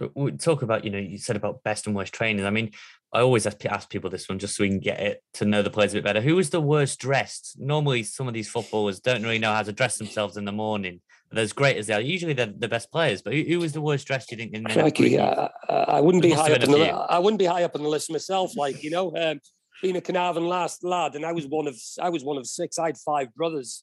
Uh, 0.01 0.09
We 0.15 0.33
talk 0.33 0.61
about, 0.63 0.85
you 0.85 0.91
know, 0.91 0.99
you 0.99 1.17
said 1.17 1.37
about 1.37 1.63
best 1.63 1.87
and 1.87 1.97
worst 1.97 2.13
trainers. 2.13 2.45
I 2.45 2.51
mean, 2.51 2.73
I 3.15 3.21
always 3.21 3.47
ask, 3.47 3.65
ask 3.67 3.89
people 3.89 4.11
this 4.11 4.29
one 4.29 4.39
just 4.41 4.57
so 4.57 4.65
we 4.65 4.69
can 4.69 4.81
get 4.81 4.99
it 5.01 5.23
to 5.35 5.45
know 5.45 5.63
the 5.63 5.71
players 5.71 5.93
a 5.93 5.97
bit 5.99 6.05
better. 6.05 6.21
Who 6.21 6.35
was 6.37 6.51
the 6.51 6.61
worst 6.61 6.99
dressed? 6.99 7.57
Normally, 7.59 8.03
some 8.03 8.27
of 8.29 8.35
these 8.35 8.49
footballers 8.51 8.99
don't 9.01 9.23
really 9.23 9.39
know 9.39 9.53
how 9.53 9.63
to 9.63 9.73
dress 9.73 9.99
themselves 9.99 10.37
in 10.37 10.45
the 10.45 10.53
morning. 10.53 11.01
But 11.31 11.39
as 11.39 11.53
great 11.53 11.77
as 11.77 11.87
they 11.87 11.95
are, 11.95 12.01
usually 12.01 12.33
they're 12.33 12.47
the 12.47 12.69
best 12.69 12.91
players. 12.91 13.23
But 13.23 13.35
who, 13.35 13.43
who 13.43 13.59
was 13.61 13.73
the 13.73 13.81
worst 13.81 14.07
dressed? 14.07 14.29
Do 14.31 14.35
you 14.37 14.43
think? 14.43 14.53
In 14.55 14.65
their 14.65 14.75
Crikey, 14.75 15.11
group? 15.11 15.21
I, 15.21 15.49
I 15.69 15.75
I 15.97 16.01
wouldn't 16.01 16.23
There 16.23 16.31
be 16.33 16.35
high 16.37 16.53
up 16.53 16.61
been 16.61 16.69
on 16.71 16.75
a 16.75 16.79
the 16.79 16.85
few. 16.87 16.95
I 16.95 17.19
wouldn't 17.21 17.39
be 17.39 17.45
high 17.47 17.63
up 17.63 17.75
on 17.77 17.83
the 17.83 17.89
list 17.89 18.11
myself. 18.11 18.57
Like 18.57 18.83
you 18.83 18.91
know, 18.91 19.17
um, 19.17 19.41
being 19.81 19.97
a 19.97 20.01
Carnarvon 20.01 20.47
last 20.49 20.83
lad, 20.85 21.15
and 21.15 21.25
I 21.25 21.33
was 21.33 21.47
one 21.47 21.67
of 21.69 21.77
I 22.03 22.09
was 22.11 22.25
one 22.25 22.37
of 22.37 22.47
six. 22.47 22.79
I 22.81 22.87
had 22.87 22.99
five 22.99 23.33
brothers, 23.35 23.83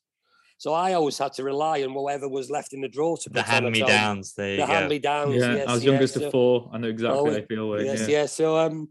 So 0.57 0.73
I 0.73 0.93
always 0.93 1.17
had 1.17 1.34
to 1.34 1.43
rely 1.43 1.84
on 1.84 1.93
whatever 1.93 2.27
was 2.29 2.49
left 2.49 2.73
in 2.73 2.82
the 2.82 2.88
drawer 2.89 3.17
to 3.17 3.29
The 3.29 3.41
hand 3.43 3.69
me 3.71 3.79
top. 3.79 3.88
downs. 3.89 4.34
The 4.34 4.65
hand 4.65 4.89
me 4.89 4.99
downs. 4.99 5.36
Yeah, 5.36 5.55
yes, 5.55 5.67
I 5.69 5.73
was 5.73 5.84
yes, 5.84 5.91
youngest 5.91 6.13
so- 6.15 6.25
of 6.25 6.32
four. 6.32 6.69
I 6.73 6.77
know 6.77 6.88
exactly 6.89 7.19
Oh, 7.19 7.25
how 7.32 7.38
I 7.38 7.45
feel. 7.45 7.69
Waynne, 7.69 7.86
Yes, 7.86 8.01
yeah. 8.01 8.07
yeah. 8.19 8.25
So 8.27 8.57
um, 8.57 8.89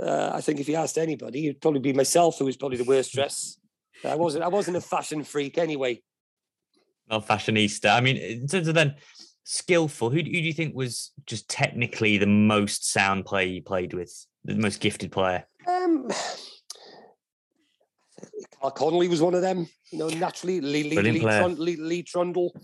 uh, 0.00 0.30
I 0.32 0.40
think 0.40 0.60
if 0.60 0.68
you 0.68 0.76
asked 0.76 0.98
anybody, 0.98 1.46
it'd 1.48 1.60
probably 1.60 1.80
be 1.80 1.92
myself 1.92 2.38
who 2.38 2.44
was 2.44 2.56
probably 2.56 2.78
the 2.78 2.84
worst 2.84 3.12
dress. 3.12 3.58
I 4.04 4.14
wasn't. 4.16 4.44
I 4.44 4.48
wasn't 4.48 4.76
a 4.76 4.80
fashion 4.80 5.22
freak 5.24 5.58
anyway. 5.58 6.02
Not 7.08 7.26
fashionista. 7.26 7.94
I 7.96 8.00
mean, 8.00 8.16
in 8.16 8.46
terms 8.46 8.68
of 8.68 8.74
then 8.74 8.94
skillful, 9.44 10.10
who, 10.10 10.22
do- 10.22 10.30
who 10.30 10.36
do 10.38 10.46
you 10.46 10.52
think 10.52 10.74
was 10.74 11.12
just 11.26 11.48
technically 11.48 12.16
the 12.18 12.26
most 12.26 12.90
sound 12.90 13.26
player 13.26 13.46
you 13.46 13.62
played 13.62 13.92
with, 13.94 14.26
the 14.44 14.54
most 14.54 14.80
gifted 14.80 15.12
player? 15.12 15.44
Um, 15.68 16.08
Karl 18.60 18.70
Connolly 18.72 19.08
was 19.08 19.20
one 19.20 19.34
of 19.34 19.42
them. 19.42 19.68
You 19.90 19.98
know, 19.98 20.08
naturally, 20.08 20.60
Lee, 20.60 20.84
Lee, 20.84 20.98
Lee, 21.00 21.20
player. 21.20 21.40
Trun- 21.40 21.56
Lee, 21.64 21.76
Lee 21.76 22.02
Trundle, 22.02 22.54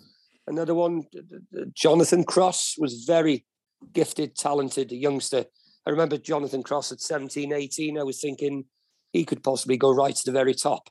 another 0.47 0.75
one. 0.75 1.03
Jonathan 1.75 2.25
Cross 2.25 2.77
was 2.79 3.05
very 3.05 3.45
gifted, 3.93 4.37
talented 4.37 4.93
a 4.93 4.97
youngster. 4.97 5.45
I 5.89 5.91
remember 5.91 6.19
Jonathan 6.19 6.63
Cross 6.63 6.93
at 6.93 7.01
17, 7.01 7.51
18. 7.51 7.99
I 7.99 8.03
was 8.03 8.21
thinking 8.21 8.67
he 9.15 9.25
could 9.25 9.43
possibly 9.43 9.79
go 9.79 9.91
right 9.91 10.15
to 10.15 10.25
the 10.27 10.33
very 10.33 10.53
top. 10.53 10.91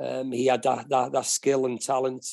Um, 0.00 0.30
he 0.30 0.46
had 0.46 0.62
that, 0.62 0.88
that 0.88 1.10
that 1.12 1.26
skill 1.26 1.66
and 1.66 1.80
talent. 1.80 2.24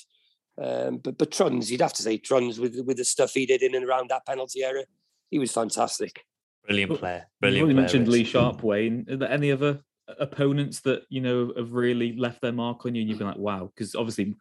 Um, 0.62 0.98
but 0.98 1.18
but 1.18 1.32
Truns, 1.32 1.72
you'd 1.72 1.82
have 1.82 1.94
to 1.94 2.04
say 2.04 2.20
Truns 2.20 2.60
with 2.60 2.80
with 2.86 2.98
the 2.98 3.04
stuff 3.04 3.34
he 3.34 3.48
did 3.48 3.64
in 3.64 3.74
and 3.74 3.84
around 3.84 4.12
that 4.12 4.28
penalty 4.28 4.64
area, 4.64 4.84
he 5.32 5.40
was 5.40 5.52
fantastic. 5.52 6.24
Brilliant 6.68 6.92
Well, 6.92 7.00
player. 7.00 7.16
You've 7.16 7.40
Brilliant 7.42 7.64
already 7.64 7.74
player. 7.74 7.82
mentioned 7.82 8.08
Rich. 8.08 8.14
Lee 8.14 8.24
Sharpe, 8.26 8.62
Waynne. 8.62 9.10
Are 9.12 9.18
there 9.18 9.32
any 9.32 9.52
other 9.52 9.80
opponents 10.20 10.82
that 10.82 11.04
you 11.10 11.22
know 11.22 11.52
have 11.58 11.74
really 11.74 12.16
left 12.16 12.42
their 12.42 12.52
mark 12.52 12.86
on 12.86 12.94
you, 12.94 13.02
and 13.02 13.10
you've 13.10 13.18
been 13.18 13.28
like, 13.28 13.38
wow? 13.38 13.72
Because 13.74 13.96
obviously, 13.96 14.36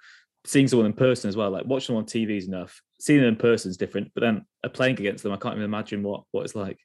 seeing 0.44 0.68
someone 0.68 0.84
in 0.86 0.92
person 0.92 1.28
as 1.28 1.38
well, 1.38 1.50
like 1.50 1.64
watching 1.64 1.94
them 1.94 2.02
on 2.02 2.06
TV 2.06 2.36
is 2.36 2.48
enough. 2.48 2.82
Seeing 3.00 3.20
them 3.20 3.28
in 3.28 3.36
person 3.36 3.70
is 3.70 3.78
different, 3.78 4.10
but 4.14 4.20
then 4.20 4.44
playing 4.74 4.98
against 5.00 5.22
them, 5.22 5.32
I 5.32 5.36
can't 5.36 5.54
even 5.54 5.64
imagine 5.64 6.02
what 6.02 6.24
what 6.32 6.44
it's 6.44 6.54
like. 6.54 6.78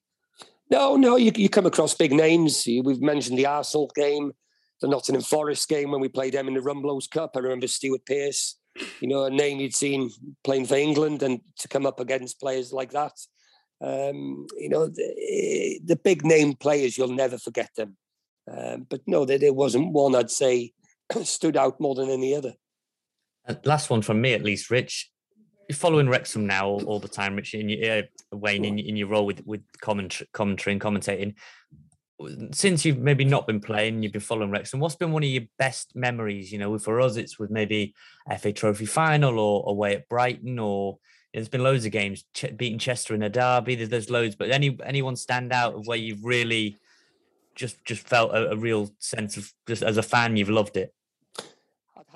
No, 0.69 0.95
no, 0.95 1.15
you, 1.15 1.31
you 1.35 1.49
come 1.49 1.65
across 1.65 1.93
big 1.93 2.11
names. 2.11 2.63
We've 2.65 3.01
mentioned 3.01 3.37
the 3.37 3.45
Arsenal 3.45 3.89
game, 3.95 4.33
the 4.81 4.87
Nottingham 4.87 5.23
Forest 5.23 5.69
game 5.69 5.91
when 5.91 6.01
we 6.01 6.09
played 6.09 6.33
them 6.33 6.47
in 6.47 6.55
the 6.55 6.59
Rumbelows 6.59 7.09
Cup. 7.09 7.31
I 7.35 7.39
remember 7.39 7.67
Stuart 7.67 8.05
Pearce, 8.05 8.57
you 8.99 9.07
know, 9.07 9.23
a 9.23 9.29
name 9.29 9.59
you'd 9.59 9.75
seen 9.75 10.11
playing 10.43 10.65
for 10.65 10.75
England, 10.75 11.23
and 11.23 11.39
to 11.59 11.67
come 11.67 11.85
up 11.85 11.99
against 11.99 12.39
players 12.39 12.73
like 12.73 12.91
that. 12.91 13.13
Um, 13.79 14.47
you 14.57 14.69
know, 14.69 14.87
the, 14.87 15.79
the 15.85 15.95
big 15.95 16.25
name 16.25 16.55
players, 16.55 16.97
you'll 16.97 17.09
never 17.09 17.37
forget 17.37 17.69
them. 17.77 17.95
Um, 18.51 18.87
but 18.89 19.01
no, 19.07 19.25
there, 19.25 19.37
there 19.37 19.53
wasn't 19.53 19.93
one 19.93 20.15
I'd 20.15 20.31
say 20.31 20.73
stood 21.23 21.55
out 21.57 21.79
more 21.79 21.95
than 21.95 22.09
any 22.09 22.35
other. 22.35 22.53
Uh, 23.47 23.55
last 23.63 23.89
one 23.89 24.01
from 24.01 24.19
me, 24.19 24.33
at 24.33 24.43
least, 24.43 24.69
Rich. 24.69 25.11
You're 25.67 25.75
following 25.75 26.07
Wrexham 26.07 26.47
now 26.47 26.67
all, 26.67 26.83
all 26.85 26.99
the 26.99 27.09
time, 27.09 27.35
Rich, 27.35 27.53
in 27.53 27.67
your, 27.67 27.99
uh, 27.99 28.01
Waynne, 28.33 28.65
in, 28.65 28.79
in 28.79 28.95
your 28.95 29.09
role 29.09 29.25
with 29.25 29.45
with 29.45 29.61
commentary, 29.81 30.29
commentary 30.31 30.73
and 30.73 30.81
commentating. 30.81 31.35
Since 32.51 32.85
you've 32.85 32.97
maybe 32.97 33.25
not 33.25 33.45
been 33.45 33.59
playing, 33.59 34.01
you've 34.01 34.13
been 34.13 34.21
following 34.21 34.49
Wrexham. 34.49 34.79
What's 34.79 34.95
been 34.95 35.11
one 35.11 35.23
of 35.23 35.29
your 35.29 35.43
best 35.59 35.95
memories? 35.95 36.51
You 36.51 36.57
know, 36.57 36.77
for 36.79 37.01
us, 37.01 37.17
it's 37.17 37.37
with 37.37 37.51
maybe 37.51 37.93
FA 38.39 38.53
Trophy 38.53 38.85
final 38.85 39.37
or 39.39 39.69
away 39.69 39.95
at 39.95 40.09
Brighton, 40.09 40.57
or 40.57 40.99
there's 41.33 41.49
been 41.49 41.63
loads 41.63 41.85
of 41.85 41.91
games 41.91 42.23
Ch- 42.33 42.55
beating 42.55 42.79
Chester 42.79 43.13
in 43.13 43.21
a 43.21 43.29
derby. 43.29 43.75
There's, 43.75 43.89
there's 43.89 44.09
loads, 44.09 44.35
but 44.35 44.49
any 44.49 44.77
anyone 44.85 45.15
stand 45.15 45.51
out 45.51 45.75
of 45.75 45.85
where 45.85 45.97
you've 45.97 46.23
really 46.23 46.77
just 47.55 47.83
just 47.83 48.07
felt 48.07 48.31
a, 48.31 48.51
a 48.51 48.55
real 48.55 48.89
sense 48.99 49.35
of 49.35 49.51
just 49.67 49.83
as 49.83 49.97
a 49.97 50.03
fan, 50.03 50.37
you've 50.37 50.49
loved 50.49 50.77
it. 50.77 50.93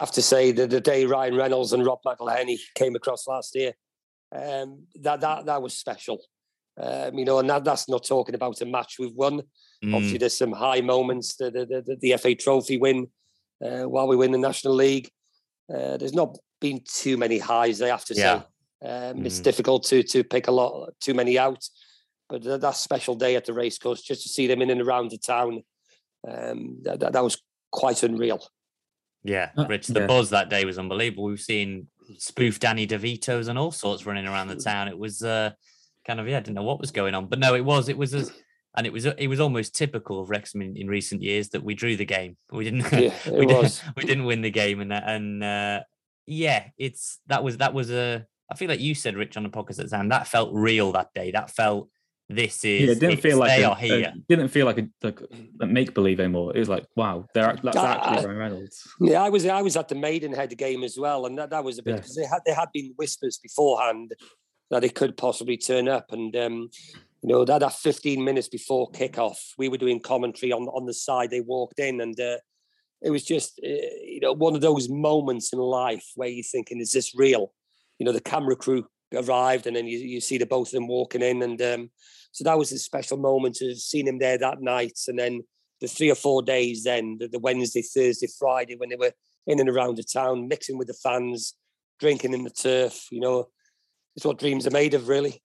Have 0.02 0.12
to 0.14 0.22
say 0.24 0.52
that 0.54 0.72
the 0.72 0.82
day 0.82 1.06
Ryan 1.06 1.36
Reynolds 1.36 1.74
and 1.74 1.86
Rob 1.86 2.00
McElhenney 2.04 2.58
came 2.74 2.96
across 2.96 3.28
last 3.28 3.54
year, 3.56 3.74
um, 4.36 4.88
that 4.96 5.22
that 5.22 5.46
that 5.46 5.62
was 5.62 5.78
special. 5.78 6.24
Um, 6.76 7.20
you 7.20 7.24
know, 7.24 7.38
and 7.38 7.48
that, 7.52 7.64
that's 7.64 7.88
not 7.88 8.04
talking 8.04 8.34
about 8.34 8.62
a 8.62 8.66
match 8.66 8.96
we've 8.98 9.14
won. 9.14 9.44
Mm. 9.86 9.94
Obviously, 9.94 10.18
there's 10.18 10.36
some 10.36 10.54
high 10.54 10.82
moments. 10.82 11.36
The 11.36 11.52
the, 11.52 11.84
the, 11.86 11.98
the 12.02 12.18
FA 12.18 12.34
Trophy 12.34 12.78
win 12.78 13.10
uh, 13.64 13.84
while 13.84 14.08
we 14.08 14.16
win 14.16 14.32
the 14.32 14.40
National 14.40 14.74
League. 14.74 15.08
Uh, 15.72 15.98
there's 15.98 16.16
not 16.16 16.36
been 16.60 16.82
too 16.84 17.16
many 17.16 17.38
highs. 17.38 17.80
I 17.84 17.90
have 17.90 18.06
to 18.06 18.16
Yeah. 18.16 18.42
say, 18.82 18.88
um, 18.90 19.24
it's 19.24 19.40
Mm. 19.40 19.44
difficult 19.44 19.84
to 19.90 20.02
to 20.02 20.24
pick 20.24 20.48
a 20.48 20.52
lot 20.52 20.96
too 21.00 21.14
many 21.14 21.38
out. 21.38 21.64
But 22.28 22.42
that, 22.42 22.62
that 22.62 22.76
special 22.76 23.14
day 23.14 23.36
at 23.36 23.46
the 23.46 23.54
racecourse, 23.54 24.02
just 24.02 24.24
to 24.24 24.30
see 24.30 24.48
them 24.48 24.64
in 24.64 24.72
and 24.72 24.82
around 24.82 25.12
the 25.12 25.20
town, 25.20 25.64
um, 26.28 26.78
that, 26.86 27.02
that, 27.02 27.14
that 27.14 27.24
was 27.24 27.38
quite 27.72 28.02
unreal. 28.02 28.42
Yeah, 29.24 29.52
Uh, 29.58 29.66
Rich, 29.68 29.88
the 29.88 30.02
yeah. 30.02 30.08
buzz 30.08 30.32
that 30.32 30.50
day 30.50 30.66
was 30.66 30.80
unbelievable. 30.80 31.26
We've 31.26 31.40
seen 31.40 31.88
spoof 32.18 32.60
Danny 32.60 32.88
DeVito's 32.88 33.48
and 33.48 33.58
all 33.58 33.72
sorts 33.72 34.06
running 34.06 34.28
around 34.28 34.48
the 34.48 34.56
town. 34.56 34.88
It 34.88 34.98
was 34.98 35.24
uh, 35.24 35.52
kind 36.06 36.20
of 36.20 36.28
yeah, 36.28 36.38
I 36.38 36.40
didn't 36.40 36.56
know 36.56 36.64
what 36.64 36.80
was 36.80 36.92
going 36.92 37.14
on, 37.14 37.28
but 37.28 37.40
no, 37.40 37.56
it 37.56 37.64
was 37.66 37.90
it 37.90 37.98
was 37.98 38.14
as 38.14 38.32
and 38.76 38.88
it 38.88 38.94
was 38.94 39.06
it 39.06 39.28
was 39.28 39.40
almost 39.40 39.76
typical 39.76 40.22
of 40.22 40.30
Wrexham 40.30 40.62
in, 40.62 40.76
in 40.78 40.88
recent 40.88 41.22
years 41.22 41.50
that 41.50 41.64
we 41.64 41.74
drew 41.76 41.96
the 41.96 42.06
game. 42.06 42.38
We 42.52 42.64
didn't 42.64 42.92
Yeah, 42.92 43.14
we, 43.32 43.46
didn't 43.46 43.84
we 43.96 44.04
didn't 44.04 44.26
win 44.26 44.42
the 44.42 44.52
game 44.52 44.80
and 44.80 44.92
that 44.92 45.04
and 45.08 45.44
uh, 45.44 45.82
yeah, 46.26 46.68
it's 46.78 47.20
that 47.28 47.44
was 47.44 47.58
that 47.58 47.74
was 47.74 47.92
a 47.92 48.26
I 48.50 48.56
feel 48.56 48.70
like 48.70 48.80
you 48.80 48.96
said 48.96 49.16
Rich 49.16 49.38
on 49.38 49.44
the 49.44 49.50
podcast 49.50 49.80
at 49.80 49.90
the 49.90 49.96
time 49.96 50.10
that 50.10 50.28
felt 50.28 50.52
real 50.54 50.92
that 50.94 51.14
day. 51.14 51.32
That 51.32 51.50
felt 51.52 51.90
this 52.36 52.64
is 52.66 52.82
Yeah, 52.82 52.92
it 52.94 53.00
didn't 53.00 53.22
feel 53.22 53.38
like 53.38 53.58
they 53.58 53.64
a, 53.64 53.70
are 53.70 53.76
here. 53.76 54.14
a- 54.16 54.20
didn't 54.30 54.50
feel 54.50 54.66
like 54.66 54.80
a, 54.80 54.88
like 55.04 55.20
a 55.62 55.66
make 55.68 55.94
believe 55.94 56.20
anymore. 56.20 56.56
It 56.56 56.60
was 56.60 56.70
like, 56.70 56.86
wow, 56.96 57.28
they're 57.34 57.58
that's 57.64 57.78
Uh, 57.78 57.86
actually 57.86 58.26
Ryan 58.28 58.38
Reynolds. 58.38 58.88
Yeah, 59.00 59.22
I 59.24 59.30
was 59.30 59.46
I 59.46 59.62
was 59.62 59.76
at 59.78 59.88
the 59.90 59.96
Maidenhead 59.96 60.58
game 60.58 60.84
as 60.84 60.98
well, 60.98 61.26
and 61.26 61.38
that, 61.38 61.50
that 61.52 61.64
was 61.64 61.78
a 61.80 61.84
bit 61.84 61.92
Yeah. 61.92 61.96
because 61.98 62.16
they 62.16 62.26
had 62.26 62.42
there 62.46 62.56
had 62.56 62.70
been 62.74 62.94
whispers 62.98 63.38
beforehand 63.38 64.14
that 64.70 64.84
it 64.84 64.96
could 64.96 65.18
possibly 65.18 65.58
turn 65.58 65.88
up, 65.88 66.12
and 66.12 66.36
um, 66.36 66.70
you 67.22 67.30
know 67.30 67.46
that 67.46 67.60
that 67.60 67.74
15 67.74 68.24
minutes 68.24 68.48
before 68.48 68.90
kickoff, 68.92 69.38
we 69.58 69.70
were 69.70 69.78
doing 69.78 70.00
commentary 70.00 70.52
on 70.52 70.64
on 70.70 70.86
the 70.86 70.94
side 70.94 71.30
they 71.30 71.42
walked 71.42 71.80
in, 71.80 72.02
and 72.02 72.20
uh, 72.20 72.38
it 73.02 73.10
was 73.12 73.24
just 73.24 73.60
uh, 73.64 73.68
you 74.04 74.20
know 74.22 74.34
one 74.34 74.56
of 74.56 74.62
those 74.62 74.90
moments 74.90 75.52
in 75.54 75.60
life 75.60 76.08
where 76.16 76.30
you're 76.30 76.44
thinking, 76.44 76.80
is 76.80 76.92
this 76.94 77.14
real? 77.16 77.54
You 78.00 78.06
know, 78.06 78.14
the 78.14 78.22
camera 78.22 78.56
crew 78.56 78.88
arrived, 79.14 79.68
and 79.68 79.76
then 79.76 79.86
you, 79.88 79.98
you 80.00 80.22
see 80.22 80.38
the 80.38 80.46
both 80.46 80.70
of 80.70 80.72
them 80.74 80.88
walking 80.88 81.22
in, 81.22 81.44
and 81.44 81.62
um, 81.62 81.92
so 82.32 82.44
that 82.44 82.58
was 82.58 82.72
a 82.72 82.80
special 82.80 83.18
moment 83.18 83.56
to 83.56 83.70
have 83.70 83.78
seen 83.78 84.08
him 84.08 84.20
there 84.20 84.38
that 84.38 84.62
night, 84.62 85.00
and 85.08 85.20
then 85.20 85.42
the 85.82 85.88
three 85.88 86.12
or 86.12 86.16
four 86.16 86.42
days 86.42 86.84
then, 86.84 87.18
the, 87.20 87.28
the 87.28 87.40
Wednesday, 87.40 87.82
Thursday, 87.82 88.28
Friday, 88.40 88.76
when 88.76 88.90
they 88.90 88.96
were 88.96 89.12
in 89.48 89.60
and 89.60 89.70
around 89.70 89.98
the 89.98 90.04
town, 90.04 90.48
mixing 90.48 90.78
with 90.78 90.88
the 90.88 90.94
fans, 90.94 91.56
drinking 92.00 92.34
in 92.34 92.44
the 92.44 92.52
turf. 92.52 93.08
You 93.12 93.20
know, 93.20 93.50
it's 94.16 94.26
what 94.26 94.40
dreams 94.40 94.68
are 94.68 94.72
made 94.72 94.94
of, 94.94 95.08
really. 95.08 95.42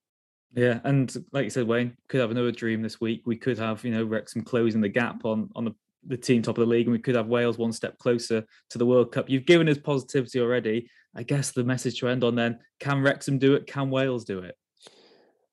Yeah, 0.54 0.80
and 0.84 1.12
like 1.32 1.44
you 1.44 1.50
said, 1.50 1.66
Waynne 1.66 1.96
could 2.08 2.20
have 2.20 2.30
another 2.30 2.52
dream 2.52 2.82
this 2.82 3.00
week. 3.00 3.22
We 3.26 3.36
could 3.36 3.58
have, 3.58 3.84
you 3.84 3.90
know, 3.90 4.04
Wrexham 4.04 4.42
closing 4.42 4.80
the 4.80 4.88
gap 4.88 5.24
on 5.24 5.50
on 5.56 5.64
the, 5.64 5.74
the 6.06 6.16
team 6.16 6.42
top 6.42 6.58
of 6.58 6.62
the 6.62 6.70
league, 6.70 6.86
and 6.86 6.92
we 6.92 7.00
could 7.00 7.16
have 7.16 7.26
Wales 7.26 7.58
one 7.58 7.72
step 7.72 7.98
closer 7.98 8.44
to 8.70 8.78
the 8.78 8.86
World 8.86 9.12
Cup. 9.12 9.28
You've 9.28 9.46
given 9.46 9.68
us 9.68 9.78
positivity 9.78 10.40
already. 10.40 10.88
I 11.14 11.22
guess 11.22 11.52
the 11.52 11.64
message 11.64 11.98
to 12.00 12.08
end 12.08 12.24
on 12.24 12.36
then: 12.36 12.58
Can 12.78 13.02
Wrexham 13.02 13.38
do 13.38 13.54
it? 13.54 13.66
Can 13.66 13.90
Wales 13.90 14.24
do 14.24 14.40
it? 14.40 14.54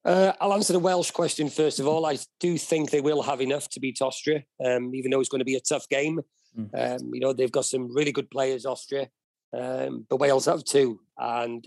Uh, 0.05 0.33
I'll 0.41 0.53
answer 0.53 0.73
the 0.73 0.79
Welsh 0.79 1.11
question 1.11 1.49
first 1.49 1.79
of 1.79 1.87
all. 1.87 2.05
I 2.05 2.17
do 2.39 2.57
think 2.57 2.91
they 2.91 3.01
will 3.01 3.21
have 3.21 3.41
enough 3.41 3.69
to 3.69 3.79
beat 3.79 4.01
Austria, 4.01 4.43
um, 4.63 4.93
even 4.93 5.11
though 5.11 5.19
it's 5.19 5.29
going 5.29 5.39
to 5.39 5.45
be 5.45 5.55
a 5.55 5.61
tough 5.61 5.87
game. 5.89 6.19
Mm. 6.57 7.01
Um, 7.01 7.13
you 7.13 7.21
know, 7.21 7.33
they've 7.33 7.51
got 7.51 7.65
some 7.65 7.93
really 7.93 8.11
good 8.11 8.29
players, 8.29 8.65
Austria, 8.65 9.07
um, 9.57 10.05
but 10.09 10.19
Wales 10.19 10.45
have 10.45 10.63
too. 10.63 10.99
And 11.17 11.65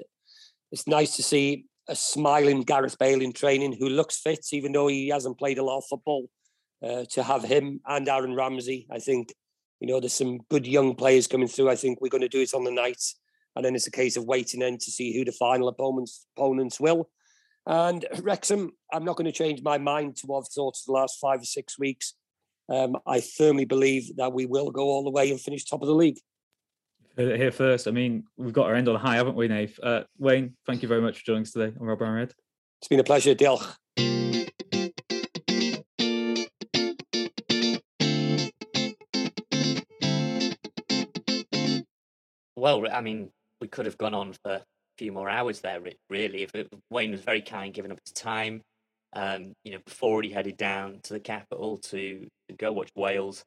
it's 0.71 0.87
nice 0.87 1.17
to 1.17 1.23
see 1.23 1.65
a 1.89 1.97
smiling 1.97 2.63
Gareth 2.63 2.99
Bale 2.99 3.23
in 3.23 3.33
training 3.33 3.77
who 3.79 3.89
looks 3.89 4.19
fit, 4.19 4.45
even 4.53 4.73
though 4.73 4.89
he 4.89 5.09
hasn't 5.09 5.39
played 5.39 5.59
a 5.59 5.65
lot 5.65 5.79
of 5.79 5.85
football. 5.89 6.29
Uh, 6.83 7.07
to 7.11 7.23
have 7.23 7.43
him 7.43 7.81
and 7.87 8.07
Aaron 8.07 8.35
Ramsey, 8.35 8.87
I 8.91 8.99
think, 8.99 9.33
you 9.81 9.89
know, 9.89 9.99
there's 9.99 10.13
some 10.13 10.41
good 10.51 10.67
young 10.67 10.95
players 10.95 11.27
coming 11.27 11.49
through. 11.49 11.71
I 11.71 11.75
think 11.75 12.01
we're 12.01 12.11
going 12.11 12.21
to 12.21 12.29
do 12.29 12.43
it 12.43 12.53
on 12.53 12.65
the 12.65 12.71
night. 12.71 13.03
And 13.57 13.65
then 13.65 13.75
it's 13.75 13.87
a 13.87 13.91
case 13.91 14.19
of 14.19 14.27
waiting 14.27 14.61
then 14.61 14.77
to 14.77 14.91
see 14.91 15.17
who 15.17 15.25
the 15.25 15.33
final 15.33 15.69
opponents 15.69 16.27
opponents 16.37 16.79
will. 16.79 17.09
And 17.67 18.07
Wrexham, 18.23 18.73
I'm 18.93 19.05
not 19.05 19.17
going 19.17 19.27
to 19.27 19.33
change 19.33 19.63
my 19.63 19.79
mind 19.79 20.17
to 20.17 20.27
what 20.27 20.39
I've 20.39 20.49
thought 20.49 20.77
for 20.77 20.83
the 20.87 20.93
last 20.93 21.19
five 21.21 21.41
or 21.41 21.45
six 21.45 21.79
weeks. 21.79 22.15
Um, 22.69 22.97
I 23.07 23.21
firmly 23.21 23.65
believe 23.65 24.17
that 24.17 24.33
we 24.33 24.47
will 24.47 24.71
go 24.71 24.83
all 24.83 25.05
the 25.05 25.11
way 25.11 25.31
and 25.31 25.41
finish 25.41 25.65
top 25.65 25.83
of 25.83 25.89
the 25.89 25.95
league. 25.95 26.19
Here 27.17 27.51
first. 27.51 27.89
I 27.89 27.93
mean, 27.93 28.25
we've 28.37 28.53
got 28.53 28.67
our 28.67 28.75
end 28.75 28.89
on 28.89 28.97
a 28.97 28.99
high, 28.99 29.17
haven't 29.17 29.37
we, 29.37 29.49
Nath? 29.49 29.79
Uh, 29.83 30.03
Waynne, 30.21 30.53
thank 30.67 30.83
you 30.83 30.89
very 30.89 31.01
much 31.01 31.19
for 31.19 31.25
joining 31.25 31.43
us 31.43 31.53
today 31.53 31.75
on 31.81 31.87
Rob 31.87 32.01
Ryan 32.01 32.15
Red. 32.15 32.35
It's 32.81 32.89
been 32.89 33.01
a 33.01 33.05
pleasure, 33.05 33.35
Diolch. 33.35 33.75
Well, 42.55 42.85
I 42.91 43.01
mean, 43.01 43.31
we 43.61 43.69
could 43.69 43.87
have 43.87 43.97
gone 43.97 44.13
on 44.13 44.33
for 44.33 44.53
a 44.53 44.63
few 44.99 45.13
more 45.13 45.29
hours 45.29 45.61
there, 45.61 45.81
really. 46.11 46.43
If 46.43 46.55
it, 46.55 46.69
Waynne 46.93 47.13
was 47.13 47.21
very 47.21 47.43
kind, 47.43 47.73
giving 47.73 47.93
up 47.93 48.01
his 48.05 48.13
time. 48.13 48.63
Um, 49.13 49.55
you 49.65 49.73
know, 49.73 49.79
before 49.85 50.23
he 50.23 50.31
headed 50.31 50.57
down 50.57 51.01
to 51.05 51.15
the 51.15 51.21
capital 51.21 51.79
to, 51.79 52.27
to 52.49 52.55
go 52.57 52.73
watch 52.73 52.91
Wales. 52.95 53.45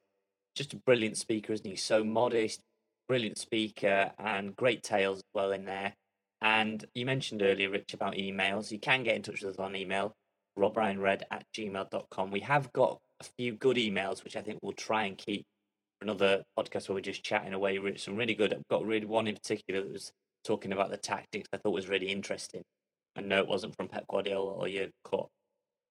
Just 0.56 0.72
a 0.72 0.76
brilliant 0.78 1.16
speaker, 1.16 1.52
isn't 1.52 1.66
he? 1.66 1.76
So 1.76 2.02
modest, 2.02 2.60
brilliant 3.08 3.38
speaker 3.38 4.10
and 4.18 4.56
great 4.56 4.82
tales 4.82 5.18
as 5.18 5.24
well 5.34 5.52
in 5.52 5.64
there. 5.64 5.94
And 6.42 6.84
you 6.94 7.04
mentioned 7.06 7.42
earlier, 7.42 7.70
Rich, 7.70 7.94
about 7.94 8.14
emails. 8.14 8.70
You 8.70 8.78
can 8.78 9.02
get 9.02 9.16
in 9.16 9.22
touch 9.22 9.42
with 9.42 9.54
us 9.54 9.58
on 9.58 9.76
email, 9.76 10.14
robryanred 10.58 11.22
at 11.30 11.44
gmail.com. 11.56 12.30
We 12.30 12.40
have 12.40 12.72
got 12.72 12.98
a 13.20 13.24
few 13.38 13.52
good 13.52 13.76
emails, 13.76 14.24
which 14.24 14.36
I 14.36 14.42
think 14.42 14.60
we'll 14.62 14.72
try 14.72 15.04
and 15.04 15.18
keep 15.18 15.44
for 15.98 16.04
another 16.04 16.42
podcast 16.58 16.88
where 16.88 16.94
we're 16.94 17.02
just 17.02 17.22
chatting 17.22 17.52
away. 17.52 17.78
Rich, 17.78 18.04
some 18.04 18.16
really 18.16 18.34
good. 18.34 18.54
I've 18.54 18.68
got 18.70 18.86
really 18.86 19.06
one 19.06 19.26
in 19.26 19.34
particular 19.34 19.82
that 19.82 19.92
was 19.92 20.12
talking 20.44 20.72
about 20.72 20.90
the 20.90 20.96
tactics 20.96 21.48
I 21.52 21.58
thought 21.58 21.72
was 21.72 21.88
really 21.88 22.08
interesting. 22.08 22.62
I 23.16 23.22
know 23.22 23.38
it 23.38 23.48
wasn't 23.48 23.76
from 23.76 23.88
Pep 23.88 24.06
Guardiola 24.08 24.52
or 24.52 24.68
Jurgen 24.68 24.90
Klopp. 25.04 25.28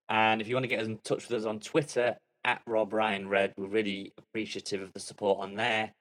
And 0.08 0.42
if 0.42 0.48
you 0.48 0.56
want 0.56 0.64
to 0.64 0.70
get 0.70 0.84
in 0.84 0.98
touch 1.04 1.28
with 1.28 1.40
us 1.40 1.46
on 1.46 1.60
Twitter, 1.60 2.16
at 2.46 2.62
Rob 2.66 2.94
Ryan 2.94 3.28
Red, 3.28 3.54
we're 3.58 3.68
really 3.68 4.14
appreciative 4.18 4.82
of 4.82 4.94
the 4.94 5.00
support 5.00 5.40
on 5.40 5.56
there. 5.56 5.92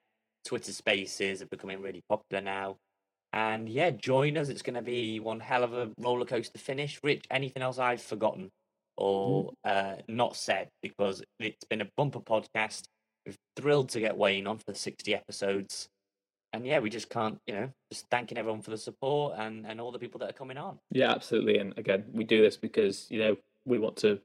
Twitter 0.45 0.71
spaces 0.71 1.41
are 1.41 1.47
becoming 1.47 1.81
really 1.81 2.01
popular 2.09 2.41
now. 2.41 2.77
And 3.33 3.69
yeah, 3.69 3.91
join 3.91 4.37
us. 4.37 4.49
It's 4.49 4.61
going 4.61 4.75
to 4.75 4.81
be 4.81 5.19
one 5.19 5.39
hell 5.39 5.63
of 5.63 5.73
a 5.73 5.91
roller 5.99 6.25
coaster 6.25 6.57
finish. 6.57 6.99
Rich, 7.03 7.25
anything 7.29 7.61
else 7.61 7.77
I've 7.77 8.01
forgotten 8.01 8.49
or 8.97 9.51
uh, 9.63 9.95
not 10.07 10.35
said? 10.35 10.69
Because 10.81 11.21
it's 11.39 11.65
been 11.69 11.81
a 11.81 11.89
bumper 11.95 12.21
podcast. 12.21 12.85
We're 13.25 13.35
thrilled 13.55 13.89
to 13.89 13.99
get 13.99 14.17
Waynne 14.17 14.47
on 14.47 14.57
for 14.57 14.71
the 14.71 14.75
60 14.75 15.13
episodes. 15.13 15.89
And 16.51 16.65
yeah, 16.65 16.79
we 16.79 16.89
just 16.89 17.09
can't, 17.09 17.39
you 17.45 17.53
know, 17.53 17.69
just 17.91 18.09
thanking 18.09 18.37
everyone 18.37 18.61
for 18.61 18.71
the 18.71 18.77
support 18.77 19.35
and, 19.37 19.65
and 19.65 19.79
all 19.79 19.91
the 19.91 19.99
people 19.99 20.19
that 20.19 20.29
are 20.29 20.33
coming 20.33 20.57
on. 20.57 20.79
Yeah, 20.91 21.11
absolutely. 21.11 21.57
And 21.59 21.77
again, 21.77 22.05
we 22.11 22.23
do 22.23 22.41
this 22.41 22.57
because, 22.57 23.05
you 23.09 23.19
know, 23.19 23.37
we 23.65 23.77
want 23.77 23.97
to 23.97 24.19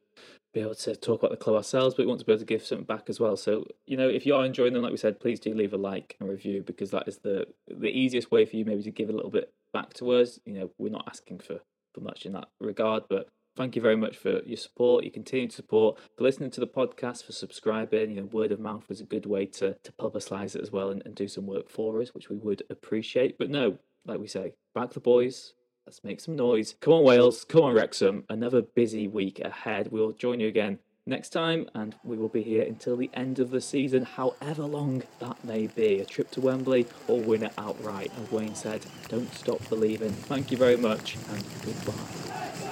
be 0.55 0.61
able 0.61 0.75
to 0.75 0.97
talk 0.97 1.21
about 1.21 1.33
the 1.33 1.37
club 1.37 1.57
ourselves, 1.57 1.95
but 1.95 2.05
we 2.05 2.07
want 2.07 2.21
to 2.21 2.27
be 2.27 2.33
able 2.33 2.41
to 2.41 2.47
give 2.47 2.65
something 2.65 2.87
back 2.87 3.09
as 3.09 3.21
well. 3.21 3.37
So, 3.37 3.67
you 3.87 3.97
know, 3.97 4.09
if 4.09 4.25
you 4.25 4.35
are 4.35 4.45
enjoying 4.45 4.73
them, 4.73 4.83
like 4.83 4.93
we 4.93 4.97
said, 4.97 5.21
please 5.21 5.41
do 5.41 5.53
leave 5.53 5.75
a 5.75 5.77
like 5.77 6.17
and 6.21 6.29
review 6.29 6.63
because 6.63 6.91
that 6.93 7.09
is 7.09 7.19
the 7.19 7.47
the 7.69 7.89
easiest 7.89 8.31
way 8.31 8.47
for 8.47 8.57
you 8.57 8.65
maybe 8.65 8.83
to 8.85 8.91
give 8.91 9.11
a 9.11 9.13
little 9.13 9.31
bit 9.31 9.53
back 9.73 9.93
to 9.95 10.13
us. 10.13 10.39
You 10.47 10.55
know, 10.55 10.71
we're 10.79 10.91
not 10.91 11.09
asking 11.09 11.41
for, 11.41 11.61
for 11.93 12.01
much 12.01 12.25
in 12.25 12.33
that 12.33 12.49
regard, 12.61 13.05
but 13.11 13.29
thank 13.57 13.77
you 13.77 13.83
very 13.83 13.97
much 13.97 14.17
for 14.17 14.43
your 14.45 14.57
support, 14.57 15.05
your 15.05 15.13
continued 15.13 15.53
support, 15.53 15.99
for 16.17 16.25
listening 16.25 16.51
to 16.53 16.61
the 16.61 16.67
podcast, 16.67 17.25
for 17.25 17.33
subscribing. 17.33 18.11
You 18.11 18.23
know, 18.23 18.27
word 18.27 18.53
of 18.53 18.61
mouth 18.61 18.91
is 18.91 19.01
a 19.01 19.05
good 19.05 19.27
way 19.27 19.47
to, 19.47 19.75
to 19.75 19.93
publicise 19.93 20.55
it 20.55 20.63
as 20.63 20.71
well 20.71 20.91
and, 20.91 21.03
and 21.05 21.15
do 21.15 21.29
some 21.29 21.47
work 21.47 21.69
for 21.69 22.01
us, 22.01 22.15
which 22.15 22.29
we 22.29 22.37
would 22.37 22.63
appreciate. 22.71 23.39
But 23.39 23.51
no, 23.51 23.79
like 24.05 24.21
we 24.21 24.29
say, 24.29 24.55
back 24.75 24.91
the 24.91 25.01
boys, 25.01 25.55
Let's 25.87 26.03
make 26.03 26.21
some 26.21 26.35
noise. 26.35 26.77
Come 26.81 26.95
on, 26.95 27.05
Wales. 27.05 27.45
Come 27.45 27.63
on, 27.63 27.75
Wrexham. 27.75 28.25
Another 28.31 28.63
busy 28.63 29.07
week 29.07 29.39
ahead. 29.41 29.93
We'll 29.93 30.13
join 30.13 30.41
you 30.41 30.49
again 30.49 30.79
next 31.07 31.29
time, 31.29 31.69
and 31.75 31.95
we 32.03 32.17
will 32.17 32.31
be 32.31 32.43
here 32.43 32.63
until 32.63 32.97
the 32.97 33.11
end 33.13 33.39
of 33.39 33.51
the 33.51 33.61
season, 33.61 34.05
however 34.05 34.65
long 34.65 35.03
that 35.19 35.45
may 35.45 35.67
be. 35.67 36.01
A 36.01 36.07
trip 36.07 36.31
to 36.33 36.41
Wembley 36.41 36.87
or 37.07 37.21
win 37.21 37.43
it 37.43 37.53
outright. 37.59 38.11
As 38.19 38.29
Waynne 38.29 38.57
said, 38.57 38.87
don't 39.09 39.33
stop 39.35 39.67
believing. 39.69 40.13
Thank 40.13 40.51
you 40.51 40.57
very 40.57 40.77
much, 40.77 41.17
and 41.29 41.45
goodbye. 41.63 42.64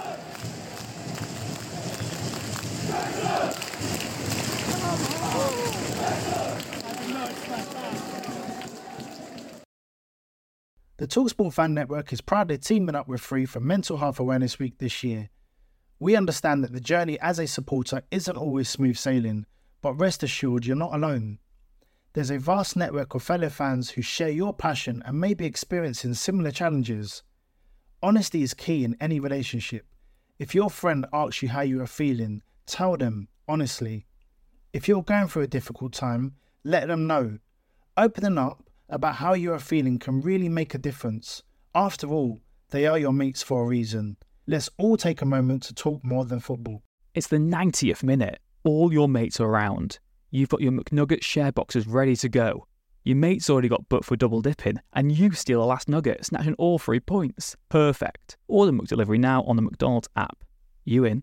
The 11.02 11.08
Talksport 11.08 11.52
Fan 11.52 11.74
Network 11.74 12.12
is 12.12 12.20
proudly 12.20 12.58
teaming 12.58 12.94
up 12.94 13.08
with 13.08 13.20
Free 13.20 13.44
for 13.44 13.58
Mental 13.58 13.96
Health 13.96 14.20
Awareness 14.20 14.60
Week 14.60 14.78
this 14.78 15.02
year. 15.02 15.30
We 15.98 16.14
understand 16.14 16.62
that 16.62 16.72
the 16.72 16.80
journey 16.80 17.18
as 17.18 17.40
a 17.40 17.46
supporter 17.48 18.02
isn't 18.12 18.36
always 18.36 18.68
smooth 18.68 18.96
sailing, 18.96 19.46
but 19.80 19.94
rest 19.94 20.22
assured 20.22 20.64
you're 20.64 20.76
not 20.76 20.94
alone. 20.94 21.40
There's 22.12 22.30
a 22.30 22.38
vast 22.38 22.76
network 22.76 23.16
of 23.16 23.22
fellow 23.24 23.48
fans 23.48 23.90
who 23.90 24.02
share 24.02 24.28
your 24.28 24.54
passion 24.54 25.02
and 25.04 25.18
may 25.18 25.34
be 25.34 25.44
experiencing 25.44 26.14
similar 26.14 26.52
challenges. 26.52 27.24
Honesty 28.00 28.44
is 28.44 28.54
key 28.54 28.84
in 28.84 28.96
any 29.00 29.18
relationship. 29.18 29.86
If 30.38 30.54
your 30.54 30.70
friend 30.70 31.04
asks 31.12 31.42
you 31.42 31.48
how 31.48 31.62
you 31.62 31.80
are 31.82 31.86
feeling, 31.88 32.42
tell 32.66 32.96
them 32.96 33.28
honestly. 33.48 34.06
If 34.72 34.88
you're 34.88 35.02
going 35.02 35.28
through 35.28 35.42
a 35.42 35.48
difficult 35.48 35.92
time, 35.92 36.36
let 36.64 36.88
them 36.88 37.06
know. 37.06 37.38
Opening 37.96 38.38
up 38.38 38.62
about 38.88 39.16
how 39.16 39.34
you 39.34 39.52
are 39.52 39.58
feeling 39.58 39.98
can 39.98 40.20
really 40.20 40.48
make 40.48 40.74
a 40.74 40.78
difference. 40.78 41.42
After 41.74 42.06
all, 42.08 42.40
they 42.70 42.86
are 42.86 42.98
your 42.98 43.12
mates 43.12 43.42
for 43.42 43.62
a 43.62 43.66
reason. 43.66 44.16
Let's 44.46 44.70
all 44.78 44.96
take 44.96 45.22
a 45.22 45.26
moment 45.26 45.62
to 45.64 45.74
talk 45.74 46.02
more 46.04 46.24
than 46.24 46.40
football. 46.40 46.82
It's 47.14 47.26
the 47.26 47.36
90th 47.36 48.02
minute. 48.02 48.38
All 48.64 48.92
your 48.92 49.08
mates 49.08 49.40
are 49.40 49.46
around. 49.46 49.98
You've 50.30 50.48
got 50.48 50.62
your 50.62 50.72
McNugget 50.72 51.22
share 51.22 51.52
boxes 51.52 51.86
ready 51.86 52.16
to 52.16 52.28
go. 52.28 52.66
Your 53.04 53.16
mate's 53.16 53.50
already 53.50 53.68
got 53.68 53.88
booked 53.88 54.04
for 54.04 54.16
double 54.16 54.40
dipping, 54.40 54.78
and 54.92 55.10
you 55.10 55.32
steal 55.32 55.60
the 55.60 55.66
last 55.66 55.88
nugget, 55.88 56.24
snatching 56.24 56.54
all 56.54 56.78
three 56.78 57.00
points. 57.00 57.56
Perfect. 57.68 58.36
Order 58.48 58.72
McDelivery 58.72 59.18
now 59.18 59.42
on 59.42 59.56
the 59.56 59.62
McDonald's 59.62 60.08
app. 60.16 60.44
You 60.84 61.04
in? 61.04 61.22